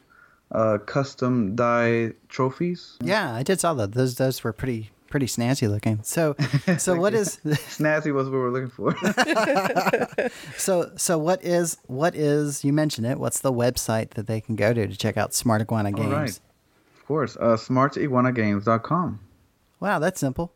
uh, 0.52 0.78
custom 0.80 1.56
die 1.56 2.14
trophies. 2.30 2.98
Yeah, 3.02 3.34
I 3.34 3.44
did 3.44 3.60
saw 3.60 3.74
that. 3.76 3.94
Those 3.94 4.16
those 4.16 4.44
were 4.44 4.54
pretty 4.54 4.92
pretty 5.12 5.28
snazzy 5.28 5.70
looking. 5.70 6.00
So 6.04 6.36
so 6.78 6.96
what 6.96 7.14
is 7.14 7.38
Snazzy 7.46 8.14
was 8.14 8.30
what 8.30 8.38
we're 8.38 8.50
looking 8.50 8.70
for. 8.70 8.96
so 10.58 10.92
so 10.96 11.18
what 11.20 11.44
is 11.44 11.78
what 11.86 12.16
is 12.16 12.64
you 12.64 12.74
mentioned 12.74 13.06
it? 13.06 13.20
What's 13.20 13.42
the 13.42 13.54
website 13.54 14.12
that 14.12 14.26
they 14.26 14.42
can 14.42 14.56
go 14.56 14.74
to 14.74 14.88
to 14.88 14.98
check 14.98 15.18
out 15.18 15.34
Smart 15.36 15.62
Iguana 15.62 15.92
games? 15.92 16.12
right. 16.12 16.40
Of 16.98 17.06
course, 17.06 17.36
uh, 17.36 17.58
smartiguanagames.com. 17.58 19.20
Wow, 19.82 20.00
that's 20.00 20.20
simple. 20.22 20.54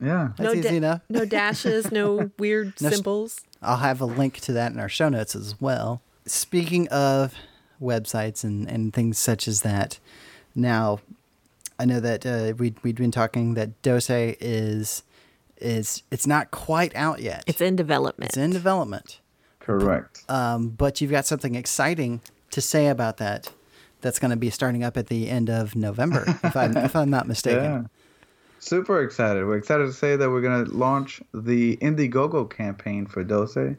Yeah. 0.00 0.32
That's 0.36 0.52
no 0.52 0.52
easy 0.52 0.68
da- 0.68 0.76
enough. 0.76 1.00
no 1.08 1.24
dashes, 1.38 1.90
no 1.90 2.30
weird 2.38 2.74
No 2.82 2.88
s- 2.88 2.94
symbols. 2.96 3.40
I'll 3.62 3.78
have 3.78 4.00
a 4.02 4.04
link 4.06 4.40
to 4.40 4.52
that 4.52 4.72
in 4.72 4.78
our 4.80 4.88
show 4.90 5.08
notes 5.08 5.34
as 5.34 5.58
well. 5.60 6.02
Speaking 6.26 6.88
of 6.88 7.34
websites 7.80 8.44
and, 8.44 8.68
and 8.68 8.92
things 8.92 9.18
such 9.18 9.48
as 9.48 9.62
that, 9.62 9.98
now 10.54 10.98
I 11.78 11.84
know 11.86 12.00
that 12.00 12.26
uh, 12.26 12.54
we 12.58 12.74
we'd 12.82 12.96
been 12.96 13.10
talking 13.10 13.54
that 13.54 13.80
DOCE 13.82 14.36
is 14.40 15.02
is 15.58 16.02
it's 16.10 16.26
not 16.26 16.50
quite 16.50 16.94
out 16.96 17.20
yet. 17.22 17.44
It's 17.46 17.60
in 17.60 17.76
development. 17.76 18.30
It's 18.30 18.36
in 18.36 18.50
development, 18.50 19.20
Correct. 19.60 20.24
um, 20.28 20.68
but 20.70 21.00
you've 21.00 21.10
got 21.10 21.24
something 21.26 21.54
exciting 21.54 22.20
to 22.50 22.60
say 22.60 22.88
about 22.88 23.16
that. 23.18 23.52
That's 24.02 24.18
going 24.18 24.30
to 24.32 24.36
be 24.36 24.50
starting 24.50 24.84
up 24.84 24.96
at 24.96 25.06
the 25.06 25.30
end 25.30 25.48
of 25.48 25.74
November, 25.74 26.24
if 26.44 26.56
I'm 26.56 26.76
if 26.76 26.94
I'm 26.96 27.10
not 27.10 27.26
mistaken. 27.26 27.62
Yeah. 27.64 27.82
Super 28.64 29.02
excited. 29.02 29.44
We're 29.44 29.58
excited 29.58 29.84
to 29.84 29.92
say 29.92 30.16
that 30.16 30.30
we're 30.30 30.40
going 30.40 30.64
to 30.64 30.70
launch 30.70 31.20
the 31.34 31.76
Indiegogo 31.82 32.48
campaign 32.48 33.04
for 33.04 33.22
DOCE 33.22 33.76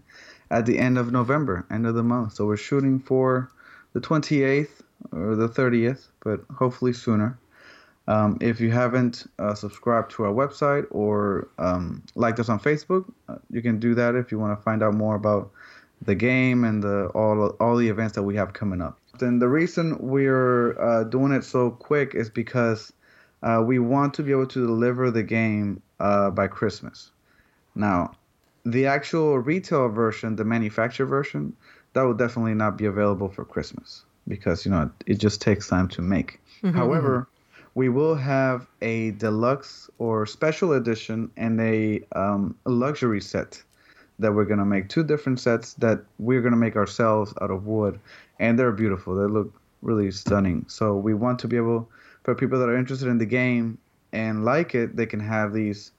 at 0.51 0.67
the 0.67 0.77
end 0.77 0.99
of 0.99 1.11
November, 1.11 1.65
end 1.71 1.87
of 1.87 1.95
the 1.95 2.03
month. 2.03 2.33
So 2.33 2.45
we're 2.45 2.55
shooting 2.55 2.99
for 2.99 3.51
the 3.93 3.99
28th 3.99 4.83
or 5.11 5.35
the 5.35 5.49
30th, 5.49 6.09
but 6.23 6.41
hopefully 6.53 6.93
sooner. 6.93 7.35
Um, 8.07 8.37
if 8.41 8.59
you 8.61 8.69
haven't 8.69 9.25
uh, 9.39 9.55
subscribed 9.55 10.11
to 10.11 10.25
our 10.25 10.31
website 10.31 10.85
or 10.91 11.47
um, 11.57 12.03
liked 12.13 12.39
us 12.39 12.47
on 12.47 12.59
Facebook, 12.59 13.11
uh, 13.27 13.37
you 13.49 13.63
can 13.63 13.79
do 13.79 13.95
that 13.95 14.13
if 14.13 14.31
you 14.31 14.37
want 14.37 14.55
to 14.55 14.63
find 14.63 14.83
out 14.83 14.93
more 14.93 15.15
about 15.15 15.49
the 16.03 16.13
game 16.13 16.63
and 16.63 16.83
the 16.83 17.07
all 17.15 17.47
all 17.59 17.75
the 17.75 17.89
events 17.89 18.13
that 18.13 18.23
we 18.23 18.35
have 18.35 18.53
coming 18.53 18.83
up. 18.83 18.99
And 19.19 19.41
the 19.41 19.49
reason 19.49 19.97
we're 19.97 20.79
uh, 20.79 21.05
doing 21.05 21.31
it 21.31 21.43
so 21.43 21.71
quick 21.71 22.13
is 22.13 22.29
because 22.29 22.93
uh, 23.45 23.61
we 23.61 23.77
want 23.77 24.15
to 24.15 24.23
be 24.23 24.31
able 24.31 24.47
to 24.47 24.65
deliver 24.65 25.11
the 25.11 25.23
game 25.23 25.81
uh, 25.99 26.31
by 26.31 26.47
Christmas. 26.47 27.11
Now, 27.75 28.15
the 28.65 28.87
actual 28.87 29.37
retail 29.37 29.87
version, 29.89 30.35
the 30.35 30.43
manufacturer 30.43 31.05
version, 31.05 31.55
that 31.93 32.01
will 32.01 32.15
definitely 32.15 32.55
not 32.55 32.77
be 32.77 32.85
available 32.85 33.29
for 33.29 33.45
Christmas 33.45 34.03
because 34.27 34.65
you 34.65 34.71
know 34.71 34.89
it 35.05 35.19
just 35.19 35.41
takes 35.41 35.69
time 35.69 35.87
to 35.89 36.01
make. 36.01 36.39
However, 36.73 37.27
we 37.75 37.89
will 37.89 38.15
have 38.15 38.65
a 38.81 39.11
deluxe 39.11 39.89
or 39.99 40.25
special 40.25 40.73
edition 40.73 41.29
and 41.37 41.61
a 41.61 42.01
um, 42.15 42.55
luxury 42.65 43.21
set 43.21 43.61
that 44.17 44.33
we're 44.33 44.45
gonna 44.45 44.65
make. 44.65 44.89
Two 44.89 45.03
different 45.03 45.39
sets 45.39 45.73
that 45.75 46.01
we're 46.17 46.41
gonna 46.41 46.55
make 46.55 46.75
ourselves 46.75 47.33
out 47.39 47.51
of 47.51 47.67
wood, 47.67 47.99
and 48.39 48.57
they're 48.57 48.71
beautiful. 48.71 49.15
They 49.15 49.31
look 49.31 49.53
really 49.83 50.09
stunning. 50.09 50.65
So 50.67 50.95
we 50.95 51.13
want 51.13 51.37
to 51.39 51.47
be 51.47 51.57
able 51.57 51.87
for 52.25 52.35
people 52.35 52.59
that 52.59 52.67
are 52.67 52.75
interested 52.77 53.07
in 53.07 53.17
the 53.17 53.25
game 53.25 53.77
and 54.11 54.43
like 54.43 54.75
it, 54.75 54.95
they 54.97 55.05
can 55.05 55.19
have 55.21 55.53
these, 55.53 55.91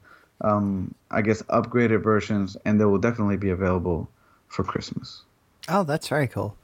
um, 0.43 0.95
I 1.11 1.23
guess, 1.23 1.41
upgraded 1.43 2.03
versions, 2.03 2.57
and 2.65 2.79
they 2.81 2.85
will 2.85 2.99
definitely 2.99 3.37
be 3.39 3.51
available 3.51 4.09
for 4.49 4.65
Christmas. 4.65 5.23
Oh, 5.69 5.83
that's 5.85 6.09
very 6.09 6.27
cool. 6.29 6.57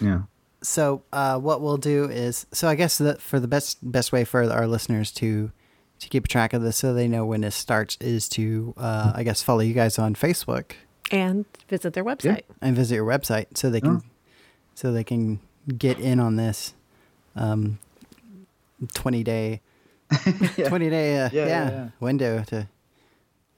Yeah. 0.00 0.22
so 0.62 1.02
uh, 1.12 1.38
what 1.38 1.60
we'll 1.60 1.76
do 1.76 2.04
is 2.04 2.46
so 2.52 2.68
I 2.68 2.74
guess 2.74 2.98
that 2.98 3.20
for 3.20 3.38
the 3.38 3.46
best 3.48 3.78
best 3.82 4.12
way 4.12 4.24
for 4.24 4.42
our 4.50 4.66
listeners 4.66 5.12
to 5.12 5.52
to 6.00 6.08
keep 6.08 6.26
track 6.26 6.52
of 6.52 6.62
this 6.62 6.76
so 6.76 6.92
they 6.92 7.06
know 7.06 7.24
when 7.24 7.42
this 7.42 7.54
starts 7.54 7.96
is 8.00 8.28
to 8.30 8.74
uh, 8.76 9.12
I 9.14 9.22
guess 9.22 9.42
follow 9.42 9.60
you 9.60 9.74
guys 9.74 9.98
on 9.98 10.14
Facebook 10.14 10.72
and 11.12 11.44
visit 11.68 11.92
their 11.92 12.04
website. 12.04 12.42
and 12.60 12.74
visit 12.74 12.94
your 12.96 13.06
website 13.06 13.56
so 13.56 13.70
they 13.70 13.80
can 13.80 13.96
Oh. 13.98 14.02
so 14.74 14.90
they 14.92 15.04
can 15.04 15.38
get 15.78 15.98
in 16.00 16.18
on 16.18 16.36
this 16.36 16.74
um, 17.36 17.78
twenty 18.88 19.22
day 19.24 19.60
twenty 20.66 20.90
day 20.90 21.20
uh, 21.20 21.30
Yeah, 21.32 21.42
yeah, 21.42 21.46
yeah, 21.46 21.70
yeah. 21.70 21.88
window 22.00 22.42
to 22.48 22.68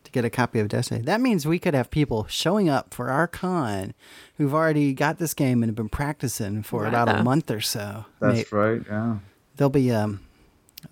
to 0.05 0.11
get 0.13 0.25
a 0.25 0.31
copy 0.31 0.61
of 0.61 0.69
Destiny. 0.69 1.03
That 1.03 1.21
means 1.21 1.47
we 1.47 1.59
could 1.59 1.75
have 1.75 1.91
people 1.91 2.27
showing 2.29 2.69
up 2.69 2.95
for 2.95 3.11
our 3.11 3.27
con 3.27 3.93
who've 4.37 4.55
already 4.55 4.95
got 4.95 5.19
this 5.19 5.35
game 5.35 5.63
and 5.63 5.71
have 5.71 5.75
been 5.75 5.89
practicing 5.89 6.63
for 6.63 6.83
Right. 6.83 6.89
about 6.89 7.09
a 7.09 7.25
month 7.25 7.51
or 7.51 7.61
so. 7.61 8.05
That's 8.21 8.53
May- 8.53 8.57
right. 8.59 8.83
Yeah. 8.89 9.17
They'll 9.57 9.69
be 9.69 9.91
um, 9.91 10.21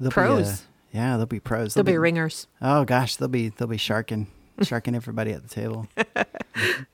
they'll 0.01 0.11
Be, 0.11 0.13
uh, 0.13 0.27
Pros. 0.27 0.63
yeah, 0.93 1.17
they'll 1.17 1.27
be 1.27 1.39
pros. 1.41 1.75
They'll 1.75 1.85
be 1.85 1.97
ringers. 1.99 2.47
Oh 2.61 2.85
gosh, 2.85 3.15
they'll 3.17 3.29
be 3.29 3.51
they'll 3.51 3.69
be 3.69 3.77
sharking 3.77 4.27
sharking 4.63 4.95
everybody 4.97 5.31
at 5.33 5.43
the 5.43 5.49
table. 5.49 5.87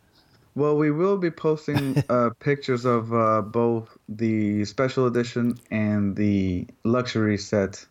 Well, 0.60 0.76
we 0.76 0.90
will 0.90 1.16
be 1.16 1.30
posting 1.30 2.04
uh, 2.10 2.30
pictures 2.38 2.84
of 2.84 3.14
uh, 3.14 3.40
both 3.40 3.96
the 4.10 4.66
special 4.66 5.06
edition 5.06 5.58
and 5.70 6.14
the 6.14 6.66
luxury 6.84 7.38
set 7.38 7.86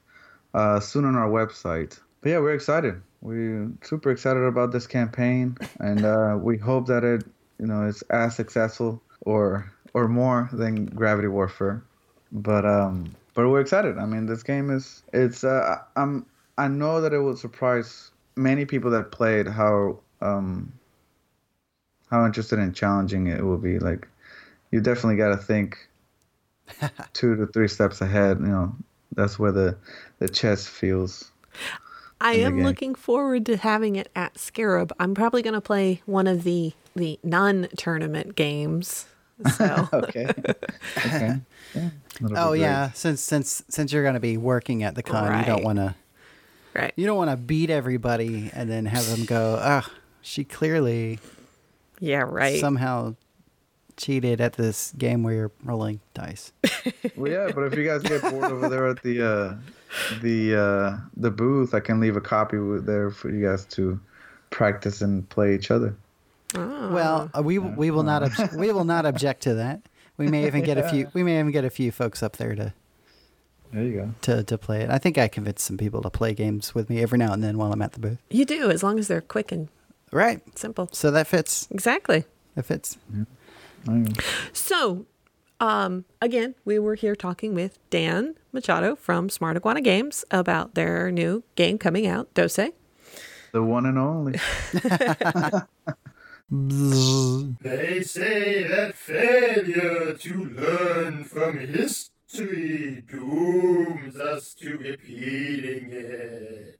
uh, 0.53 0.79
soon 0.79 1.05
on 1.05 1.15
our 1.15 1.27
website. 1.27 1.99
But 2.21 2.29
yeah, 2.29 2.37
we're 2.37 2.53
excited. 2.53 3.01
We're 3.21 3.71
super 3.81 4.11
excited 4.11 4.43
about 4.43 4.71
this 4.71 4.85
campaign, 4.85 5.57
and 5.79 6.05
uh, 6.05 6.37
we 6.39 6.59
hope 6.59 6.85
that 6.89 7.03
it, 7.03 7.23
you 7.57 7.65
know, 7.65 7.87
is 7.87 8.03
as 8.11 8.35
successful 8.35 9.01
or 9.21 9.73
or 9.95 10.07
more 10.07 10.47
than 10.53 10.85
Gravity 10.85 11.27
Warfare. 11.27 11.83
But 12.31 12.67
um, 12.67 13.15
but 13.33 13.49
we're 13.49 13.61
excited. 13.61 13.97
I 13.97 14.05
mean, 14.05 14.27
this 14.27 14.43
game 14.43 14.69
is 14.69 15.01
it's. 15.11 15.43
Uh, 15.43 15.79
I'm 15.95 16.23
I 16.59 16.67
know 16.67 17.01
that 17.01 17.13
it 17.13 17.19
will 17.19 17.35
surprise 17.35 18.11
many 18.35 18.65
people 18.65 18.91
that 18.91 19.11
played 19.11 19.47
how 19.47 20.01
um 20.21 20.71
how 22.09 22.25
interested 22.25 22.59
in 22.59 22.73
challenging 22.73 23.27
it 23.27 23.43
will 23.43 23.57
be. 23.57 23.79
Like, 23.79 24.07
you 24.71 24.81
definitely 24.81 25.17
got 25.17 25.29
to 25.29 25.37
think 25.37 25.77
two 27.13 27.35
to 27.35 27.47
three 27.47 27.67
steps 27.67 28.01
ahead. 28.01 28.39
You 28.39 28.47
know, 28.47 28.75
that's 29.15 29.39
where 29.39 29.51
the 29.51 29.77
the 30.19 30.29
chess 30.29 30.67
feels. 30.67 31.31
I 32.21 32.33
am 32.33 32.61
looking 32.63 32.95
forward 32.95 33.45
to 33.45 33.55
having 33.55 33.95
it 33.95 34.09
at 34.15 34.37
Scarab. 34.37 34.91
I'm 34.99 35.15
probably 35.15 35.41
going 35.41 35.53
to 35.53 35.61
play 35.61 36.01
one 36.05 36.27
of 36.27 36.43
the 36.43 36.73
the 36.95 37.19
non-tournament 37.23 38.35
games. 38.35 39.05
So 39.55 39.87
Okay. 39.93 40.27
okay. 40.97 41.39
Yeah, 41.73 41.89
that'll 42.19 42.37
Oh 42.37 42.49
great. 42.49 42.61
yeah, 42.61 42.91
since 42.91 43.21
since 43.21 43.63
since 43.69 43.93
you're 43.93 44.03
going 44.03 44.15
to 44.15 44.19
be 44.19 44.37
working 44.37 44.83
at 44.83 44.95
the 44.95 45.03
con, 45.03 45.39
you 45.39 45.45
don't 45.45 45.63
want 45.63 45.77
to 45.77 45.95
right. 46.73 46.93
you 46.97 47.05
don't 47.05 47.17
want 47.17 47.29
to 47.29 47.37
beat 47.37 47.69
everybody 47.69 48.51
and 48.53 48.69
then 48.69 48.85
have 48.85 49.05
them 49.07 49.25
go, 49.25 49.57
ah, 49.61 49.89
she 50.21 50.43
clearly 50.43 51.19
Yeah, 51.99 52.23
right. 52.27 52.59
somehow 52.59 53.15
cheated 53.97 54.39
at 54.39 54.53
this 54.53 54.93
game 54.97 55.23
where 55.23 55.33
you're 55.33 55.51
rolling 55.63 55.99
dice. 56.13 56.51
Well, 57.15 57.31
yeah, 57.31 57.51
but 57.53 57.63
if 57.63 57.75
you 57.75 57.83
guys 57.85 58.01
get 58.03 58.21
bored 58.21 58.45
over 58.51 58.69
there 58.69 58.87
at 58.87 59.03
the 59.03 59.21
uh, 59.21 59.55
the 60.21 60.55
uh, 60.55 60.97
the 61.17 61.29
booth, 61.29 61.73
I 61.73 61.81
can 61.81 61.99
leave 61.99 62.15
a 62.15 62.21
copy 62.21 62.57
there 62.79 63.11
for 63.11 63.29
you 63.29 63.45
guys 63.45 63.65
to 63.65 63.99
practice 64.51 65.01
and 65.01 65.27
play 65.29 65.53
each 65.55 65.69
other. 65.69 65.95
Oh. 66.55 66.91
Well, 66.93 67.29
uh, 67.37 67.41
we 67.43 67.59
we 67.59 67.91
will 67.91 68.03
not 68.03 68.23
obj- 68.23 68.53
we 68.53 68.71
will 68.71 68.85
not 68.85 69.05
object 69.05 69.41
to 69.43 69.55
that. 69.55 69.81
We 70.17 70.27
may 70.27 70.47
even 70.47 70.63
get 70.63 70.77
a 70.77 70.87
few 70.89 71.09
we 71.13 71.23
may 71.23 71.39
even 71.39 71.51
get 71.51 71.65
a 71.65 71.69
few 71.69 71.91
folks 71.91 72.23
up 72.23 72.37
there 72.37 72.55
to 72.55 72.73
There 73.73 73.83
you 73.83 73.93
go. 73.95 74.13
to, 74.21 74.43
to 74.43 74.57
play 74.57 74.81
it. 74.81 74.89
I 74.89 74.97
think 74.97 75.17
I 75.17 75.27
convinced 75.27 75.65
some 75.65 75.77
people 75.77 76.01
to 76.03 76.09
play 76.09 76.33
games 76.33 76.73
with 76.73 76.89
me 76.89 77.01
every 77.01 77.17
now 77.17 77.33
and 77.33 77.43
then 77.43 77.57
while 77.57 77.71
I'm 77.73 77.81
at 77.81 77.91
the 77.93 77.99
booth. 77.99 78.19
you 78.29 78.45
do 78.45 78.69
as 78.71 78.81
long 78.83 78.97
as 78.97 79.07
they're 79.09 79.21
quick 79.21 79.51
and 79.51 79.67
Right. 80.11 80.41
simple. 80.57 80.89
So 80.91 81.11
that 81.11 81.27
fits. 81.27 81.67
Exactly. 81.71 82.25
That 82.55 82.63
fits. 82.65 82.97
So, 84.51 85.05
um, 85.59 86.05
again, 86.21 86.55
we 86.65 86.79
were 86.79 86.95
here 86.95 87.15
talking 87.15 87.53
with 87.53 87.79
Dan 87.89 88.35
Machado 88.51 88.95
from 88.95 89.29
Smart 89.29 89.55
Iguana 89.55 89.81
Games 89.81 90.25
about 90.31 90.75
their 90.75 91.11
new 91.11 91.43
game 91.55 91.77
coming 91.77 92.05
out, 92.07 92.33
DOCE. 92.33 92.71
The 93.51 93.63
one 93.63 93.85
and 93.85 93.97
only. 93.97 94.39
They 96.51 98.01
say 98.01 98.63
that 98.63 98.95
failure 98.95 100.15
to 100.17 100.45
learn 100.45 101.23
from 101.23 101.59
history 101.59 103.03
dooms 103.07 104.15
us 104.15 104.55
to 104.55 104.77
repeating 104.79 105.89
it. 105.91 106.79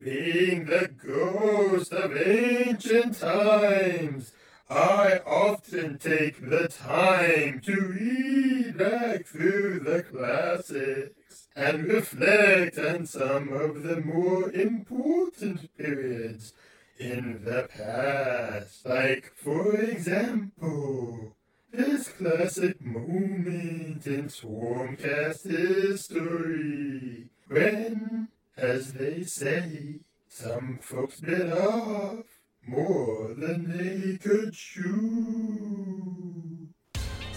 Being 0.00 0.66
the 0.66 0.88
ghost 0.88 1.92
of 1.92 2.16
ancient 2.16 3.18
times, 3.18 4.32
I 4.68 5.20
often 5.26 5.98
take 5.98 6.48
the 6.48 6.68
time 6.68 7.60
to 7.60 7.80
read 7.80 8.78
back 8.78 9.26
through 9.26 9.80
the 9.80 10.02
classics 10.02 11.48
and 11.54 11.84
reflect 11.84 12.78
on 12.78 13.06
some 13.06 13.52
of 13.52 13.82
the 13.82 14.00
more 14.00 14.50
important 14.50 15.74
periods 15.76 16.54
in 16.98 17.44
the 17.44 17.68
past. 17.76 18.86
Like, 18.86 19.32
for 19.36 19.76
example, 19.76 21.34
this 21.72 22.08
classic 22.08 22.80
moment 22.80 24.06
in 24.06 24.28
Swarmcast 24.28 25.48
history 25.50 27.26
when, 27.48 28.28
as 28.56 28.92
they 28.92 29.22
say, 29.22 30.00
some 30.28 30.78
folks 30.80 31.20
bit 31.20 31.52
off 31.52 32.24
more 32.66 33.34
than 33.36 33.68
they 33.70 34.16
could 34.16 34.52
chew. 34.52 36.04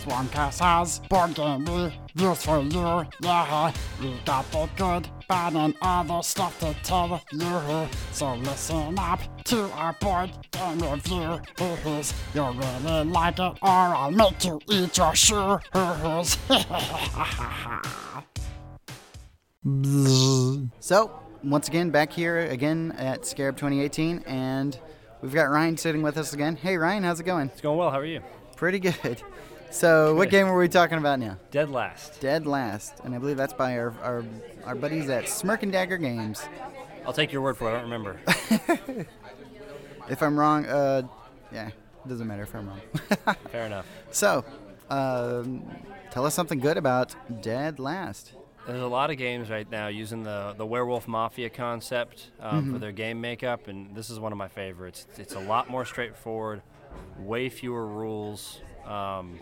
Swarmcast 0.08 0.60
has 0.60 1.00
board 1.10 1.34
game 1.36 1.66
reviews 1.66 2.44
for 2.44 2.62
you, 2.62 3.06
yeah. 3.22 3.74
We 4.02 4.14
got 4.24 4.50
the 4.52 4.70
good, 4.78 5.10
bad, 5.28 5.56
and 5.56 5.76
other 5.82 6.24
stuff 6.24 6.58
to 6.62 6.74
tell 6.84 7.22
you. 7.34 7.90
So 8.14 8.36
listen 8.36 8.98
up 8.98 9.20
to 9.46 9.70
our 9.72 9.94
board 9.94 10.32
game 10.52 10.80
review. 10.80 11.42
You'll 12.34 12.54
really 12.54 13.04
like 13.04 13.40
it, 13.40 13.42
or 13.42 13.58
I'll 13.62 14.12
make 14.12 14.46
you 14.46 14.62
eat 14.70 14.98
your 14.98 15.14
shoes. 15.14 16.38
So, 20.80 21.20
once 21.44 21.68
again, 21.68 21.90
back 21.90 22.12
here 22.14 22.40
again 22.40 22.94
at 22.98 23.26
Scarab 23.26 23.58
2018, 23.58 24.24
and 24.26 24.80
we've 25.22 25.34
got 25.34 25.50
Ryan 25.50 25.78
sitting 25.78 26.02
with 26.02 26.18
us 26.18 26.34
again. 26.34 26.56
Hey, 26.56 26.78
Ryan, 26.78 27.04
how's 27.04 27.20
it 27.20 27.26
going? 27.26 27.48
It's 27.50 27.62
going 27.62 27.78
well. 27.78 27.92
How 27.92 28.00
are 28.00 28.06
you? 28.06 28.22
Pretty 28.56 28.80
good. 28.80 29.22
So, 29.70 30.16
what 30.16 30.26
Good. 30.26 30.32
game 30.32 30.48
are 30.48 30.58
we 30.58 30.70
talking 30.70 30.98
about 30.98 31.20
now? 31.20 31.38
Dead 31.52 31.70
last. 31.70 32.22
Dead 32.22 32.48
Last, 32.48 33.02
and 33.04 33.14
I 33.14 33.18
believe 33.18 33.36
that's 33.36 33.54
by 33.54 33.78
our 33.78 33.94
our, 34.02 34.24
our 34.66 34.76
buddies 34.76 35.10
at 35.10 35.28
Smirk 35.28 35.64
and 35.64 35.72
Dagger 35.72 35.98
Games. 35.98 36.42
I'll 37.06 37.12
take 37.14 37.34
your 37.34 37.42
word 37.42 37.58
for 37.58 37.68
it. 37.70 37.72
I 37.72 37.82
don't 37.82 37.90
remember. 37.90 38.20
If 40.10 40.24
I'm 40.24 40.40
wrong, 40.40 40.66
uh, 40.66 41.02
yeah, 41.52 41.68
it 41.68 42.08
doesn't 42.08 42.26
matter 42.28 42.44
if 42.44 42.56
I'm 42.56 42.66
wrong. 42.70 42.80
Fair 43.52 43.66
enough. 43.66 43.86
so, 44.12 44.46
um, 44.90 45.70
tell 46.12 46.26
us 46.26 46.34
something 46.34 46.60
good 46.60 46.78
about 46.78 47.14
Dead 47.42 47.78
Last. 47.78 48.32
There's 48.68 48.82
a 48.82 48.88
lot 48.88 49.10
of 49.12 49.18
games 49.18 49.50
right 49.50 49.70
now 49.72 49.88
using 49.88 50.24
the, 50.24 50.54
the 50.58 50.66
werewolf 50.66 51.08
mafia 51.08 51.50
concept 51.50 52.32
um, 52.42 52.72
for 52.74 52.78
Mhm. 52.78 52.82
their 52.82 52.92
game 52.92 53.22
makeup, 53.22 53.68
and 53.70 53.96
this 53.96 54.10
is 54.10 54.20
one 54.20 54.34
of 54.34 54.38
my 54.38 54.50
favorites. 54.50 55.08
It's 55.18 55.36
a 55.36 55.40
lot 55.40 55.70
more 55.70 55.86
straightforward, 55.86 56.62
way 57.18 57.48
fewer 57.50 57.86
rules. 57.88 58.60
Um, 58.86 59.40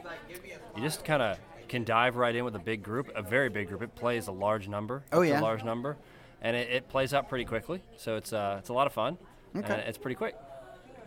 you 0.75 0.81
just 0.81 1.03
kind 1.03 1.23
of 1.23 1.39
can 1.67 1.83
dive 1.83 2.17
right 2.17 2.35
in 2.35 2.45
with 2.45 2.55
a 2.55 2.59
big 2.59 2.83
group, 2.83 3.09
a 3.15 3.23
very 3.23 3.49
big 3.49 3.67
group. 3.67 3.81
It 3.81 3.95
plays 3.95 4.27
a 4.27 4.31
large 4.31 4.67
number. 4.67 5.03
Oh, 5.11 5.21
It's 5.21 5.31
yeah? 5.31 5.39
a 5.39 5.41
large 5.41 5.63
number, 5.63 5.97
and 6.43 6.55
it, 6.55 6.69
it 6.69 6.87
plays 6.89 7.11
out 7.11 7.27
pretty 7.27 7.45
quickly. 7.45 7.81
So 7.97 8.17
it's 8.17 8.31
uh, 8.31 8.57
it's 8.59 8.69
a 8.69 8.73
lot 8.73 8.85
of 8.85 8.93
fun. 8.93 9.17
Okay. 9.55 9.73
And 9.73 9.81
it's 9.87 9.97
pretty 9.97 10.15
quick. 10.15 10.35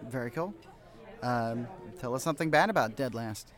Very 0.02 0.30
cool. 0.32 0.54
Um, 1.22 1.68
tell 2.00 2.14
us 2.14 2.22
something 2.24 2.50
bad 2.50 2.68
about 2.70 2.96
Dead 2.96 3.14
Last. 3.14 3.52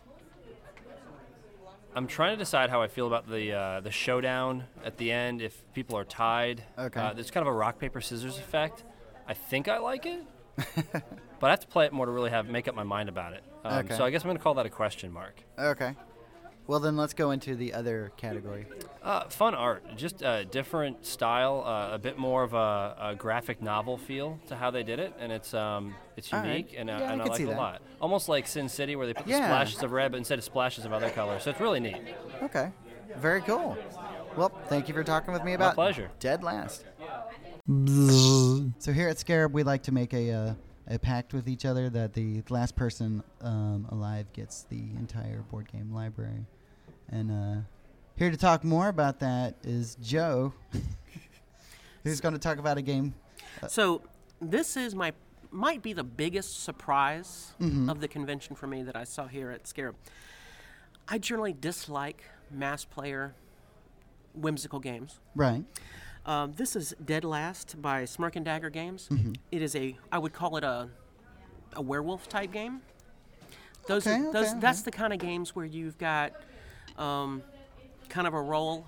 I'm 1.95 2.07
trying 2.07 2.33
to 2.35 2.37
decide 2.39 2.71
how 2.71 2.81
I 2.83 2.89
feel 2.89 3.07
about 3.07 3.29
the 3.29 3.53
uh, 3.53 3.81
the 3.81 3.91
showdown 3.91 4.65
at 4.85 4.97
the 4.97 5.11
end. 5.11 5.43
If 5.43 5.61
people 5.75 5.97
are 5.99 6.05
tied, 6.05 6.63
Okay. 6.79 7.01
uh, 7.01 7.13
there's 7.13 7.31
kind 7.31 7.47
of 7.47 7.53
a 7.53 7.57
rock 7.57 7.79
paper 7.79 8.01
scissors 8.01 8.39
effect. 8.39 8.85
I 9.27 9.35
think 9.35 9.69
I 9.69 9.79
like 9.79 10.07
it, 10.07 10.23
but 11.41 11.47
I 11.47 11.51
have 11.51 11.61
to 11.61 11.67
play 11.67 11.87
it 11.87 11.93
more 11.93 12.07
to 12.07 12.13
really 12.13 12.31
have 12.31 12.49
make 12.49 12.69
up 12.69 12.75
my 12.75 12.83
mind 12.85 13.09
about 13.09 13.33
it. 13.33 13.43
Um, 13.65 13.85
Okay. 13.85 13.97
So 13.97 14.05
I 14.05 14.11
guess 14.11 14.23
I'm 14.23 14.29
going 14.29 14.37
to 14.37 14.43
call 14.43 14.55
that 14.55 14.67
a 14.67 14.71
question 14.71 15.13
mark. 15.13 15.43
Okay. 15.59 15.95
Well, 16.67 16.79
then 16.79 16.97
let's 16.97 17.15
go 17.15 17.33
into 17.33 17.57
the 17.57 17.75
other 17.75 18.13
category. 18.17 18.67
Uh, 19.03 19.29
fun 19.29 19.55
art, 19.57 19.83
just 19.97 20.23
a 20.23 20.45
different 20.45 21.05
style, 21.05 21.65
uh, 21.67 21.95
a 21.95 21.99
bit 21.99 22.17
more 22.17 22.45
of 22.45 22.55
a, 22.55 22.97
a 23.01 23.15
graphic 23.17 23.61
novel 23.61 23.97
feel 23.99 24.39
to 24.47 24.55
how 24.55 24.71
they 24.71 24.85
did 24.85 25.01
it, 25.01 25.13
and 25.19 25.33
it's 25.33 25.53
um, 25.53 25.95
it's 26.17 26.33
All 26.33 26.39
right. 26.41 26.49
unique 26.49 26.75
and, 26.79 26.89
uh, 26.89 26.99
Yeah, 27.01 27.09
I 27.09 27.13
and 27.15 27.23
I, 27.23 27.25
could 27.25 27.33
like 27.33 27.41
it 27.41 27.45
a 27.45 27.47
that. 27.49 27.57
lot. 27.57 27.83
Almost 28.01 28.29
like 28.29 28.47
Sin 28.47 28.69
City, 28.69 28.95
where 28.95 29.07
they 29.07 29.15
put 29.15 29.27
the 29.27 29.33
splashes 29.33 29.83
of 29.83 29.91
red, 29.91 30.13
but 30.13 30.19
instead 30.19 30.39
of 30.39 30.45
splashes 30.45 30.85
of 30.85 30.93
other 30.93 31.11
colors. 31.11 31.43
So 31.43 31.51
it's 31.51 31.61
really 31.61 31.81
neat. 31.81 31.97
Okay. 32.43 32.71
Very 33.17 33.41
cool. 33.41 33.77
Well, 34.37 34.53
thank 34.69 34.87
you 34.87 34.95
for 34.95 35.03
talking 35.03 35.33
with 35.35 35.43
me 35.43 35.55
about 35.55 35.75
pleasure. 35.75 36.09
Dead 36.21 36.45
Last. 36.45 36.85
So 38.79 38.93
here 38.93 39.09
at 39.09 39.19
Scarab, 39.19 39.53
we 39.53 39.63
like 39.65 39.83
to 39.85 39.93
make 39.93 40.13
a 40.15 40.31
uh, 40.33 40.55
a 40.91 40.99
pact 40.99 41.33
with 41.33 41.49
each 41.49 41.65
other 41.65 41.89
that 41.89 42.13
the 42.15 42.43
last 42.51 42.75
person 42.77 43.23
um, 43.41 43.87
alive 43.91 44.27
gets 44.33 44.65
the 44.65 44.81
entire 44.99 45.41
board 45.51 45.71
game 45.73 45.95
library. 45.95 46.45
And 47.09 47.31
uh, 47.31 47.61
here 48.17 48.31
to 48.31 48.37
talk 48.37 48.65
more 48.65 48.89
about 48.89 49.21
that 49.21 49.55
is 49.63 49.97
Joe, 50.03 50.53
who's 52.05 52.21
going 52.21 52.35
to 52.35 52.41
talk 52.41 52.59
about 52.59 52.77
a 52.77 52.83
game. 52.83 53.15
So 53.69 54.03
this 54.41 54.77
is 54.77 54.95
my 54.95 55.13
might 55.53 55.83
be 55.83 55.93
the 55.93 56.05
biggest 56.05 56.63
surprise 56.63 57.55
Mhm. 57.61 57.91
of 57.91 58.01
the 58.01 58.07
convention 58.07 58.55
for 58.55 58.69
me 58.69 58.85
that 58.85 58.95
I 58.97 59.03
saw 59.03 59.27
here 59.27 59.51
at 59.51 59.67
Scarab. 59.67 59.97
I 61.09 61.19
generally 61.19 61.53
dislike 61.53 62.23
mass 62.53 62.85
player 62.85 63.35
whimsical 64.33 64.79
games. 64.79 65.19
Right. 65.35 65.65
Um, 66.27 66.53
this 66.53 66.77
is 66.77 66.95
Dead 67.05 67.25
Last 67.25 67.81
by 67.81 68.05
Smirk 68.05 68.37
and 68.37 68.45
Dagger 68.45 68.71
Games. 68.71 69.09
Mhm. 69.11 69.37
It 69.51 69.63
is 69.63 69.75
a 69.75 69.97
I 70.13 70.19
would 70.19 70.33
call 70.33 70.57
it 70.57 70.65
a 70.65 70.89
a 71.75 71.81
werewolf 71.83 72.29
type 72.29 72.53
game. 72.53 72.83
Those 73.87 74.07
Okay, 74.07 74.17
are, 74.27 74.33
those 74.33 74.51
okay, 74.51 74.61
that's 74.61 74.83
the 74.83 74.91
kind 74.91 75.13
of 75.13 75.19
games 75.19 75.55
where 75.55 75.65
you've 75.65 75.97
got 75.99 76.33
um, 76.99 77.43
kind 78.09 78.27
of 78.27 78.35
a 78.35 78.41
role 78.43 78.87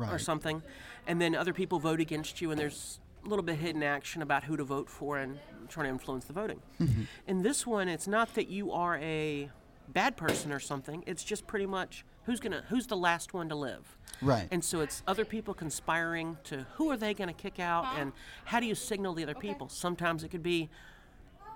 or 0.00 0.18
something, 0.18 0.62
and 1.06 1.20
then 1.20 1.34
other 1.34 1.52
people 1.52 1.78
vote 1.78 2.00
against 2.00 2.40
you, 2.40 2.50
and 2.50 2.58
there's 2.58 2.98
a 3.24 3.28
little 3.28 3.42
bit 3.42 3.56
of 3.56 3.60
hidden 3.60 3.82
action 3.82 4.22
about 4.22 4.44
who 4.44 4.56
to 4.56 4.64
vote 4.64 4.88
for 4.88 5.18
and 5.18 5.38
trying 5.68 5.84
to 5.86 5.90
influence 5.90 6.24
the 6.24 6.32
voting. 6.32 6.62
Mhm. 6.80 7.06
In 7.26 7.42
this 7.42 7.66
one, 7.66 7.88
it's 7.88 8.06
not 8.06 8.34
that 8.34 8.48
you 8.48 8.72
are 8.72 8.96
a 8.98 9.50
bad 9.88 10.16
person 10.16 10.52
or 10.52 10.60
something. 10.60 11.02
It's 11.06 11.24
just 11.24 11.46
pretty 11.46 11.66
much 11.66 12.04
who's 12.26 12.40
gonna 12.40 12.62
who's 12.68 12.86
the 12.86 12.96
last 12.96 13.32
one 13.34 13.48
to 13.48 13.54
live. 13.54 13.96
Right. 14.22 14.48
And 14.50 14.64
so 14.64 14.80
it's 14.80 15.02
other 15.06 15.24
people 15.24 15.54
conspiring 15.54 16.36
to 16.44 16.66
who 16.74 16.90
are 16.90 16.96
they 16.96 17.14
gonna 17.14 17.32
kick 17.32 17.58
out, 17.58 17.98
and 17.98 18.12
how 18.44 18.60
do 18.60 18.66
you 18.66 18.74
signal 18.74 19.14
the 19.14 19.22
other 19.22 19.34
people? 19.34 19.68
Sometimes 19.68 20.22
it 20.24 20.28
could 20.30 20.42
be 20.42 20.68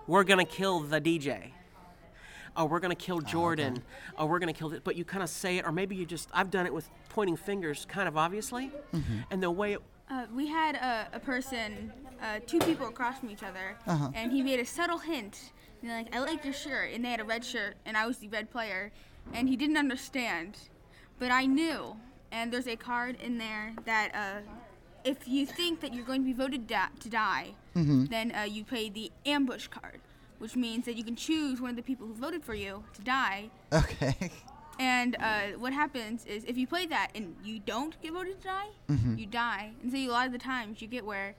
we're 0.07 0.25
gonna 0.25 0.45
kill 0.45 0.81
the 0.81 1.01
DJ. 1.01 1.53
Or 2.57 2.67
we're 2.67 2.81
gonna 2.81 2.97
kill 2.97 3.21
Jordan, 3.21 3.81
or 4.19 4.27
we're 4.29 4.41
gonna 4.41 4.53
kill 4.53 4.73
it, 4.73 4.83
but 4.83 4.97
you 4.97 5.05
kind 5.05 5.23
of 5.23 5.29
say 5.31 5.59
it, 5.59 5.65
or 5.65 5.71
maybe 5.71 5.95
you 5.95 6.05
just, 6.05 6.29
I've 6.33 6.51
done 6.51 6.67
it 6.67 6.75
with 6.75 6.91
pointing 7.09 7.37
fingers 7.37 7.87
kind 7.89 8.09
of 8.09 8.17
obviously, 8.17 8.73
Mhm. 8.93 9.25
and 9.31 9.43
the 9.43 9.51
way 9.51 9.75
it 9.75 9.83
Uh, 10.11 10.27
we 10.35 10.49
had 10.49 10.75
a, 10.75 11.09
a 11.13 11.21
person, 11.21 11.93
uh, 12.21 12.41
two 12.45 12.59
people 12.59 12.89
across 12.89 13.21
from 13.21 13.31
each 13.31 13.45
other, 13.45 13.77
Uh-huh. 13.87 14.11
and 14.13 14.33
he 14.33 14.43
made 14.43 14.59
a 14.59 14.67
subtle 14.67 14.99
hint. 14.99 15.53
And 15.81 15.89
they're 15.89 15.99
like, 16.03 16.13
I 16.15 16.19
like 16.19 16.45
your 16.45 16.53
shirt. 16.53 16.93
And 16.93 17.05
they 17.05 17.11
had 17.13 17.21
a 17.21 17.25
red 17.25 17.45
shirt, 17.45 17.77
and 17.87 17.97
I 17.97 18.09
was 18.09 18.19
the 18.19 18.27
red 18.27 18.51
player. 18.51 18.91
And 19.33 19.49
he 19.49 19.57
didn't 19.57 19.77
understand. 19.77 20.57
But 21.19 21.31
I 21.31 21.47
knew. 21.47 21.97
And 22.33 22.53
there's 22.53 22.69
a 22.69 22.77
card 22.77 23.17
in 23.21 23.39
there 23.39 23.73
that 23.85 24.11
uh, 24.15 24.41
if 25.05 25.27
you 25.27 25.47
think 25.47 25.81
that 25.81 25.93
you're 25.95 26.05
going 26.05 26.21
to 26.23 26.27
be 26.27 26.33
voted 26.33 26.67
da- 26.67 26.89
to 27.01 27.09
die, 27.09 27.55
Mhm. 27.75 28.09
then 28.09 28.33
uh, 28.35 28.43
you 28.43 28.65
play 28.65 28.89
the 28.89 29.11
ambush 29.27 29.67
card, 29.69 30.01
which 30.39 30.57
means 30.57 30.85
that 30.87 30.97
you 30.97 31.05
can 31.05 31.17
choose 31.17 31.61
one 31.61 31.71
of 31.71 31.77
the 31.77 31.83
people 31.83 32.07
who 32.07 32.15
voted 32.15 32.45
for 32.45 32.55
you 32.55 32.85
to 32.95 33.03
die. 33.03 33.51
Okay. 33.73 34.31
And 34.79 35.15
uh, 35.21 35.59
what 35.59 35.73
happens 35.73 36.25
is 36.25 36.43
if 36.45 36.57
you 36.57 36.67
play 36.67 36.87
that 36.87 37.11
and 37.15 37.37
you 37.45 37.59
don't 37.61 38.01
get 38.01 38.13
voted 38.13 38.41
to 38.41 38.47
die, 38.49 38.69
Mhm. 38.89 39.19
you 39.19 39.27
die. 39.27 39.73
And 39.83 39.93
so 39.93 39.99
a 39.99 40.09
lot 40.09 40.27
of 40.27 40.33
the 40.33 40.39
times 40.39 40.81
you 40.83 40.89
get 40.89 41.05
where 41.05 41.35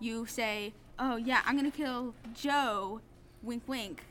you 0.00 0.24
say, 0.26 0.72
"Oh 0.98 1.16
yeah, 1.16 1.42
I'm 1.44 1.56
gonna 1.56 1.70
kill 1.70 2.14
Joe," 2.34 3.00
wink 3.42 3.64
wink, 3.68 4.04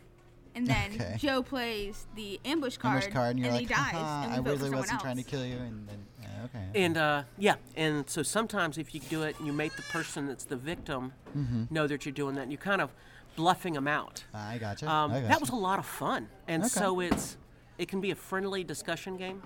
and 0.56 0.68
then 0.68 0.92
Okay. 0.96 1.16
Joe 1.18 1.42
plays 1.44 2.08
the 2.16 2.40
ambush 2.46 2.78
card, 2.78 3.04
Ambush 3.04 3.14
card, 3.14 3.36
and 3.36 3.40
you're 3.40 3.54
he 3.54 3.60
like, 3.62 3.70
dies, 3.70 3.94
"Haha, 3.94 4.24
and 4.36 4.44
we 4.46 4.52
I 4.52 4.54
really 4.54 4.70
wasn't 4.70 5.00
trying 5.02 5.18
to 5.18 5.24
kill 5.24 5.46
you, 5.46 5.58
and 5.58 5.88
then 5.88 6.06
uh, 6.24 6.46
okay. 6.46 6.66
And 6.76 6.98
uh, 6.98 7.24
yeah, 7.38 7.56
and 7.76 8.10
so 8.10 8.24
sometimes 8.24 8.78
if 8.78 8.94
you 8.94 9.00
do 9.02 9.24
it 9.24 9.36
and 9.38 9.48
you 9.48 9.54
make 9.54 9.76
the 9.76 9.84
person 9.84 10.28
that's 10.28 10.46
the 10.46 10.56
victim 10.58 11.14
Mhm. 11.36 11.70
know 11.72 11.88
that 11.88 12.06
you're 12.06 12.14
doing 12.14 12.36
that, 12.36 12.44
and 12.44 12.52
you're 12.52 12.62
kind 12.62 12.82
of 12.82 12.92
bluffing 13.36 13.74
them 13.74 13.88
out. 13.88 14.24
I 14.34 14.58
gotcha. 14.58 14.90
Um, 14.90 15.12
I 15.12 15.22
that 15.22 15.40
was 15.40 15.50
a 15.50 15.56
lot 15.56 15.80
of 15.80 15.86
fun, 15.86 16.30
and 16.48 16.64
Okay. 16.64 16.70
so 16.70 17.00
it's 17.00 17.38
it 17.78 17.88
can 17.88 18.02
be 18.02 18.12
a 18.12 18.16
friendly 18.16 18.64
discussion 18.64 19.18
game. 19.18 19.42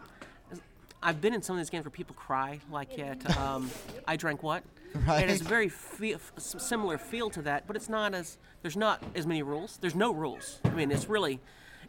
I've 1.05 1.19
been 1.19 1.34
in 1.34 1.41
some 1.41 1.57
of 1.57 1.59
these 1.59 1.69
games 1.69 1.84
where 1.84 1.91
people 1.91 2.15
cry, 2.15 2.61
like 2.71 2.97
at 2.97 3.38
um, 3.38 3.71
I 4.07 4.15
drank 4.15 4.41
what. 4.41 4.63
It 4.95 5.27
has 5.27 5.41
a 5.41 5.43
very 5.43 5.69
fe- 5.69 6.15
similar 6.38 6.97
feel 6.97 7.30
to 7.31 7.41
that, 7.41 7.65
but 7.67 7.75
it's 7.75 7.89
not 7.89 8.13
as 8.13 8.38
there's 8.64 8.76
not 8.76 9.03
as 9.14 9.27
many 9.27 9.44
rules. 9.44 9.77
There's 9.80 9.94
no 9.95 10.11
rules. 10.11 10.60
I 10.65 10.69
mean, 10.69 10.90
it's 10.90 11.07
really 11.07 11.40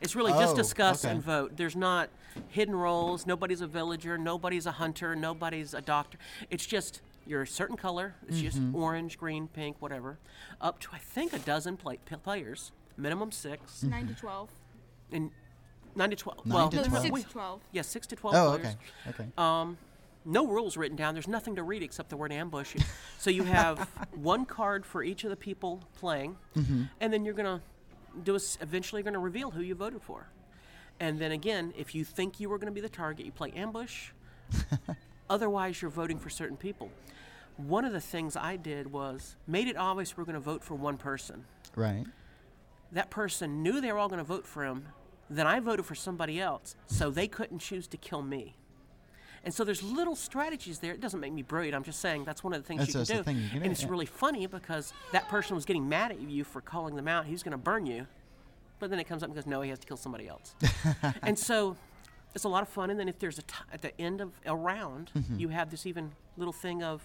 it's 0.03 0.15
really 0.15 0.33
just 0.33 0.53
Oh, 0.53 0.57
discuss 0.57 1.05
and 1.05 1.23
vote. 1.23 1.57
There's 1.57 1.77
not 1.77 2.11
hidden 2.49 2.75
roles. 2.75 3.27
Nobody's 3.27 3.61
a 3.63 3.67
villager. 3.67 4.19
Nobody's 4.19 4.67
a 4.67 4.73
hunter. 4.73 5.15
Nobody's 5.17 5.73
a 5.73 5.81
doctor. 5.81 6.19
It's 6.51 6.67
just 6.67 7.01
you're 7.27 7.43
a 7.43 7.47
certain 7.47 7.77
color. 7.77 8.15
It's 8.29 8.41
just 8.41 8.59
Mhm. 8.61 8.75
orange, 8.75 9.17
green, 9.17 9.49
pink, 9.49 9.81
whatever. 9.81 10.19
Up 10.61 10.79
to 10.81 10.89
I 10.93 10.99
think 10.99 11.33
a 11.33 11.39
dozen 11.39 11.79
play- 11.79 11.97
players, 12.23 12.71
minimum 12.99 13.33
six. 13.33 13.83
Nine 13.83 14.09
to 14.09 14.15
twelve. 14.15 14.51
And 15.11 15.31
nine 15.95 16.11
to 16.11 16.17
twelve. 16.17 16.45
Nine 16.45 16.55
well, 16.55 16.69
to 16.71 16.77
No, 16.77 16.83
12. 16.85 17.03
six 17.03 17.13
we- 17.15 17.23
to 17.23 17.29
twelve. 17.29 17.61
Yeah, 17.73 17.83
six 17.83 18.07
to 18.09 18.17
twelve 18.17 18.35
Oh, 18.35 18.59
players. 18.59 18.75
okay, 19.07 19.11
okay. 19.25 19.33
Um, 19.39 19.79
no 20.25 20.47
rules 20.47 20.77
written 20.77 20.97
down. 20.97 21.15
There's 21.15 21.29
nothing 21.29 21.57
to 21.57 21.63
read 21.63 21.83
except 21.83 22.09
the 22.11 22.17
word 22.17 22.33
ambush. 22.33 22.77
so 23.19 23.31
you 23.31 23.43
have 23.45 23.79
one 24.15 24.47
card 24.47 24.85
for 24.87 25.03
each 25.03 25.25
of 25.25 25.31
the 25.31 25.37
people 25.37 25.83
playing, 25.99 26.37
Mhm. 26.57 26.89
and 27.01 27.13
then 27.13 27.25
you're 27.25 27.35
gonna 27.35 27.61
do 28.23 28.35
a 28.37 28.41
eventually 28.61 29.03
going 29.03 29.15
to 29.15 29.19
reveal 29.19 29.51
who 29.51 29.61
you 29.61 29.75
voted 29.75 30.01
for. 30.01 30.29
And 31.01 31.19
then 31.19 31.33
again, 31.33 31.75
if 31.77 31.97
you 31.97 32.05
think 32.05 32.39
you 32.39 32.49
were 32.49 32.59
going 32.59 32.69
to 32.69 32.73
be 32.73 32.81
the 32.81 32.89
target, 32.89 33.27
you 33.27 33.33
play 33.33 33.51
ambush. 33.57 34.11
Otherwise, 35.31 35.83
you're 35.83 35.91
voting 35.91 36.19
for 36.21 36.31
certain 36.31 36.57
people. 36.57 36.91
One 37.57 37.85
of 37.85 37.93
the 37.93 38.01
things 38.01 38.37
I 38.37 38.55
did 38.57 38.93
was 38.93 39.35
made 39.49 39.67
it 39.67 39.77
obvious 39.77 40.17
we're 40.17 40.25
going 40.25 40.35
to 40.35 40.41
vote 40.41 40.63
for 40.63 40.75
one 40.77 40.97
person. 40.97 41.45
Right. 41.75 42.05
That 42.93 43.11
person 43.11 43.63
knew 43.65 43.81
they 43.81 43.91
were 43.93 43.99
all 43.99 44.09
going 44.09 44.19
to 44.19 44.25
vote 44.25 44.47
for 44.47 44.65
him. 44.65 44.87
Then 45.29 45.47
I 45.49 45.59
voted 45.59 45.85
for 45.87 45.95
somebody 45.97 46.41
else, 46.41 46.77
so 46.87 47.11
they 47.11 47.27
couldn't 47.27 47.59
choose 47.61 47.89
to 47.89 47.97
kill 47.97 48.23
me. 48.23 48.55
And 49.45 49.53
so 49.53 49.63
there's 49.63 49.83
little 49.83 50.17
strategies 50.17 50.79
there. 50.79 50.93
It 50.93 51.01
doesn't 51.01 51.21
make 51.21 51.33
me 51.33 51.43
brilliant. 51.43 51.75
I'm 51.77 51.85
just 51.85 52.01
saying 52.01 52.25
that's 52.25 52.43
one 52.43 52.53
of 52.55 52.63
the 52.63 52.67
things 52.67 52.81
That's 52.93 53.09
you 53.11 53.15
can 53.15 53.17
do. 53.19 53.23
thing 53.25 53.37
you 53.37 53.49
can 53.51 53.59
do, 53.59 53.63
and 53.65 53.73
it's 53.73 53.83
yeah. 53.83 53.89
really 53.91 54.07
funny 54.07 54.47
because 54.47 54.93
that 55.13 55.29
person 55.29 55.55
was 55.55 55.65
getting 55.67 55.89
mad 55.89 56.11
at 56.13 56.21
you 56.21 56.45
for 56.45 56.61
calling 56.63 56.97
them 56.97 57.07
out. 57.09 57.27
He's 57.27 57.43
going 57.43 57.53
to 57.53 57.59
burn 57.59 57.85
you. 57.87 58.07
But 58.81 58.91
then 58.91 58.99
it 58.99 59.05
comes 59.05 59.23
up 59.23 59.29
and 59.29 59.35
goes, 59.35 59.47
no, 59.47 59.61
he 59.61 59.71
has 59.71 59.79
to 59.79 59.87
kill 59.87 59.97
somebody 59.97 60.27
else. 60.29 60.55
and 61.23 61.39
so 61.39 61.77
it's 62.35 62.45
a 62.45 62.49
lot 62.49 62.63
of 62.63 62.69
fun. 62.69 62.91
And 62.91 62.99
then 62.99 63.09
if 63.09 63.19
there's 63.19 63.39
a 63.39 63.43
t- 63.43 63.55
at 63.73 63.83
the 63.83 63.99
end 64.01 64.21
of 64.21 64.33
a 64.47 64.57
round, 64.57 65.11
Mhm. 65.17 65.39
you 65.39 65.49
have 65.51 65.71
this 65.71 65.87
even 65.87 66.13
little 66.37 66.53
thing 66.53 66.83
of 66.83 67.03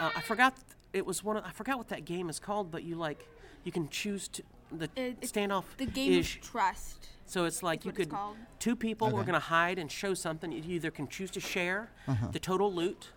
uh, 0.00 0.10
I 0.16 0.20
forgot 0.22 0.54
it 0.92 1.04
was 1.04 1.22
one 1.22 1.36
of, 1.36 1.44
I 1.44 1.50
forgot 1.50 1.76
what 1.76 1.88
that 1.88 2.04
game 2.04 2.30
is 2.30 2.38
called, 2.38 2.70
but 2.70 2.82
you 2.84 2.94
like 2.96 3.28
you 3.64 3.70
can 3.72 3.88
choose 3.90 4.28
to 4.28 4.42
the 4.78 4.84
It- 4.96 5.18
it's 5.20 5.32
standoff 5.32 5.64
the 5.76 5.86
game 5.86 6.12
is 6.12 6.34
of 6.36 6.40
trust. 6.42 7.08
so 7.26 7.44
it's 7.44 7.62
like 7.62 7.80
is 7.80 7.86
you 7.86 7.92
could 7.92 8.10
called. 8.10 8.36
two 8.58 8.74
people 8.76 9.08
were 9.10 9.20
Okay. 9.20 9.26
going 9.30 9.40
to 9.40 9.46
hide 9.46 9.78
and 9.78 9.90
show 9.90 10.14
something. 10.14 10.52
You 10.52 10.62
either 10.74 10.90
can 10.90 11.08
choose 11.08 11.30
to 11.32 11.40
share 11.40 11.90
Uh-huh. 12.08 12.28
the 12.32 12.38
total 12.38 12.72
loot, 12.72 13.10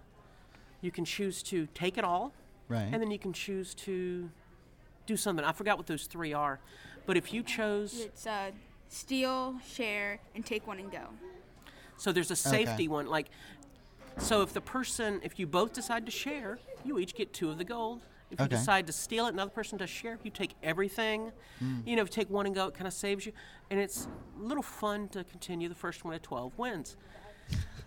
you 0.82 0.91
can 0.91 1.06
choose 1.06 1.41
to 1.44 1.68
take 1.73 1.98
it 1.98 2.03
all, 2.03 2.34
Right. 2.68 2.82
and 2.91 3.02
then 3.02 3.11
you 3.11 3.19
can 3.19 3.34
choose 3.34 3.73
to 3.76 4.30
do 5.06 5.15
something. 5.18 5.45
I 5.45 5.52
forgot 5.52 5.77
what 5.77 5.88
those 5.88 6.07
three 6.07 6.34
are, 6.34 6.60
but 7.06 7.15
if 7.18 7.34
you 7.34 7.44
chose, 7.44 7.99
It's 7.99 8.26
uh, 8.27 8.52
steal, 8.90 9.60
share, 9.65 10.19
and 10.34 10.45
take 10.45 10.65
one 10.68 10.80
and 10.80 10.91
go. 10.91 11.10
so 11.98 12.11
there's 12.11 12.32
a 12.32 12.34
Okay. 12.34 12.65
safety 12.65 12.88
one. 12.88 13.07
Like, 13.07 13.30
so 14.18 14.41
if 14.41 14.53
the 14.53 14.61
person, 14.61 15.19
if 15.23 15.38
you 15.40 15.45
both 15.48 15.73
decide 15.73 16.06
to 16.06 16.11
share, 16.11 16.57
you 16.84 16.98
each 16.99 17.15
get 17.15 17.34
two 17.34 17.49
of 17.49 17.57
the 17.57 17.64
gold. 17.64 18.02
If 18.35 18.41
you 18.41 18.57
decide 18.57 18.87
to 18.87 18.93
steal 18.93 19.25
it, 19.27 19.33
another 19.33 19.49
person 19.51 19.77
does 19.77 19.89
share. 19.89 20.19
You 20.23 20.31
take 20.31 20.53
everything. 20.63 21.31
Mm. 21.63 21.87
You 21.87 21.95
know, 21.95 22.01
if 22.03 22.09
you 22.09 22.13
take 22.13 22.29
one 22.29 22.45
and 22.45 22.53
go, 22.53 22.67
it 22.67 22.73
kind 22.73 22.87
of 22.87 22.93
saves 22.93 23.25
you, 23.25 23.31
and 23.69 23.79
it's 23.79 24.07
a 24.39 24.43
little 24.43 24.63
fun 24.63 25.07
to 25.09 25.23
continue. 25.23 25.67
The 25.69 25.75
first 25.75 26.05
one 26.05 26.13
at 26.13 26.23
12 26.23 26.57
wins, 26.57 26.97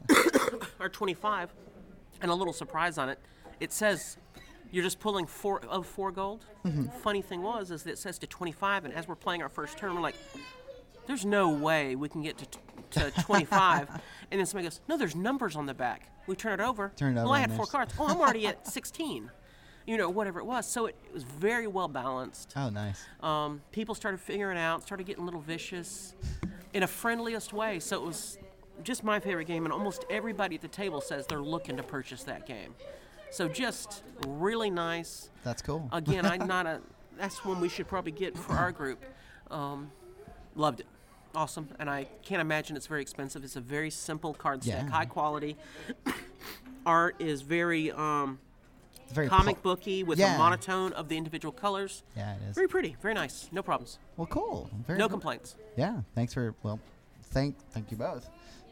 or 0.80 0.88
25, 0.88 1.52
and 2.22 2.30
a 2.30 2.34
little 2.34 2.52
surprise 2.52 2.98
on 2.98 3.08
it. 3.08 3.18
It 3.60 3.72
says 3.72 4.16
you're 4.70 4.84
just 4.84 5.00
pulling 5.00 5.26
four 5.26 5.60
of 5.66 5.86
four 5.86 6.12
gold. 6.12 6.44
Mhm. 6.64 6.92
Funny 6.94 7.22
thing 7.22 7.42
was 7.42 7.70
is 7.70 7.82
that 7.84 7.92
it 7.92 7.98
says 7.98 8.18
to 8.20 8.26
25, 8.26 8.84
and 8.84 8.94
as 8.94 9.08
we're 9.08 9.14
playing 9.16 9.42
our 9.42 9.48
first 9.48 9.78
turn, 9.78 9.94
we're 9.94 10.00
like, 10.00 10.16
"There's 11.06 11.24
no 11.24 11.48
way 11.50 11.96
we 11.96 12.08
can 12.08 12.22
get 12.22 12.38
to 12.38 12.46
t- 12.46 12.58
to 12.92 13.10
25." 13.22 13.88
and 14.30 14.38
then 14.38 14.46
somebody 14.46 14.66
goes, 14.66 14.80
"No, 14.88 14.96
there's 14.96 15.16
numbers 15.16 15.56
on 15.56 15.66
the 15.66 15.74
back." 15.74 16.10
We 16.26 16.36
turn 16.36 16.60
it 16.60 16.62
over. 16.62 16.92
Turn 16.96 17.16
it 17.16 17.20
over. 17.20 17.24
well, 17.24 17.34
I 17.34 17.40
had 17.40 17.52
four 17.52 17.64
cards. 17.64 17.94
Oh, 17.98 18.06
I'm 18.06 18.20
already 18.20 18.46
at 18.46 18.66
16. 18.66 19.30
You 19.89 19.97
know, 19.97 20.10
whatever 20.10 20.39
it 20.39 20.44
was. 20.44 20.66
So 20.66 20.85
it, 20.85 20.97
it 21.06 21.15
was 21.15 21.23
very 21.24 21.66
well 21.66 21.89
balanced. 21.89 22.52
Oh, 22.56 22.69
nice. 22.69 23.02
Um, 23.23 23.62
people 23.73 23.94
started 23.94 24.20
figuring 24.20 24.59
out, 24.59 24.82
started 24.82 25.06
getting 25.06 25.23
a 25.23 25.24
little 25.24 25.40
vicious 25.40 26.15
in 26.74 26.82
a 26.82 26.86
friendliest 26.86 27.55
way. 27.55 27.78
So 27.78 27.97
it 27.97 28.06
was 28.06 28.39
just 28.85 29.02
my 29.02 29.19
favorite 29.19 29.47
game, 29.47 29.65
and 29.65 29.73
almost 29.73 30.05
everybody 30.10 30.56
at 30.56 30.60
the 30.60 30.69
table 30.69 31.01
says 31.01 31.27
they're 31.27 31.40
looking 31.40 31.78
to 31.78 31.82
purchase 31.82 32.23
that 32.24 32.47
game. 32.47 32.74
So 33.31 33.48
just 33.48 34.02
really 34.27 34.69
nice. 34.69 35.31
That's 35.43 35.62
cool. 35.62 35.89
Again, 35.90 36.27
I'm 36.27 36.47
not 36.56 36.66
a. 36.66 36.82
That's 37.16 37.43
one 37.43 37.59
we 37.59 37.70
should 37.70 37.89
probably 37.89 38.12
get 38.12 38.36
for 38.36 38.52
our 38.52 38.70
group. 38.73 39.02
Um, 39.51 39.90
loved 40.55 40.81
it. 40.81 40.86
Awesome, 41.35 41.66
and 41.78 41.89
I 41.89 42.09
can't 42.23 42.43
imagine 42.43 42.77
it's 42.77 42.86
very 42.86 43.01
expensive. 43.01 43.43
It's 43.43 43.56
a 43.56 43.60
very 43.62 43.89
simple 43.90 44.35
card 44.35 44.66
Yeah. 44.66 44.86
high 44.90 45.06
quality. 45.06 45.56
Art 46.86 47.16
is 47.20 47.40
very 47.43 47.90
um, 47.90 48.39
It's 49.09 49.14
very 49.14 49.28
comic 49.28 49.62
pul- 49.62 49.74
booky 49.76 50.02
with 50.05 50.18
Yeah. 50.18 50.35
a 50.35 50.39
monotone 50.39 50.93
of 50.93 51.09
the 51.09 51.16
individual 51.16 51.51
colors. 51.51 52.02
Yeah, 52.14 52.35
it 52.35 52.43
is. 52.51 52.55
Very 52.55 52.68
pretty, 52.68 52.94
very 53.01 53.14
nice, 53.14 53.48
no 53.52 53.62
problems. 53.62 53.98
Well, 54.18 54.26
cool. 54.26 54.68
Very 54.86 54.98
no 54.98 55.06
cool. 55.06 55.12
complaints. 55.12 55.56
Yeah. 55.76 56.02
Thanks 56.14 56.35
for 56.35 56.55
well, 56.62 56.78
thank 57.30 57.56
thank 57.70 57.90
you 57.90 57.97
both 57.97 58.28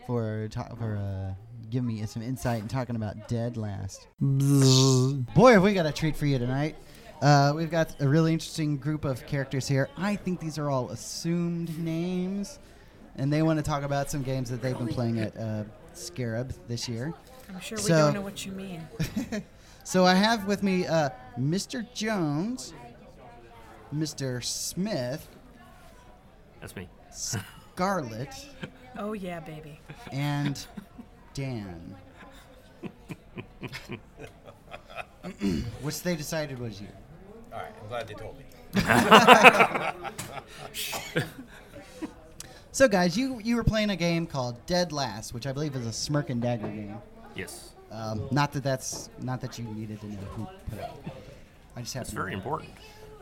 for 0.06 0.48
ta- 0.50 0.74
for 0.74 0.98
uh, 0.98 1.32
giving 1.70 1.88
me 1.88 2.04
some 2.04 2.20
insight 2.20 2.60
and 2.60 2.68
talking 2.68 2.96
about 2.96 3.28
Dead 3.28 3.56
Last. 3.56 4.08
Boy, 4.20 5.52
have 5.52 5.62
we 5.62 5.72
got 5.72 5.86
a 5.86 5.92
treat 5.92 6.16
for 6.16 6.26
you 6.26 6.38
tonight. 6.38 6.76
Uh, 7.22 7.54
we've 7.56 7.70
got 7.70 7.98
a 8.02 8.06
really 8.06 8.34
interesting 8.34 8.76
group 8.76 9.06
of 9.06 9.24
characters 9.26 9.66
here. 9.66 9.88
I 9.96 10.16
think 10.16 10.38
these 10.38 10.58
are 10.58 10.68
all 10.68 10.90
assumed 10.90 11.78
names, 11.78 12.58
and 13.16 13.32
they 13.32 13.42
want 13.42 13.58
to 13.58 13.62
talk 13.62 13.84
about 13.84 14.10
some 14.10 14.22
games 14.22 14.50
that 14.50 14.60
they've 14.60 14.76
been 14.76 14.88
playing 14.88 15.18
at 15.18 15.34
uh, 15.34 15.64
Scarab 15.94 16.52
this 16.68 16.90
year. 16.90 17.14
I'm 17.48 17.58
sure 17.60 17.78
we 17.78 17.84
So- 17.84 17.96
don't 17.96 18.12
know 18.12 18.20
what 18.20 18.44
you 18.44 18.52
mean. 18.52 18.86
So 19.86 20.04
I 20.04 20.14
have 20.14 20.46
with 20.48 20.64
me 20.64 20.84
uh, 20.84 21.10
Mr. 21.38 21.86
Jones, 21.94 22.74
Mr. 23.94 24.42
Smith, 24.42 25.28
That's 26.60 26.74
me. 26.74 26.88
Scarlet, 27.12 28.34
Oh 28.98 29.12
yeah, 29.12 29.38
baby. 29.38 29.78
and 30.10 30.66
Dan. 31.34 31.94
Which 35.82 36.02
they 36.02 36.16
decided 36.16 36.58
was 36.58 36.80
you. 36.80 36.88
All 37.52 37.60
right, 37.60 37.72
I'm 37.80 37.86
glad 37.88 38.08
they 38.08 38.14
told 38.14 38.36
me. 38.38 38.44
So, 42.72 42.88
guys, 42.88 43.16
you 43.16 43.40
you 43.42 43.56
were 43.56 43.64
playing 43.64 43.88
a 43.88 43.96
game 43.96 44.26
called 44.26 44.66
Dead 44.66 44.92
Last, 44.92 45.32
which 45.32 45.46
I 45.46 45.52
believe 45.52 45.74
is 45.76 45.86
a 45.86 45.92
Smirk 45.92 46.28
and 46.28 46.42
Dagger 46.42 46.68
game. 46.68 46.98
Yes. 47.34 47.70
Um, 47.90 48.28
not 48.30 48.52
that 48.52 48.62
that's 48.62 49.10
not 49.20 49.40
that 49.40 49.58
you 49.58 49.64
needed 49.64 50.00
to 50.00 50.06
know 50.06 50.18
who 50.34 50.46
put 50.70 50.78
it. 50.78 50.84
out. 50.84 50.98
I 51.76 51.80
just 51.80 51.94
have 51.94 52.02
It's 52.02 52.12
very 52.12 52.32
important. 52.32 52.70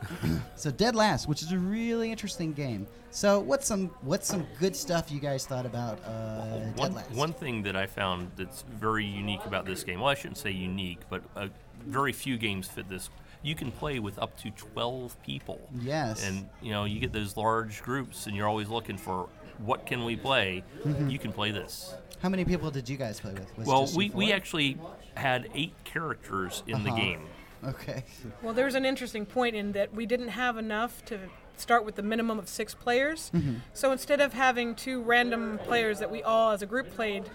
so 0.55 0.71
Dead 0.71 0.95
Last, 0.95 1.27
which 1.27 1.41
is 1.41 1.51
a 1.51 1.57
really 1.57 2.11
interesting 2.11 2.53
game. 2.53 2.87
So 3.11 3.39
what's 3.39 3.67
some 3.67 3.87
what's 4.01 4.27
some 4.27 4.45
good 4.59 4.75
stuff 4.75 5.11
you 5.11 5.19
guys 5.19 5.45
thought 5.45 5.65
about 5.65 5.99
uh, 6.05 6.57
Dead 6.59 6.77
One, 6.77 6.93
Last? 6.93 7.11
one 7.11 7.33
thing 7.33 7.63
that 7.63 7.75
I 7.75 7.85
found 7.85 8.31
that's 8.35 8.63
very 8.63 9.05
unique 9.05 9.45
about 9.45 9.65
this 9.65 9.83
game, 9.83 9.99
well, 10.01 10.09
I 10.09 10.15
shouldn't 10.15 10.37
say 10.37 10.51
unique, 10.51 10.99
but 11.09 11.21
uh, 11.35 11.47
very 11.85 12.11
few 12.11 12.37
games 12.37 12.67
fit 12.67 12.89
this. 12.89 13.09
You 13.41 13.55
can 13.55 13.71
play 13.71 13.99
with 13.99 14.17
up 14.17 14.35
to 14.41 14.49
12 14.49 15.21
people. 15.23 15.61
Yes. 15.79 16.27
And, 16.27 16.49
you 16.63 16.71
know, 16.71 16.85
you 16.85 16.99
get 16.99 17.13
those 17.13 17.37
large 17.37 17.83
groups 17.83 18.25
and 18.25 18.35
you're 18.35 18.47
always 18.47 18.69
looking 18.69 18.97
for 18.97 19.29
what 19.59 19.85
can 19.85 20.03
we 20.05 20.15
play? 20.15 20.63
Mhm. 20.83 21.11
You 21.11 21.19
can 21.19 21.31
play 21.31 21.51
this. 21.51 21.93
How 22.21 22.29
many 22.29 22.45
people 22.45 22.71
did 22.71 22.89
you 22.89 22.97
guys 22.97 23.19
play 23.19 23.33
with? 23.33 23.57
Was 23.57 23.67
well, 23.67 23.87
we, 23.95 24.09
we 24.09 24.31
actually 24.31 24.77
had 25.15 25.49
eight 25.53 25.73
characters 25.83 26.63
in 26.67 26.83
the 26.83 26.89
Uh-huh. 26.89 26.99
game. 26.99 27.21
Okay. 27.63 28.03
Well, 28.41 28.53
there's 28.53 28.75
an 28.75 28.85
interesting 28.85 29.25
point 29.25 29.55
in 29.55 29.71
that 29.71 29.93
we 29.93 30.05
didn't 30.05 30.29
have 30.29 30.57
enough 30.57 31.03
to 31.05 31.17
start 31.57 31.85
with 31.85 31.95
the 31.95 32.03
minimum 32.03 32.37
of 32.37 32.47
six 32.49 32.75
players. 32.75 33.31
Mhm. 33.33 33.61
So 33.73 33.91
instead 33.91 34.19
of 34.21 34.33
having 34.33 34.75
two 34.75 35.01
random 35.01 35.57
players 35.59 35.99
that 35.99 36.11
we 36.11 36.21
all 36.21 36.51
as 36.51 36.61
a 36.61 36.65
group 36.65 36.93
played 36.93 37.29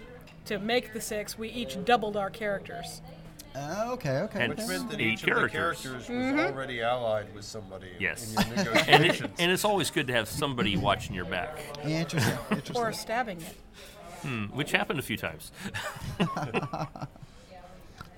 to 0.44 0.58
make 0.58 0.92
the 0.92 1.00
six, 1.00 1.38
we 1.38 1.48
each 1.48 1.84
doubled 1.84 2.16
our 2.16 2.30
characters. 2.30 3.00
Oh, 3.56 3.92
okay, 3.94 4.18
okay. 4.20 4.48
Which 4.48 4.58
meant 4.58 4.90
that 4.90 5.00
Eight 5.00 5.06
each 5.14 5.22
of 5.22 5.26
the 5.26 5.32
characters. 5.48 5.82
characters 5.82 6.08
was 6.08 6.16
Mhm. 6.16 6.52
already 6.52 6.82
allied 6.82 7.34
with 7.34 7.44
somebody 7.44 7.88
Yes. 7.98 8.32
in 8.34 8.64
your 8.64 8.74
and, 8.88 9.04
it, 9.04 9.20
and 9.38 9.50
it's 9.50 9.64
always 9.64 9.90
good 9.90 10.06
to 10.06 10.12
have 10.12 10.28
somebody 10.28 10.76
watching 10.76 11.14
your 11.14 11.24
back. 11.24 11.58
Interesting. 11.84 12.38
Interesting. 12.50 12.76
Or 12.76 12.92
stabbing 12.92 13.40
it. 13.40 13.56
Hmm, 14.22 14.44
which 14.46 14.70
happened 14.72 14.98
a 14.98 15.02
few 15.02 15.16
times. 15.16 15.50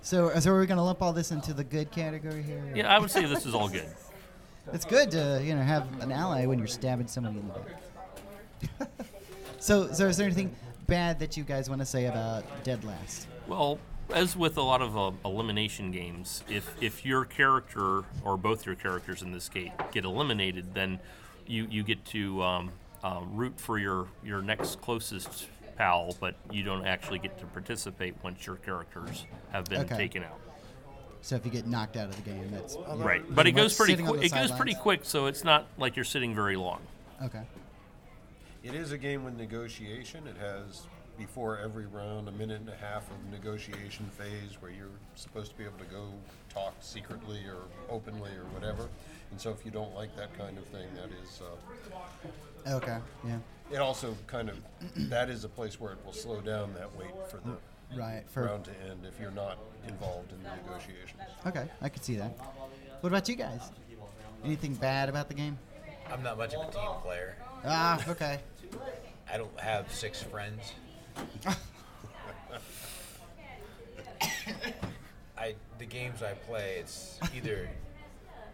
So, 0.05 0.37
so 0.41 0.51
are 0.53 0.59
we 0.59 0.67
going 0.67 0.79
to 0.79 0.83
lump 0.83 1.01
all 1.01 1.13
this 1.13 1.31
into 1.31 1.55
the 1.55 1.63
good 1.63 1.93
category 1.93 2.43
here? 2.43 2.61
Yeah, 2.75 2.93
I 2.93 2.99
would 2.99 3.09
say 3.11 3.25
this 3.25 3.47
is 3.47 3.55
all 3.55 3.69
good. 3.69 3.87
It's 4.73 4.85
good 4.85 5.13
to 5.13 5.41
you 5.45 5.55
know 5.55 5.63
have 5.63 5.87
an 6.03 6.11
ally 6.11 6.45
when 6.47 6.59
you're 6.59 6.67
stabbing 6.67 7.07
somebody 7.07 7.39
in 7.39 7.47
the 7.47 7.55
back. 8.81 8.91
so, 9.61 9.93
so 9.93 10.09
is 10.09 10.17
there 10.17 10.27
anything 10.27 10.55
bad 10.89 11.21
that 11.21 11.37
you 11.37 11.45
guys 11.45 11.69
want 11.69 11.81
to 11.83 11.87
say 11.87 12.07
about 12.07 12.43
Dead 12.65 12.83
Last? 12.83 13.29
Well, 13.47 13.79
as 14.13 14.37
with 14.37 14.57
a 14.57 14.63
lot 14.63 14.83
of 14.83 14.97
uh, 14.97 15.11
elimination 15.25 15.91
games, 15.91 16.43
if 16.49 16.75
if 16.83 17.05
your 17.05 17.25
character 17.25 18.03
or 18.25 18.37
both 18.37 18.67
your 18.67 18.75
characters 18.75 19.23
in 19.23 19.33
this 19.33 19.49
case 19.49 19.71
get 19.93 20.05
eliminated, 20.05 20.75
then 20.75 20.99
you 21.47 21.67
you 21.71 21.83
get 21.83 22.05
to 22.07 22.43
um, 22.43 22.71
uh, 23.03 23.21
root 23.33 23.59
for 23.59 23.79
your 23.79 24.07
your 24.25 24.43
next 24.43 24.81
closest 24.81 25.49
pal, 25.77 26.17
but 26.21 26.35
you 26.51 26.63
don't 26.63 26.87
actually 26.87 27.19
get 27.19 27.39
to 27.41 27.47
participate 27.47 28.15
once 28.23 28.47
your 28.47 28.57
characters 28.57 29.25
have 29.53 29.65
been 29.67 29.83
Okay. 29.83 29.97
taken 29.97 30.23
out. 30.23 30.39
So 31.23 31.37
if 31.37 31.45
you 31.45 31.53
get 31.53 31.67
knocked 31.67 31.97
out 31.97 32.09
of 32.09 32.17
the 32.17 32.23
game, 32.23 32.51
that's 32.51 32.77
Right, 32.97 33.23
but 33.35 33.47
it 33.47 33.53
goes 33.53 33.77
pretty 33.77 33.93
sitting 33.93 34.07
on 34.09 34.15
quick. 34.15 34.25
It 34.27 34.35
goes 34.35 34.51
pretty 34.53 34.75
quick, 34.75 35.05
so 35.05 35.27
it's 35.27 35.45
not 35.45 35.67
like 35.79 35.95
you're 35.97 36.05
sitting 36.05 36.35
very 36.35 36.57
long. 36.57 36.81
Okay. 37.23 37.43
It 38.65 38.75
is 38.75 38.93
a 38.93 38.99
game 38.99 39.25
with 39.25 39.37
negotiation. 39.37 40.27
It 40.27 40.37
has 40.37 40.87
before 41.27 41.59
every 41.59 41.87
round, 41.87 42.29
a 42.29 42.33
minute 42.33 42.59
and 42.61 42.69
a 42.69 42.75
half 42.77 43.09
of 43.11 43.17
negotiation 43.31 44.05
phase 44.19 44.57
where 44.61 44.73
you're 44.73 44.89
supposed 45.15 45.53
to 45.53 45.57
be 45.57 45.63
able 45.63 45.79
to 45.79 45.85
go 45.85 46.07
talk 46.53 46.75
secretly 46.81 47.41
or 47.47 47.59
openly 47.95 48.31
or 48.33 48.45
whatever. 48.53 48.89
And 49.31 49.41
so 49.41 49.51
if 49.51 49.65
you 49.65 49.71
don't 49.71 49.95
like 49.95 50.17
that 50.17 50.37
kind 50.37 50.59
of 50.59 50.65
thing, 50.67 50.87
that 50.97 51.11
is. 51.23 51.41
Uh, 51.41 52.29
Okay, 52.77 52.99
yeah. 53.27 53.39
It 53.73 53.79
also 53.79 54.17
kind 54.29 54.49
of 54.49 54.57
that 55.11 55.29
is 55.31 55.43
a 55.43 55.49
place 55.49 55.81
where 55.81 55.93
it 55.95 55.99
will 56.05 56.13
slow 56.13 56.41
down 56.41 56.73
that 56.75 56.95
wait 56.97 57.11
for 57.29 57.39
the 57.39 57.57
Right, 57.99 58.23
for- 58.29 58.45
round 58.45 58.65
to 58.67 58.71
end 58.89 59.05
if 59.05 59.19
you're 59.21 59.33
not 59.33 59.59
involved 59.89 60.33
in 60.33 60.41
the 60.45 60.51
negotiations. 60.57 61.23
Okay, 61.45 61.69
I 61.81 61.89
could 61.89 62.05
see 62.05 62.15
that. 62.17 62.31
What 63.01 63.11
about 63.11 63.29
you 63.29 63.35
guys? 63.35 63.63
Anything 64.45 64.75
bad 64.75 65.09
about 65.09 65.27
the 65.29 65.35
game? 65.35 65.59
I'm 66.11 66.23
not 66.23 66.39
much 66.39 66.55
of 66.55 66.69
a 66.69 66.71
team 66.73 66.91
player. 67.03 67.37
Ah, 67.65 68.01
okay. 68.09 68.39
I 69.33 69.37
don't 69.39 69.59
have 69.61 69.93
six 69.93 70.23
friends. 70.23 70.73
I 75.39 75.55
the 75.79 75.87
games 75.87 76.23
I 76.23 76.33
play, 76.35 76.77
it's 76.79 77.19
either 77.35 77.69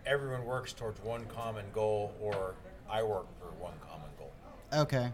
everyone 0.07 0.45
works 0.45 0.73
towards 0.73 1.01
one 1.03 1.27
common 1.27 1.67
goal 1.73 2.15
or 2.21 2.55
I 2.91 3.03
work 3.03 3.27
for 3.39 3.47
one 3.63 3.75
common 3.87 4.09
goal. 4.19 4.33
Okay. 4.73 5.11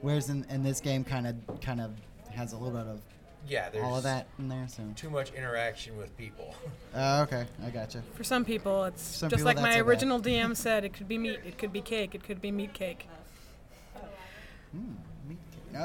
Whereas 0.00 0.30
in, 0.30 0.46
in 0.50 0.62
this 0.62 0.80
game, 0.80 1.04
kind 1.04 1.26
of 1.26 1.36
kind 1.60 1.80
of 1.80 1.92
has 2.34 2.52
a 2.52 2.56
little 2.56 2.78
bit 2.78 2.86
of 2.86 3.00
Yeah, 3.46 3.68
there's 3.70 3.84
all 3.84 3.96
of 3.96 4.02
that 4.04 4.26
in 4.38 4.48
there. 4.48 4.66
So. 4.68 4.82
too 4.94 5.10
much 5.10 5.32
interaction 5.32 5.96
with 5.96 6.16
people. 6.16 6.54
Oh, 6.98 7.22
okay, 7.24 7.44
I 7.62 7.68
gotcha. 7.68 8.00
For 8.14 8.24
some 8.24 8.42
people, 8.42 8.84
it's 8.84 9.02
Some 9.02 9.28
just 9.28 9.40
people, 9.40 9.52
like 9.54 9.60
my 9.60 9.72
okay. 9.72 9.80
original 9.80 10.18
DM 10.18 10.56
said. 10.56 10.82
It 10.82 10.94
could 10.94 11.06
be 11.06 11.18
meat. 11.18 11.40
It 11.44 11.58
could 11.58 11.70
be 11.70 11.82
cake. 11.82 12.14
It 12.14 12.24
could 12.24 12.40
be 12.40 12.50
meat 12.50 12.72
cake. 12.72 13.06
Oh, 13.94 14.00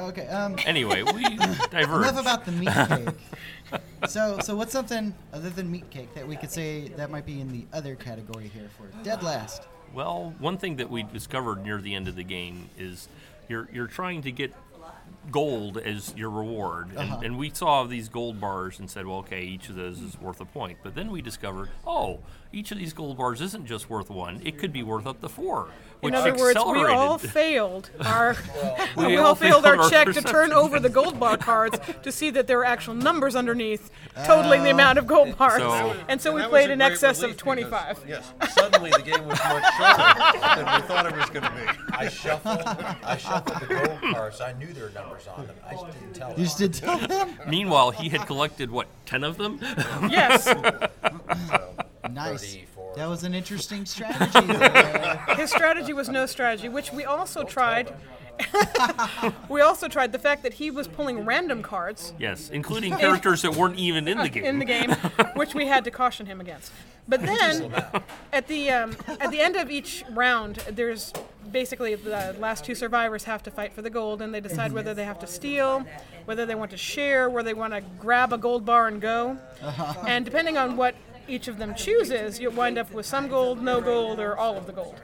okay. 0.08 0.26
Um, 0.28 0.56
Anyway, 0.66 1.02
we 1.02 1.22
diverged. 1.70 2.08
Enough 2.08 2.20
about 2.20 2.44
the 2.44 2.52
meat 2.52 2.68
cake. 2.88 3.80
so, 4.08 4.38
so 4.42 4.56
what's 4.56 4.72
something 4.72 5.14
other 5.32 5.50
than 5.50 5.70
meat 5.70 5.88
cake 5.90 6.14
that 6.14 6.26
we 6.26 6.36
could 6.36 6.50
say 6.50 6.88
that 6.96 7.10
might 7.10 7.26
be 7.26 7.40
in 7.40 7.50
the 7.52 7.64
other 7.72 7.94
category 7.94 8.48
here 8.48 8.68
for 8.76 8.86
dead 9.02 9.22
last? 9.22 9.62
Well, 9.94 10.34
one 10.38 10.58
thing 10.58 10.76
that 10.76 10.90
we 10.90 11.02
discovered 11.02 11.62
near 11.64 11.78
the 11.80 11.94
end 11.94 12.08
of 12.08 12.16
the 12.16 12.24
game 12.24 12.70
is 12.78 13.08
you're 13.48 13.68
you're 13.72 13.86
trying 13.86 14.22
to 14.22 14.32
get 14.32 14.52
gold 15.30 15.76
as 15.78 16.14
your 16.16 16.30
reward, 16.30 16.88
and, 16.90 16.98
Uh-huh. 16.98 17.20
and 17.24 17.38
we 17.38 17.50
saw 17.50 17.84
these 17.84 18.08
gold 18.08 18.40
bars 18.40 18.78
and 18.78 18.90
said, 18.90 19.06
well, 19.06 19.18
okay, 19.18 19.42
each 19.42 19.68
of 19.68 19.76
those 19.76 20.00
is 20.00 20.18
worth 20.20 20.40
a 20.40 20.44
point. 20.44 20.78
But 20.82 20.94
then 20.94 21.10
we 21.10 21.22
discovered, 21.22 21.68
oh, 21.86 22.20
each 22.52 22.70
of 22.72 22.78
these 22.78 22.92
gold 22.92 23.16
bars 23.16 23.40
isn't 23.40 23.66
just 23.66 23.88
worth 23.90 24.10
one; 24.10 24.40
it 24.44 24.58
could 24.58 24.72
be 24.72 24.82
worth 24.82 25.06
up 25.06 25.20
to 25.20 25.28
four. 25.28 25.68
Which 26.00 26.14
In 26.14 26.18
other 26.18 26.34
words, 26.34 26.58
we 26.66 26.82
all 26.84 27.16
failed 27.16 27.88
our 28.04 28.34
We 28.96 29.06
we, 29.06 29.16
all 29.18 29.26
all 29.28 29.34
failed 29.36 29.64
our 29.64 29.76
failed 29.76 29.84
our 29.84 29.90
check 30.04 30.12
to 30.14 30.20
turn 30.22 30.52
over 30.52 30.80
the 30.80 30.88
gold 30.88 31.20
bar 31.20 31.36
cards 31.36 31.78
to 32.02 32.10
see 32.10 32.30
that 32.30 32.48
there 32.48 32.56
were 32.58 32.64
actual 32.64 32.94
numbers 32.94 33.36
underneath, 33.36 33.88
totaling 34.24 34.64
the 34.64 34.70
Oh. 34.70 34.74
amount 34.74 34.98
of 34.98 35.06
gold 35.06 35.28
uh, 35.28 35.34
bars. 35.36 35.62
So- 35.62 35.94
and 36.08 36.20
so 36.20 36.32
we 36.34 36.40
that 36.40 36.50
played 36.50 36.70
a 36.70 36.72
in 36.72 36.82
excess 36.82 37.22
of 37.22 37.36
25. 37.36 38.04
because, 38.04 38.08
Yes, 38.42 38.52
suddenly 38.52 38.90
the 38.90 39.02
game 39.02 39.24
was 39.26 39.38
much 39.38 39.64
shorter 39.76 40.56
than 40.56 40.74
we 40.74 40.88
thought 40.88 41.06
it 41.06 41.16
was 41.16 41.30
going 41.30 41.44
to 41.44 41.50
be. 41.52 41.94
I 41.96 42.08
shuffled 42.08 42.62
I 43.04 43.16
shuffled 43.16 43.60
the 43.60 43.66
gold 43.74 44.14
cards. 44.14 44.40
I 44.40 44.52
knew 44.54 44.72
there 44.72 44.86
were 44.86 44.90
numbers 44.90 45.28
on 45.28 45.46
them. 45.46 45.56
I 45.64 45.74
just 45.74 45.86
didn't 46.00 46.14
tell 46.14 46.30
You 46.30 46.34
them. 46.34 46.44
just 46.44 46.58
didn't 46.58 46.74
tell 46.74 46.98
them. 46.98 47.38
Meanwhile, 47.46 47.92
he 47.92 48.08
had 48.08 48.26
collected 48.26 48.72
what 48.72 48.88
ten 49.06 49.22
of 49.22 49.36
them. 49.38 49.60
Yes. 50.10 50.52
Nice. 52.12 52.58
That 52.96 53.08
was 53.08 53.24
an 53.24 53.34
interesting 53.34 53.86
strategy. 53.86 54.54
His 55.36 55.50
strategy 55.50 55.92
was 55.92 56.08
no 56.08 56.26
strategy, 56.26 56.68
which 56.68 56.92
we 56.92 57.04
also 57.04 57.42
tried. 57.42 57.92
we 59.48 59.60
also 59.60 59.88
tried 59.88 60.12
the 60.12 60.18
fact 60.18 60.42
that 60.42 60.54
he 60.54 60.70
was 60.70 60.88
pulling 60.88 61.24
random 61.24 61.62
cards. 61.62 62.12
Yes, 62.18 62.50
including 62.50 62.96
characters 62.96 63.42
that 63.42 63.54
weren't 63.54 63.78
even 63.78 64.08
in 64.08 64.18
the 64.18 64.28
game. 64.28 64.44
In 64.52 64.58
the 64.58 64.64
game, 64.64 64.90
which 65.34 65.54
we 65.54 65.66
had 65.66 65.84
to 65.84 65.90
caution 65.90 66.26
him 66.26 66.40
against. 66.40 66.72
But 67.08 67.22
then, 67.22 67.72
at 68.32 68.46
the 68.48 68.70
um, 68.70 68.96
at 69.20 69.30
the 69.30 69.40
end 69.40 69.56
of 69.56 69.70
each 69.70 70.04
round, 70.10 70.56
there's 70.70 71.12
basically 71.50 71.94
the 71.94 72.36
last 72.38 72.64
two 72.64 72.74
survivors 72.74 73.24
have 73.24 73.42
to 73.44 73.50
fight 73.50 73.72
for 73.72 73.82
the 73.82 73.90
gold, 73.90 74.22
and 74.22 74.32
they 74.32 74.40
decide 74.40 74.72
whether 74.72 74.94
they 74.94 75.04
have 75.04 75.18
to 75.20 75.26
steal, 75.26 75.84
whether 76.24 76.46
they 76.46 76.54
want 76.54 76.70
to 76.70 76.76
share, 76.76 77.28
where 77.28 77.42
they 77.42 77.54
want 77.54 77.72
to 77.72 77.80
grab 77.98 78.32
a 78.32 78.38
gold 78.38 78.64
bar 78.64 78.88
and 78.88 79.00
go. 79.00 79.36
Uh-huh. 79.62 80.04
And 80.06 80.24
depending 80.24 80.56
on 80.56 80.76
what 80.76 80.94
each 81.28 81.48
of 81.48 81.58
them 81.58 81.74
chooses, 81.74 82.40
you'll 82.40 82.52
wind 82.52 82.78
up 82.78 82.92
with 82.92 83.06
some 83.06 83.28
gold, 83.28 83.62
no 83.62 83.80
gold, 83.80 84.20
or 84.20 84.36
all 84.36 84.56
of 84.56 84.66
the 84.66 84.72
gold. 84.72 84.96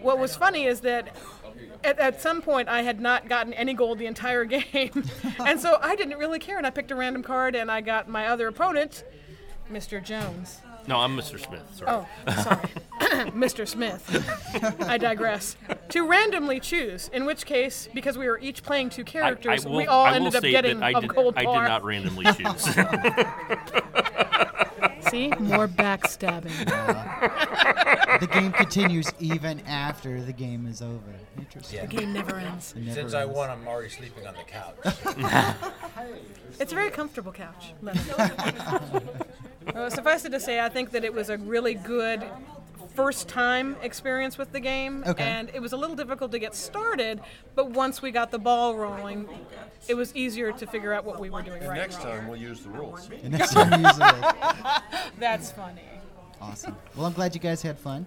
What 0.00 0.18
was 0.18 0.36
funny 0.36 0.66
is 0.66 0.80
that 0.80 1.16
at, 1.82 1.98
at 1.98 2.20
some 2.20 2.42
point 2.42 2.68
I 2.68 2.82
had 2.82 3.00
not 3.00 3.28
gotten 3.28 3.52
any 3.52 3.74
gold 3.74 3.98
the 3.98 4.06
entire 4.06 4.44
game, 4.56 5.04
and 5.44 5.60
so 5.60 5.78
I 5.80 5.96
didn't 5.96 6.18
really 6.18 6.38
care, 6.38 6.58
and 6.58 6.66
I 6.66 6.70
picked 6.70 6.90
a 6.90 6.96
random 6.96 7.22
card, 7.22 7.54
and 7.54 7.70
I 7.70 7.80
got 7.80 8.08
my 8.08 8.28
other 8.28 8.48
opponent, 8.48 9.04
Mr. 9.70 10.02
Jones. 10.02 10.60
No, 10.88 10.98
I'm 11.00 11.14
Mr. 11.18 11.38
Smith. 11.38 11.60
Sorry. 11.74 11.90
Oh, 11.90 12.06
sorry. 12.42 12.68
Mr. 13.32 13.68
Smith. 13.68 14.02
I 14.88 14.96
digress. 14.96 15.54
To 15.90 16.08
randomly 16.08 16.60
choose, 16.60 17.10
in 17.12 17.26
which 17.26 17.44
case, 17.44 17.90
because 17.92 18.16
we 18.16 18.26
were 18.26 18.38
each 18.38 18.62
playing 18.62 18.88
two 18.88 19.04
characters, 19.04 19.66
I 19.66 19.68
will, 19.68 19.76
we 19.76 19.86
all 19.86 20.06
I 20.06 20.14
ended 20.14 20.34
up 20.34 20.42
getting 20.42 20.80
that 20.80 20.86
I 20.86 20.90
a 20.98 21.02
did, 21.02 21.14
gold 21.14 21.34
I 21.36 21.44
bar. 21.44 21.60
did 21.62 21.68
not 21.68 21.84
randomly 21.84 22.24
choose. 22.32 22.64
See? 25.10 25.28
More 25.38 25.68
backstabbing. 25.68 26.56
the 28.20 28.26
game 28.26 28.52
continues 28.52 29.12
even 29.20 29.60
after 29.66 30.22
the 30.22 30.32
game 30.32 30.66
is 30.66 30.80
over. 30.80 31.02
Interesting. 31.36 31.80
Yeah. 31.80 31.86
The 31.86 31.96
game 31.96 32.14
never 32.14 32.36
ends. 32.36 32.72
It 32.74 32.82
never 32.82 32.94
Since 32.98 33.12
I 33.12 33.26
won, 33.26 33.50
I'm 33.50 33.68
already 33.68 33.90
sleeping 33.90 34.26
on 34.26 34.34
the 34.34 34.44
couch. 34.44 34.76
It's 36.60 36.72
a 36.72 36.74
very 36.74 36.90
comfortable 36.90 37.30
couch. 37.30 37.72
Leonard. 37.82 38.02
Well, 39.74 39.90
suffice 39.90 40.24
it 40.24 40.30
to 40.30 40.40
say, 40.40 40.60
I 40.60 40.68
think 40.68 40.90
that 40.90 41.04
it 41.04 41.12
was 41.12 41.30
a 41.30 41.38
really 41.38 41.74
good 41.74 42.24
first 42.94 43.28
time 43.28 43.76
experience 43.80 44.36
with 44.36 44.50
the 44.50 44.58
game. 44.58 45.04
Okay. 45.06 45.22
And 45.22 45.50
it 45.54 45.60
was 45.60 45.72
a 45.72 45.76
little 45.76 45.94
difficult 45.94 46.32
to 46.32 46.38
get 46.38 46.54
started, 46.54 47.20
but 47.54 47.70
once 47.70 48.02
we 48.02 48.10
got 48.10 48.30
the 48.32 48.40
ball 48.40 48.74
rolling, 48.76 49.28
it 49.86 49.94
was 49.94 50.14
easier 50.16 50.50
to 50.50 50.66
figure 50.66 50.92
out 50.92 51.04
what 51.04 51.20
we 51.20 51.30
were 51.30 51.42
doing 51.42 51.60
And 51.60 51.68
right. 51.68 51.78
next 51.78 52.00
time 52.02 52.26
we'll 52.26 52.40
use 52.40 52.60
the 52.60 52.70
rules. 52.70 53.08
And 53.22 53.32
next 53.32 53.52
time 53.52 53.80
you 53.80 53.86
use 53.86 53.98
it. 54.00 54.82
That's 55.18 55.52
funny. 55.52 55.82
Awesome. 56.40 56.76
Well, 56.96 57.06
I'm 57.06 57.12
glad 57.12 57.34
you 57.34 57.40
guys 57.40 57.62
had 57.62 57.78
fun. 57.78 58.04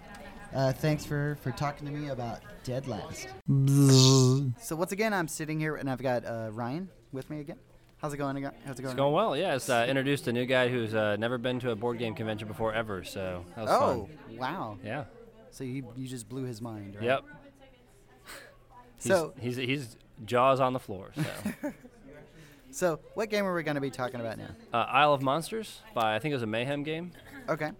Uh, 0.53 0.73
thanks 0.73 1.05
for, 1.05 1.37
for 1.41 1.51
talking 1.51 1.87
to 1.87 1.93
me 1.93 2.09
about 2.09 2.41
Dead 2.65 2.85
Last. 2.87 3.27
So 3.47 4.75
once 4.75 4.91
again, 4.91 5.13
I'm 5.13 5.29
sitting 5.29 5.59
here 5.59 5.77
and 5.77 5.89
I've 5.89 6.01
got 6.01 6.25
uh, 6.25 6.49
Ryan 6.51 6.89
with 7.13 7.29
me 7.29 7.39
again. 7.39 7.57
How's 8.01 8.13
it 8.13 8.17
going? 8.17 8.41
How's 8.41 8.79
it 8.79 8.81
going? 8.81 8.91
It's 8.91 8.93
going 8.95 9.13
well. 9.13 9.37
Yeah, 9.37 9.55
it's 9.55 9.69
uh, 9.69 9.85
introduced 9.87 10.27
a 10.27 10.33
new 10.33 10.45
guy 10.47 10.69
who's 10.69 10.95
uh, 10.95 11.17
never 11.17 11.37
been 11.37 11.59
to 11.59 11.69
a 11.71 11.75
board 11.75 11.99
game 11.99 12.15
convention 12.15 12.47
before 12.47 12.73
ever. 12.73 13.03
So 13.03 13.45
that 13.55 13.61
was 13.61 13.69
Oh, 13.71 14.09
fun. 14.27 14.37
wow. 14.37 14.77
Yeah. 14.83 15.03
So 15.51 15.63
you, 15.63 15.85
you 15.95 16.07
just 16.07 16.27
blew 16.27 16.43
his 16.45 16.61
mind, 16.61 16.95
right? 16.95 17.03
Yep. 17.03 17.23
He's, 18.97 19.05
So- 19.11 19.33
he's 19.39 19.55
he's 19.57 19.97
jaws 20.25 20.59
on 20.59 20.73
the 20.73 20.79
floor. 20.79 21.11
So 21.15 21.73
So 22.71 22.99
what 23.15 23.29
game 23.29 23.45
are 23.45 23.53
we 23.53 23.63
going 23.63 23.75
to 23.75 23.81
be 23.81 23.89
talking 23.91 24.19
about 24.21 24.37
now? 24.37 24.47
uh, 24.73 24.77
Isle 24.77 25.13
of 25.13 25.21
Monsters 25.21 25.81
by 25.93 26.15
I 26.15 26.19
think 26.19 26.31
it 26.31 26.35
was 26.35 26.43
a 26.43 26.47
Mayhem 26.47 26.83
game. 26.83 27.11
Okay. 27.49 27.71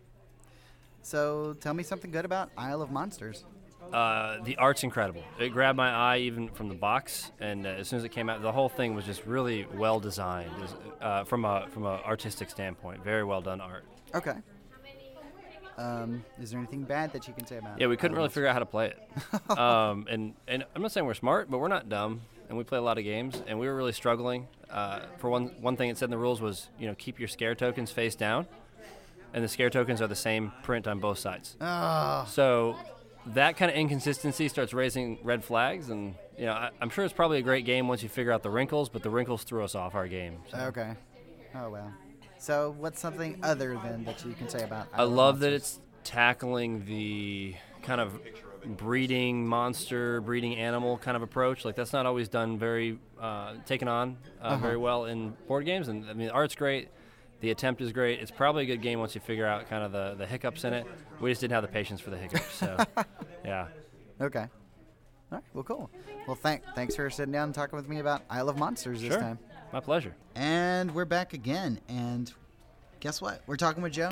So 1.01 1.53
tell 1.59 1.73
me 1.73 1.81
something 1.83 2.11
good 2.11 2.25
about 2.25 2.51
Isle 2.57 2.81
of 2.81 2.91
Monsters. 2.91 3.45
Uh, 3.93 4.37
the 4.43 4.57
art's 4.57 4.83
incredible. 4.83 5.23
It 5.39 5.49
grabbed 5.49 5.77
my 5.77 5.91
eye 5.91 6.19
even 6.19 6.49
from 6.49 6.69
the 6.69 6.75
box, 6.75 7.31
and 7.39 7.65
uh, 7.65 7.69
as 7.69 7.87
soon 7.87 7.99
as 7.99 8.05
it 8.05 8.09
came 8.09 8.29
out, 8.29 8.41
the 8.41 8.51
whole 8.51 8.69
thing 8.69 8.95
was 8.95 9.05
just 9.05 9.25
really 9.25 9.67
well 9.73 9.99
designed 9.99 10.51
Is- 10.63 10.75
uh, 11.01 11.23
from 11.25 11.45
a 11.45 11.67
from 11.71 11.85
an 11.85 11.99
artistic 12.05 12.49
standpoint. 12.49 13.03
Very 13.03 13.23
well 13.23 13.41
done 13.41 13.59
art. 13.59 13.83
Okay. 14.13 14.35
Um, 15.77 16.23
is 16.39 16.51
there 16.51 16.59
anything 16.59 16.83
bad 16.83 17.11
that 17.13 17.27
you 17.27 17.33
can 17.33 17.45
say 17.45 17.57
about 17.57 17.77
it? 17.77 17.81
Yeah, 17.81 17.87
we 17.87 17.97
couldn't 17.97 18.15
really 18.15 18.29
figure 18.29 18.47
out 18.47 18.53
how 18.53 18.59
to 18.59 18.65
play 18.65 18.93
it. 18.93 19.57
um, 19.57 20.05
and 20.09 20.33
and 20.47 20.63
I'm 20.75 20.81
not 20.81 20.91
saying 20.91 21.05
we're 21.05 21.13
smart, 21.13 21.49
but 21.49 21.57
we're 21.57 21.67
not 21.67 21.89
dumb, 21.89 22.21
and 22.49 22.57
we 22.57 22.63
play 22.63 22.77
a 22.77 22.81
lot 22.81 22.97
of 22.97 23.03
games, 23.03 23.41
and 23.47 23.59
we 23.59 23.67
were 23.67 23.75
really 23.75 23.93
struggling. 23.93 24.47
Uh, 24.69 25.01
for 25.17 25.29
one 25.29 25.47
one 25.59 25.75
thing 25.75 25.89
it 25.89 25.97
said 25.97 26.05
in 26.05 26.11
the 26.11 26.17
rules 26.17 26.39
was 26.39 26.69
you 26.79 26.87
know 26.87 26.95
keep 26.95 27.19
your 27.19 27.27
scare 27.27 27.55
tokens 27.55 27.91
face 27.91 28.15
down, 28.15 28.47
and 29.33 29.43
the 29.43 29.47
scare 29.47 29.69
tokens 29.69 30.01
are 30.01 30.07
the 30.07 30.15
same 30.15 30.51
print 30.63 30.87
on 30.87 30.99
both 30.99 31.17
sides. 31.19 31.57
Ah. 31.59 32.25
So 32.29 32.75
that 33.27 33.57
kind 33.57 33.69
of 33.71 33.77
inconsistency 33.77 34.47
starts 34.47 34.73
raising 34.73 35.19
red 35.23 35.43
flags, 35.43 35.89
and 35.89 36.15
you 36.37 36.45
know 36.45 36.53
I, 36.53 36.69
I'm 36.81 36.89
sure 36.89 37.03
it's 37.05 37.13
probably 37.13 37.37
a 37.39 37.43
great 37.43 37.65
game 37.65 37.87
once 37.87 38.01
you 38.03 38.09
figure 38.09 38.31
out 38.31 38.43
the 38.43 38.49
wrinkles, 38.49 38.89
but 38.89 39.03
the 39.03 39.09
wrinkles 39.09 39.43
threw 39.43 39.63
us 39.63 39.75
off 39.75 39.95
our 39.95 40.07
game. 40.07 40.39
so. 40.49 40.57
Okay. 40.57 40.93
Oh 41.55 41.69
well. 41.69 41.93
So 42.39 42.75
what's 42.79 42.99
something 42.99 43.37
other 43.43 43.77
than 43.83 44.03
that 44.05 44.25
you 44.25 44.33
can 44.33 44.49
say 44.49 44.63
about? 44.63 44.87
I 44.93 45.03
love 45.03 45.39
that 45.41 45.53
it's 45.53 45.79
tackling 46.03 46.85
the 46.85 47.55
kind 47.83 48.01
of 48.01 48.19
breeding 48.77 49.45
monster, 49.47 50.21
breeding 50.21 50.55
animal 50.55 50.97
kind 50.97 51.15
of 51.15 51.21
approach. 51.23 51.65
Like 51.65 51.75
that's 51.75 51.93
not 51.93 52.05
always 52.05 52.29
done 52.29 52.57
very 52.57 52.97
uh, 53.19 53.53
taken 53.65 53.87
on 53.87 54.17
uh, 54.41 54.45
Uh-huh. 54.47 54.57
very 54.57 54.77
well 54.77 55.05
in 55.05 55.35
board 55.47 55.65
games. 55.65 55.87
And 55.87 56.09
I 56.09 56.13
mean, 56.13 56.29
art's 56.29 56.55
great. 56.55 56.89
The 57.41 57.51
attempt 57.51 57.81
is 57.81 57.91
great. 57.91 58.19
It's 58.19 58.31
probably 58.31 58.63
a 58.63 58.65
good 58.67 58.81
game 58.81 58.99
once 58.99 59.15
you 59.15 59.21
figure 59.21 59.45
out 59.45 59.67
kind 59.69 59.83
of 59.83 59.91
the, 59.91 60.15
the 60.17 60.25
hiccups 60.27 60.63
in 60.63 60.73
it. 60.73 60.85
We 61.19 61.31
just 61.31 61.41
didn't 61.41 61.53
have 61.53 61.63
the 61.63 61.67
patience 61.69 61.99
for 61.99 62.09
the 62.11 62.17
hiccups. 62.17 62.53
So, 62.53 62.77
yeah. 63.45 63.67
Okay. 64.21 64.41
All 64.41 64.47
right. 65.31 65.43
Well, 65.53 65.63
cool. 65.63 65.89
Well, 66.27 66.35
thank 66.35 66.61
thanks 66.75 66.95
for 66.95 67.09
sitting 67.09 67.31
down 67.31 67.45
and 67.45 67.55
talking 67.55 67.75
with 67.77 67.89
me 67.89 67.99
about 67.99 68.21
Isle 68.29 68.49
of 68.49 68.57
Monsters 68.57 69.01
this 69.01 69.11
Sure. 69.11 69.19
time. 69.19 69.39
My 69.73 69.79
pleasure. 69.79 70.13
And 70.35 70.93
we're 70.93 71.05
back 71.05 71.33
again. 71.33 71.79
And 71.89 72.31
guess 72.99 73.21
what? 73.21 73.41
We're 73.47 73.55
talking 73.57 73.81
with 73.81 73.93
Joe. 73.93 74.11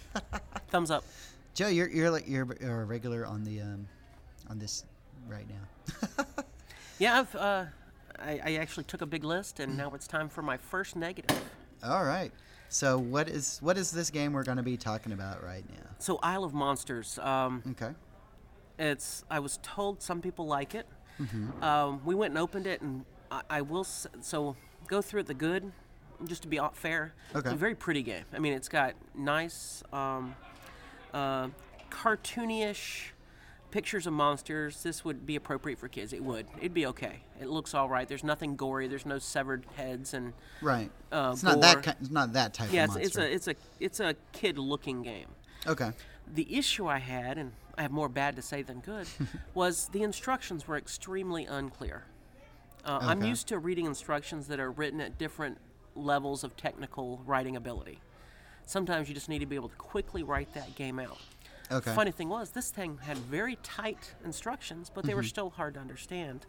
Thumbs 0.68 0.90
up. 0.90 1.04
Joe, 1.54 1.68
you're 1.68 1.88
you're 1.88 2.10
like 2.10 2.26
you're, 2.26 2.46
you're 2.60 2.82
a 2.82 2.84
regular 2.84 3.26
on 3.26 3.44
the 3.44 3.60
um 3.60 3.86
on 4.48 4.58
this 4.58 4.84
right 5.28 5.46
now. 5.48 6.24
Yeah, 7.00 7.18
I've, 7.18 7.34
uh, 7.34 7.64
I, 8.20 8.40
I 8.44 8.54
actually 8.54 8.84
took 8.84 9.02
a 9.02 9.06
big 9.06 9.24
list, 9.24 9.58
and 9.58 9.76
now 9.76 9.90
it's 9.94 10.06
time 10.06 10.28
for 10.28 10.42
my 10.42 10.56
first 10.56 10.94
negative. 10.94 11.42
All 11.82 12.04
right. 12.04 12.30
So 12.74 12.98
what 12.98 13.28
is 13.28 13.58
what 13.62 13.78
is 13.78 13.92
this 13.92 14.10
game 14.10 14.32
we're 14.32 14.42
going 14.42 14.56
to 14.56 14.64
be 14.64 14.76
talking 14.76 15.12
about 15.12 15.44
right 15.44 15.64
now? 15.70 15.90
So 16.00 16.18
Isle 16.24 16.42
of 16.42 16.54
Monsters. 16.54 17.20
Um, 17.20 17.62
okay. 17.70 17.92
It's. 18.80 19.24
I 19.30 19.38
was 19.38 19.60
told 19.62 20.02
some 20.02 20.20
people 20.20 20.46
like 20.48 20.74
it. 20.74 20.88
Mhm. 21.22 21.62
Um, 21.62 22.00
we 22.04 22.16
went 22.16 22.32
and 22.32 22.38
opened 22.38 22.66
it, 22.66 22.82
and 22.82 23.04
I, 23.30 23.42
I 23.48 23.60
will. 23.62 23.84
So 23.84 24.56
go 24.88 25.00
through 25.00 25.20
it 25.20 25.26
the 25.26 25.34
good, 25.34 25.70
just 26.24 26.42
to 26.42 26.48
be 26.48 26.58
fair. 26.72 27.14
It's 27.28 27.36
Okay. 27.36 27.50
a 27.52 27.54
very 27.56 27.76
pretty 27.76 28.02
game. 28.02 28.24
I 28.32 28.40
mean, 28.40 28.52
it's 28.54 28.68
got 28.68 28.94
nice, 29.14 29.84
um, 29.92 30.34
uh, 31.12 31.50
cartoonyish 31.92 33.10
pictures 33.74 34.06
of 34.06 34.12
monsters. 34.12 34.84
This 34.84 35.04
would 35.04 35.26
be 35.26 35.34
appropriate 35.34 35.80
for 35.80 35.88
kids. 35.88 36.12
It 36.12 36.22
would. 36.22 36.46
It'd 36.58 36.72
be 36.72 36.86
okay. 36.86 37.18
It 37.40 37.48
looks 37.48 37.74
all 37.74 37.88
right. 37.88 38.08
There's 38.08 38.22
nothing 38.22 38.54
gory. 38.54 38.86
There's 38.86 39.04
no 39.04 39.18
severed 39.18 39.66
heads 39.74 40.14
and. 40.14 40.32
Right. 40.62 40.92
Uh, 41.10 41.30
it's 41.32 41.42
not 41.42 41.60
that 41.60 41.74
gore. 41.74 41.82
ki- 41.82 41.98
it's 42.00 42.10
not 42.10 42.32
that 42.34 42.54
type 42.54 42.72
yeah, 42.72 42.84
of 42.84 42.96
it's, 42.96 43.16
monster. 43.16 43.22
it's 43.22 43.48
a 43.48 43.50
it's 43.50 43.58
a 43.58 43.84
it's 43.84 44.00
a 44.00 44.14
kid 44.32 44.58
looking 44.58 45.02
game. 45.02 45.26
Okay. 45.66 45.90
The 46.32 46.56
issue 46.56 46.86
I 46.86 46.98
had, 46.98 47.36
and 47.36 47.50
I 47.76 47.82
have 47.82 47.90
more 47.90 48.08
bad 48.08 48.36
to 48.36 48.42
say 48.42 48.62
than 48.62 48.78
good, 48.78 49.08
was 49.54 49.88
the 49.88 50.04
instructions 50.04 50.68
were 50.68 50.76
extremely 50.76 51.44
unclear. 51.44 52.04
Uh, 52.84 52.98
I'm 53.02 53.24
used 53.24 53.48
to 53.48 53.58
reading 53.58 53.86
instructions 53.86 54.46
that 54.48 54.60
are 54.60 54.70
written 54.70 55.00
at 55.00 55.18
different 55.18 55.58
levels 55.96 56.44
of 56.44 56.56
technical 56.56 57.20
writing 57.26 57.56
ability. 57.56 57.98
Sometimes 58.66 59.08
you 59.08 59.14
just 59.14 59.28
need 59.28 59.40
to 59.40 59.46
be 59.46 59.56
able 59.56 59.68
to 59.68 59.76
quickly 59.76 60.22
write 60.22 60.54
that 60.54 60.76
game 60.76 61.00
out. 61.00 61.18
Okay. 61.70 61.94
Funny 61.94 62.10
thing 62.10 62.28
was, 62.28 62.50
this 62.50 62.70
thing 62.70 62.98
had 63.02 63.16
very 63.16 63.56
tight 63.62 64.14
instructions, 64.24 64.90
but 64.92 65.04
they 65.04 65.14
were 65.14 65.22
Mhm. 65.22 65.28
still 65.28 65.50
hard 65.50 65.74
to 65.74 65.80
understand. 65.80 66.46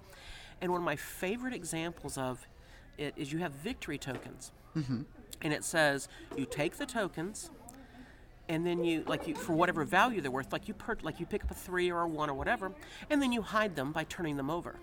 And 0.62 0.72
one 0.72 0.82
of 0.82 0.86
my 0.86 0.96
favorite 0.96 1.54
examples 1.54 2.18
of 2.18 2.48
it 2.98 3.14
is 3.18 3.32
you 3.32 3.40
have 3.40 3.52
victory 3.52 3.98
tokens 3.98 4.52
Mm-hmm. 4.76 5.02
and 5.42 5.54
it 5.54 5.64
says 5.64 6.08
you 6.38 6.46
take 6.46 6.78
the 6.78 6.86
tokens 6.86 7.50
and 8.48 8.66
then 8.66 8.84
you 8.86 9.04
like 9.06 9.28
you 9.28 9.36
for 9.36 9.54
whatever 9.54 9.84
value 9.84 10.22
they're 10.22 10.32
worth 10.32 10.54
like 10.54 10.68
you 10.70 10.74
per, 10.74 10.96
like 11.02 11.20
you 11.20 11.26
pick 11.26 11.44
up 11.44 11.52
a 11.52 11.54
three 11.54 11.92
or 11.92 12.02
a 12.02 12.08
one 12.08 12.30
or 12.30 12.34
whatever 12.34 12.72
and 13.10 13.22
then 13.22 13.32
you 13.34 13.42
hide 13.42 13.76
them 13.76 13.92
by 13.92 14.04
turning 14.06 14.38
them 14.38 14.50
over 14.50 14.76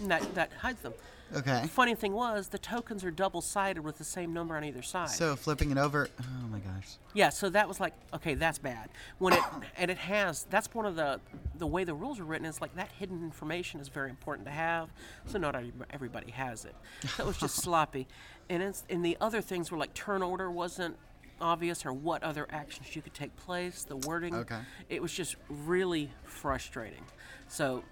and 0.00 0.10
that 0.10 0.34
that 0.34 0.52
hides 0.52 0.80
them 0.82 0.94
Okay. 1.34 1.62
The 1.62 1.68
funny 1.68 1.94
thing 1.94 2.12
was 2.12 2.48
the 2.48 2.58
tokens 2.58 3.04
are 3.04 3.10
double 3.10 3.40
sided 3.40 3.82
with 3.82 3.98
the 3.98 4.04
same 4.04 4.32
number 4.32 4.56
on 4.56 4.64
either 4.64 4.82
side 4.82 5.10
So 5.10 5.34
flipping 5.36 5.70
it 5.70 5.78
over. 5.78 6.08
Oh 6.20 6.48
my 6.48 6.58
gosh. 6.58 6.96
yeah, 7.14 7.30
so 7.30 7.48
that 7.50 7.66
was 7.68 7.80
like, 7.80 7.94
okay, 8.14 8.34
that's 8.34 8.58
bad. 8.58 8.90
When 9.18 9.32
it 9.32 9.40
and 9.76 9.90
it 9.90 9.98
has 9.98 10.46
that's 10.50 10.72
one 10.74 10.86
of 10.86 10.96
the 10.96 11.20
the 11.56 11.66
way 11.66 11.84
the 11.84 11.94
rules 11.94 12.20
are 12.20 12.24
written 12.24 12.46
is 12.46 12.60
like 12.60 12.74
that 12.76 12.90
hidden 12.98 13.22
information 13.22 13.80
is 13.80 13.88
very 13.88 14.10
important 14.10 14.46
to 14.46 14.52
have. 14.52 14.90
So 15.26 15.38
not 15.38 15.56
everybody 15.90 16.30
has 16.32 16.64
it. 16.64 16.74
That 17.16 17.26
was 17.26 17.38
just 17.38 17.56
sloppy, 17.62 18.06
and 18.48 18.62
it's 18.62 18.84
and 18.90 19.04
the 19.04 19.16
other 19.20 19.40
things 19.40 19.70
were 19.70 19.78
like 19.78 19.94
turn 19.94 20.22
order 20.22 20.50
wasn't 20.50 20.96
obvious 21.40 21.84
or 21.84 21.92
what 21.92 22.22
other 22.22 22.46
actions 22.50 22.94
you 22.94 23.02
could 23.02 23.14
take 23.14 23.34
place. 23.36 23.84
The 23.84 23.96
wording. 23.96 24.34
Okay. 24.34 24.58
It 24.88 25.02
was 25.02 25.12
just 25.12 25.36
really 25.48 26.10
frustrating. 26.24 27.04
So 27.48 27.84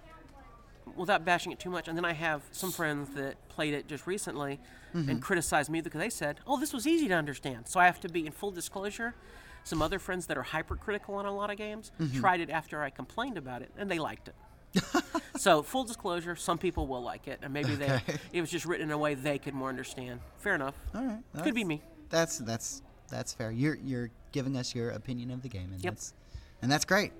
without 0.95 1.23
bashing 1.25 1.51
it 1.51 1.59
too 1.59 1.69
much, 1.69 1.87
and 1.87 1.97
then 1.97 2.05
I 2.05 2.13
have 2.13 2.43
some 2.51 2.71
friends 2.71 3.09
that 3.15 3.35
played 3.49 3.73
it 3.73 3.87
just 3.87 4.05
recently 4.07 4.59
Mhm. 4.93 5.09
and 5.09 5.21
criticized 5.21 5.69
me 5.69 5.81
because 5.81 5.99
they 5.99 6.09
said, 6.09 6.39
"Oh, 6.47 6.59
this 6.59 6.73
was 6.73 6.85
easy 6.87 7.07
to 7.07 7.13
understand." 7.13 7.67
So 7.67 7.79
I 7.79 7.85
have 7.85 7.99
to 8.01 8.09
be 8.09 8.25
in 8.25 8.31
full 8.31 8.51
disclosure. 8.51 9.15
Some 9.63 9.81
other 9.81 9.99
friends 9.99 10.25
that 10.27 10.37
are 10.37 10.43
hypercritical 10.43 11.15
on 11.15 11.25
a 11.25 11.31
lot 11.31 11.49
of 11.51 11.57
games 11.57 11.91
Mhm. 11.99 12.19
tried 12.19 12.39
it 12.39 12.49
after 12.49 12.81
I 12.81 12.89
complained 12.89 13.37
about 13.37 13.61
it, 13.61 13.71
and 13.77 13.89
they 13.91 13.99
liked 13.99 14.27
it. 14.27 14.35
so 15.37 15.61
full 15.63 15.83
disclosure, 15.83 16.35
some 16.35 16.57
people 16.57 16.87
will 16.87 17.01
like 17.03 17.27
it, 17.27 17.39
and 17.41 17.53
maybe 17.53 17.73
Okay. 17.73 18.01
they 18.07 18.19
it 18.37 18.41
was 18.41 18.49
just 18.49 18.65
written 18.65 18.87
in 18.87 18.91
a 18.91 18.97
way 18.97 19.13
they 19.15 19.37
could 19.37 19.53
more 19.53 19.69
understand. 19.69 20.19
Fair 20.37 20.55
enough. 20.55 20.75
All 20.95 21.03
right. 21.05 21.23
Could 21.43 21.53
be 21.55 21.63
me. 21.63 21.81
That's 22.09 22.37
that's 22.39 22.81
that's 23.09 23.33
fair. 23.33 23.51
You're 23.51 23.75
you're 23.75 24.09
giving 24.31 24.55
us 24.57 24.73
your 24.73 24.91
opinion 24.91 25.29
of 25.31 25.41
the 25.41 25.49
game, 25.49 25.71
and 25.73 25.83
Yep. 25.83 25.93
that's 25.95 26.13
and 26.61 26.71
that's 26.71 26.85
great. 26.85 27.11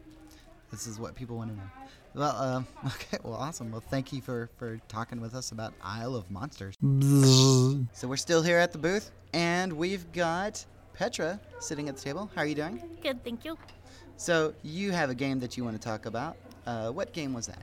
This 0.72 0.88
is 0.88 0.98
what 1.00 1.14
people 1.16 1.36
want 1.38 1.52
to 1.52 1.58
know. 1.58 1.70
Well, 2.14 2.36
um, 2.36 2.68
okay, 2.86 3.18
well, 3.24 3.36
awesome. 3.36 3.72
Well, 3.72 3.84
thank 3.90 4.12
you 4.12 4.22
for 4.22 4.50
for 4.58 4.80
talking 4.88 5.22
with 5.22 5.34
us 5.34 5.52
about 5.52 5.74
Isle 5.84 6.16
of 6.16 6.30
Monsters. 6.30 6.76
so 7.94 8.08
we're 8.08 8.18
still 8.18 8.42
here 8.42 8.58
at 8.58 8.72
the 8.72 8.78
booth, 8.78 9.12
and 9.34 9.74
we've 9.74 10.12
got 10.12 10.66
Petra 10.94 11.40
sitting 11.60 11.90
at 11.90 11.96
the 11.96 12.02
table. 12.02 12.30
How 12.36 12.42
are 12.42 12.46
you 12.46 12.56
doing? 12.56 12.82
Good, 13.02 13.24
thank 13.24 13.46
you. 13.46 13.58
So 14.18 14.54
you 14.62 14.92
have 14.92 15.10
a 15.10 15.16
game 15.16 15.40
that 15.40 15.58
you 15.58 15.64
want 15.64 15.82
to 15.82 15.88
talk 15.88 16.06
about. 16.06 16.38
Uh, 16.68 16.92
what 16.92 17.14
game 17.14 17.34
was 17.34 17.48
that? 17.48 17.62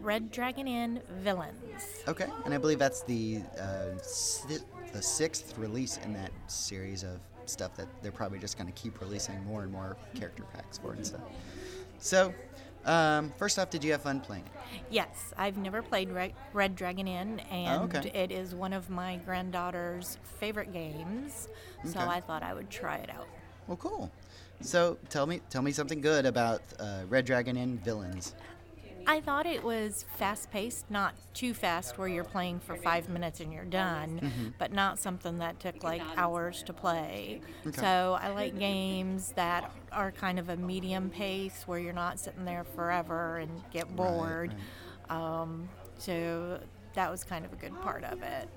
Red 0.00 0.30
Dragon 0.30 0.66
Inn 0.68 1.00
Villains. 1.22 2.02
Okay, 2.08 2.26
and 2.44 2.52
I 2.52 2.58
believe 2.58 2.78
that's 2.78 3.02
the 3.02 3.40
uh, 3.58 3.96
si- 4.02 4.58
the 4.92 5.00
sixth 5.00 5.56
release 5.56 5.98
in 6.04 6.12
that 6.14 6.30
series 6.46 7.04
of 7.04 7.20
stuff 7.46 7.76
that 7.76 7.86
they're 8.02 8.12
probably 8.12 8.38
just 8.38 8.58
going 8.58 8.66
to 8.66 8.72
keep 8.72 9.00
releasing 9.00 9.42
more 9.44 9.62
and 9.62 9.72
more 9.72 9.96
character 10.14 10.44
packs 10.52 10.78
for 10.78 10.92
and 10.92 11.06
stuff. 11.06 11.20
So, 12.00 12.34
um, 12.84 13.32
first 13.38 13.58
off, 13.58 13.70
did 13.70 13.82
you 13.84 13.92
have 13.92 14.02
fun 14.02 14.20
playing? 14.20 14.44
it? 14.44 14.82
Yes, 14.90 15.32
I've 15.36 15.56
never 15.56 15.82
played 15.82 16.10
Red, 16.10 16.32
Red 16.52 16.74
Dragon 16.76 17.06
Inn, 17.08 17.40
and 17.50 17.92
Oh, 17.92 17.98
okay. 17.98 18.10
it 18.14 18.30
is 18.30 18.54
one 18.54 18.72
of 18.72 18.90
my 18.90 19.16
granddaughter's 19.24 20.18
favorite 20.40 20.72
games. 20.72 21.48
So 21.84 22.00
Okay. 22.00 22.08
I 22.08 22.20
thought 22.20 22.42
I 22.42 22.54
would 22.54 22.70
try 22.70 22.96
it 22.96 23.10
out. 23.10 23.28
Well, 23.66 23.76
cool. 23.76 24.10
So 24.60 24.98
tell 25.08 25.26
me 25.26 25.40
tell 25.50 25.62
me 25.62 25.72
something 25.72 26.00
good 26.00 26.26
about 26.26 26.62
uh, 26.78 27.02
Red 27.08 27.24
Dragon 27.26 27.56
Inn 27.56 27.78
Villains. 27.78 28.34
I 29.06 29.20
thought 29.20 29.46
it 29.46 29.62
was 29.62 30.04
fast 30.16 30.50
paced, 30.50 30.90
not 30.90 31.14
too 31.34 31.54
fast 31.54 31.98
where 31.98 32.08
you're 32.08 32.24
playing 32.24 32.60
for 32.60 32.76
five 32.76 33.08
minutes 33.08 33.40
and 33.40 33.52
you're 33.52 33.64
done, 33.64 34.20
Mhm. 34.22 34.52
but 34.58 34.72
not 34.72 34.98
something 34.98 35.38
that 35.38 35.60
took 35.60 35.82
like 35.82 36.02
hours 36.16 36.62
to 36.64 36.72
play. 36.72 37.40
Okay. 37.66 37.80
So 37.80 38.18
I 38.20 38.28
like 38.28 38.58
games 38.58 39.32
that 39.32 39.70
are 39.92 40.10
kind 40.12 40.38
of 40.38 40.48
a 40.48 40.56
medium 40.56 41.10
pace 41.10 41.64
where 41.66 41.78
you're 41.78 41.92
not 41.92 42.18
sitting 42.18 42.44
there 42.44 42.64
forever 42.64 43.38
and 43.38 43.62
get 43.70 43.86
Right, 43.86 43.96
bored. 43.96 44.54
Um, 45.10 45.68
so 45.98 46.60
that 46.94 47.10
was 47.10 47.24
kind 47.24 47.44
of 47.44 47.52
a 47.52 47.56
good 47.56 47.78
part 47.82 48.04
of 48.04 48.22
it. 48.22 48.48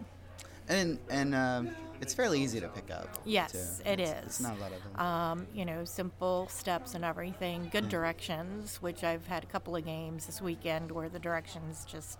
And 0.69 0.99
and 1.09 1.33
um, 1.33 1.69
it's 2.01 2.13
fairly 2.13 2.41
easy 2.41 2.59
to 2.59 2.67
pick 2.67 2.91
up. 2.91 3.07
Yes, 3.25 3.51
too. 3.51 3.89
it 3.89 3.99
It's- 3.99 4.19
is. 4.19 4.25
It's 4.25 4.39
not 4.41 4.57
a 4.57 4.61
lot 4.61 4.71
of 4.71 4.83
them. 4.83 5.05
Um, 5.05 5.47
you 5.53 5.65
know, 5.65 5.85
simple 5.85 6.47
steps 6.49 6.93
and 6.93 7.03
everything. 7.05 7.69
Good 7.71 7.89
directions, 7.89 8.81
which 8.81 9.03
I've 9.03 9.25
had 9.27 9.43
a 9.43 9.47
couple 9.47 9.75
of 9.75 9.85
games 9.85 10.25
this 10.25 10.41
weekend 10.41 10.91
where 10.91 11.09
the 11.09 11.19
directions 11.19 11.85
just 11.89 12.19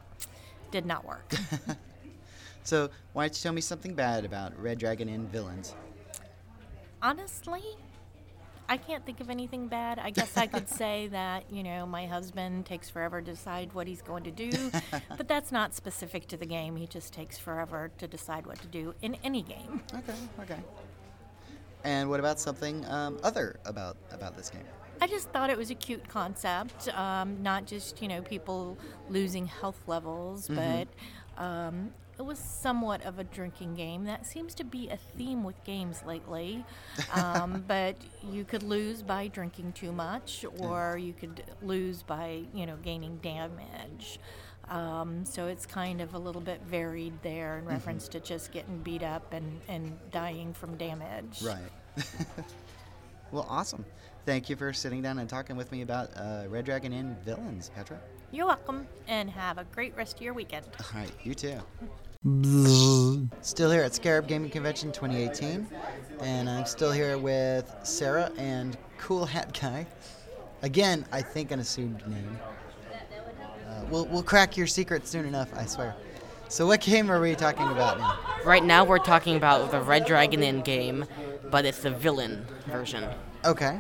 did 0.72 0.86
not 0.86 1.06
work. 1.06 1.34
So 2.64 2.90
why 3.14 3.24
don't 3.28 3.38
you 3.38 3.42
tell 3.44 3.54
me 3.54 3.62
something 3.62 3.94
bad 3.94 4.26
about 4.26 4.60
Red 4.62 4.78
Dragon 4.78 5.08
Inn 5.08 5.26
Villains? 5.30 5.74
Honestly, 7.02 7.62
I 8.70 8.78
can't 8.78 9.06
think 9.06 9.20
of 9.22 9.30
anything 9.30 9.68
bad. 9.68 9.98
I 10.00 10.10
guess 10.10 10.36
I 10.38 10.48
could 10.48 10.68
say 10.82 11.08
that, 11.08 11.52
you 11.52 11.64
know, 11.64 11.86
my 11.86 12.06
husband 12.06 12.66
takes 12.66 12.90
forever 12.90 13.22
to 13.22 13.32
decide 13.32 13.74
what 13.74 13.88
he's 13.88 14.02
going 14.02 14.24
to 14.24 14.32
do, 14.32 14.50
but 15.18 15.28
that's 15.28 15.52
not 15.52 15.74
specific 15.74 16.28
to 16.28 16.38
the 16.38 16.46
game. 16.46 16.76
He 16.76 16.88
just 16.88 17.14
takes 17.14 17.38
forever 17.38 17.92
to 17.98 18.08
decide 18.08 18.46
what 18.46 18.60
to 18.62 18.68
do 18.68 18.94
in 19.02 19.16
any 19.24 19.42
game. 19.42 19.82
Okay, 19.94 20.16
okay. 20.42 20.60
And 21.84 22.10
what 22.10 22.20
about 22.20 22.40
something 22.40 22.86
um, 22.88 23.18
other 23.24 23.60
about 23.66 23.96
about 24.12 24.36
this 24.36 24.50
game? 24.50 24.64
I 25.00 25.08
just 25.08 25.30
thought 25.30 25.50
it 25.50 25.58
was 25.58 25.70
a 25.70 25.76
cute 25.76 26.08
concept, 26.10 26.90
um, 26.98 27.42
not 27.44 27.66
just 27.68 28.02
you 28.02 28.08
know 28.08 28.22
people 28.22 28.78
losing 29.10 29.46
health 29.46 29.80
levels, 29.88 30.48
Mhm. 30.50 30.88
but 31.38 31.42
um, 31.44 31.92
it 32.20 32.26
was 32.26 32.40
somewhat 32.40 33.06
of 33.06 33.20
a 33.20 33.24
drinking 33.24 33.76
game. 33.76 34.06
That 34.06 34.26
seems 34.26 34.54
to 34.56 34.64
be 34.64 34.90
a 34.90 34.98
theme 34.98 35.44
with 35.44 35.64
games 35.64 36.04
lately. 36.06 36.66
Um, 37.12 37.64
but 37.68 37.96
you 38.32 38.44
could 38.44 38.64
lose 38.64 39.02
by 39.04 39.28
drinking 39.28 39.74
too 39.74 39.92
much, 39.92 40.46
or 40.60 40.98
you 40.98 41.14
could 41.14 41.44
lose 41.62 42.04
by 42.04 42.44
you 42.54 42.66
know 42.66 42.76
gaining 42.84 43.18
damage. 43.18 44.20
Um, 44.70 45.24
so 45.26 45.48
it's 45.48 45.66
kind 45.66 46.02
of 46.02 46.14
a 46.14 46.20
little 46.20 46.42
bit 46.42 46.62
varied 46.64 47.14
there 47.22 47.58
in 47.58 47.64
Mhm. 47.66 47.70
reference 47.70 48.08
to 48.10 48.20
just 48.20 48.52
getting 48.52 48.80
beat 48.80 49.02
up 49.02 49.32
and, 49.32 49.62
and 49.70 49.98
dying 50.12 50.54
from 50.54 50.76
damage. 50.76 51.42
Right. 51.42 51.72
well, 53.32 53.46
awesome. 53.50 53.86
Thank 54.26 54.50
you 54.50 54.58
for 54.58 54.74
sitting 54.74 55.02
down 55.02 55.20
and 55.20 55.30
talking 55.30 55.56
with 55.56 55.72
me 55.72 55.84
about 55.84 56.10
uh, 56.18 56.44
Red 56.50 56.66
Dragon 56.66 56.92
Inn 56.92 57.16
Villains, 57.24 57.72
Petra. 57.76 57.98
You're 58.32 58.46
welcome, 58.48 58.88
and 59.08 59.30
have 59.30 59.58
a 59.58 59.64
great 59.64 59.96
rest 59.96 60.18
of 60.18 60.22
your 60.22 60.34
weekend. 60.34 60.66
All 60.82 61.00
right, 61.00 61.12
you 61.24 61.34
too. 61.34 61.60
Still 63.40 63.72
here 63.72 63.84
at 63.84 63.96
Scarab 63.96 64.28
Gaming 64.28 64.50
Convention 64.50 64.92
2018, 64.92 65.66
and 66.20 66.50
I'm 66.50 66.66
still 66.66 66.92
here 66.92 67.18
with 67.18 67.74
Sarah 67.84 68.30
and 68.38 68.78
Cool 68.98 69.26
Hat 69.26 69.58
Guy. 69.58 69.88
Again, 70.62 71.06
I 71.14 71.22
think 71.22 71.52
an 71.52 71.62
assumed 71.62 72.06
name. 72.06 72.38
Uh, 73.66 73.86
we'll 73.90 74.08
we'll 74.08 74.24
crack 74.24 74.58
your 74.58 74.68
secret 74.68 75.08
soon 75.08 75.26
enough. 75.26 75.54
I 75.56 75.66
swear. 75.66 75.96
So 76.50 76.68
what 76.68 76.82
game 76.82 77.10
are 77.10 77.22
we 77.22 77.34
talking 77.34 77.70
about 77.70 77.98
now? 77.98 78.20
Right 78.44 78.64
now, 78.64 78.84
we're 78.84 79.00
talking 79.00 79.38
about 79.38 79.72
the 79.72 79.80
Red 79.80 80.06
Dragon 80.06 80.44
Inn 80.44 80.60
game, 80.64 81.06
but 81.50 81.64
it's 81.64 81.80
the 81.82 81.92
villain 81.92 82.46
version. 82.66 83.06
Okay. 83.46 83.80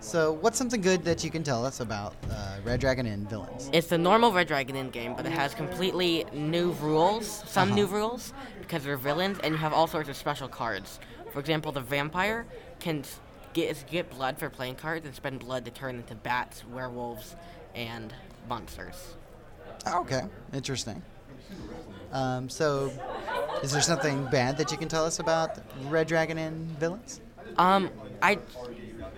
So 0.00 0.32
what's 0.32 0.56
something 0.58 0.80
good 0.80 1.04
that 1.04 1.22
you 1.22 1.30
can 1.30 1.42
tell 1.42 1.64
us 1.64 1.80
about 1.80 2.14
uh, 2.30 2.56
Red 2.64 2.80
Dragon 2.80 3.06
Inn 3.06 3.26
villains? 3.26 3.68
It's 3.72 3.88
the 3.88 3.98
normal 3.98 4.32
Red 4.32 4.48
Dragon 4.48 4.74
Inn 4.76 4.90
game, 4.90 5.14
but 5.14 5.26
it 5.26 5.32
has 5.32 5.54
completely 5.54 6.24
new 6.32 6.72
rules, 6.72 7.26
some 7.46 7.68
Uh-huh. 7.68 7.74
new 7.76 7.86
rules, 7.86 8.32
because 8.60 8.82
they're 8.84 8.96
villains, 8.96 9.38
and 9.42 9.52
you 9.52 9.58
have 9.58 9.72
all 9.72 9.86
sorts 9.86 10.08
of 10.08 10.16
special 10.16 10.48
cards. 10.48 10.98
For 11.32 11.38
example, 11.38 11.70
the 11.70 11.80
vampire 11.82 12.46
can 12.80 13.04
get 13.52 13.84
get 13.90 14.08
blood 14.10 14.38
for 14.38 14.48
playing 14.48 14.76
cards 14.76 15.04
and 15.04 15.14
spend 15.14 15.40
blood 15.40 15.64
to 15.66 15.70
turn 15.70 15.96
into 15.96 16.14
bats, 16.14 16.64
werewolves, 16.72 17.36
and 17.74 18.12
monsters. 18.48 19.16
Okay, 19.86 20.22
interesting. 20.52 21.02
Um, 22.12 22.48
so, 22.48 22.90
is 23.62 23.70
there 23.72 23.82
something 23.82 24.24
bad 24.26 24.56
that 24.56 24.72
you 24.72 24.78
can 24.78 24.88
tell 24.88 25.04
us 25.04 25.18
about 25.20 25.58
Red 25.88 26.08
Dragon 26.08 26.38
Inn 26.38 26.66
villains? 26.80 27.20
Um, 27.56 27.90
I, 28.22 28.38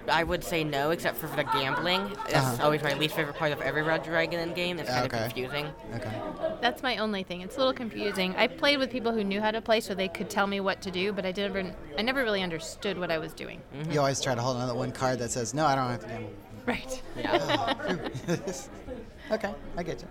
I 0.08 0.24
would 0.24 0.42
say 0.44 0.64
no, 0.64 0.90
except 0.90 1.16
for 1.18 1.26
the 1.28 1.44
gambling. 1.44 2.10
That's 2.28 2.34
Uh-huh. 2.58 2.64
always 2.64 2.82
my 2.82 2.94
least 2.94 3.14
favorite 3.14 3.36
part 3.36 3.52
of 3.52 3.60
every 3.60 3.82
Red 3.82 4.02
Dragon 4.02 4.40
Inn 4.40 4.52
game. 4.54 4.78
It's 4.78 4.90
kind 4.90 5.06
Okay. 5.06 5.16
of 5.18 5.22
confusing. 5.34 5.72
Okay. 5.94 6.12
That's 6.60 6.82
my 6.82 6.98
only 6.98 7.22
thing. 7.22 7.40
It's 7.40 7.56
a 7.56 7.58
little 7.58 7.72
confusing. 7.74 8.34
I 8.36 8.46
played 8.46 8.78
with 8.78 8.90
people 8.90 9.12
who 9.12 9.24
knew 9.24 9.40
how 9.40 9.50
to 9.50 9.60
play, 9.60 9.80
so 9.80 9.94
they 9.94 10.08
could 10.08 10.30
tell 10.30 10.46
me 10.46 10.60
what 10.60 10.80
to 10.82 10.90
do, 10.90 11.12
but 11.12 11.26
I 11.26 11.32
didn't. 11.32 11.74
I 11.98 12.02
never 12.02 12.22
really 12.22 12.42
understood 12.42 12.98
what 12.98 13.10
I 13.10 13.18
was 13.18 13.32
doing. 13.32 13.60
You 13.90 13.98
always 14.00 14.20
try 14.20 14.34
to 14.34 14.40
hold 14.40 14.56
on 14.56 14.68
to 14.68 14.74
one 14.74 14.92
card 14.92 15.18
that 15.20 15.30
says, 15.30 15.54
"No, 15.54 15.66
I 15.66 15.74
don't 15.74 15.88
have 15.90 16.00
to 16.02 16.06
gamble." 16.08 16.30
Right. 16.66 17.02
Yeah. 17.16 17.74
okay, 19.32 19.54
I 19.76 19.82
get 19.82 20.00
you. 20.02 20.08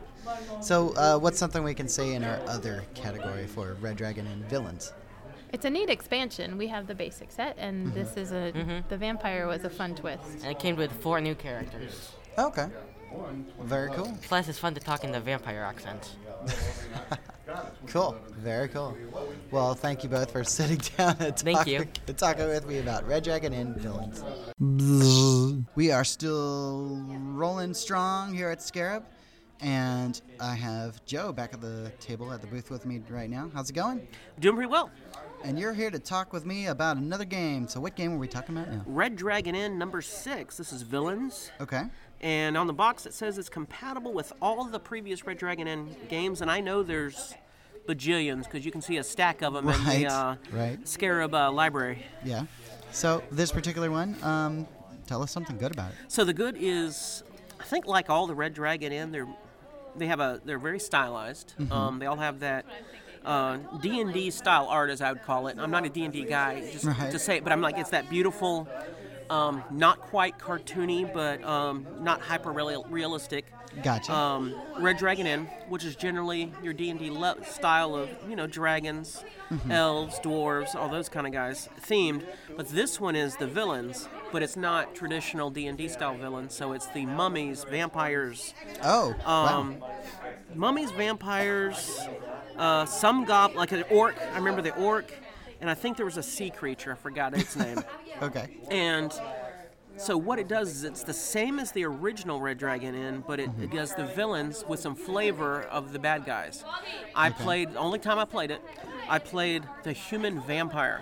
So, 0.62 0.90
uh, 0.96 1.18
what's 1.18 1.40
something 1.40 1.64
we 1.64 1.74
can 1.74 1.88
say 1.88 2.14
in 2.14 2.24
our 2.24 2.40
other 2.48 2.84
category 2.94 3.48
for 3.48 3.76
Red 3.82 3.96
Dragon 3.98 4.28
Inn 4.28 4.44
villains? 4.48 4.94
It's 5.54 5.66
a 5.66 5.70
neat 5.70 5.90
expansion. 5.90 6.58
We 6.58 6.68
have 6.68 6.88
the 6.88 6.96
basic 6.96 7.32
set, 7.32 7.56
and 7.58 7.88
Mhm. 7.88 7.94
this 7.94 8.16
is 8.18 8.32
a. 8.32 8.52
Mhm. 8.54 8.88
The 8.88 8.98
vampire 8.98 9.48
was 9.48 9.64
a 9.66 9.70
fun 9.70 9.96
twist. 9.96 10.24
And 10.44 10.46
it 10.46 10.60
came 10.60 10.76
with 10.78 10.92
four 11.02 11.20
new 11.20 11.36
characters. 11.36 12.12
Okay. 12.38 12.68
Very 13.60 13.90
cool. 13.92 14.18
Plus, 14.22 14.48
it's 14.48 14.58
fun 14.58 14.74
to 14.76 14.80
talk 14.80 15.04
in 15.04 15.12
the 15.12 15.20
vampire 15.20 15.64
accent. 15.64 16.16
Cool. 17.88 18.16
Very 18.38 18.70
cool. 18.70 18.96
Well, 19.52 19.74
thank 19.74 20.04
you 20.04 20.10
both 20.10 20.32
for 20.32 20.42
sitting 20.58 20.78
down 20.98 21.18
and 21.20 21.38
Thank 21.38 21.58
talking, 21.58 21.74
you. 22.08 22.14
talking 22.14 22.48
with 22.48 22.66
me 22.66 22.80
about 22.80 23.06
Red 23.06 23.26
Dragon 23.26 23.52
Inn 23.52 23.74
villains. 23.78 24.24
We 25.76 25.92
are 25.92 26.06
still 26.06 27.04
rolling 27.12 27.74
strong 27.74 28.34
here 28.34 28.50
at 28.50 28.62
Scarab, 28.62 29.04
and 29.60 30.22
I 30.40 30.56
have 30.56 31.04
Joe 31.06 31.34
back 31.34 31.54
at 31.54 31.60
the 31.60 31.92
table 32.00 32.32
at 32.32 32.40
the 32.40 32.48
booth 32.48 32.70
with 32.72 32.86
me 32.86 33.02
right 33.10 33.30
now. 33.30 33.52
How's 33.54 33.70
it 33.70 33.74
going? 33.74 34.08
Doing 34.40 34.56
pretty 34.56 34.72
well. 34.72 34.90
And 35.44 35.58
you're 35.58 35.74
here 35.74 35.90
to 35.90 36.00
talk 36.00 36.34
with 36.34 36.46
me 36.46 36.68
about 36.68 36.98
another 36.98 37.26
game. 37.26 37.68
So, 37.68 37.80
what 37.80 37.96
game 37.96 38.14
are 38.14 38.18
we 38.18 38.28
talking 38.28 38.56
about 38.56 38.72
now? 38.72 38.84
Red 38.86 39.16
Dragon 39.16 39.56
Inn 39.56 39.78
number 39.78 40.02
six. 40.02 40.58
This 40.58 40.72
is 40.72 40.84
Villains. 40.84 41.52
Okay. 41.60 41.84
And 42.22 42.56
on 42.56 42.68
the 42.68 42.74
box 42.74 43.08
it 43.08 43.14
says 43.14 43.38
it's 43.40 43.50
compatible 43.50 44.14
with 44.14 44.32
all 44.42 44.64
the 44.66 44.80
previous 44.80 45.26
Red 45.26 45.38
Dragon 45.40 45.68
Inn 45.68 45.96
games, 46.10 46.42
and 46.42 46.52
I 46.52 46.60
know 46.60 46.84
there's 46.84 47.34
bajillions 47.88 48.44
because 48.44 48.64
you 48.64 48.72
can 48.72 48.82
see 48.82 48.98
a 48.98 49.04
stack 49.04 49.42
of 49.42 49.54
them 49.54 49.68
in 49.68 49.84
the 49.86 50.08
uh, 50.08 50.36
right. 50.52 50.88
Scarab 50.88 51.34
uh, 51.34 51.52
library. 51.52 52.06
Yeah. 52.24 52.46
So, 52.92 53.24
this 53.32 53.52
particular 53.52 53.90
one, 53.90 54.16
um, 54.22 54.68
tell 55.08 55.24
us 55.24 55.32
something 55.32 55.58
good 55.58 55.72
about 55.72 55.92
it. 55.92 55.98
So 56.08 56.24
the 56.24 56.34
good 56.34 56.56
is, 56.60 57.24
I 57.60 57.64
think 57.64 57.88
like 57.88 58.10
all 58.10 58.28
the 58.28 58.36
Red 58.36 58.54
Dragon 58.54 58.92
Inn, 58.92 59.12
they're 59.12 59.28
they 59.96 60.08
have 60.08 60.22
a 60.22 60.40
they're 60.46 60.60
very 60.60 60.80
stylized. 60.80 61.54
Mhm. 61.60 61.72
Um, 61.72 62.00
they 62.00 62.06
all 62.06 62.16
have 62.16 62.40
that 62.40 62.66
uh, 63.26 63.58
D 63.82 64.02
and 64.02 64.14
D 64.14 64.30
style 64.32 64.68
art, 64.70 64.90
as 64.90 65.02
I 65.02 65.12
would 65.12 65.24
call 65.24 65.48
it. 65.48 65.58
I'm 65.60 65.72
not 65.72 65.86
a 65.86 65.90
D 65.90 66.04
and 66.04 66.14
D 66.14 66.24
guy, 66.26 66.62
just 66.72 66.86
Right. 66.86 67.12
to 67.12 67.20
say 67.20 67.38
it, 67.38 67.44
but 67.44 67.52
I'm 67.54 67.62
like 67.62 67.78
it's 67.78 67.92
that 67.92 68.10
beautiful, 68.10 68.68
um, 69.30 69.64
not 69.72 70.00
quite 70.02 70.38
cartoony, 70.38 71.12
but 71.12 71.44
um, 71.44 71.86
not 72.02 72.22
hyper 72.22 72.52
realistic. 72.52 73.46
Gotcha. 73.84 74.12
Um, 74.14 74.54
Red 74.80 74.98
Dragon 74.98 75.26
Inn, 75.26 75.46
which 75.70 75.86
is 75.86 75.96
generally 75.96 76.52
your 76.62 76.74
D 76.74 76.90
and 76.90 77.00
D 77.00 77.10
le- 77.10 77.38
style 77.46 77.96
of 77.96 78.10
you 78.28 78.36
know 78.36 78.46
dragons, 78.48 79.24
Mhm. 79.50 79.72
elves, 79.72 80.20
dwarves, 80.20 80.76
all 80.76 80.90
those 80.90 81.08
kind 81.08 81.26
of 81.26 81.32
guys 81.32 81.70
themed. 81.88 82.24
But 82.58 82.68
this 82.70 83.00
one 83.00 83.16
is 83.16 83.38
the 83.38 83.48
villains, 83.48 84.10
but 84.32 84.42
it's 84.44 84.56
not 84.56 84.96
traditional 84.96 85.50
D 85.50 85.68
and 85.68 85.78
D 85.78 85.88
style 85.88 86.16
villains. 86.16 86.54
So 86.54 86.74
it's 86.74 86.88
the 86.88 87.06
mummies, 87.06 87.64
vampires. 87.64 88.54
Oh, 88.84 89.16
wow. 89.26 89.60
Um, 89.62 89.78
Mummies, 90.56 90.92
vampires, 90.92 92.02
uh, 92.58 92.86
some 92.86 93.24
gob 93.24 93.56
like 93.56 93.72
an 93.72 93.84
orc. 93.90 94.16
I 94.34 94.38
remember 94.38 94.62
the 94.62 94.76
orc, 94.76 95.12
and 95.62 95.70
I 95.70 95.74
think 95.74 95.96
there 95.96 96.06
was 96.06 96.18
a 96.18 96.24
sea 96.24 96.50
creature. 96.50 96.92
I 96.92 96.96
forgot 96.96 97.34
its 97.38 97.56
name. 97.56 97.84
Okay. 98.22 98.50
And 98.70 99.12
so 99.98 100.16
what 100.16 100.38
it 100.38 100.48
does 100.48 100.70
is 100.70 100.84
it's 100.84 101.02
the 101.04 101.14
same 101.14 101.58
as 101.58 101.72
the 101.72 101.84
original 101.86 102.40
Red 102.40 102.60
Dragon 102.60 102.94
Inn, 102.94 103.24
but 103.26 103.40
it, 103.40 103.50
Mm-hmm. 103.50 103.64
it 103.64 103.72
does 103.72 103.96
the 103.96 104.06
villains 104.06 104.64
with 104.68 104.80
some 104.80 104.94
flavor 104.94 105.64
of 105.64 105.92
the 105.92 105.98
bad 105.98 106.24
guys. 106.24 106.64
I 107.16 107.30
Okay. 107.30 107.44
played 107.44 107.74
the 107.74 107.80
only 107.80 107.98
time 107.98 108.20
I 108.20 108.26
played 108.26 108.52
it, 108.52 108.62
I 109.10 109.18
played 109.18 109.64
the 109.82 109.92
human 109.92 110.40
vampire, 110.42 111.02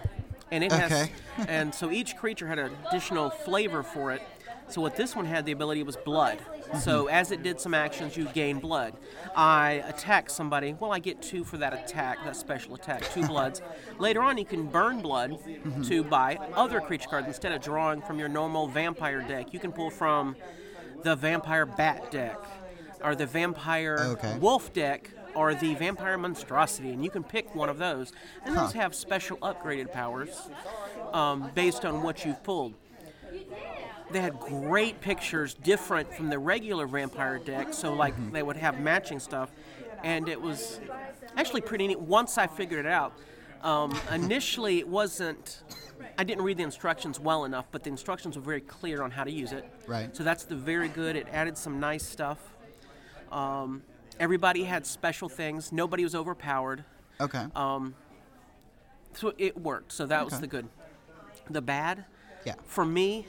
and 0.51 0.63
it 0.63 0.71
has 0.71 0.91
Okay. 0.91 1.11
and 1.47 1.73
so 1.73 1.91
each 1.91 2.15
creature 2.17 2.47
had 2.47 2.59
an 2.59 2.71
additional 2.89 3.30
flavor 3.30 3.84
for 3.84 4.11
it. 4.11 4.21
So 4.69 4.81
what 4.81 4.95
this 4.95 5.15
one 5.15 5.26
had 5.26 5.45
the 5.47 5.51
ability 5.51 5.81
was 5.84 5.95
blood. 5.97 6.39
So 6.81 7.05
Mm-hmm. 7.05 7.09
as 7.15 7.31
it 7.31 7.41
did 7.41 7.59
some 7.59 7.73
actions, 7.73 8.15
you 8.15 8.26
gain 8.26 8.59
blood. 8.59 8.93
I 9.35 9.84
attack 9.88 10.30
somebody. 10.30 10.76
Well, 10.80 10.91
I 10.93 10.99
get 10.99 11.23
two 11.23 11.43
for 11.43 11.57
that 11.57 11.73
attack, 11.73 12.23
that 12.23 12.35
special 12.35 12.76
attack, 12.76 13.01
two 13.11 13.26
bloods. 13.27 13.63
Later 13.97 14.21
on, 14.21 14.38
you 14.38 14.45
can 14.45 14.67
burn 14.67 15.01
blood 15.01 15.31
Mm-hmm. 15.31 15.81
to 15.84 16.03
buy 16.03 16.38
other 16.55 16.81
creature 16.81 17.09
cards 17.09 17.26
instead 17.27 17.51
of 17.51 17.61
drawing 17.63 18.01
from 18.01 18.19
your 18.19 18.30
normal 18.30 18.67
vampire 18.67 19.21
deck. 19.21 19.53
You 19.53 19.59
can 19.59 19.71
pull 19.71 19.89
from 19.89 20.35
the 21.01 21.15
vampire 21.15 21.65
bat 21.65 22.11
deck, 22.11 22.38
or 23.03 23.15
the 23.15 23.26
vampire 23.26 23.97
Okay. 24.17 24.38
wolf 24.39 24.71
deck, 24.73 25.09
or 25.35 25.53
the 25.56 25.76
vampire 25.76 26.18
monstrosity, 26.18 26.89
and 26.89 27.03
you 27.03 27.10
can 27.10 27.23
pick 27.23 27.53
one 27.56 27.69
of 27.69 27.77
those. 27.77 28.11
And 28.45 28.56
those 28.57 28.73
have 28.73 28.93
special 28.95 29.38
upgraded 29.38 29.91
powers 29.91 30.49
um, 31.14 31.51
based 31.56 31.85
on 31.85 32.01
what 32.03 32.26
you've 32.26 32.43
pulled. 32.43 32.73
They 34.11 34.22
had 34.22 34.39
great 34.39 35.01
pictures, 35.01 35.53
different 35.53 36.11
from 36.14 36.30
the 36.30 36.39
regular 36.39 36.88
vampire 36.88 37.38
deck. 37.38 37.73
So, 37.73 37.93
like, 37.93 38.15
Mm-hmm. 38.15 38.31
they 38.31 38.41
would 38.43 38.57
have 38.57 38.80
matching 38.80 39.19
stuff, 39.19 39.51
and 40.03 40.27
it 40.27 40.41
was 40.41 40.80
actually 41.38 41.61
pretty 41.61 41.88
neat. 41.88 41.99
Once 41.99 42.38
I 42.38 42.47
figured 42.47 42.85
it 42.85 42.91
out, 42.91 43.14
um, 43.61 43.95
initially 44.11 44.80
it 44.80 44.88
wasn't. 44.88 45.61
I 46.18 46.23
didn't 46.23 46.43
read 46.43 46.57
the 46.57 46.64
instructions 46.64 47.19
well 47.19 47.45
enough, 47.45 47.65
but 47.72 47.84
the 47.84 47.89
instructions 47.89 48.35
were 48.35 48.41
very 48.41 48.61
clear 48.61 49.03
on 49.03 49.11
how 49.11 49.23
to 49.26 49.31
use 49.31 49.51
it. 49.51 49.69
Right. 49.85 50.15
So 50.15 50.23
that's 50.23 50.43
the 50.45 50.56
very 50.56 50.88
good. 50.88 51.15
It 51.15 51.27
added 51.31 51.57
some 51.57 51.80
nice 51.80 52.06
stuff. 52.06 52.39
Um, 53.31 53.84
everybody 54.20 54.64
had 54.64 54.86
special 54.86 55.30
things. 55.30 55.72
Nobody 55.72 56.04
was 56.04 56.16
overpowered. 56.16 56.84
Okay. 57.20 57.46
Um, 57.56 57.96
so 59.14 59.34
it 59.38 59.58
worked. 59.60 59.91
So 59.91 60.06
that 60.06 60.26
was 60.26 60.40
the 60.40 60.48
good. 60.48 60.68
The 61.50 61.62
bad. 61.62 62.06
Yeah. 62.46 62.54
For 62.66 62.86
me, 62.86 63.28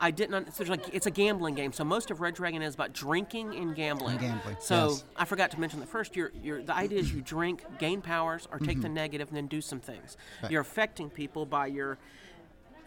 I 0.00 0.10
didn't. 0.10 0.54
There's 0.54 0.68
like 0.68 0.92
it's 0.94 1.06
a 1.06 1.10
gambling 1.10 1.54
game. 1.54 1.72
So 1.72 1.82
most 1.84 2.10
of 2.10 2.20
Red 2.20 2.34
Dragon 2.34 2.60
is 2.60 2.74
about 2.74 2.92
drinking 2.92 3.54
and 3.56 3.74
gambling. 3.74 4.12
And 4.18 4.20
gambling, 4.20 4.56
So 4.60 4.90
yes. 4.90 5.04
I 5.16 5.24
forgot 5.24 5.50
to 5.52 5.60
mention 5.60 5.80
that 5.80 5.88
first. 5.88 6.14
Your 6.14 6.32
your 6.42 6.62
the 6.62 6.74
idea 6.76 6.98
is 6.98 7.12
you 7.12 7.22
drink, 7.22 7.64
gain 7.78 8.02
powers, 8.02 8.46
or 8.52 8.58
take 8.58 8.82
the 8.82 8.88
Mhm. 8.88 8.92
negative, 8.92 9.28
and 9.28 9.36
then 9.36 9.46
do 9.46 9.60
some 9.62 9.80
things. 9.80 10.16
Right. 10.42 10.52
You're 10.52 10.60
affecting 10.60 11.08
people 11.08 11.46
by 11.46 11.68
your 11.68 11.96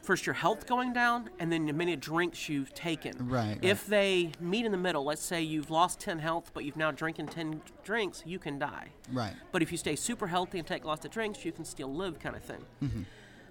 first 0.02 0.26
your 0.26 0.34
health 0.34 0.66
going 0.66 0.94
down, 0.94 1.30
and 1.40 1.52
then 1.52 1.66
the 1.66 1.74
many 1.74 1.96
drinks 1.96 2.50
you've 2.50 2.74
taken. 2.74 3.30
Right, 3.30 3.58
If 3.62 3.86
they 3.88 4.32
meet 4.40 4.66
in 4.66 4.72
the 4.72 4.78
middle, 4.78 5.04
let's 5.04 5.22
say 5.22 5.42
you've 5.42 5.70
lost 5.70 6.00
10 6.00 6.20
health, 6.20 6.52
but 6.54 6.64
you've 6.66 6.78
now 6.78 6.92
drinking 6.92 7.28
10 7.28 7.62
drinks, 7.84 8.24
you 8.26 8.40
can 8.40 8.58
die. 8.60 8.90
Right. 9.12 9.34
But 9.52 9.62
if 9.62 9.72
you 9.72 9.78
stay 9.78 9.96
super 9.96 10.28
healthy 10.28 10.58
and 10.58 10.68
take 10.68 10.86
lots 10.86 11.06
of 11.06 11.12
drinks, 11.12 11.46
you 11.46 11.52
can 11.52 11.66
still 11.66 11.94
live, 11.94 12.20
kind 12.20 12.36
of 12.36 12.44
thing. 12.44 12.66
Mhm. 12.82 13.06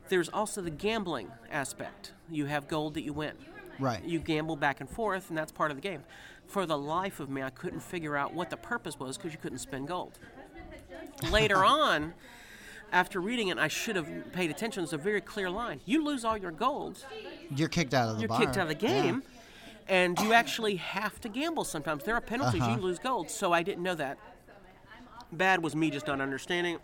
There's 0.09 0.29
also 0.31 0.63
the 0.63 0.71
gambling 0.71 1.31
aspect. 1.51 2.13
You 2.31 2.47
have 2.47 2.67
gold 2.67 2.95
that 2.95 3.03
you 3.03 3.13
win. 3.13 3.37
Right. 3.79 4.03
You 4.05 4.19
gamble 4.19 4.57
back 4.57 4.81
and 4.81 4.89
forth, 4.91 5.29
and 5.29 5.39
that's 5.39 5.53
part 5.53 5.71
of 5.71 5.77
the 5.77 5.83
game. 5.83 6.03
For 6.47 6.65
the 6.67 6.79
life 6.79 7.21
of 7.21 7.29
me, 7.29 7.43
I 7.43 7.51
couldn't 7.51 7.81
figure 7.81 8.17
out 8.17 8.33
what 8.33 8.49
the 8.51 8.57
purpose 8.57 8.99
was 8.99 9.17
because 9.19 9.33
you 9.33 9.39
couldn't 9.39 9.59
spend 9.59 9.87
gold. 9.87 10.19
Later 11.31 11.65
on, 11.65 12.15
after 12.93 13.21
reading 13.21 13.49
it, 13.49 13.59
I 13.59 13.69
should 13.69 13.97
have 13.97 14.09
paid 14.33 14.51
attention. 14.51 14.83
It's 14.83 14.93
a 14.93 14.99
very 14.99 15.21
clear 15.21 15.51
line. 15.51 15.81
You 15.85 16.05
lose 16.05 16.25
all 16.25 16.37
your 16.37 16.51
gold, 16.51 17.05
You're 17.55 17.69
kicked 17.69 17.95
out 17.95 18.09
of 18.09 18.17
the 18.17 18.23
you're 18.23 18.29
bar. 18.29 18.41
kicked 18.41 18.57
out 18.57 18.71
of 18.71 18.79
the 18.81 18.87
Yeah. 18.87 19.03
game, 19.03 19.23
and 19.89 20.19
you 20.21 20.33
actually 20.33 20.77
have 20.77 21.21
to 21.21 21.29
gamble 21.29 21.65
sometimes. 21.65 22.05
There 22.05 22.15
are 22.15 22.21
penalties. 22.21 22.63
Uh-huh. 22.63 22.77
You 22.77 22.81
lose 22.83 22.99
gold. 22.99 23.31
So 23.31 23.53
I 23.53 23.63
didn't 23.63 23.83
know 23.83 23.95
that. 23.95 24.19
Bad 25.33 25.63
was 25.63 25.75
me 25.77 25.91
just 25.91 26.07
not 26.07 26.21
understanding. 26.21 26.79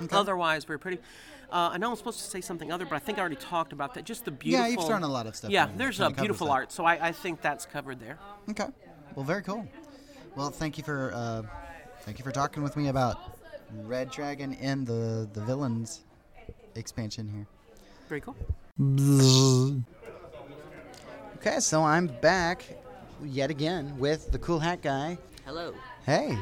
Okay. 0.00 0.16
Otherwise, 0.16 0.64
very 0.64 0.78
pretty. 0.78 0.98
Uh, 1.50 1.70
I 1.72 1.78
know 1.78 1.90
I'm 1.90 1.96
supposed 1.96 2.18
to 2.18 2.24
say 2.26 2.40
something 2.40 2.70
other, 2.70 2.84
but 2.84 2.96
I 2.96 2.98
think 2.98 3.18
I 3.18 3.20
already 3.20 3.36
talked 3.36 3.72
about 3.72 3.94
that. 3.94 4.04
Just 4.04 4.24
the 4.24 4.30
beautiful. 4.30 4.66
Yeah, 4.66 4.72
you've 4.72 4.84
thrown 4.86 5.02
a 5.02 5.08
lot 5.08 5.26
of 5.26 5.34
stuff 5.34 5.50
Yeah, 5.50 5.68
there's 5.76 5.98
a 6.00 6.10
beautiful 6.10 6.50
art, 6.50 6.70
so 6.72 6.84
I, 6.84 7.08
I 7.08 7.12
think 7.12 7.40
that's 7.40 7.64
covered 7.64 8.00
there. 8.00 8.18
Okay. 8.50 8.66
Well, 9.14 9.24
very 9.24 9.42
cool. 9.42 9.66
Well, 10.36 10.50
thank 10.50 10.76
you 10.76 10.84
for 10.84 11.12
uh, 11.14 11.42
thank 12.02 12.18
you 12.18 12.24
for 12.24 12.32
talking 12.32 12.62
with 12.62 12.76
me 12.76 12.88
about 12.88 13.37
Red 13.84 14.10
Dragon 14.10 14.54
and 14.54 14.86
the 14.86 15.28
the 15.32 15.40
villains 15.40 16.02
expansion 16.74 17.28
here. 17.28 17.46
Very 18.08 18.20
cool. 18.20 18.36
Okay, 21.36 21.60
so 21.60 21.82
I'm 21.82 22.06
back 22.06 22.64
yet 23.24 23.50
again 23.50 23.98
with 23.98 24.32
the 24.32 24.38
cool 24.38 24.58
hat 24.58 24.82
guy. 24.82 25.18
Hello. 25.44 25.74
Hey, 26.04 26.38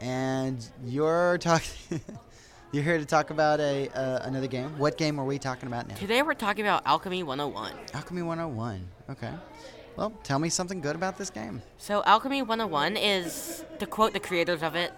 and 0.00 0.64
you're 0.84 1.38
talking. 1.38 2.00
you're 2.72 2.84
here 2.84 2.98
to 2.98 3.04
talk 3.04 3.30
about 3.30 3.60
a 3.60 3.88
uh, 3.88 4.20
another 4.26 4.46
game. 4.46 4.78
What 4.78 4.96
game 4.96 5.18
are 5.18 5.24
we 5.24 5.38
talking 5.38 5.66
about 5.66 5.88
now? 5.88 5.94
Today 5.96 6.22
we're 6.22 6.34
talking 6.34 6.64
about 6.64 6.86
Alchemy 6.86 7.22
101. 7.22 7.72
Alchemy 7.94 8.22
101. 8.22 8.88
Okay. 9.10 9.32
Well, 9.96 10.12
tell 10.22 10.38
me 10.38 10.48
something 10.48 10.80
good 10.80 10.96
about 10.96 11.18
this 11.18 11.30
game. 11.30 11.62
So, 11.76 12.02
Alchemy 12.04 12.42
101 12.42 12.96
is, 12.96 13.64
to 13.80 13.86
quote 13.86 14.12
the 14.12 14.20
creators 14.20 14.62
of 14.62 14.74
it, 14.74 14.92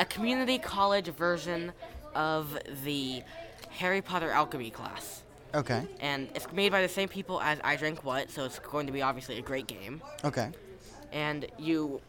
a 0.00 0.04
community 0.04 0.58
college 0.58 1.06
version 1.08 1.72
of 2.14 2.58
the 2.84 3.22
Harry 3.70 4.02
Potter 4.02 4.30
alchemy 4.30 4.70
class. 4.70 5.22
Okay. 5.54 5.86
And 6.00 6.28
it's 6.34 6.50
made 6.52 6.72
by 6.72 6.82
the 6.82 6.88
same 6.88 7.08
people 7.08 7.40
as 7.40 7.58
I 7.62 7.76
Drank 7.76 8.04
What, 8.04 8.30
so 8.30 8.44
it's 8.44 8.58
going 8.58 8.86
to 8.86 8.92
be 8.92 9.02
obviously 9.02 9.38
a 9.38 9.42
great 9.42 9.66
game. 9.66 10.02
Okay. 10.24 10.50
And 11.12 11.46
you, 11.58 12.00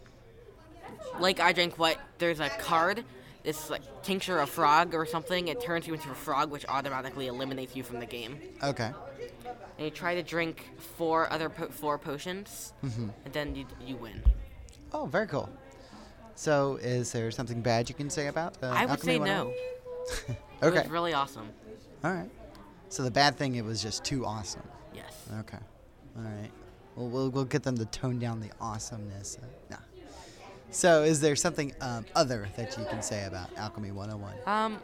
like 1.19 1.39
I 1.39 1.53
Drank 1.53 1.77
What, 1.77 1.97
there's 2.17 2.39
a 2.39 2.49
card. 2.49 3.03
It's 3.43 3.69
like 3.69 3.83
tincture 4.01 4.39
of 4.39 4.49
frog 4.49 4.95
or 4.95 5.05
something. 5.05 5.47
It 5.49 5.61
turns 5.61 5.85
you 5.85 5.93
into 5.93 6.09
a 6.09 6.15
frog, 6.15 6.49
which 6.49 6.65
automatically 6.67 7.27
eliminates 7.27 7.75
you 7.75 7.83
from 7.83 7.99
the 7.99 8.07
game. 8.07 8.39
Okay. 8.63 8.91
And 9.77 9.85
you 9.85 9.91
try 9.91 10.15
to 10.15 10.23
drink 10.23 10.67
four 10.97 11.31
other 11.31 11.49
po- 11.49 11.67
four 11.67 11.99
potions, 11.99 12.73
Mhm. 12.83 13.11
and 13.25 13.33
then 13.33 13.55
you, 13.55 13.65
you 13.85 13.95
win. 13.97 14.23
Oh, 14.91 15.05
very 15.05 15.27
cool. 15.27 15.49
So, 16.35 16.77
is 16.81 17.11
there 17.11 17.31
something 17.31 17.61
bad 17.61 17.89
you 17.89 17.95
can 17.95 18.09
say 18.09 18.27
about 18.27 18.57
uh, 18.61 18.67
I 18.67 18.85
would 18.85 18.91
Alchemy 18.91 19.13
say 19.13 19.19
no. 19.19 19.45
101? 19.45 19.55
It 20.27 20.37
okay. 20.65 20.81
was 20.81 20.89
really 20.89 21.13
awesome. 21.13 21.49
All 22.03 22.11
right. 22.11 22.29
So 22.89 23.03
the 23.03 23.11
bad 23.11 23.37
thing, 23.37 23.55
it 23.55 23.65
was 23.65 23.81
just 23.81 24.03
too 24.03 24.25
awesome. 24.25 24.63
Yes. 24.93 25.27
Okay. 25.39 25.57
All 26.17 26.23
right. 26.23 26.51
Well, 26.95 27.07
we'll 27.07 27.29
we'll 27.29 27.45
get 27.45 27.63
them 27.63 27.77
to 27.77 27.85
tone 27.85 28.19
down 28.19 28.39
the 28.39 28.51
awesomeness. 28.61 29.37
Uh, 29.41 29.45
nah. 29.71 29.77
So, 30.71 31.03
is 31.03 31.21
there 31.21 31.35
something 31.35 31.73
um, 31.81 32.05
other 32.15 32.47
that 32.57 32.77
you 32.77 32.85
can 32.85 33.01
say 33.01 33.25
about 33.25 33.49
Alchemy 33.57 33.91
101? 33.91 34.33
Um, 34.45 34.79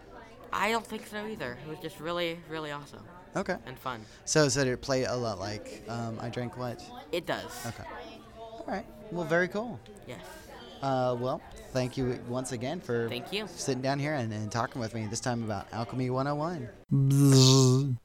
I 0.54 0.72
don't 0.72 0.86
think 0.86 1.06
so 1.06 1.26
either. 1.26 1.58
It 1.66 1.70
was 1.70 1.80
just 1.80 2.00
really, 2.00 2.40
really 2.50 2.72
awesome. 2.72 3.04
Okay. 3.36 3.58
And 3.66 3.78
fun. 3.78 4.06
So, 4.26 4.44
does 4.46 4.56
it 4.58 4.82
play 4.82 5.04
a 5.04 5.16
lot 5.16 5.40
like 5.40 5.84
um, 5.90 6.18
I 6.22 6.30
Drank 6.30 6.58
What? 6.58 6.82
It 7.12 7.26
does. 7.26 7.66
Okay. 7.66 7.84
All 8.38 8.66
right. 8.68 8.86
Well, 9.12 9.26
very 9.26 9.48
cool. 9.48 9.80
Yes. 10.08 10.20
Uh, 10.82 11.16
well, 11.20 11.42
thank 11.74 11.96
you 11.98 12.20
once 12.28 12.52
again 12.52 12.80
for 12.80 13.08
Thank 13.08 13.32
you. 13.32 13.46
sitting 13.48 13.82
down 13.82 14.00
here 14.00 14.16
and, 14.16 14.34
and 14.34 14.52
talking 14.52 14.82
with 14.82 14.94
me. 14.96 15.06
This 15.08 15.20
time 15.20 15.44
about 15.44 15.68
Alchemy 15.72 16.10
101. 16.10 17.98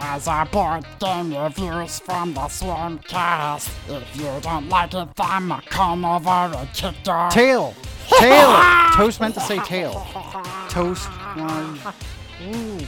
As 0.00 0.26
a 0.26 0.48
board 0.50 0.86
game 1.00 1.34
reviews 1.36 1.98
from 1.98 2.32
the 2.34 2.40
Swarmcast. 2.42 3.68
If 3.88 4.16
you 4.16 4.40
don't 4.40 4.68
like 4.68 4.94
it, 4.94 5.08
then 5.16 5.50
come 5.66 6.04
over 6.04 6.30
and 6.30 6.72
kick 6.72 6.94
your 7.06 7.28
Tail. 7.30 7.74
Tail. 8.18 8.56
Toast 8.94 9.20
meant 9.20 9.34
to 9.34 9.40
say 9.40 9.58
tail. 9.58 10.06
Toast. 10.70 11.10
Um, 11.36 11.78
ooh. 12.54 12.78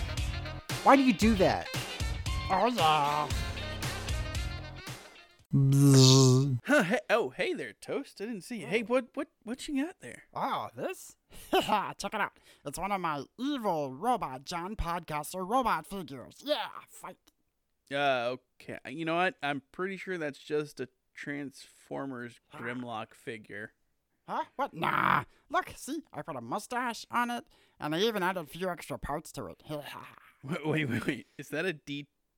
Why 0.85 0.97
do 0.97 1.03
you 1.03 1.13
do 1.13 1.35
that? 1.35 1.67
Oh 2.51 2.67
yeah. 2.67 3.29
Huh, 5.51 6.83
hey, 6.83 6.99
oh, 7.09 7.31
hey 7.31 7.55
there, 7.55 7.73
Toast. 7.81 8.21
I 8.21 8.27
didn't 8.27 8.43
see 8.43 8.59
you. 8.59 8.67
Hey, 8.67 8.83
what 8.83 9.07
what 9.15 9.29
what 9.45 9.67
you 9.67 9.83
got 9.83 9.95
there? 10.01 10.25
Oh, 10.35 10.69
this? 10.77 11.17
Check 11.53 12.13
it 12.13 12.21
out. 12.21 12.33
It's 12.67 12.79
one 12.79 12.93
of 12.93 13.01
my 13.01 13.25
evil 13.39 13.95
robot 13.95 14.45
John 14.45 14.77
podcaster 14.77 15.49
robot 15.49 15.87
figures. 15.87 16.43
Yeah, 16.45 16.67
fight. 16.91 17.17
Uh, 17.91 18.37
okay. 18.61 18.79
You 18.91 19.07
know 19.07 19.17
what? 19.17 19.37
I'm 19.43 19.63
pretty 19.73 19.97
sure 19.97 20.19
that's 20.19 20.39
just 20.39 20.81
a 20.81 20.89
Transformers 21.15 22.41
Grimlock 22.55 23.15
figure. 23.15 23.73
Huh? 24.29 24.45
What? 24.57 24.75
Nah. 24.75 25.25
Look, 25.49 25.73
see, 25.77 26.03
I 26.13 26.21
put 26.21 26.37
a 26.37 26.43
mustache 26.43 27.07
on 27.11 27.31
it, 27.31 27.45
and 27.81 27.95
I 27.95 28.01
even 28.01 28.23
added 28.23 28.41
a 28.41 28.47
few 28.47 28.69
extra 28.69 28.99
parts 28.99 29.33
to 29.33 29.47
it. 29.47 29.63
Wait, 30.45 30.65
wait, 30.65 30.89
wait, 30.89 31.07
wait. 31.07 31.27
Is 31.37 31.49
that 31.49 31.65
a 31.65 31.73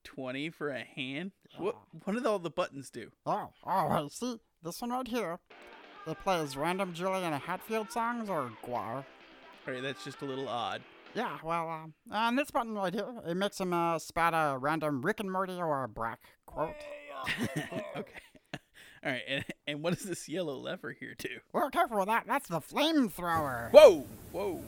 D20 0.05 0.53
for 0.53 0.71
a 0.71 0.85
hand? 0.85 1.33
What 1.57 1.77
what 2.05 2.15
did 2.15 2.27
all 2.27 2.39
the 2.39 2.51
buttons 2.51 2.91
do? 2.91 3.11
Oh, 3.27 3.51
oh, 3.65 4.03
wait, 4.03 4.13
see, 4.13 4.37
this 4.63 4.81
one 4.81 4.91
right 4.91 5.07
here. 5.07 5.39
It 6.07 6.19
plays 6.23 6.57
random 6.57 6.95
Juliana 6.95 7.39
Hatfield 7.39 7.91
songs 7.93 8.29
or 8.31 8.51
Gwar. 8.65 9.05
Alright, 9.67 9.83
that's 9.83 10.05
just 10.05 10.23
a 10.23 10.25
little 10.25 10.49
odd. 10.49 10.83
Yeah, 11.15 11.39
well, 11.43 11.69
um, 11.69 11.95
and 12.11 12.39
this 12.39 12.51
button 12.51 12.75
right 12.75 12.95
here, 12.95 13.13
it 13.27 13.37
makes 13.37 13.61
him 13.61 13.73
uh, 13.73 13.99
spat 13.99 14.33
a 14.33 14.57
random 14.59 15.03
Rick 15.03 15.21
and 15.21 15.31
Morty 15.31 15.55
or 15.55 15.85
a 15.85 15.89
Brak 15.89 16.21
quote. 16.47 16.75
okay. 17.97 18.13
All 19.05 19.13
right, 19.13 19.23
and, 19.27 19.45
and 19.67 19.83
what 19.83 19.95
does 19.95 20.05
this 20.05 20.29
yellow 20.29 20.57
lever 20.57 20.93
here 20.93 21.15
do? 21.19 21.29
Well, 21.53 21.71
careful 21.71 21.99
with 21.99 22.09
that. 22.09 22.25
That's 22.27 22.49
the 22.49 22.61
flamethrower. 22.61 23.71
Whoa, 23.73 24.07
whoa, 24.33 24.63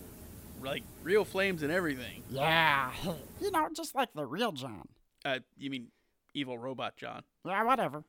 like 0.63 0.83
real 1.03 1.25
flames 1.25 1.63
and 1.63 1.71
everything. 1.73 2.23
Yeah, 2.31 2.91
you 3.41 3.51
know, 3.51 3.69
just 3.75 3.95
like 3.95 4.13
the 4.15 4.25
real 4.27 4.53
John. 4.53 4.89
Uh, 5.24 5.39
you 5.57 5.70
mean 5.70 5.89
evil 6.35 6.59
robot 6.59 6.97
John? 6.97 7.23
Yeah, 7.44 7.62
whatever. 7.65 8.05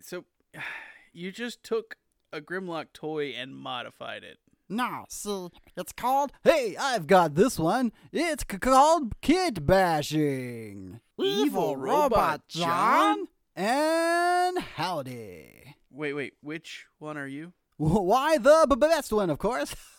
So, 0.00 0.24
you 1.12 1.32
just 1.32 1.62
took 1.62 1.96
a 2.32 2.40
Grimlock 2.40 2.86
toy 2.92 3.28
and 3.36 3.56
modified 3.56 4.22
it. 4.24 4.38
No, 4.70 5.06
see, 5.08 5.48
it's 5.78 5.92
called 5.92 6.30
Hey, 6.44 6.76
I've 6.78 7.06
got 7.06 7.34
this 7.34 7.58
one. 7.58 7.90
It's 8.12 8.44
c- 8.50 8.58
called 8.58 9.18
Kit 9.22 9.64
Bashing. 9.64 11.00
Evil 11.18 11.76
Robot 11.76 12.42
John? 12.48 13.28
And 13.56 14.58
howdy. 14.58 15.74
Wait, 15.90 16.12
wait, 16.12 16.34
which 16.42 16.84
one 16.98 17.16
are 17.16 17.26
you? 17.26 17.54
Why 17.78 18.36
the 18.38 18.66
b- 18.68 18.76
best 18.76 19.10
one, 19.12 19.30
of 19.30 19.38
course. 19.38 19.74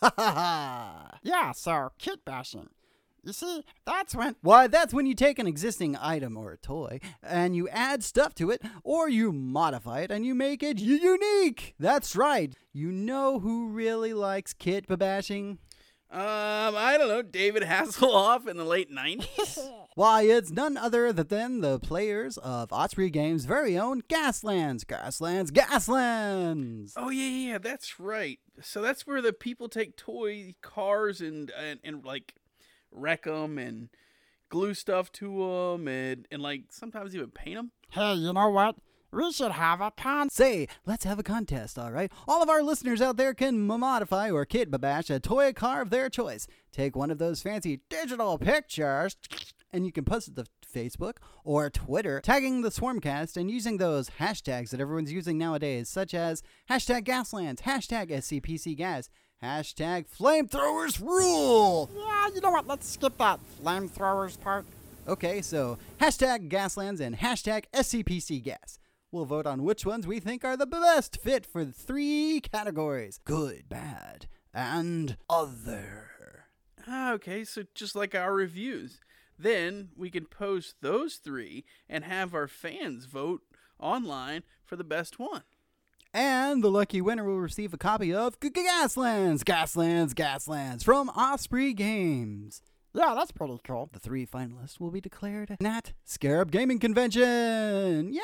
Yeah, 1.22 1.52
so 1.52 1.90
kit 1.98 2.24
bashing. 2.24 2.68
You 3.22 3.32
see, 3.32 3.64
that's 3.84 4.14
when 4.14 4.36
Why, 4.40 4.66
that's 4.66 4.94
when 4.94 5.06
you 5.06 5.14
take 5.14 5.38
an 5.38 5.46
existing 5.46 5.96
item 5.96 6.36
or 6.36 6.52
a 6.52 6.56
toy 6.56 7.00
and 7.22 7.54
you 7.54 7.68
add 7.68 8.02
stuff 8.02 8.34
to 8.36 8.50
it, 8.50 8.62
or 8.82 9.08
you 9.08 9.32
modify 9.32 10.00
it 10.00 10.10
and 10.10 10.24
you 10.24 10.34
make 10.34 10.62
it 10.62 10.78
unique. 10.78 11.74
That's 11.78 12.16
right. 12.16 12.54
You 12.72 12.90
know 12.90 13.40
who 13.40 13.68
really 13.68 14.14
likes 14.14 14.52
kit 14.52 14.86
bashing? 14.88 15.58
Um, 16.12 16.74
I 16.76 16.96
don't 16.98 17.06
know, 17.06 17.22
David 17.22 17.62
Hasselhoff 17.66 18.48
in 18.48 18.56
the 18.56 18.64
late 18.64 18.90
90s? 18.90 19.58
Why, 19.94 20.22
it's 20.22 20.50
none 20.50 20.76
other 20.76 21.12
than 21.12 21.60
the 21.60 21.78
players 21.78 22.36
of 22.38 22.72
Osprey 22.72 23.10
Games' 23.10 23.44
very 23.44 23.78
own 23.78 24.02
Gaslands. 24.02 24.84
Gaslands, 24.84 25.52
Gaslands! 25.52 26.94
oh, 26.96 27.10
yeah, 27.10 27.22
yeah, 27.22 27.52
yeah, 27.52 27.58
that's 27.58 28.00
right. 28.00 28.40
So 28.60 28.82
that's 28.82 29.06
where 29.06 29.22
the 29.22 29.32
people 29.32 29.68
take 29.68 29.96
toy 29.96 30.54
cars 30.62 31.20
and, 31.20 31.52
and, 31.56 31.78
and 31.84 32.04
like, 32.04 32.34
wreck 32.90 33.24
them 33.24 33.58
and 33.58 33.88
glue 34.48 34.74
stuff 34.74 35.12
to 35.12 35.38
them 35.38 35.88
and, 35.88 36.26
and, 36.30 36.42
like, 36.42 36.64
sometimes 36.70 37.14
even 37.14 37.30
paint 37.30 37.56
them. 37.56 37.70
Hey, 37.90 38.14
you 38.14 38.32
know 38.32 38.50
what? 38.50 38.76
We 39.12 39.32
should 39.32 39.52
have 39.52 39.80
a 39.80 39.90
con. 39.90 40.30
Say, 40.30 40.68
let's 40.86 41.04
have 41.04 41.18
a 41.18 41.24
contest, 41.24 41.78
all 41.78 41.90
right? 41.90 42.12
All 42.28 42.42
of 42.42 42.48
our 42.48 42.62
listeners 42.62 43.02
out 43.02 43.16
there 43.16 43.34
can 43.34 43.66
modify 43.66 44.30
or 44.30 44.44
kit 44.44 44.70
babash 44.70 45.12
a 45.12 45.18
toy 45.18 45.52
car 45.52 45.82
of 45.82 45.90
their 45.90 46.08
choice. 46.08 46.46
Take 46.70 46.94
one 46.94 47.10
of 47.10 47.18
those 47.18 47.42
fancy 47.42 47.80
digital 47.88 48.38
pictures 48.38 49.16
and 49.72 49.84
you 49.84 49.92
can 49.92 50.04
post 50.04 50.28
it 50.28 50.36
to 50.36 50.44
Facebook 50.72 51.16
or 51.44 51.70
Twitter, 51.70 52.20
tagging 52.20 52.62
the 52.62 52.70
Swarmcast 52.70 53.36
and 53.36 53.50
using 53.50 53.76
those 53.78 54.10
hashtags 54.20 54.70
that 54.70 54.80
everyone's 54.80 55.12
using 55.12 55.38
nowadays, 55.38 55.88
such 55.88 56.14
as 56.14 56.42
hashtag 56.70 57.04
Gaslands, 57.04 57.62
hashtag 57.62 58.10
SCPCGas, 58.10 59.08
hashtag 59.42 60.06
Flamethrowers 60.08 61.00
Rule. 61.00 61.90
Yeah, 61.96 62.28
you 62.34 62.40
know 62.40 62.50
what? 62.50 62.66
Let's 62.66 62.88
skip 62.88 63.16
that 63.18 63.40
flamethrowers 63.62 64.40
part. 64.40 64.64
Okay, 65.08 65.40
so 65.42 65.78
hashtag 66.00 66.50
Gaslands 66.50 67.00
and 67.00 67.16
hashtag 67.18 67.64
SCPC 67.72 68.42
Gas. 68.42 68.78
We'll 69.10 69.24
vote 69.24 69.46
on 69.46 69.64
which 69.64 69.84
ones 69.84 70.06
we 70.06 70.20
think 70.20 70.44
are 70.44 70.56
the 70.56 70.66
best 70.66 71.20
fit 71.20 71.44
for 71.44 71.64
the 71.64 71.72
three 71.72 72.40
categories 72.40 73.18
good, 73.24 73.68
bad, 73.68 74.26
and 74.54 75.16
other. 75.28 76.44
Ah, 76.86 77.12
okay, 77.12 77.44
so 77.44 77.64
just 77.74 77.96
like 77.96 78.14
our 78.14 78.32
reviews. 78.34 79.00
Then 79.38 79.88
we 79.96 80.10
can 80.10 80.26
post 80.26 80.76
those 80.82 81.14
three 81.14 81.64
and 81.88 82.04
have 82.04 82.34
our 82.34 82.46
fans 82.46 83.06
vote 83.06 83.40
online 83.78 84.42
for 84.64 84.76
the 84.76 84.84
best 84.84 85.18
one. 85.18 85.42
And 86.12 86.64
the 86.64 86.70
lucky 86.70 87.00
winner 87.00 87.24
will 87.24 87.38
receive 87.38 87.72
a 87.72 87.78
copy 87.78 88.12
of 88.12 88.40
Gaslands, 88.40 89.44
Gaslands, 89.44 90.12
Gaslands 90.12 90.82
from 90.82 91.08
Osprey 91.10 91.72
Games. 91.72 92.62
Yeah, 92.92 93.14
that's 93.16 93.30
pretty 93.30 93.60
cool. 93.64 93.88
The 93.92 94.00
three 94.00 94.26
finalists 94.26 94.80
will 94.80 94.90
be 94.90 95.00
declared 95.00 95.56
at 95.64 95.92
Scarab 96.04 96.50
Gaming 96.50 96.80
Convention. 96.80 98.12
Yay! 98.12 98.20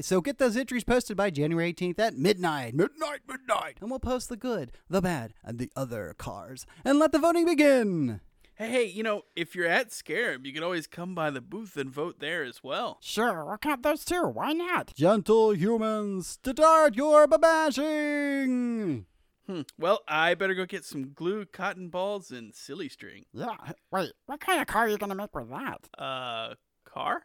so 0.00 0.20
get 0.20 0.38
those 0.38 0.56
entries 0.56 0.82
posted 0.82 1.16
by 1.16 1.30
January 1.30 1.72
18th 1.72 2.00
at 2.00 2.16
midnight. 2.16 2.74
Midnight, 2.74 3.20
midnight. 3.28 3.76
And 3.80 3.90
we'll 3.90 4.00
post 4.00 4.28
the 4.28 4.36
good, 4.36 4.72
the 4.88 5.02
bad, 5.02 5.34
and 5.44 5.58
the 5.58 5.70
other 5.76 6.14
cars. 6.18 6.66
And 6.84 6.98
let 6.98 7.12
the 7.12 7.18
voting 7.20 7.44
begin. 7.44 8.20
Hey, 8.56 8.68
hey, 8.68 8.84
you 8.84 9.02
know, 9.02 9.22
if 9.34 9.54
you're 9.54 9.66
at 9.66 9.92
Scarab, 9.92 10.44
you 10.46 10.52
can 10.52 10.62
always 10.62 10.86
come 10.86 11.14
by 11.14 11.30
the 11.30 11.40
booth 11.40 11.74
and 11.76 11.90
vote 11.90 12.20
there 12.20 12.44
as 12.44 12.62
well. 12.62 12.98
Sure, 13.00 13.46
we'll 13.46 13.56
count 13.56 13.82
those 13.82 14.04
too. 14.04 14.28
Why 14.28 14.52
not? 14.52 14.92
Gentle 14.94 15.52
humans, 15.52 16.38
start 16.44 16.94
your 16.94 17.26
babashing! 17.26 19.04
Hmm. 19.46 19.62
Well, 19.78 20.00
I 20.06 20.34
better 20.34 20.54
go 20.54 20.66
get 20.66 20.84
some 20.84 21.14
glue, 21.14 21.46
cotton 21.46 21.88
balls, 21.88 22.30
and 22.30 22.54
silly 22.54 22.90
string. 22.90 23.24
Yeah. 23.32 23.56
Wait, 23.90 24.12
what 24.26 24.40
kind 24.40 24.60
of 24.60 24.66
car 24.66 24.82
are 24.84 24.88
you 24.88 24.98
gonna 24.98 25.14
make 25.14 25.34
with 25.34 25.48
that? 25.48 25.88
Uh, 25.98 26.54
car? 26.84 27.22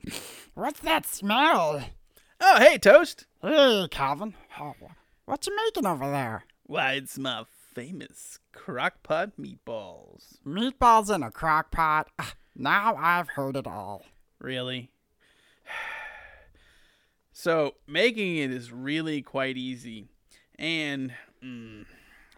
what's 0.54 0.82
that 0.82 1.08
smell? 1.08 1.84
Oh, 2.40 2.60
hey, 2.60 2.78
Toast. 2.78 3.26
Hey, 3.42 3.88
Calvin. 3.90 4.36
Oh, 4.60 4.76
what 5.28 5.45
you 5.45 5.56
making 5.56 5.86
over 5.86 6.10
there? 6.10 6.45
Why, 6.64 6.94
it's 6.94 7.18
my 7.20 7.44
famous 7.76 8.40
crockpot 8.56 9.34
meatballs. 9.40 10.38
Meatballs 10.45 11.14
in 11.14 11.22
a 11.22 11.30
crock 11.32 11.70
pot. 11.70 12.08
Ah, 12.18 12.34
Now 12.56 12.95
I've 12.95 13.30
heard 13.30 13.56
it 13.56 13.68
all. 13.68 14.06
Really? 14.40 14.90
So, 17.32 17.76
making 17.86 18.38
it 18.38 18.49
is 18.52 18.72
really 18.72 19.22
quite 19.22 19.58
easy 19.58 20.08
and 20.58 21.14
mm, 21.44 21.86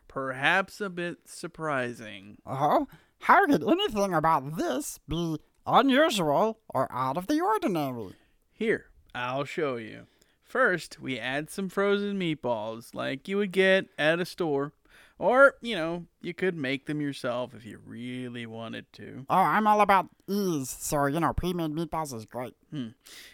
perhaps 0.09 0.81
a 0.81 0.89
bit 0.89 1.19
surprising. 1.23 2.37
Oh, 2.45 2.89
how 3.19 3.45
could 3.45 3.63
anything 3.63 4.13
about 4.13 4.57
this 4.57 4.99
be 5.07 5.37
unusual 5.65 6.59
or 6.67 6.91
out 6.91 7.15
of 7.15 7.27
the 7.27 7.39
ordinary? 7.39 8.15
Here, 8.51 8.87
I'll 9.15 9.45
show 9.45 9.77
you. 9.77 10.07
First, 10.49 10.99
we 10.99 11.19
add 11.19 11.51
some 11.51 11.69
frozen 11.69 12.19
meatballs 12.19 12.95
like 12.95 13.27
you 13.27 13.37
would 13.37 13.51
get 13.51 13.85
at 13.99 14.19
a 14.19 14.25
store. 14.25 14.73
Or, 15.19 15.53
you 15.61 15.75
know, 15.75 16.05
you 16.21 16.33
could 16.33 16.55
make 16.55 16.87
them 16.87 16.99
yourself 16.99 17.53
if 17.53 17.65
you 17.65 17.79
really 17.85 18.47
wanted 18.47 18.91
to. 18.93 19.27
Oh, 19.29 19.35
I'm 19.35 19.67
all 19.67 19.79
about 19.79 20.07
ease, 20.27 20.69
so, 20.69 21.05
you 21.05 21.19
know, 21.19 21.33
pre 21.33 21.53
made 21.53 21.69
meatballs 21.69 22.15
is 22.15 22.25
great. 22.25 22.55
Hmm. 22.71 22.89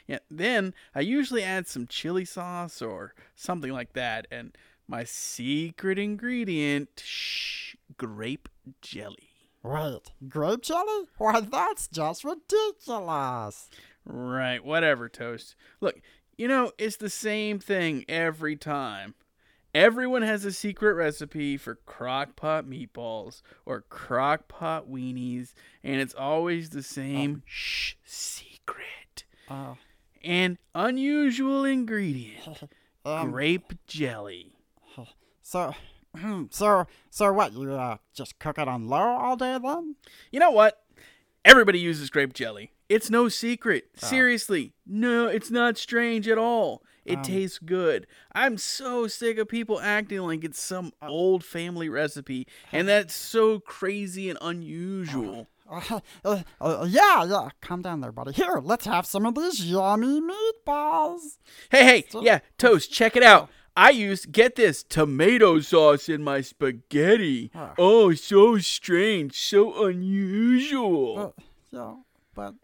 Yeah, 0.07 0.19
then 0.29 0.73
I 0.93 0.99
usually 0.99 1.41
add 1.41 1.67
some 1.67 1.87
chili 1.87 2.25
sauce 2.25 2.81
or 2.81 3.13
something 3.33 3.71
like 3.71 3.93
that. 3.93 4.27
And 4.29 4.57
my 4.85 5.05
secret 5.05 5.97
ingredient, 5.97 7.01
shh, 7.01 7.75
grape 7.95 8.49
jelly. 8.81 9.29
Wait, 9.63 10.11
grape 10.27 10.63
jelly? 10.63 11.05
Why, 11.17 11.39
that's 11.39 11.87
just 11.87 12.25
ridiculous. 12.25 13.69
Right, 14.05 14.63
whatever, 14.63 15.07
Toast. 15.07 15.55
Look, 15.81 16.01
you 16.37 16.47
know, 16.47 16.71
it's 16.77 16.97
the 16.97 17.09
same 17.09 17.59
thing 17.59 18.05
every 18.07 18.55
time. 18.55 19.15
Everyone 19.73 20.21
has 20.21 20.45
a 20.45 20.53
secret 20.53 20.93
recipe 20.93 21.57
for 21.57 21.79
crockpot 21.85 22.63
meatballs 22.63 23.41
or 23.65 23.83
crockpot 23.89 24.89
weenies, 24.89 25.53
and 25.83 25.99
it's 25.99 26.13
always 26.13 26.69
the 26.69 26.83
same 26.83 27.43
shh 27.45 27.95
secret. 28.05 29.25
Oh. 29.49 29.77
An 30.23 30.57
unusual 30.73 31.65
ingredient 31.65 32.69
Um, 33.05 33.31
grape 33.31 33.73
jelly. 33.85 34.51
So, 35.47 35.75
so, 36.49 36.87
so 37.11 37.31
what? 37.31 37.53
You 37.53 37.73
uh, 37.73 37.97
just 38.15 38.39
cook 38.39 38.57
it 38.57 38.67
on 38.67 38.87
low 38.87 38.97
all 38.97 39.35
day 39.35 39.59
then? 39.61 39.95
You 40.31 40.39
know 40.39 40.49
what? 40.49 40.81
Everybody 41.43 41.77
uses 41.77 42.09
grape 42.09 42.33
jelly. 42.33 42.71
It's 42.89 43.09
no 43.09 43.29
secret. 43.29 43.85
Oh. 44.01 44.07
Seriously. 44.07 44.73
No, 44.85 45.27
it's 45.27 45.49
not 45.51 45.77
strange 45.77 46.27
at 46.27 46.37
all. 46.37 46.83
It 47.03 47.17
Um, 47.17 47.23
tastes 47.23 47.59
good. 47.59 48.07
I'm 48.33 48.57
so 48.57 49.07
sick 49.07 49.37
of 49.37 49.47
people 49.47 49.79
acting 49.79 50.19
like 50.21 50.43
it's 50.43 50.59
some 50.59 50.91
old 51.03 51.43
family 51.45 51.87
recipe, 51.87 52.47
and 52.71 52.87
that's 52.87 53.13
so 53.15 53.59
crazy 53.59 54.27
and 54.29 54.39
unusual. 54.41 55.47
Uh, 55.69 55.99
uh, 56.23 56.41
uh, 56.61 56.85
yeah, 56.89 57.23
yeah. 57.25 57.49
Calm 57.61 57.81
down 57.81 58.01
there, 58.01 58.11
buddy. 58.11 58.31
Here, 58.31 58.59
let's 58.61 58.85
have 58.85 59.05
some 59.05 59.25
of 59.25 59.35
these 59.35 59.63
yummy 59.65 60.19
meatballs. 60.21 61.37
Hey, 61.71 61.83
hey, 61.85 62.05
yeah, 62.21 62.39
Toast, 62.57 62.91
check 62.91 63.15
it 63.15 63.23
out. 63.23 63.49
I 63.77 63.89
used, 63.89 64.31
get 64.31 64.55
this, 64.55 64.83
tomato 64.83 65.59
sauce 65.59 66.07
in 66.07 66.23
my 66.23 66.41
spaghetti. 66.41 67.51
Oh, 67.77 68.13
so 68.13 68.57
strange, 68.59 69.39
so 69.39 69.85
unusual. 69.85 71.35
Yeah, 71.71 71.95
but 72.33 72.55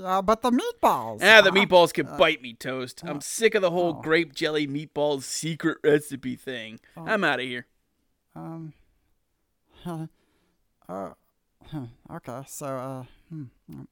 yeah, 0.00 0.20
but 0.20 0.42
the 0.42 0.50
meatballs. 0.50 1.20
Ah, 1.22 1.40
the 1.40 1.50
uh, 1.50 1.52
meatballs 1.52 1.92
can 1.92 2.06
uh, 2.06 2.16
bite 2.16 2.42
me, 2.42 2.54
Toast. 2.54 3.02
I'm 3.04 3.20
sick 3.20 3.54
of 3.54 3.62
the 3.62 3.70
whole 3.70 3.96
oh. 3.98 4.02
grape 4.02 4.34
jelly 4.34 4.66
meatballs 4.66 5.22
secret 5.24 5.78
recipe 5.84 6.36
thing. 6.36 6.80
Oh. 6.96 7.04
I'm 7.06 7.24
out 7.24 7.40
of 7.40 7.46
here. 7.46 7.66
Um. 8.34 8.72
Uh, 10.88 11.12
uh, 11.72 11.86
okay, 12.12 12.42
so 12.48 12.66
uh, 12.66 13.04
hmm, 13.28 13.44
hmm. 13.70 13.82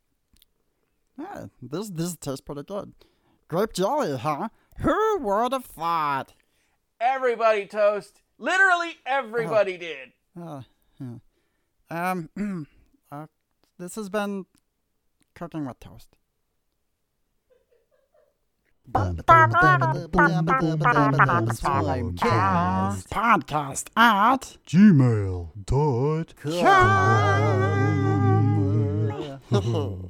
yeah, 1.17 1.47
this 1.63 1.91
this 1.91 2.17
tastes 2.17 2.41
pretty 2.41 2.65
good. 2.65 2.93
Grape 3.47 3.73
jelly, 3.73 4.17
huh? 4.17 4.49
Who 4.81 5.19
would 5.21 5.53
have 5.53 5.65
thought? 5.65 6.35
Everybody, 7.01 7.67
Toast. 7.67 8.21
Literally 8.37 8.97
everybody 9.07 9.79
did. 9.79 10.13
Uh, 10.39 10.63
yeah. 11.01 12.11
Um, 12.11 12.67
uh, 13.13 13.27
this 13.79 13.95
has 13.95 14.09
been 14.09 14.47
cooking 15.39 15.67
with 15.67 15.79
toast. 15.79 16.09
Podcast. 18.91 19.53
Podcast 23.11 23.89
at 23.97 24.57
gmail.com. 24.67 25.55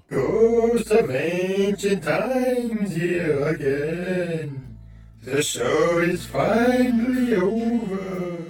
Ghosts 0.09 0.91
of 0.91 1.11
ancient 1.11 2.03
times 2.05 2.95
here 2.95 3.43
again. 3.49 4.79
The 5.23 5.43
show 5.43 5.99
is 5.99 6.25
finally 6.25 7.35
over. 7.35 8.45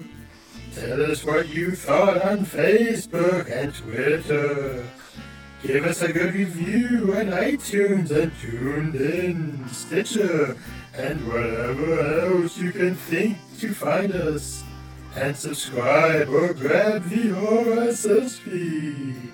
Tell 0.75 1.11
us 1.11 1.25
what 1.25 1.49
you 1.49 1.75
thought 1.75 2.23
on 2.23 2.45
Facebook 2.47 3.51
and 3.51 3.75
Twitter. 3.75 4.85
Give 5.63 5.85
us 5.85 6.03
a 6.03 6.13
good 6.13 6.35
review 6.35 7.15
on 7.17 7.27
iTunes 7.27 8.11
and 8.13 8.33
TuneIn, 8.33 9.69
Stitcher, 9.69 10.57
and 10.95 11.27
wherever 11.27 12.21
else 12.21 12.57
you 12.59 12.71
can 12.71 12.95
think 12.95 13.39
to 13.59 13.75
find 13.75 14.13
us. 14.13 14.63
And 15.17 15.37
subscribe 15.37 16.29
or 16.29 16.55
grab 16.55 17.09
the 17.09 17.31
RSS 17.35 18.39
feed. 18.39 19.33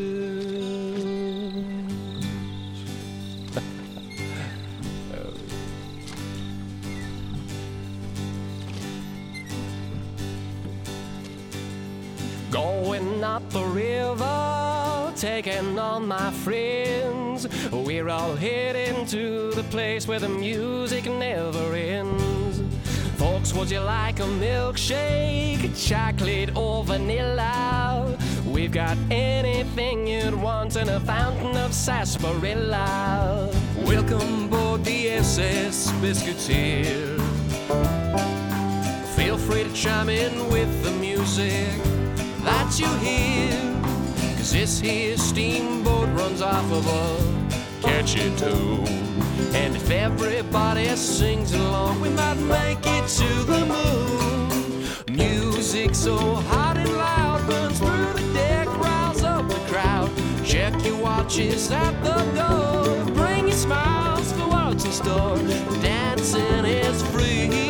Going 12.51 13.25
up 13.25 13.49
the 13.51 13.65
river, 13.65 15.13
taking 15.17 15.79
on 15.79 16.07
my 16.09 16.31
friends. 16.31 17.47
We're 17.71 18.09
all 18.09 18.37
heading 18.37 19.07
to 19.07 19.51
the 19.53 19.65
place 19.65 20.09
where 20.09 20.21
the 20.21 20.29
music 20.29 21.07
never 21.07 21.75
ends. 21.75 22.46
Folks, 23.27 23.53
would 23.55 23.73
you 23.73 23.81
like 23.81 24.21
a 24.21 24.29
milkshake, 24.45 25.75
chocolate 25.77 26.57
or 26.57 26.85
vanilla? 26.85 28.17
We've 28.47 28.71
got 28.71 28.97
anything 29.11 30.07
you'd 30.07 30.33
want 30.33 30.77
and 30.77 30.89
a 30.89 31.01
fountain 31.01 31.57
of 31.57 31.75
sarsaparilla. 31.75 33.51
Welcome 33.79 34.45
aboard 34.45 34.85
the 34.85 35.09
SS 35.11 35.91
Biscuiteer. 36.01 37.19
Feel 39.17 39.39
free 39.39 39.65
to 39.65 39.73
chime 39.73 40.09
in 40.09 40.49
with 40.49 40.85
the 40.85 40.93
music 40.93 41.67
that 42.45 42.79
you 42.79 42.87
hear. 42.99 43.51
Cause 44.37 44.53
this 44.53 44.79
here 44.79 45.19
steamboat 45.19 46.09
runs 46.11 46.43
off 46.43 46.71
of 46.71 46.87
a 46.87 47.83
catchy 47.83 48.33
tune. 48.37 49.16
And 49.55 49.77
if 49.77 49.91
everybody 49.91 50.87
sings 50.97 51.53
along, 51.53 52.01
we 52.01 52.09
might 52.11 52.35
make 52.35 52.79
it 52.83 53.09
to 53.09 53.45
the 53.45 53.67
moon. 53.67 55.17
Music 55.17 55.95
so 55.95 56.17
hot 56.17 56.77
and 56.77 56.91
loud 56.93 57.47
burns 57.47 57.79
through 57.79 58.13
the 58.15 58.33
deck, 58.35 58.67
riles 58.79 59.23
up 59.23 59.49
the 59.49 59.61
crowd. 59.71 60.11
Check 60.45 60.73
your 60.85 60.99
watches 60.99 61.71
at 61.71 61.93
the 62.03 62.19
door. 62.35 63.05
Bring 63.15 63.49
your 63.49 63.57
smiles 63.57 64.33
for 64.33 64.49
what's 64.49 64.85
in 64.85 64.93
store. 64.93 65.39
Dancing 65.83 66.65
is 66.65 67.03
free. 67.11 67.66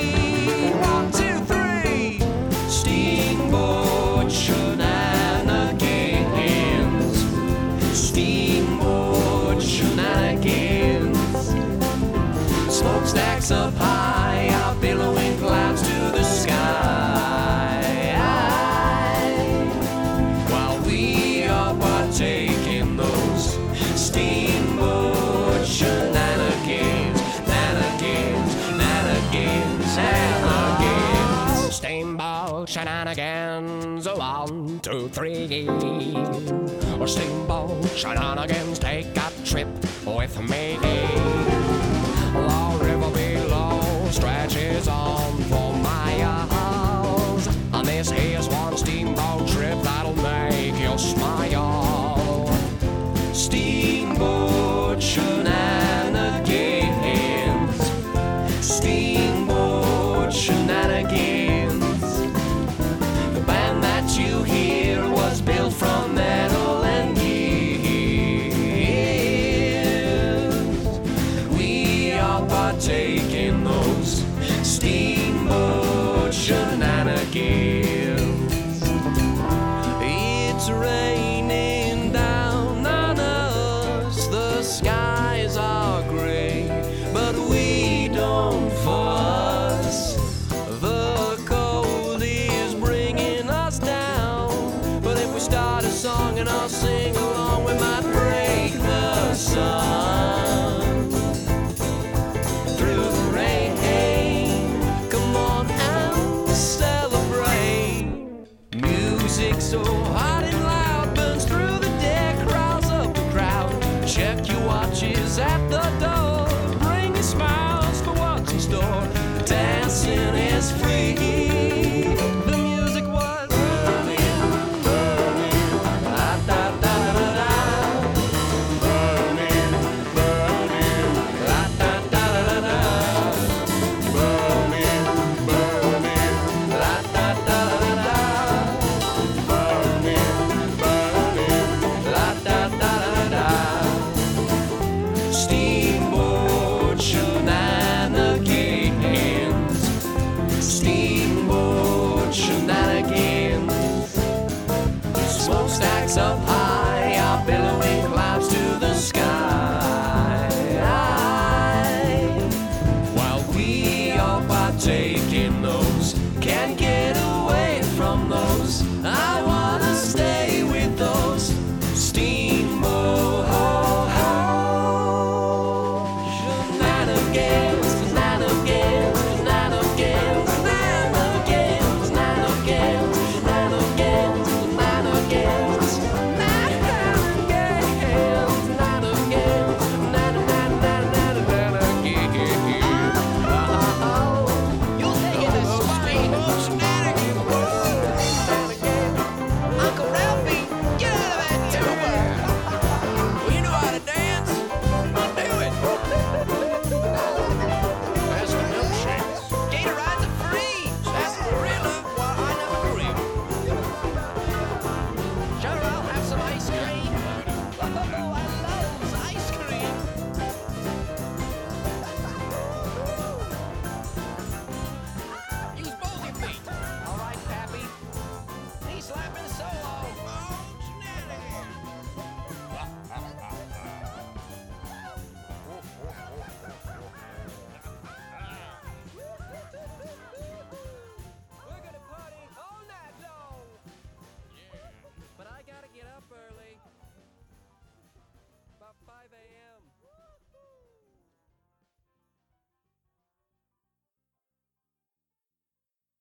Smokestacks 13.47 13.51
up 13.51 13.81
high, 13.81 14.49
out 14.49 14.81
billowing 14.81 15.39
clouds 15.39 15.83
to 15.83 15.95
the 16.11 16.25
sky. 16.25 17.83
While 20.49 20.81
we 20.81 21.45
are 21.45 21.75
partaking 21.75 22.97
those 22.97 23.57
steamboat 23.95 25.65
shenanigans, 25.65 27.21
nanigans, 27.47 28.53
nanigans, 28.81 29.95
nanigans. 30.03 31.73
Steamboat 31.73 32.69
shenanigans, 32.69 34.09
one, 34.09 34.81
two, 34.81 35.09
three. 35.09 35.69
Or 36.99 37.07
steamboat 37.07 37.89
shenanigans, 37.97 38.79
take 38.81 39.17
a 39.17 39.31
trip 39.45 39.69
with 40.05 40.37
me. 40.41 40.86